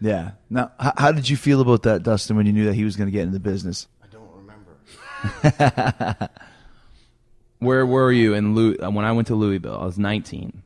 Yeah. 0.01 0.31
Now, 0.49 0.71
how, 0.79 0.93
how 0.97 1.11
did 1.11 1.29
you 1.29 1.37
feel 1.37 1.61
about 1.61 1.83
that, 1.83 2.03
Dustin, 2.03 2.35
when 2.35 2.45
you 2.45 2.53
knew 2.53 2.65
that 2.65 2.73
he 2.75 2.83
was 2.83 2.95
going 2.95 3.07
to 3.07 3.11
get 3.11 3.21
into 3.21 3.33
the 3.33 3.39
business? 3.39 3.87
I 4.03 4.07
don't 4.07 4.29
remember. 4.35 6.29
where 7.59 7.85
were 7.85 8.11
you 8.11 8.33
in 8.33 8.53
Louis, 8.53 8.79
uh, 8.79 8.91
when 8.91 9.05
I 9.05 9.11
went 9.13 9.27
to 9.27 9.35
Louisville? 9.35 9.77
I 9.79 9.85
was 9.85 9.97
19. 9.97 10.61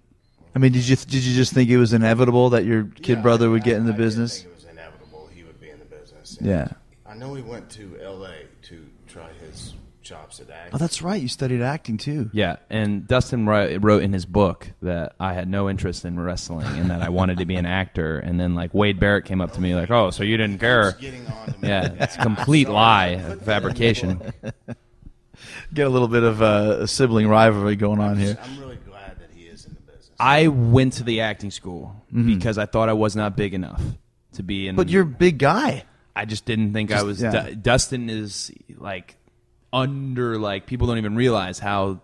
I 0.59 0.61
mean, 0.61 0.73
did 0.73 0.85
you 0.89 0.97
did 0.97 1.23
you 1.23 1.33
just 1.35 1.53
think 1.53 1.69
it 1.69 1.77
was 1.77 1.93
inevitable 1.93 2.49
that 2.49 2.65
your 2.65 2.83
kid 2.83 3.17
Yeah, 3.19 3.21
brother 3.21 3.45
I- 3.45 3.49
would 3.51 3.63
get 3.63 3.77
in 3.77 3.85
the 3.85 3.93
I 3.93 3.95
did 3.95 4.03
business? 4.03 4.41
think 4.41 4.51
it 4.51 4.55
was 4.55 4.65
inevitable 4.65 5.29
he 5.33 5.43
would 5.43 5.57
be 5.61 5.69
in 5.69 5.79
the 5.79 5.85
business. 5.85 6.35
And 6.37 6.47
Yeah. 6.47 6.67
I 7.05 7.13
know 7.15 7.33
he 7.33 7.41
went 7.41 7.69
to 7.71 7.97
L.A. 8.03 8.33
to 8.63 8.85
try 9.07 9.29
his 9.45 9.73
chops 10.01 10.41
at 10.41 10.49
acting. 10.49 10.71
Oh, 10.73 10.77
that's 10.77 11.01
right. 11.01 11.21
You 11.21 11.29
studied 11.29 11.61
acting 11.61 11.95
too. 11.97 12.29
Yeah, 12.33 12.57
and 12.69 13.07
Dustin 13.07 13.45
wrote, 13.45 13.81
wrote 13.81 14.03
in 14.03 14.11
his 14.11 14.25
book 14.25 14.67
that 14.81 15.13
I 15.17 15.33
had 15.33 15.47
no 15.47 15.69
interest 15.69 16.03
in 16.03 16.19
wrestling 16.19 16.67
and 16.67 16.89
that 16.91 17.01
I 17.01 17.07
wanted 17.07 17.37
to 17.37 17.45
be 17.45 17.55
an 17.55 17.65
actor. 17.65 18.19
And 18.19 18.37
then 18.37 18.53
like 18.53 18.73
Wade 18.73 18.99
Barrett 18.99 19.23
came 19.23 19.39
up 19.39 19.53
to 19.53 19.61
me 19.61 19.75
like, 19.75 19.89
"Oh, 19.89 20.09
so 20.09 20.23
you 20.23 20.35
didn't 20.35 20.59
care?" 20.59 20.87
On 20.87 20.93
to. 20.97 21.55
Yeah, 21.61 21.87
it's 22.01 22.15
a 22.17 22.19
complete 22.19 22.67
lie, 22.67 23.17
fabrication. 23.45 24.33
Get 25.73 25.87
a 25.87 25.89
little 25.89 26.09
bit 26.09 26.23
of 26.23 26.41
uh, 26.41 26.79
a 26.81 26.87
sibling 26.87 27.29
rivalry 27.29 27.77
going 27.77 28.01
on 28.01 28.17
here. 28.17 28.37
I'm 28.43 28.59
really 28.59 28.75
glad 28.87 29.17
that 29.19 29.29
he 29.33 29.43
is 29.43 29.65
in 29.65 29.73
the 29.75 29.79
business. 29.91 30.08
I 30.19 30.47
went 30.47 30.93
to 30.93 31.03
the 31.03 31.21
acting 31.21 31.51
school 31.51 31.95
mm-hmm. 32.13 32.35
because 32.35 32.57
I 32.57 32.65
thought 32.65 32.89
I 32.89 32.93
was 32.93 33.15
not 33.15 33.35
big 33.37 33.53
enough 33.53 33.81
to 34.33 34.43
be 34.43 34.67
in. 34.67 34.75
But 34.75 34.89
you're 34.89 35.03
a 35.03 35.05
big 35.05 35.37
guy. 35.37 35.85
I 36.15 36.25
just 36.25 36.45
didn't 36.45 36.73
think 36.73 36.91
I 36.91 37.03
was. 37.03 37.21
yeah. 37.21 37.31
Du- 37.31 37.55
Dustin 37.55 38.09
is 38.09 38.51
like 38.77 39.15
under 39.71 40.37
like 40.37 40.65
people 40.65 40.87
don't 40.87 40.97
even 40.97 41.15
realize 41.15 41.59
how 41.59 42.01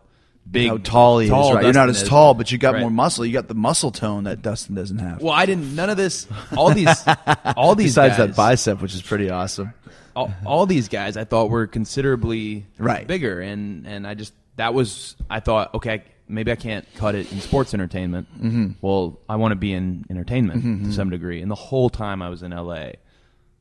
big, 0.49 0.69
How 0.69 0.77
tall 0.77 1.19
he 1.19 1.25
is, 1.27 1.31
right? 1.31 1.63
You're 1.63 1.73
not 1.73 1.89
as 1.89 2.03
is. 2.03 2.07
tall, 2.07 2.33
but 2.33 2.51
you 2.51 2.57
got 2.57 2.75
Right. 2.75 2.81
more 2.81 2.91
muscle. 2.91 3.25
You 3.25 3.33
got 3.33 3.47
the 3.47 3.55
muscle 3.55 3.91
tone 3.91 4.25
that 4.25 4.41
Dustin 4.41 4.75
doesn't 4.75 4.99
have. 4.99 5.21
Well, 5.21 5.33
I 5.33 5.45
didn't. 5.45 5.75
None 5.75 5.89
of 5.89 5.97
this. 5.97 6.27
All 6.55 6.71
these. 6.73 7.03
all 7.57 7.75
these. 7.75 7.87
Besides 7.91 8.17
guys, 8.17 8.27
that 8.27 8.35
bicep, 8.35 8.81
which 8.81 8.93
is 8.93 9.01
pretty 9.01 9.29
awesome. 9.29 9.73
all, 10.15 10.33
all 10.45 10.65
these 10.65 10.87
guys 10.87 11.17
I 11.17 11.25
thought 11.25 11.49
were 11.49 11.67
considerably 11.67 12.65
Right. 12.77 13.05
bigger, 13.05 13.41
and 13.41 13.85
and 13.85 14.07
I 14.07 14.13
just 14.13 14.33
that 14.55 14.73
was 14.73 15.15
I 15.29 15.39
thought 15.41 15.73
okay 15.75 16.03
maybe 16.27 16.51
I 16.51 16.55
can't 16.55 16.85
cut 16.95 17.15
it 17.15 17.31
in 17.31 17.39
sports 17.41 17.73
entertainment. 17.73 18.27
Mm-hmm. 18.37 18.67
Well, 18.81 19.19
I 19.29 19.35
want 19.35 19.51
to 19.51 19.55
be 19.55 19.73
in 19.73 20.05
entertainment 20.09 20.63
Mm-hmm, 20.63 20.85
to 20.85 20.93
some 20.93 21.09
degree, 21.09 21.41
and 21.41 21.49
the 21.51 21.55
whole 21.55 21.89
time 21.89 22.21
I 22.21 22.29
was 22.29 22.43
in 22.43 22.53
L.A., 22.53 22.95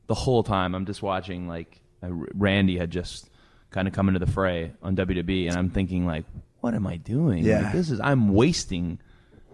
the 0.07 0.15
whole 0.15 0.43
time 0.43 0.75
I'm 0.75 0.85
just 0.85 1.01
watching 1.01 1.47
like 1.47 1.79
uh, 2.03 2.07
Randy 2.11 2.77
had 2.77 2.91
just 2.91 3.29
kind 3.71 3.87
of 3.87 3.93
come 3.93 4.07
into 4.07 4.19
the 4.19 4.27
fray 4.31 4.71
on 4.83 4.95
WWE, 4.95 5.47
and 5.49 5.57
I'm 5.57 5.69
thinking 5.69 6.05
like, 6.05 6.25
what 6.61 6.73
am 6.73 6.87
I 6.87 6.97
doing? 6.97 7.43
Yeah. 7.43 7.61
Like, 7.63 7.73
this 7.73 7.89
is 7.91 7.99
I'm 7.99 8.33
wasting 8.33 8.99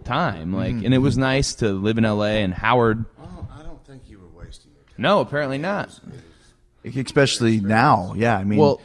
time. 0.03 0.53
Like, 0.53 0.71
and 0.73 0.93
it 0.93 0.97
was 0.99 1.17
nice 1.17 1.55
to 1.55 1.69
live 1.71 1.97
in 1.97 2.05
L.A. 2.05 2.43
and 2.43 2.53
Howard. 2.53 3.05
Oh, 3.21 3.47
I 3.57 3.63
don't 3.63 3.85
think 3.85 4.03
you 4.09 4.19
were 4.19 4.27
wasting 4.43 4.71
your 4.73 4.83
time. 4.83 4.95
No, 4.97 5.19
apparently 5.21 5.57
not. 5.57 5.99
Especially 6.83 7.59
now. 7.59 8.13
Yeah, 8.15 8.37
I 8.37 8.43
mean, 8.43 8.59
Well, 8.59 8.81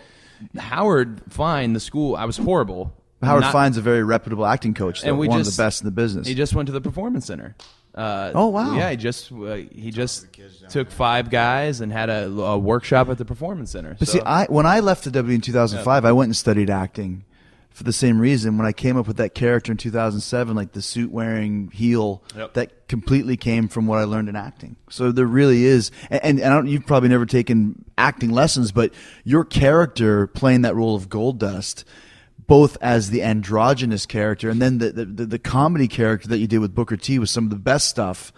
Howard 0.59 1.23
Fine, 1.31 1.73
the 1.73 1.81
school, 1.81 2.15
I 2.17 2.25
was 2.27 2.37
horrible. 2.37 2.93
Howard 3.23 3.43
Not- 3.43 3.53
Fine's 3.53 3.77
a 3.77 3.81
very 3.81 4.03
reputable 4.05 4.45
acting 4.47 4.75
coach, 4.75 5.03
though, 5.03 5.09
and 5.09 5.19
we 5.19 5.29
one 5.29 5.39
just, 5.41 5.51
of 5.51 5.57
the 5.57 5.63
best 5.63 5.81
in 5.81 5.87
the 5.87 5.91
business. 5.93 6.27
He 6.27 6.35
just 6.35 6.55
went 6.55 6.67
to 6.67 6.73
the 6.73 6.81
performance 6.81 7.27
center. 7.27 7.55
Uh, 7.95 8.31
Oh, 8.35 8.49
wow. 8.49 8.77
Yeah, 8.77 8.91
he 8.91 8.97
just 8.97 9.33
uh, 9.33 9.55
he 9.55 9.91
just 9.91 10.27
took 10.69 10.91
five 10.91 11.31
guys 11.31 11.81
and 11.81 11.91
had 11.91 12.11
a, 12.11 12.27
a 12.27 12.59
workshop 12.59 13.09
at 13.09 13.17
the 13.17 13.25
performance 13.25 13.71
center. 13.71 13.97
But 13.99 14.09
So- 14.09 14.19
see, 14.19 14.25
I 14.25 14.45
when 14.47 14.67
I 14.67 14.81
left 14.81 15.05
the 15.05 15.11
W 15.11 15.35
in 15.35 15.41
2005, 15.41 16.05
I 16.05 16.13
went 16.13 16.29
and 16.29 16.37
studied 16.37 16.69
acting 16.69 17.25
for 17.71 17.85
the 17.85 17.93
same 17.95 18.19
reason. 18.21 18.59
When 18.59 18.67
I 18.67 18.73
came 18.73 18.99
up 18.99 19.07
with 19.07 19.17
that 19.17 19.35
character 19.35 19.73
in 19.73 19.79
2007, 19.79 20.55
like 20.55 20.73
the 20.73 20.83
suit 20.83 21.11
wearing 21.11 21.71
heel, 21.73 22.23
Yep. 22.37 22.53
that 22.55 22.89
completely 22.89 23.39
came 23.39 23.67
from 23.69 23.87
what 23.87 23.99
I 23.99 24.05
learned 24.05 24.29
in 24.29 24.37
acting. 24.37 24.77
So 24.91 25.11
there 25.11 25.27
really 25.27 25.65
is, 25.65 25.91
and, 26.11 26.23
and 26.41 26.45
I 26.45 26.51
don't, 26.51 26.67
you've 26.69 26.87
probably 26.87 27.09
never 27.09 27.25
taken 27.27 27.83
acting 27.97 28.31
lessons, 28.31 28.73
but 28.73 28.93
your 29.25 29.45
character 29.45 30.27
playing 30.27 30.63
that 30.63 30.75
role 30.75 30.95
of 30.95 31.09
Goldust. 31.09 31.85
Both 32.47 32.77
as 32.81 33.11
the 33.11 33.23
androgynous 33.23 34.07
character 34.07 34.49
and 34.51 34.63
then 34.63 34.79
the, 34.79 34.93
the, 34.93 35.05
the, 35.05 35.27
the 35.27 35.39
comedy 35.39 35.89
character 35.89 36.29
that 36.29 36.39
you 36.39 36.47
did 36.47 36.59
with 36.59 36.75
Booker 36.75 36.97
T 36.97 37.19
was 37.19 37.31
some 37.31 37.45
of 37.45 37.51
the 37.51 37.57
best 37.57 37.89
stuff. 37.89 38.33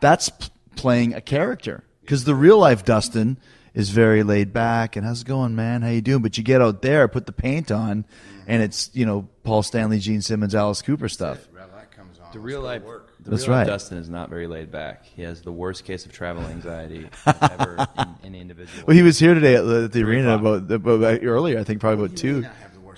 That's 0.00 0.28
p- 0.28 0.46
playing 0.76 1.12
a 1.14 1.20
character 1.20 1.82
because 2.02 2.22
the 2.24 2.36
real 2.36 2.58
life 2.58 2.84
Dustin 2.84 3.36
is 3.74 3.90
very 3.90 4.22
laid 4.22 4.52
back 4.52 4.94
and 4.94 5.04
how's 5.04 5.22
it 5.22 5.26
going, 5.26 5.56
man? 5.56 5.82
How 5.82 5.88
you 5.88 6.00
doing? 6.00 6.22
But 6.22 6.38
you 6.38 6.44
get 6.44 6.62
out 6.62 6.82
there, 6.82 7.08
put 7.08 7.26
the 7.26 7.32
paint 7.32 7.72
on, 7.72 8.04
and 8.46 8.62
it's 8.62 8.90
you 8.94 9.04
know 9.04 9.28
Paul 9.42 9.64
Stanley, 9.64 9.98
Gene 9.98 10.22
Simmons, 10.22 10.54
Alice 10.54 10.80
Cooper 10.80 11.08
stuff. 11.08 11.48
Well, 11.52 11.68
that 11.74 11.90
comes 11.90 12.18
on. 12.20 12.30
the 12.32 12.38
real 12.38 12.60
life, 12.60 12.82
work. 12.82 13.12
the 13.20 13.30
That's 13.30 13.42
real 13.48 13.56
life 13.56 13.66
right. 13.66 13.72
Dustin 13.72 13.98
is 13.98 14.08
not 14.08 14.30
very 14.30 14.46
laid 14.46 14.70
back. 14.70 15.04
He 15.04 15.22
has 15.22 15.42
the 15.42 15.52
worst 15.52 15.84
case 15.84 16.06
of 16.06 16.12
travel 16.12 16.42
anxiety 16.46 17.08
ever 17.26 17.86
in 17.98 18.16
any 18.24 18.40
individual. 18.40 18.84
Well, 18.86 18.96
he 18.96 19.02
was 19.02 19.18
here 19.18 19.34
today 19.34 19.56
at 19.56 19.62
the, 19.66 19.84
at 19.84 19.92
the 19.92 20.02
arena 20.04 20.36
o'clock. 20.36 20.62
about, 20.70 20.90
about 20.94 21.24
earlier. 21.24 21.58
I 21.58 21.64
think 21.64 21.80
probably 21.80 22.04
about 22.04 22.22
You 22.22 22.34
may 22.34 22.42
two. 22.42 22.48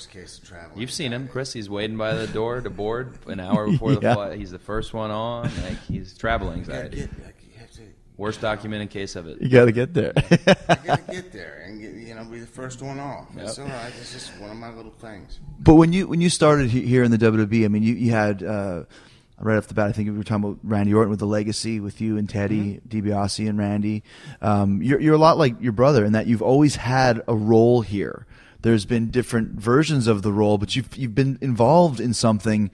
Not 0.08 0.12
have 0.12 0.12
the 0.12 0.20
worst 0.20 0.32
case 0.32 0.38
of 0.38 0.48
travel. 0.48 0.80
You've 0.80 0.90
seen 0.92 1.12
him, 1.12 1.28
Chris. 1.28 1.52
He's 1.52 1.68
waiting 1.70 1.96
by 1.96 2.14
the 2.14 2.26
door 2.26 2.60
to 2.60 2.70
board 2.70 3.14
an 3.26 3.40
hour 3.40 3.66
before 3.70 3.94
the 3.94 4.00
Yeah. 4.00 4.14
flight. 4.14 4.38
He's 4.38 4.50
the 4.50 4.58
first 4.58 4.94
one 4.94 5.10
on. 5.10 5.44
Like 5.62 5.80
he's 5.88 6.16
travel 6.16 6.48
You 6.54 6.62
gotta 6.64 6.78
anxiety. 6.84 6.96
get, 7.02 7.24
like, 7.24 7.36
you 7.42 7.66
to, 7.76 7.82
Worst 8.16 8.40
documented 8.42 8.90
case 8.90 9.16
of 9.16 9.26
it. 9.28 9.40
You 9.40 9.48
got 9.48 9.64
to 9.64 9.72
get 9.72 9.94
there. 9.94 10.12
you 10.30 10.36
gotta 10.84 11.02
get 11.10 11.32
there 11.32 11.64
and 11.66 11.80
get, 11.80 11.92
you 11.94 12.14
know 12.14 12.24
be 12.24 12.38
the 12.40 12.46
first 12.46 12.82
one 12.82 12.98
off. 13.00 13.28
It's 13.36 13.58
all 13.58 13.64
right. 13.66 13.92
It's 13.98 14.12
just 14.12 14.38
one 14.40 14.50
of 14.50 14.56
my 14.58 14.72
little 14.74 14.90
things. 14.92 15.40
But 15.58 15.74
when 15.76 15.92
you 15.94 16.06
when 16.06 16.20
you 16.20 16.28
started 16.28 16.70
here 16.70 17.02
in 17.02 17.10
the 17.10 17.16
WWE, 17.18 17.64
I 17.64 17.68
mean, 17.68 17.82
you 17.82 17.94
you 17.94 18.10
had 18.10 18.42
uh, 18.42 18.84
right 19.38 19.56
off 19.56 19.68
the 19.68 19.74
bat. 19.74 19.88
I 19.88 19.92
think 19.92 20.10
we 20.10 20.18
were 20.18 20.22
talking 20.24 20.44
about 20.44 20.58
Randy 20.62 20.92
Orton 20.92 21.08
with 21.10 21.18
the 21.20 21.26
legacy 21.26 21.80
with 21.80 22.00
you 22.02 22.18
and 22.18 22.28
Teddy 22.28 22.80
DiBiase 22.86 23.48
and 23.48 23.58
Randy. 23.58 24.02
Um, 24.42 24.82
you're 24.82 25.00
you're 25.00 25.14
a 25.14 25.18
lot 25.18 25.38
like 25.38 25.58
your 25.62 25.72
brother 25.72 26.04
in 26.04 26.12
that 26.12 26.26
you've 26.26 26.42
always 26.42 26.76
had 26.76 27.22
a 27.26 27.34
role 27.34 27.80
here. 27.80 28.26
There's 28.62 28.84
been 28.84 29.10
different 29.10 29.52
versions 29.60 30.06
of 30.06 30.22
the 30.22 30.32
role, 30.32 30.58
but 30.58 30.76
you've 30.76 30.94
you've 30.96 31.14
been 31.14 31.38
involved 31.40 32.00
in 32.00 32.12
something 32.14 32.70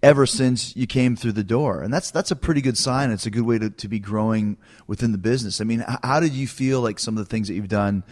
ever 0.00 0.26
since 0.26 0.76
you 0.76 0.86
came 0.86 1.16
through 1.16 1.32
the 1.32 1.42
door, 1.44 1.82
and 1.82 1.92
that's 1.92 2.10
that's 2.10 2.30
a 2.30 2.36
pretty 2.36 2.60
good 2.60 2.76
sign. 2.78 3.10
It's 3.10 3.26
a 3.26 3.30
good 3.30 3.42
way 3.42 3.58
to, 3.58 3.68
to 3.70 3.88
be 3.88 3.98
growing 3.98 4.56
within 4.86 5.12
the 5.12 5.18
business. 5.18 5.60
I 5.60 5.64
mean, 5.64 5.84
how 6.02 6.20
did 6.20 6.32
you 6.32 6.46
feel 6.48 6.80
like 6.80 6.98
some 6.98 7.16
of 7.16 7.24
the 7.24 7.28
things 7.30 7.48
that 7.48 7.54
you've 7.54 7.68
done 7.68 8.04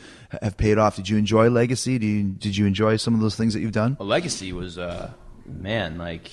have 0.42 0.56
paid 0.56 0.78
off? 0.78 0.96
Did 0.96 1.08
you 1.08 1.16
enjoy 1.16 1.48
Legacy? 1.50 1.98
Did 1.98 2.06
you, 2.06 2.22
did 2.24 2.56
you 2.56 2.66
enjoy 2.66 2.96
some 2.96 3.14
of 3.14 3.20
those 3.20 3.36
things 3.36 3.54
that 3.54 3.60
you've 3.60 3.72
done? 3.72 3.96
Well, 3.98 4.08
Legacy 4.08 4.52
was, 4.52 4.78
uh, 4.78 5.12
man, 5.46 5.96
like, 5.98 6.30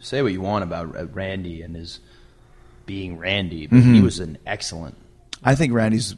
say 0.00 0.20
what 0.22 0.32
you 0.32 0.40
want 0.42 0.64
about 0.64 1.14
Randy 1.14 1.62
and 1.62 1.74
his 1.76 2.00
being 2.86 3.16
Randy, 3.18 3.66
but 3.68 3.76
Mm-hmm. 3.78 3.94
he 3.94 4.00
was 4.02 4.20
an 4.20 4.36
excellent. 4.46 4.96
I 5.44 5.54
think 5.54 5.72
Randy's 5.72 6.14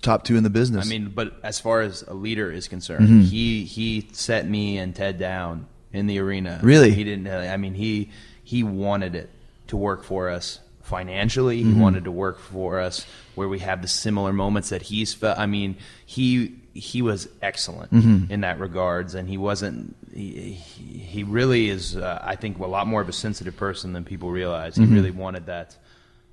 top 0.00 0.24
two 0.24 0.36
in 0.36 0.42
the 0.42 0.50
business. 0.50 0.86
I 0.86 0.88
mean, 0.88 1.12
but 1.14 1.34
as 1.42 1.60
far 1.60 1.80
as 1.80 2.02
a 2.02 2.14
leader 2.14 2.50
is 2.50 2.68
concerned, 2.68 3.24
he 3.24 3.64
he 3.64 4.08
set 4.12 4.48
me 4.48 4.78
and 4.78 4.94
Ted 4.94 5.18
down 5.18 5.66
in 5.92 6.06
the 6.06 6.18
arena. 6.18 6.60
Really? 6.62 6.90
he 6.90 7.04
didn't. 7.04 7.26
Uh, 7.26 7.50
I 7.52 7.56
mean, 7.56 7.74
he 7.74 8.10
he 8.42 8.62
wanted 8.62 9.14
it 9.14 9.30
to 9.68 9.76
work 9.76 10.04
for 10.04 10.28
us 10.30 10.60
financially. 10.82 11.62
He 11.62 11.72
wanted 11.72 12.04
to 12.04 12.10
work 12.10 12.38
for 12.38 12.78
us 12.80 13.06
where 13.34 13.48
we 13.48 13.60
have 13.60 13.80
the 13.80 13.88
similar 13.88 14.32
moments 14.32 14.68
that 14.68 14.82
he's 14.82 15.14
felt. 15.14 15.38
I 15.38 15.46
mean, 15.46 15.76
he 16.04 16.56
he 16.74 17.02
was 17.02 17.28
excellent 17.40 17.92
in 18.30 18.40
that 18.42 18.58
regards, 18.60 19.14
and 19.14 19.28
he 19.28 19.38
wasn't. 19.38 19.96
He, 20.12 20.52
he 20.52 20.98
he 20.98 21.22
really 21.24 21.68
is. 21.70 21.96
Uh, 21.96 22.20
I 22.22 22.36
think 22.36 22.58
a 22.58 22.66
lot 22.66 22.86
more 22.86 23.00
of 23.00 23.08
a 23.08 23.12
sensitive 23.12 23.56
person 23.56 23.92
than 23.92 24.04
people 24.04 24.30
realize. 24.30 24.76
He 24.76 24.84
really 24.84 25.10
wanted 25.10 25.46
that 25.46 25.76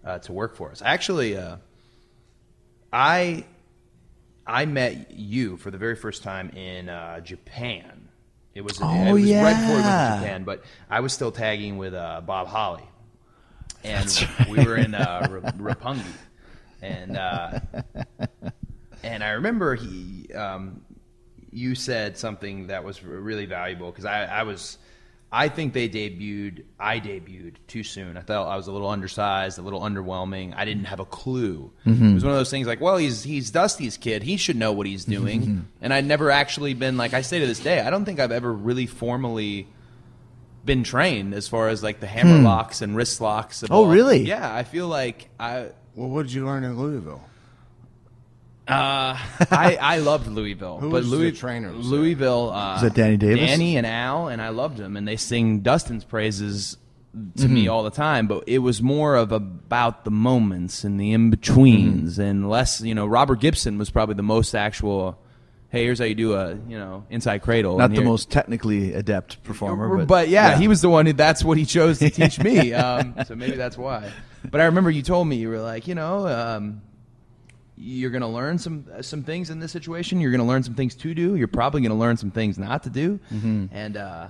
uh, 0.03 0.19
to 0.19 0.33
work 0.33 0.55
for 0.55 0.71
us. 0.71 0.81
Actually, 0.83 1.37
uh, 1.37 1.57
I 2.91 3.45
I 4.45 4.65
met 4.65 5.11
you 5.11 5.57
for 5.57 5.72
the 5.72 5.77
very 5.77 5.95
first 5.95 6.23
time 6.23 6.49
in 6.49 6.89
uh, 6.89 7.19
Japan. 7.22 8.09
It 8.53 8.61
was, 8.61 8.80
Oh, 8.81 8.85
it 8.91 9.11
was 9.13 9.31
right 9.31 9.53
before 9.55 9.76
we 9.77 9.81
went 9.81 9.85
to 9.85 10.19
Japan, 10.19 10.43
but 10.43 10.63
I 10.89 10.99
was 10.99 11.13
still 11.13 11.31
tagging 11.31 11.77
with 11.77 11.93
uh, 11.93 12.19
Bob 12.22 12.47
Holly, 12.47 12.84
and 13.84 14.27
we 14.49 14.65
were 14.65 14.76
in 14.76 14.93
uh, 14.93 15.27
R- 15.31 15.51
Roppongi, 15.53 16.03
and 16.81 17.15
uh, 17.15 17.59
and 19.03 19.23
I 19.23 19.30
remember 19.31 19.76
he, 19.76 20.27
um, 20.34 20.81
you 21.51 21.76
said 21.76 22.18
something 22.18 22.68
that 22.68 22.84
was 22.84 23.01
really 23.03 23.45
valuable 23.45 23.89
because 23.89 24.03
I, 24.05 24.26
I 24.26 24.43
was, 24.43 24.77
I 25.33 25.47
think 25.47 25.71
they 25.73 25.87
debuted, 25.87 26.65
I 26.77 26.99
debuted 26.99 27.55
too 27.67 27.83
soon. 27.83 28.17
I 28.17 28.21
felt 28.21 28.49
I 28.49 28.57
was 28.57 28.67
a 28.67 28.71
little 28.73 28.89
undersized, 28.89 29.57
a 29.59 29.61
little 29.61 29.79
underwhelming. 29.79 30.53
I 30.55 30.65
didn't 30.65 30.85
have 30.85 30.99
a 30.99 31.05
clue. 31.05 31.71
Mm-hmm. 31.85 32.09
It 32.09 32.13
was 32.15 32.23
one 32.25 32.33
of 32.33 32.37
those 32.37 32.51
things 32.51 32.67
like, 32.67 32.81
well, 32.81 32.97
he's 32.97 33.23
he's 33.23 33.49
Dusty's 33.49 33.95
kid, 33.95 34.23
he 34.23 34.35
should 34.35 34.57
know 34.57 34.73
what 34.73 34.87
he's 34.87 35.03
mm-hmm. 35.03 35.23
doing, 35.23 35.41
mm-hmm. 35.41 35.59
and 35.81 35.93
I'd 35.93 36.05
never 36.05 36.31
actually 36.31 36.73
been 36.73 36.97
like 36.97 37.13
I 37.13 37.21
say 37.21 37.39
to 37.39 37.47
this 37.47 37.59
day, 37.59 37.79
I 37.79 37.89
don't 37.89 38.03
think 38.03 38.19
I've 38.19 38.33
ever 38.33 38.51
really 38.51 38.87
formally 38.87 39.67
been 40.65 40.83
trained 40.83 41.33
as 41.33 41.47
far 41.47 41.69
as 41.69 41.81
like 41.81 41.99
the 41.99 42.07
hammer 42.07 42.37
hmm. 42.37 42.45
locks 42.45 42.81
and 42.81 42.95
wrist 42.95 43.21
locks. 43.21 43.63
of 43.63 43.71
Oh, 43.71 43.85
all- 43.85 43.87
really? 43.87 44.23
Yeah, 44.25 44.53
I 44.53 44.63
feel 44.63 44.87
like 44.87 45.29
I 45.39 45.69
Well, 45.95 46.09
what 46.09 46.23
did 46.23 46.33
you 46.33 46.45
learn 46.45 46.63
in 46.63 46.77
Louisville? 46.77 47.23
Uh, 48.72 49.18
I 49.52 49.77
I 49.81 49.98
loved 49.98 50.27
Louisville, 50.27 50.80
Who 50.80 50.89
but 50.89 51.02
was 51.02 51.10
the 51.11 51.18
Louis, 51.18 51.31
trainer? 51.34 51.72
Was 51.73 51.88
Louisville. 51.88 52.49
Uh, 52.52 52.73
Was 52.73 52.81
that 52.84 52.93
Danny 52.93 53.18
Davis? 53.18 53.49
Danny 53.49 53.77
and 53.77 53.85
Al, 53.85 54.27
and 54.30 54.41
I 54.41 54.49
loved 54.49 54.77
them, 54.77 54.95
and 54.98 55.07
they 55.07 55.18
sing 55.18 55.60
Dustin's 55.60 56.03
praises 56.03 56.77
to 57.38 57.48
me 57.49 57.64
Mm-hmm. 57.64 57.72
all 57.72 57.84
the 57.84 57.89
time. 57.91 58.27
But 58.27 58.45
it 58.48 58.60
was 58.60 58.81
more 58.81 59.15
of 59.15 59.31
about 59.34 60.06
the 60.06 60.11
moments 60.11 60.84
and 60.85 60.99
the 60.99 61.11
in 61.11 61.30
betweens, 61.30 62.14
Mm-hmm. 62.14 62.22
and 62.22 62.49
less. 62.49 62.81
You 62.81 62.95
know, 62.95 63.06
Robert 63.06 63.39
Gibson 63.41 63.77
was 63.77 63.89
probably 63.89 64.15
the 64.15 64.23
most 64.23 64.56
actual. 64.56 65.19
Hey, 65.69 65.85
here's 65.85 65.99
how 65.99 66.06
you 66.06 66.15
do 66.15 66.34
a 66.34 66.53
you 66.68 66.77
know 66.77 67.06
inside 67.10 67.41
cradle. 67.43 67.77
Not 67.77 67.85
and 67.85 67.93
the 67.95 68.02
here- 68.02 68.10
most 68.10 68.30
technically 68.30 68.93
adept 68.93 69.41
performer, 69.43 69.98
but, 69.99 70.07
but, 70.07 70.27
yeah, 70.30 70.57
he 70.57 70.68
was 70.68 70.81
the 70.81 70.89
one 70.89 71.06
who 71.06 71.14
that's 71.14 71.43
what 71.45 71.57
he 71.57 71.65
chose 71.65 71.99
to 71.99 72.10
teach 72.19 72.39
me. 72.39 72.73
Um, 72.73 73.15
so 73.26 73.35
maybe 73.35 73.56
that's 73.56 73.77
why. 73.77 74.11
But 74.49 74.60
I 74.60 74.65
remember 74.65 74.89
you 74.91 75.02
told 75.02 75.27
me 75.30 75.38
you 75.38 75.48
were 75.49 75.61
like, 75.61 75.88
you 75.88 75.95
know, 75.95 76.27
um, 76.27 76.81
you're 77.83 78.11
going 78.11 78.21
to 78.21 78.27
learn 78.27 78.59
some 78.59 78.85
some 79.01 79.23
things 79.23 79.49
in 79.49 79.59
this 79.59 79.71
situation. 79.71 80.21
You're 80.21 80.29
going 80.31 80.39
to 80.41 80.47
learn 80.47 80.61
some 80.63 80.75
things 80.75 80.93
to 80.95 81.13
do. 81.15 81.35
You're 81.35 81.47
probably 81.47 81.81
going 81.81 81.89
to 81.91 81.97
learn 81.97 82.15
some 82.15 82.29
things 82.31 82.59
not 82.59 82.83
to 82.83 82.89
do. 82.91 83.19
Mm-hmm. 83.33 83.65
And 83.71 83.97
uh, 83.97 84.27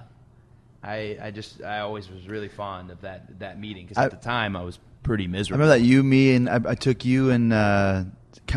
I 0.84 1.18
I 1.22 1.32
just 1.32 1.61
I 1.61 1.80
always 1.80 2.10
was 2.10 2.28
really 2.28 2.48
fond 2.48 2.90
of 2.91 3.02
that 3.02 3.40
that 3.40 3.60
meeting 3.60 3.86
because 3.88 4.03
at 4.03 4.11
the 4.11 4.18
time 4.18 4.56
I 4.56 4.64
was 4.64 4.80
pretty 5.03 5.28
miserable. 5.28 5.61
I 5.64 5.65
remember 5.65 5.80
that 5.84 5.86
you, 5.88 6.02
me, 6.03 6.34
and 6.36 6.49
I, 6.49 6.60
I 6.65 6.76
took 6.76 7.03
you 7.06 7.30
and 7.32 7.52
uh, 7.52 8.03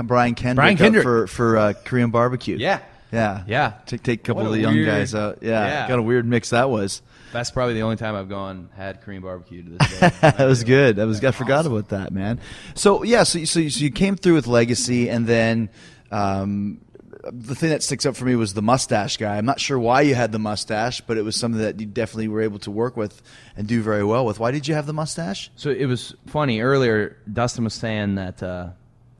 Brian 0.05 0.35
Kendrick, 0.35 0.57
Brian 0.57 0.77
Kendrick. 0.77 1.03
for 1.03 1.27
for 1.27 1.57
uh, 1.57 1.73
Korean 1.85 2.11
barbecue. 2.11 2.57
Yeah. 2.57 2.81
yeah, 3.13 3.45
Yeah. 3.47 3.73
Take 3.87 4.03
take 4.03 4.21
a 4.21 4.23
couple 4.23 4.43
What 4.43 4.49
of 4.49 4.55
the 4.55 4.61
young 4.61 4.75
weird- 4.75 4.87
guys 4.87 5.15
out. 5.15 5.39
Yeah, 5.43 5.67
Yeah. 5.67 5.89
got 5.89 5.99
a 5.99 6.03
weird 6.03 6.27
mix 6.27 6.51
that 6.51 6.71
was. 6.71 7.03
That's 7.35 7.51
probably 7.51 7.75
the 7.75 7.83
only 7.83 7.97
time 7.97 8.15
I've 8.15 8.29
gone 8.29 8.71
had 8.77 9.01
Korean 9.03 9.21
barbecue 9.21 9.65
to 9.65 9.71
this 9.71 10.01
day. 10.01 10.09
that 10.21 10.47
was 10.47 10.63
good. 10.63 10.97
That 10.97 11.07
was 11.09 11.23
I 11.25 11.33
forgot 11.33 11.67
about 11.67 11.89
that, 11.89 12.13
man. 12.13 12.41
So 12.77 13.03
yeah, 13.03 13.25
so 13.25 13.45
so 13.45 13.59
you, 13.59 13.71
so 13.71 13.85
you 13.85 13.91
came 13.91 14.15
through 14.15 14.35
with 14.35 14.47
Legacy, 14.47 15.11
and 15.11 15.27
then 15.27 15.69
um, 16.13 16.81
the 17.33 17.57
thing 17.57 17.71
that 17.71 17.83
sticks 17.83 18.07
up 18.07 18.15
for 18.15 18.25
me 18.25 18.37
was 18.37 18.55
the 18.55 18.63
mustache 18.63 19.17
guy. 19.17 19.37
I'm 19.37 19.45
not 19.47 19.59
sure 19.59 19.77
why 19.79 20.03
you 20.03 20.15
had 20.15 20.31
the 20.31 20.39
mustache, 20.39 21.01
but 21.01 21.17
it 21.17 21.23
was 21.23 21.35
something 21.35 21.61
that 21.61 21.81
you 21.81 21.87
definitely 21.87 22.29
were 22.29 22.41
able 22.41 22.61
to 22.61 22.71
work 22.71 22.97
with 22.97 23.21
and 23.57 23.67
do 23.67 23.83
very 23.83 24.05
well 24.05 24.25
with. 24.25 24.39
Why 24.39 24.53
did 24.53 24.69
you 24.69 24.75
have 24.75 24.87
the 24.87 24.93
mustache? 24.93 25.51
So 25.57 25.71
it 25.71 25.87
was 25.87 26.15
funny 26.27 26.61
earlier. 26.61 27.17
Dustin 27.33 27.65
was 27.65 27.75
saying 27.75 28.15
that 28.15 28.45
uh, 28.45 28.69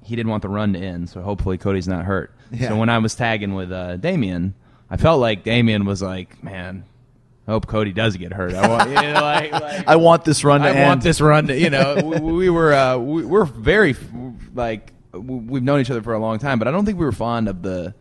he 0.05 0.15
didn't 0.15 0.31
want 0.31 0.43
the 0.43 0.49
run 0.49 0.73
to 0.75 0.79
end, 0.79 1.11
so 1.11 1.21
hopefully 1.21 1.59
Cody's 1.59 1.89
not 1.89 2.05
hurt. 2.05 2.33
Yeah. 2.53 2.69
So 2.69 2.77
when 2.77 2.91
I 2.91 2.99
was 2.99 3.17
tagging 3.17 3.55
with 3.55 3.73
uh, 3.73 3.97
Damien, 3.97 4.55
I 4.89 4.99
felt 4.99 5.21
like 5.21 5.43
Damien 5.43 5.85
was 5.85 6.01
like, 6.01 6.45
"Man, 6.45 6.85
I 7.47 7.51
hope 7.51 7.67
Cody 7.67 7.93
does 7.93 8.17
get 8.17 8.33
hurt. 8.33 8.55
I 8.55 8.69
want, 8.69 8.89
you 8.89 8.95
know, 8.95 9.21
like, 9.21 9.53
like 9.53 9.89
I 9.89 9.97
want 9.97 10.25
this 10.25 10.45
run 10.45 10.63
to 10.63 10.69
I 10.69 10.73
end. 10.73 10.89
want 10.89 11.03
this 11.03 11.21
run 11.21 11.49
to, 11.49 11.59
you 11.59 11.71
know, 11.71 11.97
we, 12.23 12.33
we 12.33 12.51
were 12.51 12.73
uh, 12.73 12.97
we, 12.97 13.25
we're 13.25 13.45
very 13.45 13.95
like 14.55 14.93
we've 15.13 15.63
known 15.63 15.81
each 15.81 15.91
other 15.91 16.03
for 16.03 16.15
a 16.15 16.19
long 16.19 16.39
time, 16.39 16.59
but 16.59 16.69
I 16.69 16.71
don't 16.71 16.85
think 16.87 16.99
we 16.99 17.05
were 17.05 17.13
fond 17.13 17.49
of 17.49 17.63
the 17.63 17.95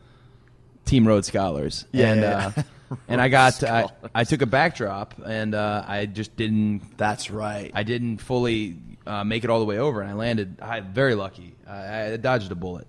Team 0.86 1.08
Rhodes 1.08 1.28
Scholars. 1.28 1.86
Yeah, 1.92 2.12
and 2.12 2.22
yeah, 2.22 2.52
uh, 2.56 2.96
and 3.10 3.20
I 3.20 3.28
got 3.28 3.62
I, 3.64 3.88
I 4.16 4.24
took 4.24 4.42
a 4.42 4.46
backdrop 4.46 5.16
and 5.26 5.54
uh, 5.56 5.84
I 5.86 6.06
just 6.06 6.36
didn't 6.38 6.98
That's 6.98 7.30
right. 7.30 7.72
I 7.74 7.84
didn't 7.84 8.18
fully 8.20 8.78
uh, 9.06 9.26
make 9.26 9.44
it 9.44 9.50
all 9.50 9.60
the 9.60 9.66
way 9.66 9.78
over, 9.78 10.02
and 10.02 10.10
I 10.10 10.14
landed. 10.14 10.60
I 10.62 10.80
very 10.80 11.16
lucky. 11.16 11.54
I, 11.68 12.14
I 12.14 12.18
dodged 12.18 12.50
a 12.52 12.56
bullet 12.56 12.88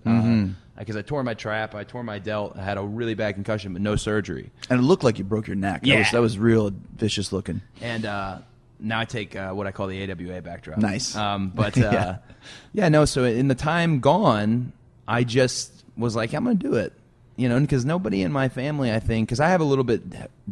because 0.77 0.95
I 0.95 1.01
tore 1.01 1.23
my 1.23 1.33
trap. 1.33 1.73
I 1.75 1.83
tore 1.83 2.03
my 2.03 2.19
delt. 2.19 2.57
I 2.57 2.63
had 2.63 2.77
a 2.77 2.83
really 2.83 3.13
bad 3.13 3.35
concussion, 3.35 3.73
but 3.73 3.81
no 3.81 3.95
surgery. 3.95 4.51
and 4.69 4.79
it 4.79 4.83
looked 4.83 5.03
like 5.03 5.17
you 5.19 5.23
broke 5.23 5.47
your 5.47 5.55
neck. 5.55 5.81
That 5.81 5.87
Yeah. 5.87 5.99
was, 5.99 6.11
that 6.11 6.21
was 6.21 6.37
real 6.37 6.71
vicious 6.95 7.31
looking. 7.31 7.61
And 7.81 8.05
uh, 8.05 8.39
now 8.79 8.99
I 8.99 9.05
take 9.05 9.35
uh, 9.35 9.51
what 9.53 9.67
I 9.67 9.71
call 9.71 9.87
the 9.87 10.01
AWA 10.11 10.41
backdrop. 10.41 10.77
Nice. 10.79 11.15
Um, 11.15 11.49
but 11.55 11.77
Yeah. 11.77 11.87
uh, 11.89 12.17
yeah. 12.73 12.89
no. 12.89 13.05
So 13.05 13.23
in 13.23 13.47
the 13.47 13.55
time 13.55 13.99
gone, 13.99 14.73
I 15.07 15.23
just 15.23 15.71
was 15.97 16.15
like, 16.15 16.33
I'm 16.33 16.43
going 16.43 16.57
to 16.57 16.67
do 16.69 16.75
it. 16.75 16.93
You 17.37 17.49
know, 17.49 17.59
because 17.59 17.83
nobody 17.83 18.21
in 18.21 18.31
my 18.31 18.47
family, 18.47 18.93
I 18.93 19.01
think, 19.01 19.27
because 19.27 19.41
I 19.41 19.49
have 19.49 19.59
a 19.59 19.65
little 19.65 19.83
bit 19.83 20.03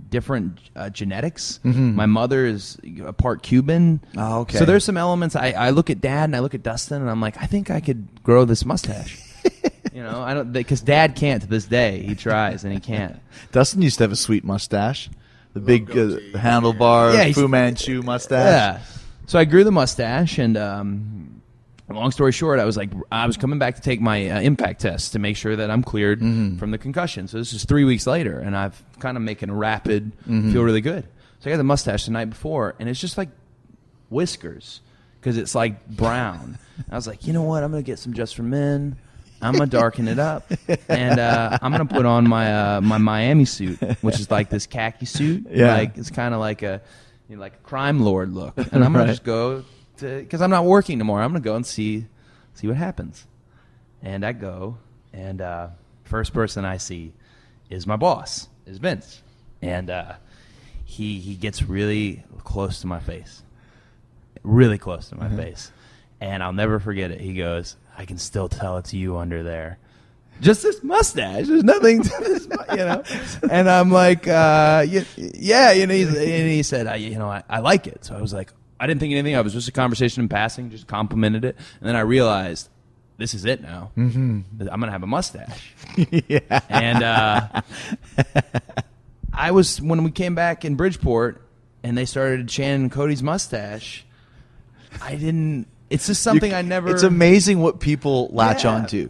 different 0.10 0.60
uh, 0.76 0.90
genetics. 0.90 1.62
My 1.64 2.06
mother 2.08 2.46
is 2.46 2.78
a 3.06 3.14
part 3.14 3.42
Cuban. 3.42 4.02
Mm-hmm. 4.10 4.20
Oh, 4.20 4.40
okay. 4.42 4.58
So 4.58 4.66
there's 4.66 4.84
some 4.84 4.98
elements. 4.98 5.34
I, 5.38 5.52
I 5.52 5.70
look 5.70 5.90
at 5.90 6.02
Dad 6.02 6.26
and 6.26 6.36
I 6.36 6.40
look 6.40 6.54
at 6.54 6.62
Dustin, 6.62 7.00
and 7.02 7.10
I'm 7.10 7.22
like, 7.22 7.42
I 7.42 7.46
think 7.46 7.72
I 7.72 7.80
could 7.80 8.22
grow 8.24 8.44
this 8.44 8.66
mustache. 8.66 9.18
you 9.96 10.04
know, 10.04 10.22
I 10.22 10.34
don't 10.34 10.52
because 10.52 10.82
Dad 10.82 11.16
can't 11.16 11.42
to 11.42 11.48
this 11.48 11.66
day. 11.66 12.02
He 12.02 12.16
tries 12.16 12.64
and 12.64 12.74
he 12.74 12.80
can't. 12.80 13.20
Dustin 13.52 13.82
used 13.82 13.98
to 14.00 14.04
have 14.04 14.12
a 14.12 14.18
sweet 14.18 14.44
mustache, 14.44 15.10
the 15.54 15.60
big 15.60 15.92
uh, 15.92 16.18
handlebar 16.38 17.14
Yeah, 17.14 17.32
Fu 17.34 17.48
Manchu 17.48 18.02
mustache. 18.02 18.46
Yeah. 18.46 18.82
So 19.28 19.40
I 19.40 19.46
grew 19.46 19.64
the 19.64 19.72
mustache, 19.72 20.38
and 20.38 20.58
um, 20.58 21.42
long 21.90 22.12
story 22.12 22.32
short, 22.32 22.60
I 22.60 22.66
was 22.66 22.76
like, 22.76 22.90
I 23.12 23.26
was 23.26 23.38
coming 23.38 23.60
back 23.60 23.76
to 23.76 23.82
take 23.82 24.02
my 24.02 24.30
uh, 24.30 24.42
impact 24.42 24.82
test 24.82 25.14
to 25.14 25.20
make 25.20 25.38
sure 25.38 25.56
that 25.56 25.72
I'm 25.72 25.84
cleared 25.84 26.20
from 26.20 26.72
the 26.72 26.78
concussion. 26.78 27.28
So 27.28 27.38
this 27.38 27.54
is 27.54 27.64
three 27.66 27.86
weeks 27.86 28.06
later, 28.08 28.40
and 28.40 28.58
I've 28.58 28.82
kind 29.00 29.16
of 29.16 29.24
making 29.24 29.50
a 29.50 29.54
rapid, 29.54 30.12
feel 30.26 30.64
really 30.64 30.82
good. 30.82 31.06
So 31.40 31.50
I 31.50 31.54
got 31.54 31.58
the 31.58 31.64
mustache 31.64 32.06
the 32.06 32.12
night 32.12 32.30
before, 32.30 32.76
and 32.80 32.90
it's 32.90 33.00
just 33.00 33.18
like 33.18 33.30
whiskers 34.10 34.82
because 35.20 35.38
it's 35.38 35.56
like 35.56 35.88
brown. 35.88 36.58
I 36.92 36.96
was 36.96 37.08
like, 37.08 37.26
you 37.26 37.34
know 37.34 37.44
what? 37.44 37.64
I'm 37.64 37.72
gonna 37.72 37.84
get 37.84 38.00
some 38.00 38.14
just 38.14 38.36
for 38.36 38.44
men. 38.44 38.98
I'm 39.44 39.54
gonna 39.54 39.68
darken 39.68 40.08
it 40.08 40.20
up, 40.20 40.52
and 40.90 41.20
uh, 41.20 41.58
I'm 41.62 41.72
gonna 41.72 41.86
put 41.86 42.06
on 42.06 42.28
my 42.28 42.76
uh, 42.78 42.82
my 42.82 42.98
Miami 42.98 43.46
suit, 43.46 43.80
which 44.02 44.20
is 44.20 44.32
like 44.32 44.50
this 44.50 44.66
khaki 44.66 45.06
suit. 45.06 45.48
Yeah. 45.52 45.74
like 45.76 45.98
it's 45.98 46.10
kind 46.10 46.34
of 46.34 46.40
like 46.40 46.62
a 46.64 46.82
you 47.30 47.36
know, 47.36 47.42
like 47.42 47.56
a 47.56 47.58
crime 47.64 48.00
lord 48.02 48.34
look, 48.34 48.56
and 48.58 48.84
I'm 48.84 48.92
gonna 48.94 49.00
Right. 49.00 49.08
just 49.08 49.24
go 49.24 49.64
to 49.98 50.20
because 50.20 50.42
I'm 50.42 50.50
not 50.50 50.66
working 50.66 50.98
tomorrow. 51.00 51.24
I'm 51.24 51.32
gonna 51.32 51.40
go 51.42 51.56
and 51.56 51.66
see 51.66 52.06
see 52.54 52.68
what 52.68 52.78
happens, 52.78 53.26
and 54.02 54.26
I 54.26 54.32
go, 54.34 54.78
and 55.14 55.42
uh, 55.42 55.68
first 56.04 56.34
person 56.34 56.66
I 56.66 56.78
see 56.78 57.14
is 57.70 57.86
my 57.88 57.96
boss, 57.96 58.48
is 58.66 58.78
Vince, 58.78 59.22
and 59.62 59.90
uh, 59.90 60.14
he 60.86 61.20
he 61.20 61.36
gets 61.36 61.64
really 61.64 62.24
close 62.44 62.82
to 62.82 62.88
my 62.88 63.00
face, 63.00 63.42
really 64.44 64.78
close 64.78 65.10
to 65.10 65.16
my 65.16 65.30
face, 65.30 65.72
and 66.22 66.44
I'll 66.44 66.54
never 66.54 66.80
forget 66.80 67.10
it. 67.12 67.22
He 67.22 67.34
goes, 67.34 67.76
"I 67.98 68.06
can 68.06 68.18
still 68.18 68.50
tell 68.50 68.78
it's 68.78 68.94
you 68.94 69.18
under 69.18 69.44
there." 69.44 69.80
Just 70.42 70.64
this 70.64 70.84
mustache. 70.84 71.48
There's 71.48 71.64
nothing 71.64 72.02
to 72.04 72.10
this, 72.20 72.48
you 72.72 72.78
know. 72.78 73.04
And 73.50 73.70
I'm 73.70 73.92
like, 73.92 74.28
uh, 74.28 74.86
yeah, 75.16 75.72
you 75.72 75.86
know. 75.86 75.94
And 75.94 76.50
he 76.50 76.64
said, 76.64 76.88
I, 76.88 76.96
you 76.96 77.18
know, 77.18 77.30
I, 77.30 77.44
I 77.48 77.60
like 77.60 77.86
it. 77.86 78.04
So 78.04 78.16
I 78.16 78.22
was 78.22 78.34
like, 78.34 78.52
I 78.80 78.88
didn't 78.88 79.00
think 79.00 79.12
anything. 79.12 79.36
I 79.36 79.42
was 79.42 79.54
just 79.54 79.68
a 79.68 79.72
conversation 79.72 80.24
in 80.24 80.30
passing, 80.30 80.70
just 80.70 80.88
complimented 80.88 81.46
it, 81.46 81.56
and 81.80 81.88
then 81.88 81.96
I 81.96 82.02
realized 82.02 82.68
this 83.18 83.34
is 83.34 83.46
it 83.46 83.62
now. 83.62 83.92
Mm-hmm. 83.96 84.42
I'm 84.60 84.80
gonna 84.80 84.92
have 84.92 85.04
a 85.04 85.08
mustache. 85.08 85.74
yeah. 86.28 86.60
And 86.68 87.04
uh, 87.04 87.62
I 89.34 89.52
was 89.52 89.80
when 89.80 90.04
we 90.04 90.12
came 90.12 90.36
back 90.36 90.66
in 90.66 90.76
Bridgeport, 90.76 91.42
and 91.84 91.98
they 91.98 92.06
started 92.06 92.50
chanting 92.50 92.90
Cody's 92.90 93.24
mustache. 93.24 94.06
I 95.02 95.16
didn't. 95.16 95.68
It's 95.94 96.08
just 96.08 96.22
something 96.24 96.52
You- 96.52 96.58
I 96.58 96.62
never. 96.64 96.90
It's 96.90 97.04
amazing 97.04 97.60
what 97.60 97.80
people 97.80 98.30
latch 98.34 98.64
Yeah. 98.64 98.72
onto. 98.76 99.10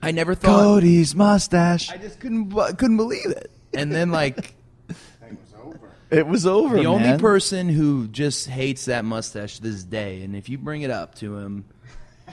I 0.00 0.12
never 0.12 0.34
thought. 0.34 0.56
Cody's 0.62 1.14
mustache. 1.14 1.90
I 1.90 1.96
just 1.96 2.20
couldn't 2.20 2.44
bu- 2.44 2.72
couldn't 2.74 2.96
believe 2.96 3.26
it. 3.26 3.50
And 3.74 3.92
then 3.92 4.10
like 4.10 4.54
It 4.88 4.96
was 5.38 5.54
over. 5.64 5.78
It 6.10 6.26
was 6.26 6.46
over. 6.46 6.76
The 6.76 6.86
only 6.86 7.08
man. 7.10 7.18
person 7.20 7.68
who 7.68 8.06
just 8.08 8.48
hates 8.48 8.84
that 8.86 9.04
mustache 9.04 9.56
to 9.56 9.62
this 9.62 9.82
day, 9.84 10.22
and 10.22 10.34
if 10.36 10.48
you 10.48 10.58
bring 10.58 10.82
it 10.82 10.90
up 10.90 11.14
to 11.16 11.36
him, 11.38 11.64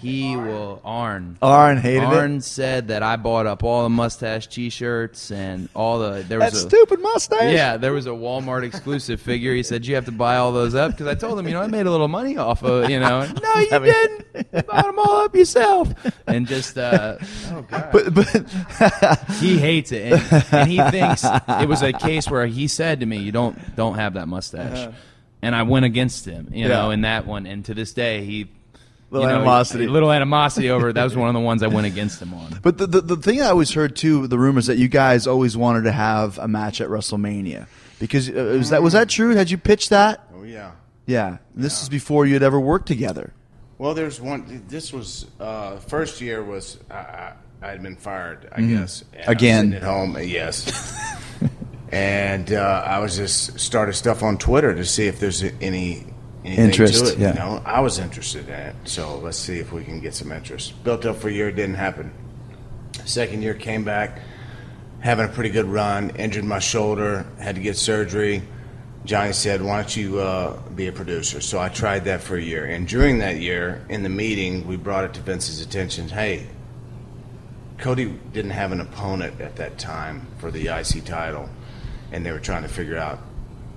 he 0.02 0.36
will. 0.36 0.82
Arn. 0.84 1.38
Arn 1.42 1.78
hated 1.78 2.04
Arn 2.04 2.38
it. 2.38 2.44
said 2.44 2.88
that 2.90 3.04
I 3.04 3.16
bought 3.16 3.46
up 3.48 3.64
all 3.64 3.84
the 3.84 3.90
mustache 3.90 4.48
T-shirts 4.48 5.32
and 5.32 5.70
all 5.76 6.00
the. 6.00 6.24
There 6.28 6.40
was 6.40 6.54
That 6.54 6.58
a, 6.58 6.62
stupid 6.70 7.02
mustache. 7.02 7.54
Yeah, 7.54 7.78
there 7.78 7.94
was 7.94 8.06
a 8.08 8.12
Walmart 8.12 8.64
exclusive 8.64 9.22
figure. 9.22 9.54
He 9.54 9.64
said 9.64 9.86
you 9.86 9.96
have 9.96 10.06
to 10.06 10.12
buy 10.12 10.38
all 10.38 10.52
those 10.52 10.76
up 10.76 10.92
because 10.92 11.08
I 11.08 11.16
told 11.16 11.38
him, 11.40 11.48
you 11.48 11.54
know, 11.54 11.62
I 11.62 11.68
made 11.68 11.86
a 11.86 11.92
little 11.92 12.08
money 12.08 12.38
off 12.38 12.64
of, 12.64 12.90
you 12.90 13.00
know. 13.00 13.26
no, 13.44 13.54
you 13.60 13.68
I 13.72 13.80
mean- 13.80 13.92
didn't. 13.94 14.26
You 14.54 14.62
bought 14.64 14.86
them 14.86 15.00
all 15.00 15.18
up 15.26 15.36
yourself. 15.36 15.92
And 16.28 16.48
just, 16.48 16.78
uh, 16.78 17.18
oh 17.52 17.66
god, 17.70 17.90
But 17.92 18.14
but 18.14 18.50
he 19.40 19.58
hates 19.58 19.92
it, 19.92 20.14
and, 20.14 20.46
and 20.52 20.70
he 20.70 20.82
thinks 20.92 21.24
it 21.26 21.68
was 21.68 21.82
a 21.82 21.92
case 21.94 22.30
where 22.30 22.46
he 22.46 22.68
said 22.68 23.00
to 23.02 23.06
me, 23.06 23.18
"You 23.18 23.32
don't 23.32 23.76
don't 23.76 23.96
have 23.96 24.14
that 24.14 24.28
mustache," 24.28 24.94
and 25.42 25.56
I 25.56 25.64
went 25.64 25.86
against 25.86 26.26
him, 26.26 26.50
you 26.54 26.68
know, 26.68 26.92
in 26.92 27.02
that 27.02 27.26
one. 27.26 27.46
And 27.48 27.66
to 27.66 27.74
this 27.74 27.94
day, 27.94 28.24
he. 28.24 28.50
Little 29.12 29.28
you 29.28 29.34
know, 29.34 29.38
animosity. 29.42 29.86
a 29.86 29.90
little 29.90 30.12
animosity 30.12 30.70
over. 30.70 30.94
That 30.94 31.04
was 31.04 31.16
one 31.16 31.28
of 31.30 31.34
the 31.34 31.40
ones 31.40 31.64
I 31.64 31.68
went 31.68 31.88
against 31.88 32.22
him 32.22 32.34
on. 32.34 32.60
But 32.62 32.78
the, 32.78 32.86
the 32.88 33.02
the 33.02 33.16
thing 33.18 33.42
I 33.42 33.48
always 33.48 33.72
heard 33.72 33.96
too, 33.96 34.28
the 34.28 34.38
rumors 34.38 34.68
that 34.68 34.78
you 34.78 34.88
guys 34.88 35.26
always 35.28 35.58
wanted 35.58 35.84
to 35.84 35.92
have 35.92 36.38
a 36.38 36.48
match 36.48 36.80
at 36.82 36.90
WrestleMania 36.90 37.66
because 38.00 38.30
uh, 38.30 38.56
was 38.58 38.70
that 38.70 38.84
was 38.84 38.94
that 38.94 39.10
true? 39.10 39.36
Had 39.36 39.50
you 39.50 39.58
pitched 39.58 39.90
that? 39.90 40.24
Oh 40.36 40.44
yeah. 40.44 40.72
Yeah. 41.08 41.38
And 41.56 41.64
this 41.64 41.82
is 41.82 41.90
before 41.90 42.28
you 42.28 42.34
had 42.36 42.44
ever 42.44 42.60
worked 42.60 42.88
together. 42.88 43.34
Well, 43.80 43.94
there's 43.96 44.22
one. 44.22 44.64
This 44.68 44.94
was 44.94 45.26
uh, 45.40 45.78
first 45.78 46.22
year 46.22 46.44
was 46.44 46.78
I, 46.92 46.94
I, 46.96 47.34
I 47.64 47.68
had 47.70 47.82
been 47.82 47.96
fired, 47.96 48.48
I 48.52 48.62
guess. 48.62 48.62
And 48.62 48.70
I 48.72 48.78
was 48.82 49.04
Mm-hmm. 49.22 49.32
Again. 49.32 49.74
at 49.74 49.84
home, 49.84 50.16
uh, 50.18 50.20
yes. 50.20 50.94
and 51.92 52.52
uh, 52.54 52.84
I 52.86 53.00
was 53.00 53.16
just 53.18 53.60
started 53.60 53.94
stuff 53.94 54.22
on 54.22 54.38
Twitter 54.38 54.76
to 54.76 54.86
see 54.86 55.08
if 55.08 55.20
there's 55.20 55.42
any 55.44 55.54
anything 55.62 56.14
Interest, 56.44 57.06
to 57.06 57.12
it. 57.12 57.20
yeah. 57.20 57.30
You 57.30 57.40
know, 57.40 57.62
I 57.66 57.82
was 57.82 58.00
interested 58.00 58.48
in 58.48 58.54
it, 58.54 58.76
so 58.86 59.18
let's 59.20 59.38
see 59.38 59.60
if 59.60 59.74
we 59.74 59.84
can 59.84 60.00
get 60.00 60.14
some 60.16 60.32
interest. 60.32 60.82
Built 60.84 61.06
up 61.06 61.18
for 61.18 61.28
a 61.28 61.32
year, 61.32 61.52
didn't 61.52 61.76
happen. 61.76 62.12
Second 63.06 63.42
year 63.42 63.54
came 63.54 63.84
back, 63.84 64.22
having 65.02 65.26
a 65.26 65.28
pretty 65.28 65.50
good 65.50 65.66
run. 65.66 66.12
Injured 66.12 66.46
my 66.46 66.60
shoulder, 66.60 67.26
had 67.40 67.56
to 67.56 67.62
get 67.62 67.76
surgery. 67.76 68.42
Johnny 69.04 69.34
said, 69.34 69.62
"Why 69.62 69.78
don't 69.82 69.96
you 69.96 70.20
uh, 70.20 70.60
be 70.76 70.88
a 70.88 70.92
producer?" 70.94 71.42
So 71.42 71.60
I 71.60 71.68
tried 71.68 72.06
that 72.06 72.22
for 72.22 72.38
a 72.38 72.42
year, 72.42 72.66
and 72.66 72.88
during 72.88 73.20
that 73.20 73.38
year, 73.38 73.86
in 73.90 74.04
the 74.04 74.10
meeting, 74.10 74.66
we 74.66 74.78
brought 74.78 75.04
it 75.04 75.14
to 75.16 75.22
Vince's 75.22 75.60
attention. 75.60 76.08
Hey, 76.08 76.48
Cody 77.80 78.18
didn't 78.32 78.52
have 78.52 78.72
an 78.72 78.80
opponent 78.80 79.42
at 79.42 79.58
that 79.58 79.78
time 79.78 80.26
for 80.38 80.52
the 80.52 80.68
IC 80.68 81.04
title, 81.04 81.50
and 82.14 82.26
they 82.26 82.32
were 82.32 82.40
trying 82.40 82.64
to 82.64 82.70
figure 82.70 82.98
out 82.98 83.20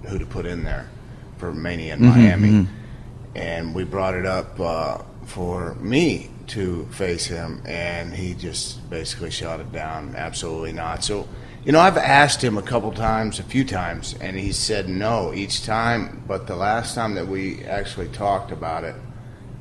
who 0.07 0.19
to 0.19 0.27
put 0.27 0.47
in 0.47 0.63
there 0.63 0.89
for 1.43 1.53
Mania 1.53 1.95
in 1.95 2.01
mm-hmm, 2.01 2.21
Miami. 2.21 2.49
Mm-hmm. 2.49 3.37
And 3.37 3.75
we 3.75 3.83
brought 3.83 4.15
it 4.15 4.25
up 4.25 4.61
uh, 4.61 4.99
for 5.27 5.75
me 5.75 6.31
to 6.49 6.87
face 6.93 7.27
him, 7.27 7.61
and 7.65 8.15
he 8.15 8.35
just 8.35 8.89
basically 8.89 9.33
shot 9.33 9.59
it 9.59 9.73
down. 9.73 10.15
Absolutely 10.15 10.73
not. 10.73 11.03
So, 11.03 11.27
you 11.65 11.73
know, 11.73 11.81
I've 11.81 11.97
asked 11.97 12.45
him 12.45 12.57
a 12.59 12.63
couple 12.63 12.93
times, 12.93 13.41
a 13.41 13.43
few 13.43 13.65
times, 13.65 14.15
and 14.21 14.39
he 14.39 14.53
said 14.53 14.89
no 14.89 15.35
each 15.35 15.65
time. 15.65 16.23
But 16.29 16.47
the 16.47 16.55
last 16.55 16.95
time 16.95 17.15
that 17.15 17.27
we 17.27 17.65
actually 17.65 18.09
talked 18.09 18.53
about 18.53 18.85
it, 18.85 18.95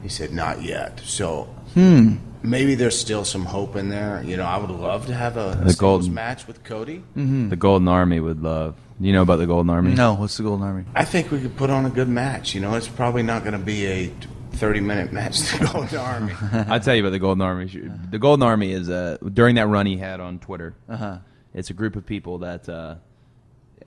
he 0.03 0.09
said 0.09 0.31
not 0.33 0.61
yet. 0.61 0.99
So 1.03 1.45
hmm. 1.73 2.17
Maybe 2.43 2.75
there's 2.75 2.97
still 2.99 3.23
some 3.23 3.45
hope 3.45 3.75
in 3.75 3.89
there. 3.89 4.23
You 4.23 4.37
know, 4.37 4.45
I 4.45 4.57
would 4.57 4.69
love 4.71 5.05
to 5.07 5.13
have 5.13 5.37
a, 5.37 5.51
a 5.61 5.65
The 5.65 5.75
golden- 5.75 6.13
match 6.13 6.47
with 6.47 6.63
Cody. 6.63 7.03
The 7.15 7.55
Golden 7.55 7.87
Army 7.87 8.19
would 8.19 8.41
love. 8.41 8.75
You 8.99 9.13
know 9.13 9.21
about 9.23 9.37
the 9.37 9.47
Golden 9.47 9.69
Army? 9.69 9.93
No, 9.93 10.13
what's 10.15 10.37
the 10.37 10.43
Golden 10.43 10.65
Army? 10.65 10.85
I 10.95 11.05
think 11.05 11.31
we 11.31 11.39
could 11.41 11.55
put 11.55 11.69
on 11.69 11.85
a 11.85 11.89
good 11.89 12.07
match. 12.09 12.53
You 12.55 12.61
know, 12.61 12.75
it's 12.75 12.87
probably 12.87 13.23
not 13.23 13.43
going 13.43 13.53
to 13.53 13.59
be 13.65 13.85
a 13.87 14.11
30 14.53 14.79
minute 14.81 15.11
match 15.13 15.39
to 15.51 15.59
go 15.73 15.85
to 15.87 15.99
Army. 15.99 16.33
I'll 16.67 16.79
tell 16.79 16.95
you 16.95 17.01
about 17.01 17.11
the 17.11 17.19
Golden 17.19 17.41
Army. 17.41 17.65
The 17.65 18.19
Golden 18.19 18.43
Army 18.43 18.71
is 18.71 18.89
uh, 18.89 19.17
during 19.33 19.55
that 19.55 19.67
run 19.67 19.85
he 19.85 19.97
had 19.97 20.19
on 20.19 20.39
Twitter. 20.39 20.75
Uh-huh. 20.89 21.17
It's 21.53 21.69
a 21.69 21.73
group 21.73 21.95
of 21.95 22.05
people 22.05 22.39
that 22.39 22.67
uh, 22.69 22.95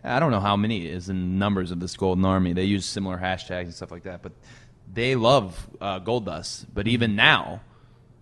I 0.02 0.20
don't 0.20 0.30
know 0.30 0.40
how 0.40 0.56
many 0.56 0.86
is 0.86 1.08
in 1.08 1.38
numbers 1.38 1.70
of 1.70 1.80
this 1.80 1.96
Golden 1.96 2.24
Army. 2.24 2.52
They 2.52 2.64
use 2.64 2.84
similar 2.84 3.16
hashtags 3.18 3.62
and 3.64 3.74
stuff 3.74 3.90
like 3.90 4.02
that, 4.04 4.22
but 4.22 4.32
they 4.92 5.14
love 5.16 5.68
uh, 5.80 6.00
Goldust. 6.00 6.66
But 6.74 6.88
even 6.88 7.14
now, 7.16 7.60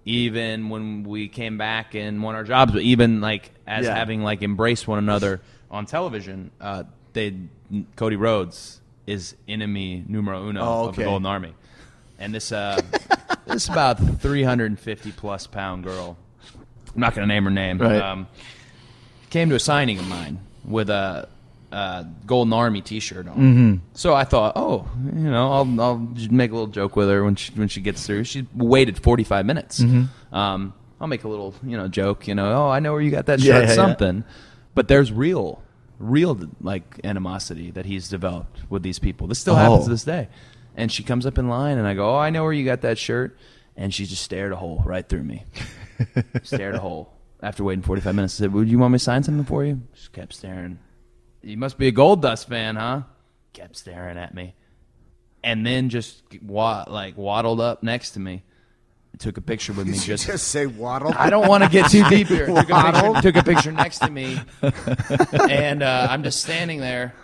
even 0.04 0.68
when 0.68 1.04
we 1.04 1.28
came 1.28 1.58
back 1.58 1.94
and 1.94 2.22
won 2.22 2.34
our 2.34 2.44
jobs, 2.44 2.72
but 2.72 2.82
even 2.82 3.20
like 3.20 3.50
as 3.66 3.84
Yeah. 3.86 3.94
having 3.94 4.22
like 4.22 4.42
embraced 4.42 4.86
one 4.88 4.98
another 4.98 5.40
on 5.70 5.86
television, 5.86 6.50
uh, 6.60 6.84
they 7.12 7.34
Cody 7.96 8.16
Rhodes 8.16 8.80
is 9.06 9.34
enemy 9.48 10.04
numero 10.06 10.46
uno 10.48 10.60
Oh, 10.62 10.88
of 10.88 10.96
the. 10.96 11.04
Golden 11.04 11.26
Army, 11.26 11.54
and 12.18 12.34
this 12.34 12.52
uh, 12.52 12.80
this 13.46 13.68
about 13.68 13.98
350 14.20 15.12
plus 15.12 15.46
pound 15.46 15.84
girl. 15.84 16.16
I'm 16.94 17.00
not 17.00 17.14
going 17.14 17.26
to 17.26 17.32
name 17.34 17.44
her 17.44 17.50
name. 17.50 17.78
Right. 17.78 18.00
Um, 18.00 18.26
came 19.30 19.48
to 19.48 19.54
a 19.54 19.60
signing 19.60 19.98
of 19.98 20.06
mine 20.08 20.40
with 20.64 20.90
a, 20.90 21.26
a 21.72 22.06
Golden 22.26 22.52
Army 22.52 22.80
T-shirt 22.82 23.26
on. 23.28 23.34
Mm-hmm. 23.36 23.74
So 23.94 24.14
I 24.14 24.24
thought, 24.24 24.52
oh, 24.56 24.88
you 25.04 25.30
know, 25.30 25.50
I'll 25.52 25.80
I'll 25.80 25.98
make 26.30 26.50
a 26.50 26.54
little 26.54 26.66
joke 26.68 26.94
with 26.96 27.08
her 27.08 27.24
when 27.24 27.34
she 27.36 27.52
when 27.54 27.68
she 27.68 27.80
gets 27.80 28.06
through. 28.06 28.24
She 28.24 28.46
waited 28.54 29.02
45 29.02 29.46
minutes. 29.46 29.80
Mm-hmm. 29.80 30.34
Um, 30.34 30.74
I'll 31.00 31.08
make 31.08 31.24
a 31.24 31.28
little 31.28 31.54
you 31.64 31.76
know 31.76 31.88
joke. 31.88 32.28
You 32.28 32.34
know, 32.34 32.52
oh, 32.66 32.68
I 32.68 32.80
know 32.80 32.92
where 32.92 33.00
you 33.02 33.10
got 33.10 33.26
that 33.26 33.40
Yeah, 33.40 33.54
shirt. 33.54 33.62
yeah, 33.64 33.68
yeah. 33.70 33.74
something. 33.74 34.24
But 34.74 34.88
there's 34.88 35.10
real, 35.12 35.62
real 35.98 36.38
like 36.60 37.00
animosity 37.04 37.70
that 37.72 37.86
he's 37.86 38.08
developed 38.08 38.60
with 38.70 38.82
these 38.82 38.98
people. 38.98 39.26
This 39.26 39.38
still 39.38 39.54
happens 39.56 39.82
Oh. 39.82 39.84
to 39.84 39.90
this 39.90 40.04
day. 40.04 40.28
And 40.76 40.90
she 40.90 41.02
comes 41.02 41.26
up 41.26 41.36
in 41.36 41.48
line, 41.48 41.76
and 41.76 41.86
I 41.86 41.92
go, 41.94 42.14
oh, 42.14 42.18
I 42.18 42.30
know 42.30 42.42
where 42.44 42.52
you 42.52 42.64
got 42.64 42.80
that 42.82 42.96
shirt. 42.96 43.36
And 43.76 43.92
she 43.92 44.06
just 44.06 44.22
stared 44.22 44.52
a 44.52 44.56
hole 44.56 44.82
right 44.86 45.06
through 45.06 45.22
me. 45.24 45.44
stared 46.42 46.74
a 46.74 46.78
hole. 46.78 47.12
After 47.42 47.64
waiting 47.64 47.82
45 47.82 48.14
minutes, 48.14 48.38
I 48.40 48.44
said, 48.44 48.52
Would 48.52 48.68
you 48.68 48.78
want 48.78 48.92
me 48.92 48.98
to 48.98 49.04
sign 49.04 49.22
something 49.22 49.44
for 49.44 49.64
you? 49.64 49.82
She 49.94 50.08
kept 50.10 50.32
staring. 50.32 50.78
You 51.42 51.56
must 51.56 51.78
be 51.78 51.88
a 51.88 51.92
Goldust 51.92 52.46
fan, 52.46 52.76
huh? 52.76 53.02
Kept 53.52 53.76
staring 53.76 54.18
at 54.18 54.34
me. 54.34 54.54
And 55.44 55.66
then 55.66 55.88
just 55.88 56.22
wa- 56.40 56.84
like 56.86 57.16
waddled 57.16 57.60
up 57.60 57.82
next 57.82 58.12
to 58.12 58.20
me. 58.20 58.44
Took 59.18 59.36
a 59.36 59.40
picture 59.40 59.72
with 59.72 59.86
me. 59.86 59.92
Did 59.98 60.02
you 60.02 60.14
just, 60.14 60.26
just 60.26 60.48
say 60.48 60.66
waddle? 60.66 61.12
I 61.16 61.30
don't 61.30 61.48
want 61.48 61.64
to 61.64 61.68
get 61.68 61.90
too 61.90 62.04
deep 62.08 62.28
here. 62.28 62.46
Took 62.46 62.70
a, 62.70 62.92
picture, 62.92 63.22
took 63.22 63.36
a 63.36 63.42
picture 63.42 63.72
next 63.72 63.98
to 63.98 64.10
me, 64.10 64.40
and 65.50 65.82
uh, 65.82 66.06
I'm 66.08 66.22
just 66.22 66.40
standing 66.40 66.80
there. 66.80 67.14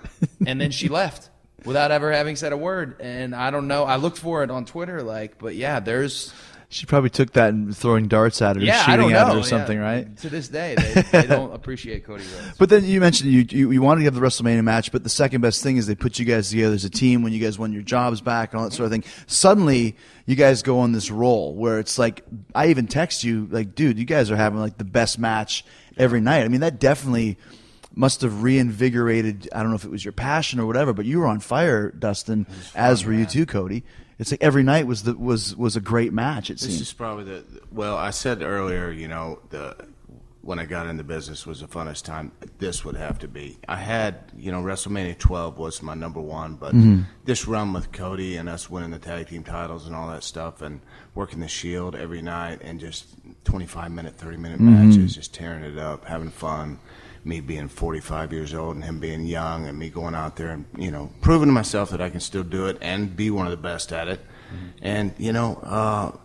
And 0.47 0.61
then 0.61 0.71
she 0.71 0.89
left 0.89 1.31
without 1.65 1.91
ever 1.91 2.13
having 2.13 2.37
said 2.37 2.53
a 2.53 2.57
word. 2.57 3.01
And 3.01 3.35
I 3.35 3.51
don't 3.51 3.69
know. 3.69 3.85
I 3.85 3.97
looked 3.97 4.19
for 4.19 4.43
it 4.43 4.51
on 4.51 4.65
Twitter, 4.65 5.03
like, 5.03 5.39
but 5.39 5.55
yeah, 5.55 5.81
there's 5.81 6.33
She 6.71 6.85
probably 6.85 7.09
took 7.09 7.33
that 7.33 7.55
and 7.55 7.75
throwing 7.75 8.09
darts 8.09 8.43
at 8.43 8.57
her, 8.57 8.63
yeah, 8.63 8.85
shooting 8.85 9.13
at 9.13 9.29
her 9.29 9.39
or 9.39 9.43
something, 9.43 9.79
yeah. 9.79 9.85
right? 9.85 10.17
To 10.19 10.29
this 10.29 10.49
day, 10.49 10.75
they, 10.75 11.23
they 11.23 11.27
don't 11.27 11.55
appreciate 11.55 12.05
Cody 12.05 12.25
Rhodes. 12.25 12.55
But 12.59 12.69
then 12.69 12.85
you 12.85 13.01
mentioned 13.01 13.31
you, 13.31 13.47
you 13.49 13.71
you 13.71 13.81
wanted 13.81 14.01
to 14.01 14.05
have 14.05 14.15
the 14.15 14.21
WrestleMania 14.21 14.63
match, 14.63 14.93
but 14.93 15.03
the 15.03 15.09
second 15.09 15.41
best 15.41 15.63
thing 15.63 15.79
is 15.79 15.87
they 15.87 15.95
put 15.95 16.19
you 16.19 16.27
guys 16.27 16.51
together 16.51 16.75
as 16.75 16.85
a 16.85 16.91
team 16.91 17.23
when 17.23 17.33
you 17.33 17.41
guys 17.41 17.59
won 17.59 17.73
your 17.73 17.81
jobs 17.81 18.21
back 18.21 18.53
and 18.53 18.61
all 18.61 18.69
that 18.69 18.75
sort 18.75 18.85
of 18.85 18.93
thing. 18.93 19.05
Suddenly, 19.27 19.97
you 20.27 20.37
guys 20.37 20.61
go 20.61 20.81
on 20.81 20.93
this 20.93 21.11
roll 21.11 21.55
where 21.55 21.79
it's 21.79 21.99
like 21.99 22.23
I 22.55 22.67
even 22.67 22.87
text 22.87 23.25
you 23.25 23.49
like, 23.51 23.75
dude, 23.75 23.99
you 23.99 24.05
guys 24.05 24.31
are 24.31 24.37
having 24.37 24.61
like 24.61 24.77
the 24.77 24.85
best 24.85 25.19
match 25.19 25.65
every 25.97 26.21
night. 26.21 26.45
I 26.45 26.49
mean, 26.49 26.61
that 26.61 26.79
definitely 26.79 27.39
must 27.95 28.21
have 28.21 28.43
reinvigorated. 28.43 29.49
I 29.55 29.63
don't 29.63 29.71
know 29.71 29.77
if 29.77 29.87
it 29.87 29.91
was 29.91 30.05
your 30.05 30.13
passion 30.13 30.61
or 30.61 30.67
whatever, 30.67 30.93
but 30.93 31.07
you 31.07 31.21
were 31.21 31.27
on 31.27 31.41
fire, 31.41 31.91
Dustin, 31.91 32.47
as 32.75 33.07
were 33.07 33.15
you 33.15 33.25
too, 33.25 33.47
Cody. 33.47 33.85
It's 34.19 34.31
like 34.31 34.43
every 34.43 34.63
night 34.63 34.87
was 34.87 35.05
the 35.05 35.15
was 35.15 35.55
was 35.57 35.77
a 35.77 35.81
great 35.81 36.13
match. 36.13 36.51
It 36.51 36.55
This 36.55 36.71
seemed. 36.71 36.81
is 36.81 36.93
probably 36.93 37.25
the 37.25 37.45
well. 37.71 37.97
I 37.97 38.11
said 38.11 38.43
earlier, 38.43 38.91
you 38.91 39.07
know, 39.07 39.41
the 39.51 39.77
when 40.49 40.59
I 40.59 40.65
got 40.65 40.87
into 40.87 41.05
business 41.05 41.47
was 41.47 41.61
the 41.61 41.67
funnest 41.67 42.05
time. 42.05 42.33
This 42.59 42.83
would 42.85 42.97
have 42.97 43.19
to 43.19 43.29
be. 43.29 43.59
I 43.69 43.77
had, 43.77 44.33
you 44.35 44.51
know, 44.51 44.63
WrestleMania 44.63 45.19
12 45.19 45.59
was 45.59 45.83
my 45.83 45.93
number 45.93 46.21
one, 46.21 46.55
but 46.55 46.75
mm-hmm. 46.75 47.03
this 47.27 47.47
run 47.47 47.75
with 47.75 47.93
Cody 47.93 48.37
and 48.37 48.49
us 48.49 48.71
winning 48.71 48.91
the 48.91 48.99
tag 48.99 49.29
team 49.29 49.45
titles 49.45 49.87
and 49.87 49.95
all 49.95 50.09
that 50.09 50.25
stuff, 50.25 50.63
and 50.63 50.81
working 51.15 51.41
the 51.41 51.49
Shield 51.49 51.95
every 51.95 52.23
night, 52.23 52.61
and 52.63 52.81
just 52.81 53.09
25 53.45 53.93
minute, 53.93 54.17
30 54.17 54.37
minute 54.39 54.59
mm-hmm. 54.59 54.89
matches, 54.89 55.15
just 55.15 55.35
tearing 55.35 55.65
it 55.65 55.79
up, 55.79 56.07
having 56.07 56.31
fun. 56.31 56.79
Me 57.29 57.41
being 57.41 57.69
45 57.69 58.33
years 58.33 58.55
old 58.55 58.75
and 58.77 58.85
him 58.85 58.99
being 59.01 59.27
young, 59.27 59.67
and 59.69 59.79
me 59.79 59.91
going 59.91 60.15
out 60.15 60.37
there 60.37 60.49
and 60.49 60.65
you 60.79 60.91
know 60.91 61.11
proving 61.21 61.49
to 61.49 61.53
myself 61.53 61.91
that 61.91 62.01
I 62.01 62.09
can 62.11 62.21
still 62.21 62.43
do 62.43 62.67
it 62.67 62.79
and 62.81 63.15
be 63.15 63.31
one 63.31 63.47
of 63.47 63.51
the 63.51 63.63
best 63.71 63.93
at 63.93 64.09
it. 64.09 64.21
And 64.81 65.15
you 65.19 65.33
know, 65.33 65.57
uh, 65.63 66.17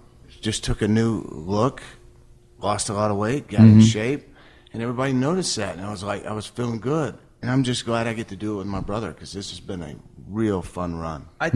just 0.42 0.64
took 0.64 0.82
a 0.82 0.88
new 0.88 1.22
look, 1.30 1.82
lost 2.60 2.90
a 2.90 2.94
lot 2.94 3.12
of 3.12 3.18
weight, 3.18 3.48
got 3.50 3.62
in 3.62 3.82
shape, 3.82 4.24
and 4.72 4.82
everybody 4.82 5.12
noticed 5.14 5.56
that. 5.58 5.76
And 5.78 5.86
I 5.86 5.92
was 5.92 6.04
like, 6.04 6.26
I 6.26 6.32
was 6.34 6.48
feeling 6.48 6.80
good. 6.80 7.18
And 7.42 7.52
I'm 7.52 7.64
just 7.64 7.84
glad 7.86 8.08
I 8.08 8.14
get 8.14 8.30
to 8.30 8.38
do 8.38 8.54
it 8.54 8.58
with 8.60 8.68
my 8.68 8.80
brother 8.80 9.12
because 9.12 9.34
this 9.34 9.50
has 9.50 9.60
been 9.60 9.82
a 9.84 9.96
real 10.30 10.62
fun 10.62 10.96
run. 10.96 11.28
I 11.42 11.48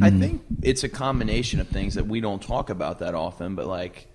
I 0.00 0.10
think 0.10 0.42
it's 0.62 0.82
a 0.82 0.88
combination 0.88 1.60
of 1.60 1.68
things 1.68 1.94
that 1.96 2.06
we 2.06 2.20
don't 2.22 2.42
talk 2.42 2.70
about 2.70 3.00
that 3.00 3.14
often, 3.14 3.54
but 3.54 3.66
like 3.66 4.08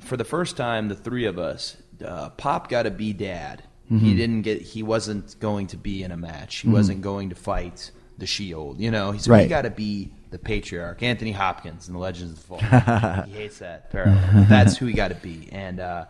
for 0.00 0.16
the 0.16 0.24
first 0.24 0.56
time, 0.56 0.88
the 0.88 0.96
three 0.96 1.26
of 1.26 1.38
us, 1.38 1.76
uh, 2.04 2.30
Pop 2.30 2.68
got 2.68 2.82
to 2.82 2.90
be 2.90 3.12
dad. 3.12 3.62
He 3.88 4.14
didn't 4.16 4.42
get. 4.42 4.62
He 4.62 4.82
wasn't 4.82 5.38
going 5.38 5.68
to 5.68 5.76
be 5.76 6.02
in 6.02 6.10
a 6.10 6.16
match. 6.16 6.56
He 6.56 6.68
wasn't 6.68 7.02
going 7.02 7.28
to 7.30 7.36
fight 7.36 7.92
the 8.18 8.26
Shield. 8.26 8.80
You 8.80 8.90
know, 8.90 9.12
he's 9.12 9.28
Right. 9.28 9.42
he 9.42 9.48
got 9.48 9.62
to 9.62 9.70
be 9.70 10.10
the 10.30 10.38
patriarch, 10.38 11.02
Anthony 11.04 11.30
Hopkins 11.32 11.86
in 11.86 11.94
the 11.94 12.00
Legends 12.00 12.32
of 12.32 12.38
the 12.40 12.46
Fall. 12.46 12.58
he 13.26 13.32
hates 13.32 13.58
that 13.60 13.90
parallel. 13.92 14.46
That's 14.48 14.76
who 14.76 14.86
he 14.86 14.92
got 14.92 15.08
to 15.08 15.14
be. 15.14 15.48
And 15.52 15.78
uh, 15.78 16.06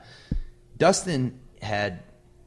Dustin 0.79 1.39
had 1.61 2.03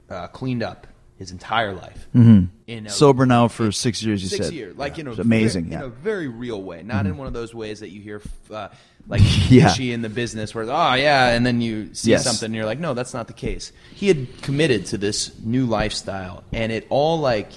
uh, 0.10 0.28
cleaned 0.30 0.64
up 0.64 0.88
his 1.20 1.32
entire 1.32 1.74
life. 1.74 2.08
In 2.16 2.50
a- 2.68 2.90
Sober 2.90 3.26
now 3.28 3.48
for 3.50 3.72
six 3.72 4.02
years. 4.02 4.24
You 4.24 4.30
six 4.30 4.46
said 4.48 4.54
years, 4.56 4.76
like 4.78 4.98
in 4.98 5.06
a 5.08 5.12
It's 5.12 5.20
amazing. 5.20 5.66
very, 5.66 5.72
yeah. 5.74 5.78
Mm-hmm. 5.82 5.86
in 5.94 6.00
a 6.00 6.04
very 6.04 6.28
real 6.30 6.64
way, 6.64 6.82
not 6.82 7.06
in 7.06 7.18
one 7.18 7.28
of 7.28 7.34
those 7.34 7.54
ways 7.54 7.82
that 7.82 7.90
you 7.90 8.02
hear 8.02 8.22
uh, 8.50 8.70
like 9.08 9.22
Yeah. 9.50 9.68
fishy 9.68 9.92
in 9.92 10.02
the 10.02 10.10
business 10.10 10.56
where 10.56 10.64
oh 10.64 10.94
yeah, 10.94 11.28
and 11.30 11.46
then 11.46 11.62
you 11.62 11.94
see 11.94 12.12
Yes. 12.12 12.24
something 12.24 12.46
and 12.48 12.56
you're 12.56 12.66
like 12.66 12.80
no, 12.80 12.94
that's 12.96 13.14
not 13.14 13.28
the 13.28 13.34
case. 13.34 13.72
He 13.94 14.08
had 14.08 14.42
committed 14.42 14.86
to 14.88 14.98
this 14.98 15.38
new 15.44 15.66
lifestyle, 15.68 16.44
and 16.54 16.72
it 16.72 16.88
all 16.90 17.20
like 17.20 17.52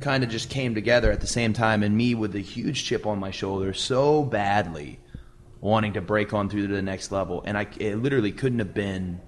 kind 0.00 0.22
of 0.22 0.28
just 0.28 0.50
came 0.50 0.74
together 0.74 1.10
at 1.10 1.20
the 1.22 1.26
same 1.26 1.54
time, 1.54 1.82
and 1.82 1.96
me 1.96 2.14
with 2.14 2.36
a 2.36 2.40
huge 2.40 2.84
chip 2.84 3.06
on 3.06 3.18
my 3.18 3.30
shoulder, 3.30 3.72
so 3.72 4.22
badly 4.22 5.00
wanting 5.62 5.94
to 5.94 6.02
break 6.02 6.34
on 6.34 6.50
through 6.50 6.66
to 6.68 6.74
the 6.74 6.82
next 6.82 7.10
level, 7.10 7.42
and 7.46 7.56
I 7.56 7.66
it 7.78 7.96
literally 8.02 8.32
couldn't 8.32 8.58
have 8.58 8.74
been 8.74 9.20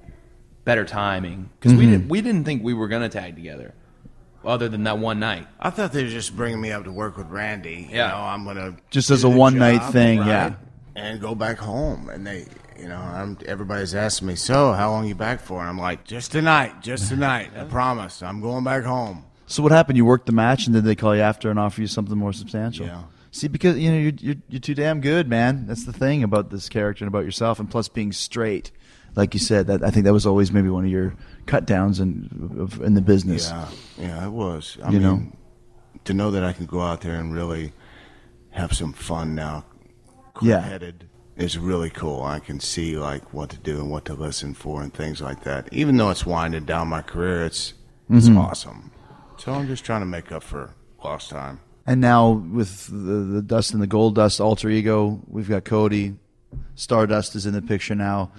better 0.69 0.85
timing 0.85 1.49
because 1.59 1.73
Mm-hmm. 1.73 1.81
we 1.81 1.87
didn't 1.87 2.09
we 2.09 2.21
didn't 2.21 2.45
think 2.45 2.63
we 2.63 2.75
were 2.75 2.89
gonna 2.89 3.09
tag 3.09 3.35
together. 3.35 3.75
Other 4.45 4.69
than 4.69 4.85
that 4.85 4.99
one 4.99 5.19
night, 5.19 5.47
I 5.59 5.71
thought 5.71 5.93
they 5.93 6.05
were 6.05 6.09
just 6.11 6.37
bringing 6.37 6.61
me 6.61 6.71
up 6.71 6.85
to 6.85 6.93
work 6.93 7.17
with 7.17 7.27
Randy. 7.29 7.89
Yeah. 7.91 8.07
You 8.07 8.13
know, 8.13 8.23
I'm 8.23 8.45
gonna 8.45 8.77
Just 8.91 9.11
as 9.11 9.25
a 9.25 9.29
the 9.29 9.37
one-night 9.37 9.81
job, 9.81 9.93
thing, 9.93 10.19
yeah. 10.19 10.55
and 10.95 11.21
go 11.21 11.35
back 11.35 11.59
home. 11.59 12.09
And 12.09 12.25
they, 12.27 12.47
you 12.79 12.89
know, 12.89 12.99
I'm, 12.99 13.37
everybody's 13.47 13.95
asking 13.95 14.29
me, 14.29 14.37
so 14.37 14.73
how 14.73 14.91
long 14.93 15.07
you 15.09 15.15
back 15.17 15.41
for? 15.41 15.59
And 15.61 15.69
I'm 15.69 15.79
like, 15.79 16.05
just 16.05 16.31
tonight, 16.33 16.83
just 16.83 17.09
tonight. 17.15 17.51
I 17.57 17.65
promise, 17.65 18.23
I'm 18.23 18.41
going 18.41 18.63
back 18.63 18.85
home. 18.85 19.25
So 19.47 19.63
what 19.63 19.73
happened? 19.73 19.97
You 19.97 20.05
worked 20.05 20.27
the 20.27 20.33
match, 20.33 20.67
and 20.67 20.75
then 20.75 20.85
they 20.85 20.95
call 20.95 21.17
you 21.17 21.23
after 21.23 21.51
and 21.51 21.59
offer 21.59 21.81
you 21.81 21.87
something 21.89 22.17
more 22.17 22.33
substantial. 22.33 22.87
Yeah. 22.87 23.03
See, 23.33 23.49
because 23.49 23.77
you 23.77 23.91
know 23.91 23.99
you're, 23.99 24.13
you're 24.21 24.37
you're 24.49 24.61
too 24.61 24.75
damn 24.75 25.01
good, 25.01 25.27
man. 25.29 25.67
That's 25.67 25.85
the 25.85 25.93
thing 25.93 26.23
about 26.23 26.51
this 26.51 26.69
character 26.69 27.05
and 27.05 27.09
about 27.13 27.25
yourself, 27.25 27.59
and 27.59 27.69
plus 27.71 27.89
being 27.89 28.13
straight, 28.13 28.71
like 29.19 29.35
you 29.35 29.41
said. 29.41 29.67
That 29.67 29.83
I 29.85 29.91
think 29.91 30.05
that 30.07 30.13
was 30.15 30.25
always 30.27 30.51
maybe 30.53 30.71
one 30.71 30.85
of 30.87 30.91
your 30.91 31.15
cut 31.47 31.67
downs 31.67 32.01
in 32.01 32.11
in 32.83 32.95
the 32.95 33.03
business. 33.03 33.51
Yeah, 33.51 33.69
yeah, 33.99 34.27
it 34.27 34.31
was. 34.33 34.79
I 34.83 34.91
You 34.91 35.01
mean, 35.01 35.03
know? 35.03 35.23
to 36.05 36.15
know 36.15 36.31
that 36.31 36.45
I 36.45 36.53
can 36.55 36.67
go 36.67 36.81
out 36.81 37.01
there 37.03 37.17
and 37.21 37.35
really 37.35 37.73
have 38.51 38.73
some 38.73 38.93
fun 38.95 39.35
now, 39.35 39.65
Yeah. 40.41 40.61
headed 40.61 41.05
is 41.37 41.59
really 41.59 41.91
cool. 41.91 42.23
I 42.23 42.39
can 42.41 42.59
see 42.61 42.97
like 42.97 43.33
what 43.35 43.51
to 43.51 43.59
do 43.59 43.75
and 43.81 43.91
what 43.91 44.05
to 44.07 44.15
listen 44.15 44.55
for 44.55 44.83
and 44.83 44.93
things 44.93 45.21
like 45.21 45.43
that. 45.45 45.69
Even 45.73 45.97
though 45.99 46.11
it's 46.11 46.25
winding 46.27 46.65
down 46.65 46.89
my 46.89 47.03
career, 47.03 47.45
it's 47.45 47.75
it's 48.11 48.27
Mm-hmm. 48.29 48.39
awesome. 48.39 48.91
So 49.37 49.53
I'm 49.53 49.67
just 49.69 49.85
trying 49.85 50.01
to 50.01 50.07
make 50.07 50.33
up 50.33 50.43
for 50.43 50.71
lost 51.05 51.31
time. 51.31 51.61
And 51.87 52.01
now 52.01 52.31
with 52.33 52.87
the, 52.89 53.15
the 53.37 53.43
dust 53.43 53.73
and 53.73 53.81
the 53.83 53.87
Goldust 53.87 54.41
alter 54.41 54.69
ego, 54.69 55.21
we've 55.29 55.49
got 55.49 55.65
Cody. 55.65 56.15
Stardust 56.75 57.35
is 57.37 57.45
in 57.47 57.53
the 57.55 57.63
picture 57.63 57.95
now. 57.95 58.31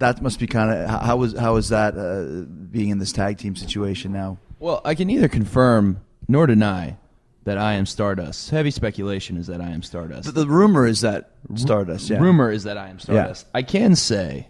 That 0.00 0.20
must 0.20 0.38
be 0.40 0.46
kind 0.46 0.70
of 0.70 0.88
how 0.88 1.16
was 1.16 1.36
how 1.36 1.54
was 1.54 1.68
that 1.68 1.96
uh, 1.96 2.44
being 2.70 2.88
in 2.88 2.98
this 2.98 3.12
tag 3.12 3.38
team 3.38 3.54
situation 3.54 4.12
now? 4.12 4.38
Well, 4.58 4.80
I 4.84 4.94
can 4.94 5.06
neither 5.06 5.28
confirm 5.28 6.00
nor 6.26 6.46
deny 6.46 6.96
that 7.44 7.58
I 7.58 7.74
am 7.74 7.86
Stardust. 7.86 8.50
Heavy 8.50 8.70
speculation 8.70 9.36
is 9.36 9.46
that 9.46 9.60
I 9.60 9.70
am 9.70 9.82
Stardust. 9.82 10.26
The, 10.26 10.32
the 10.32 10.46
rumor 10.46 10.86
is 10.86 11.00
that 11.02 11.32
Stardust. 11.54 12.10
Yeah. 12.10 12.18
Rumor 12.18 12.50
is 12.50 12.64
that 12.64 12.76
I 12.76 12.88
am 12.88 12.98
Stardust. 12.98 13.46
Yeah. 13.46 13.58
I 13.58 13.62
can 13.62 13.96
say 13.96 14.48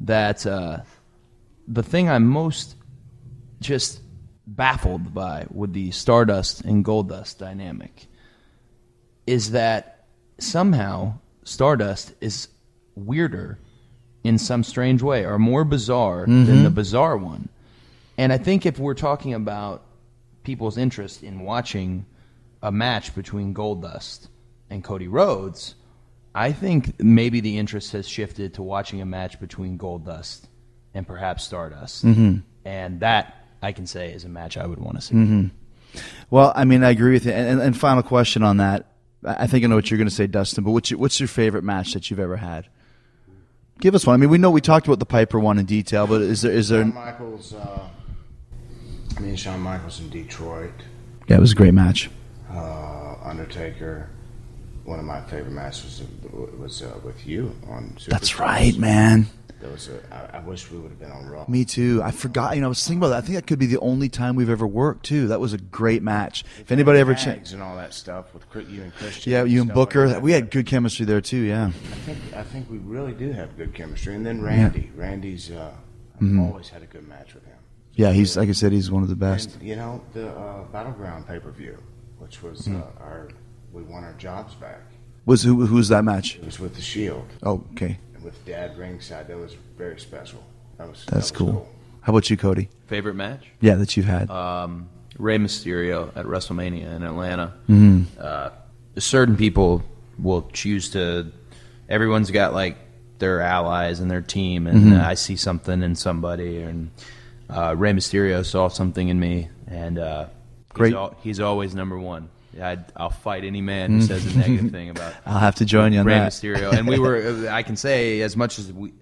that 0.00 0.46
uh, 0.46 0.78
the 1.66 1.82
thing 1.82 2.08
I'm 2.08 2.26
most 2.26 2.76
just 3.60 4.00
baffled 4.46 5.12
by 5.12 5.46
with 5.50 5.72
the 5.72 5.90
Stardust 5.90 6.62
and 6.62 6.84
Goldust 6.84 7.38
dynamic 7.38 8.06
is 9.26 9.52
that 9.52 10.06
somehow 10.38 11.14
Stardust 11.44 12.14
is 12.20 12.48
weirder 12.94 13.58
in 14.26 14.38
some 14.38 14.64
strange 14.64 15.02
way 15.02 15.24
are 15.24 15.38
more 15.38 15.64
bizarre 15.64 16.26
than 16.26 16.64
the 16.64 16.70
bizarre 16.70 17.16
one. 17.16 17.48
And 18.18 18.32
I 18.32 18.38
think 18.38 18.66
if 18.66 18.78
we're 18.78 18.94
talking 18.94 19.34
about 19.34 19.82
people's 20.42 20.78
interest 20.78 21.22
in 21.22 21.40
watching 21.40 22.06
a 22.62 22.72
match 22.72 23.14
between 23.14 23.54
Goldust 23.54 24.28
and 24.70 24.82
Cody 24.82 25.08
Rhodes, 25.08 25.74
I 26.34 26.52
think 26.52 27.00
maybe 27.02 27.40
the 27.40 27.58
interest 27.58 27.92
has 27.92 28.08
shifted 28.08 28.54
to 28.54 28.62
watching 28.62 29.00
a 29.00 29.06
match 29.06 29.38
between 29.40 29.78
Goldust 29.78 30.46
and 30.94 31.06
perhaps 31.06 31.44
Stardust. 31.44 32.04
Mm-hmm. 32.04 32.38
And 32.64 33.00
that 33.00 33.46
I 33.62 33.72
can 33.72 33.86
say 33.86 34.12
is 34.12 34.24
a 34.24 34.28
match 34.28 34.56
I 34.56 34.66
would 34.66 34.78
want 34.78 34.96
to 34.96 35.02
see. 35.02 35.50
Well, 36.30 36.52
I 36.54 36.64
mean, 36.64 36.82
I 36.84 36.90
agree 36.90 37.12
with 37.12 37.26
you. 37.26 37.32
And, 37.32 37.60
and, 37.60 37.76
final 37.76 38.02
question 38.02 38.42
on 38.42 38.58
that. 38.58 38.86
I 39.24 39.44
I 39.44 39.46
think 39.46 39.64
I 39.64 39.68
know 39.68 39.76
what 39.76 39.90
you're 39.90 39.98
going 39.98 40.08
to 40.08 40.14
say, 40.14 40.26
Dustin. 40.26 40.64
But 40.64 40.72
what's 40.72 40.90
your, 40.90 41.00
what's 41.00 41.20
your 41.20 41.28
favorite 41.28 41.64
match 41.64 41.94
that 41.94 42.10
you've 42.10 42.20
ever 42.20 42.36
had? 42.36 42.68
Give 43.80 43.94
us 43.94 44.06
one. 44.06 44.14
I 44.14 44.16
mean, 44.16 44.30
we 44.30 44.38
know 44.38 44.50
we 44.50 44.60
talked 44.60 44.86
about 44.86 44.98
the 44.98 45.06
Piper 45.06 45.38
one 45.38 45.58
in 45.58 45.66
detail, 45.66 46.06
but 46.06 46.22
is 46.22 46.42
there 46.42 46.52
is 46.52 46.68
there? 46.68 46.82
Shawn 46.82 46.94
Michaels, 46.94 47.54
uh, 47.54 47.88
me 49.20 49.30
and 49.30 49.38
Shawn 49.38 49.60
Michaels 49.60 50.00
in 50.00 50.08
Detroit. 50.08 50.72
Yeah, 51.28 51.36
it 51.36 51.40
was 51.40 51.52
a 51.52 51.56
great 51.56 51.74
match. 51.74 52.10
Uh, 52.50 53.16
Undertaker. 53.22 54.10
One 54.84 55.00
of 55.00 55.04
my 55.04 55.20
favorite 55.22 55.50
matches 55.50 56.00
was, 56.32 56.50
was 56.52 56.82
uh, 56.82 56.98
with 57.04 57.26
you 57.26 57.54
on. 57.68 57.96
Super 57.98 58.10
That's 58.12 58.38
right, 58.38 58.76
man. 58.78 59.26
That 59.60 59.70
was. 59.72 59.88
A, 59.88 60.00
I, 60.34 60.38
I 60.38 60.40
wish 60.40 60.70
we 60.70 60.78
would 60.78 60.90
have 60.90 60.98
been 60.98 61.10
on 61.10 61.26
Raw. 61.26 61.46
Me 61.48 61.64
too. 61.64 62.02
I 62.04 62.10
forgot. 62.10 62.54
You 62.54 62.60
know, 62.60 62.66
I 62.66 62.68
was 62.68 62.84
thinking 62.86 62.98
about 62.98 63.08
that. 63.08 63.16
I 63.18 63.20
think 63.22 63.36
that 63.36 63.46
could 63.46 63.58
be 63.58 63.66
the 63.66 63.78
only 63.80 64.08
time 64.10 64.36
we've 64.36 64.50
ever 64.50 64.66
worked 64.66 65.06
too. 65.06 65.28
That 65.28 65.40
was 65.40 65.52
a 65.54 65.58
great 65.58 66.02
match. 66.02 66.44
If 66.60 66.70
anybody 66.70 66.98
ever, 66.98 67.14
changed 67.14 67.54
and 67.54 67.62
all 67.62 67.74
that 67.76 67.94
stuff 67.94 68.26
with 68.34 68.44
you 68.70 68.82
and 68.82 68.94
Christian. 68.94 69.32
yeah, 69.32 69.44
you 69.44 69.60
and 69.62 69.68
like 69.70 69.74
Booker, 69.74 70.08
that. 70.08 70.20
we 70.22 70.32
had 70.32 70.50
good 70.50 70.66
chemistry 70.66 71.06
there 71.06 71.20
too. 71.22 71.38
Yeah. 71.38 71.66
I 71.68 71.70
think 71.70 72.18
I 72.36 72.42
think 72.42 72.70
we 72.70 72.78
really 72.78 73.12
do 73.12 73.32
have 73.32 73.56
good 73.56 73.72
chemistry. 73.74 74.14
And 74.14 74.26
then 74.26 74.42
Randy, 74.42 74.90
Randy's 74.94 75.50
uh, 75.50 75.72
I've 76.16 76.20
Mm-hmm. 76.22 76.40
always 76.40 76.68
had 76.70 76.82
a 76.82 76.86
good 76.86 77.06
match 77.08 77.34
with 77.34 77.44
him. 77.44 77.56
Yeah, 77.94 78.12
he's 78.12 78.36
like 78.36 78.48
I 78.50 78.52
said, 78.52 78.72
he's 78.72 78.90
one 78.90 79.02
of 79.02 79.08
the 79.08 79.16
best. 79.16 79.54
And, 79.54 79.62
you 79.62 79.76
know 79.76 80.02
the 80.12 80.28
uh, 80.30 80.64
battleground 80.64 81.26
pay 81.26 81.38
per 81.38 81.50
view, 81.50 81.78
which 82.18 82.42
was 82.42 82.66
Hmm. 82.66 82.76
uh, 82.76 82.84
our 83.00 83.28
we 83.72 83.82
won 83.82 84.04
our 84.04 84.12
jobs 84.14 84.54
back. 84.54 84.80
Was 85.24 85.42
who? 85.42 85.66
Who's 85.66 85.88
that 85.88 86.04
match? 86.04 86.36
It 86.36 86.44
was 86.44 86.60
with 86.60 86.74
the 86.76 86.80
Shield 86.80 87.26
Oh, 87.42 87.64
okay, 87.72 87.86
and 87.86 88.05
with 88.26 88.44
Dad 88.44 88.76
ringside. 88.76 89.28
That 89.28 89.38
was 89.38 89.54
very 89.78 89.98
special. 89.98 90.42
That 90.76 90.88
was 90.90 90.98
that's 91.06 91.10
that 91.10 91.16
was 91.16 91.30
cool. 91.30 91.68
How 92.02 92.12
about 92.12 92.28
you, 92.28 92.36
Cody? 92.36 92.68
Favorite 92.88 93.14
match? 93.14 93.46
Yeah, 93.60 93.76
that 93.76 93.96
you've 93.96 94.06
had. 94.06 94.30
um, 94.30 94.88
Rey 95.18 95.38
Mysterio 95.38 96.14
at 96.14 96.26
WrestleMania 96.26 96.94
in 96.94 97.02
Atlanta. 97.02 97.54
Mm-hmm. 97.70 98.02
Uh, 98.20 98.50
certain 98.98 99.36
people 99.36 99.82
will 100.18 100.42
choose 100.52 100.90
to. 100.90 101.32
Everyone's 101.88 102.30
got 102.30 102.52
like 102.52 102.76
their 103.18 103.40
allies 103.40 104.00
and 104.00 104.10
their 104.10 104.20
team, 104.20 104.66
and 104.66 104.92
Mm-hmm. 104.92 105.00
I 105.00 105.14
see 105.14 105.36
something 105.36 105.82
in 105.82 105.94
somebody, 105.94 106.58
and 106.60 106.90
uh, 107.48 107.74
Rey 107.76 107.92
Mysterio 107.92 108.44
saw 108.44 108.68
something 108.68 109.08
in 109.08 109.18
me, 109.18 109.48
and 109.68 109.98
uh, 109.98 110.26
Great. 110.74 110.88
He's, 110.88 110.94
al- 110.96 111.16
he's 111.22 111.40
always 111.40 111.74
number 111.74 111.98
one. 111.98 112.28
I'd, 112.60 112.84
I'll 112.96 113.10
fight 113.10 113.44
any 113.44 113.60
man 113.60 113.90
who 113.92 114.02
says 114.02 114.24
a 114.34 114.38
negative 114.38 114.70
thing 114.70 114.90
about 114.96 115.14
I'll 115.24 115.38
have 115.38 115.56
to 115.56 115.64
join 115.64 115.92
you 115.92 116.00
on 116.00 116.06
Rey 116.06 116.14
that. 116.14 116.32
Mysterio. 116.32 116.72
And 116.72 116.86
we 116.88 116.98
were, 116.98 117.48
I 117.50 117.62
can 117.62 117.76
say, 117.76 118.20
as 118.22 118.36
much 118.36 118.58
as 118.58 118.72
we, 118.72 118.92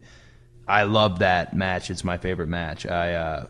I 0.67 0.85
love 0.85 1.19
that 1.21 1.55
match. 1.55 1.91
It's 1.91 2.05
my 2.05 2.19
favorite 2.19 2.49
match. 2.49 2.87
I, 2.87 3.15
uh, 3.15 3.47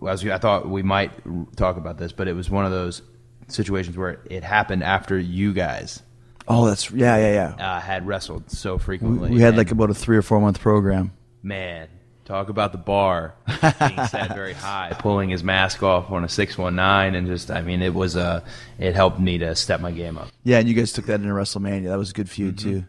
I 0.00 0.04
was, 0.04 0.26
I 0.26 0.38
thought 0.38 0.68
we 0.68 0.82
might 0.82 1.12
talk 1.56 1.76
about 1.76 1.98
this, 1.98 2.12
but 2.12 2.28
it 2.28 2.32
was 2.34 2.48
one 2.50 2.64
of 2.64 2.70
those 2.72 3.02
situations 3.48 3.96
where 3.96 4.20
it 4.30 4.42
happened 4.44 4.82
after 4.82 5.18
you 5.18 5.52
guys 5.52 6.02
Oh, 6.48 6.66
that's 6.66 6.90
yeah, 6.90 7.16
yeah, 7.18 7.54
yeah. 7.56 7.74
uh, 7.76 7.80
had 7.80 8.04
wrestled 8.06 8.50
so 8.50 8.74
We, 8.74 8.78
frequently. 8.80 9.30
we 9.30 9.40
had 9.40 9.50
And, 9.50 9.58
like 9.58 9.70
about 9.70 9.90
a 9.90 9.94
three 9.94 10.16
or 10.16 10.22
four 10.22 10.40
month 10.40 10.58
program. 10.60 11.12
man. 11.42 11.86
Talk 12.24 12.48
about 12.48 12.70
the 12.72 12.78
bar 12.78 13.34
being 13.46 14.06
set 14.06 14.34
very 14.34 14.52
high, 14.52 14.96
pulling 14.98 15.28
his 15.28 15.42
mask 15.42 15.82
off 15.82 16.10
on 16.10 16.22
a 16.22 16.28
six 16.28 16.56
one 16.56 16.76
nine, 16.76 17.14
and 17.16 17.26
just 17.26 17.50
I 17.50 17.62
mean 17.62 17.82
it 17.82 17.94
was 17.94 18.16
uh, 18.16 18.42
it 18.78 18.94
helped 18.94 19.18
me 19.18 19.38
to 19.38 19.56
step 19.56 19.80
my 19.80 19.90
game 19.90 20.16
up. 20.18 20.28
Yeah, 20.44 20.58
and 20.58 20.68
you 20.68 20.74
guys 20.74 20.92
took 20.92 21.06
that 21.06 21.20
into 21.20 21.34
WrestleMania. 21.34 21.88
That 21.88 21.98
was 21.98 22.10
a 22.10 22.14
good 22.14 22.30
feud 22.30 22.58
too. 22.58 22.84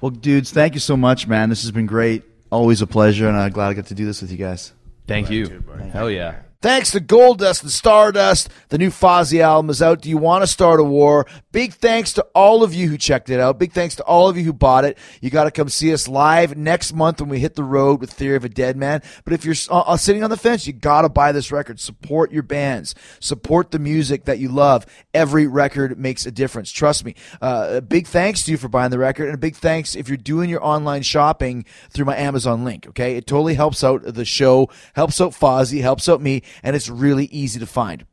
Well, 0.00 0.10
dudes, 0.10 0.52
thank 0.52 0.74
you 0.74 0.80
so 0.80 0.96
much, 0.96 1.26
man. 1.26 1.48
This 1.48 1.62
has 1.62 1.70
been 1.70 1.86
great. 1.86 2.22
Always 2.50 2.82
a 2.82 2.86
pleasure, 2.86 3.28
and 3.28 3.36
I'm 3.36 3.50
glad 3.52 3.68
I 3.68 3.74
got 3.74 3.86
to 3.86 3.94
do 3.94 4.04
this 4.04 4.20
with 4.20 4.30
you 4.30 4.38
guys. 4.38 4.72
Thank 5.06 5.30
you. 5.30 5.64
Hell 5.92 6.10
yeah. 6.10 6.42
Thanks 6.62 6.92
to 6.92 7.00
Goldust 7.00 7.62
and 7.62 7.72
Stardust. 7.72 8.48
The 8.68 8.78
new 8.78 8.90
Fozzy 8.90 9.40
album 9.40 9.68
is 9.68 9.82
out. 9.82 10.00
Do 10.00 10.08
you 10.08 10.16
want 10.16 10.44
to 10.44 10.46
start 10.46 10.78
a 10.78 10.84
war? 10.84 11.26
Big 11.50 11.74
thanks 11.74 12.12
to 12.12 12.22
all 12.36 12.62
of 12.62 12.72
you 12.72 12.88
who 12.88 12.96
checked 12.96 13.30
it 13.30 13.40
out. 13.40 13.58
Big 13.58 13.72
thanks 13.72 13.96
to 13.96 14.04
all 14.04 14.28
of 14.28 14.36
you 14.36 14.44
who 14.44 14.52
bought 14.52 14.84
it. 14.84 14.96
You 15.20 15.28
got 15.28 15.44
to 15.44 15.50
come 15.50 15.68
see 15.68 15.92
us 15.92 16.06
live 16.06 16.56
next 16.56 16.92
month 16.92 17.20
when 17.20 17.28
we 17.28 17.40
hit 17.40 17.56
the 17.56 17.64
road 17.64 18.00
with 18.00 18.12
Theory 18.12 18.36
of 18.36 18.44
a 18.44 18.48
Deadman. 18.48 19.02
But 19.24 19.32
if 19.32 19.44
you're 19.44 19.56
uh, 19.70 19.80
uh, 19.80 19.96
sitting 19.96 20.22
on 20.22 20.30
the 20.30 20.36
fence, 20.36 20.64
you 20.64 20.72
got 20.72 21.02
to 21.02 21.08
buy 21.08 21.32
this 21.32 21.50
record. 21.50 21.80
Support 21.80 22.30
your 22.30 22.44
bands. 22.44 22.94
Support 23.18 23.72
the 23.72 23.80
music 23.80 24.26
that 24.26 24.38
you 24.38 24.48
love. 24.48 24.86
Every 25.12 25.48
record 25.48 25.98
makes 25.98 26.26
a 26.26 26.30
difference. 26.30 26.70
Trust 26.70 27.04
me. 27.04 27.16
Uh, 27.40 27.80
big 27.80 28.06
thanks 28.06 28.44
to 28.44 28.52
you 28.52 28.56
for 28.56 28.68
buying 28.68 28.92
the 28.92 29.00
record, 29.00 29.24
and 29.24 29.34
a 29.34 29.38
big 29.38 29.56
thanks 29.56 29.96
if 29.96 30.08
you're 30.08 30.16
doing 30.16 30.48
your 30.48 30.64
online 30.64 31.02
shopping 31.02 31.64
through 31.90 32.04
my 32.04 32.16
Amazon 32.16 32.62
link. 32.62 32.86
Okay, 32.86 33.16
it 33.16 33.26
totally 33.26 33.54
helps 33.54 33.82
out 33.82 34.04
the 34.04 34.24
show, 34.24 34.70
helps 34.94 35.20
out 35.20 35.32
Fozzy, 35.32 35.80
helps 35.80 36.08
out 36.08 36.22
me, 36.22 36.42
and 36.62 36.76
it's 36.76 36.88
really 36.88 37.26
easy 37.26 37.58
to 37.60 37.66
find. 37.66 38.06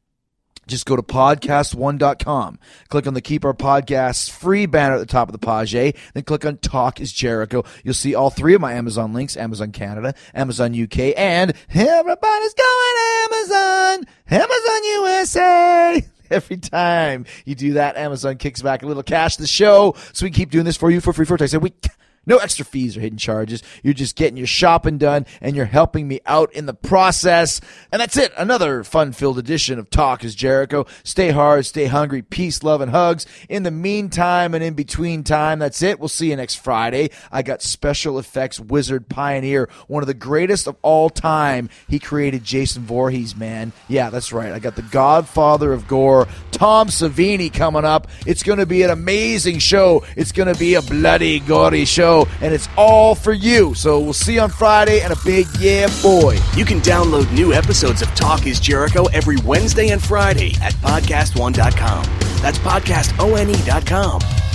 Just 0.69 0.85
go 0.85 0.95
to 0.95 1.01
podcast1.com. 1.01 2.59
Click 2.89 3.07
on 3.07 3.15
the 3.15 3.21
Keep 3.21 3.43
Our 3.43 3.55
Podcasts 3.55 4.29
free 4.29 4.67
banner 4.67 4.95
at 4.95 4.99
the 4.99 5.05
top 5.07 5.27
of 5.27 5.31
the 5.33 5.39
page. 5.39 5.71
Then 6.13 6.23
click 6.23 6.45
on 6.45 6.57
Talk 6.57 7.01
is 7.01 7.11
Jericho. 7.11 7.63
You'll 7.83 7.95
see 7.95 8.13
all 8.13 8.29
three 8.29 8.53
of 8.53 8.61
my 8.61 8.73
Amazon 8.73 9.11
links 9.11 9.35
Amazon 9.35 9.71
Canada, 9.71 10.13
Amazon 10.33 10.79
UK, 10.79 11.17
and 11.17 11.53
everybody's 11.73 12.53
going 12.53 12.95
Amazon, 13.23 14.05
Amazon 14.29 14.83
USA. 14.83 16.05
Every 16.29 16.57
time 16.57 17.25
you 17.45 17.55
do 17.55 17.73
that, 17.73 17.97
Amazon 17.97 18.37
kicks 18.37 18.61
back 18.61 18.83
a 18.83 18.85
little 18.85 19.01
cash 19.01 19.37
to 19.37 19.41
the 19.41 19.47
show 19.47 19.95
so 20.13 20.27
we 20.27 20.29
keep 20.29 20.51
doing 20.51 20.65
this 20.65 20.77
for 20.77 20.91
you 20.91 21.01
for 21.01 21.11
free 21.11 21.25
for 21.25 21.37
a 21.41 21.59
week. 21.59 21.87
No 22.29 22.37
extra 22.37 22.63
fees 22.63 22.95
or 22.95 23.01
hidden 23.01 23.17
charges. 23.17 23.63
You're 23.81 23.95
just 23.95 24.15
getting 24.15 24.37
your 24.37 24.47
shopping 24.47 24.99
done 24.99 25.25
and 25.41 25.55
you're 25.55 25.65
helping 25.65 26.07
me 26.07 26.21
out 26.27 26.53
in 26.53 26.67
the 26.67 26.75
process. 26.75 27.59
And 27.91 27.99
that's 27.99 28.15
it. 28.17 28.31
Another 28.37 28.83
fun 28.83 29.13
filled 29.13 29.39
edition 29.39 29.79
of 29.79 29.89
Talk 29.89 30.23
is 30.23 30.35
Jericho. 30.35 30.85
Stay 31.03 31.31
hard, 31.31 31.65
stay 31.65 31.87
hungry, 31.87 32.21
peace, 32.21 32.61
love, 32.61 32.81
and 32.81 32.91
hugs. 32.91 33.25
In 33.49 33.63
the 33.63 33.71
meantime 33.71 34.53
and 34.53 34.63
in 34.63 34.75
between 34.75 35.23
time, 35.23 35.57
that's 35.57 35.81
it. 35.81 35.99
We'll 35.99 36.07
see 36.07 36.29
you 36.29 36.35
next 36.35 36.55
Friday. 36.55 37.09
I 37.31 37.41
got 37.41 37.63
special 37.63 38.19
effects 38.19 38.59
wizard 38.59 39.09
pioneer, 39.09 39.67
one 39.87 40.03
of 40.03 40.07
the 40.07 40.13
greatest 40.13 40.67
of 40.67 40.75
all 40.83 41.09
time. 41.09 41.69
He 41.87 41.97
created 41.97 42.43
Jason 42.43 42.83
Voorhees, 42.83 43.35
man. 43.35 43.73
Yeah, 43.87 44.11
that's 44.11 44.31
right. 44.31 44.51
I 44.51 44.59
got 44.59 44.75
the 44.75 44.83
godfather 44.83 45.73
of 45.73 45.87
gore, 45.87 46.27
Tom 46.51 46.89
Savini, 46.89 47.51
coming 47.51 47.85
up. 47.85 48.07
It's 48.27 48.43
going 48.43 48.59
to 48.59 48.67
be 48.67 48.83
an 48.83 48.91
amazing 48.91 49.57
show. 49.57 50.05
It's 50.15 50.31
going 50.31 50.53
to 50.53 50.59
be 50.59 50.75
a 50.75 50.83
bloody, 50.83 51.39
gory 51.39 51.85
show, 51.85 52.18
and 52.41 52.53
it's 52.53 52.67
all 52.77 53.15
for 53.15 53.33
you. 53.33 53.73
So 53.73 53.99
we'll 53.99 54.13
see 54.13 54.35
you 54.35 54.41
on 54.41 54.49
Friday, 54.49 55.01
and 55.01 55.13
a 55.13 55.17
big 55.25 55.47
yeah, 55.59 55.87
boy. 56.01 56.39
You 56.55 56.65
can 56.65 56.79
download 56.79 57.31
new 57.31 57.53
episodes 57.53 58.01
of 58.01 58.07
Talk 58.15 58.47
is 58.47 58.59
Jericho 58.59 59.05
every 59.07 59.37
Wednesday 59.37 59.89
and 59.89 60.01
Friday 60.01 60.53
at 60.61 60.73
podcastone.com. 60.75 62.03
That's 62.41 62.57
podcastone.com. 62.59 64.48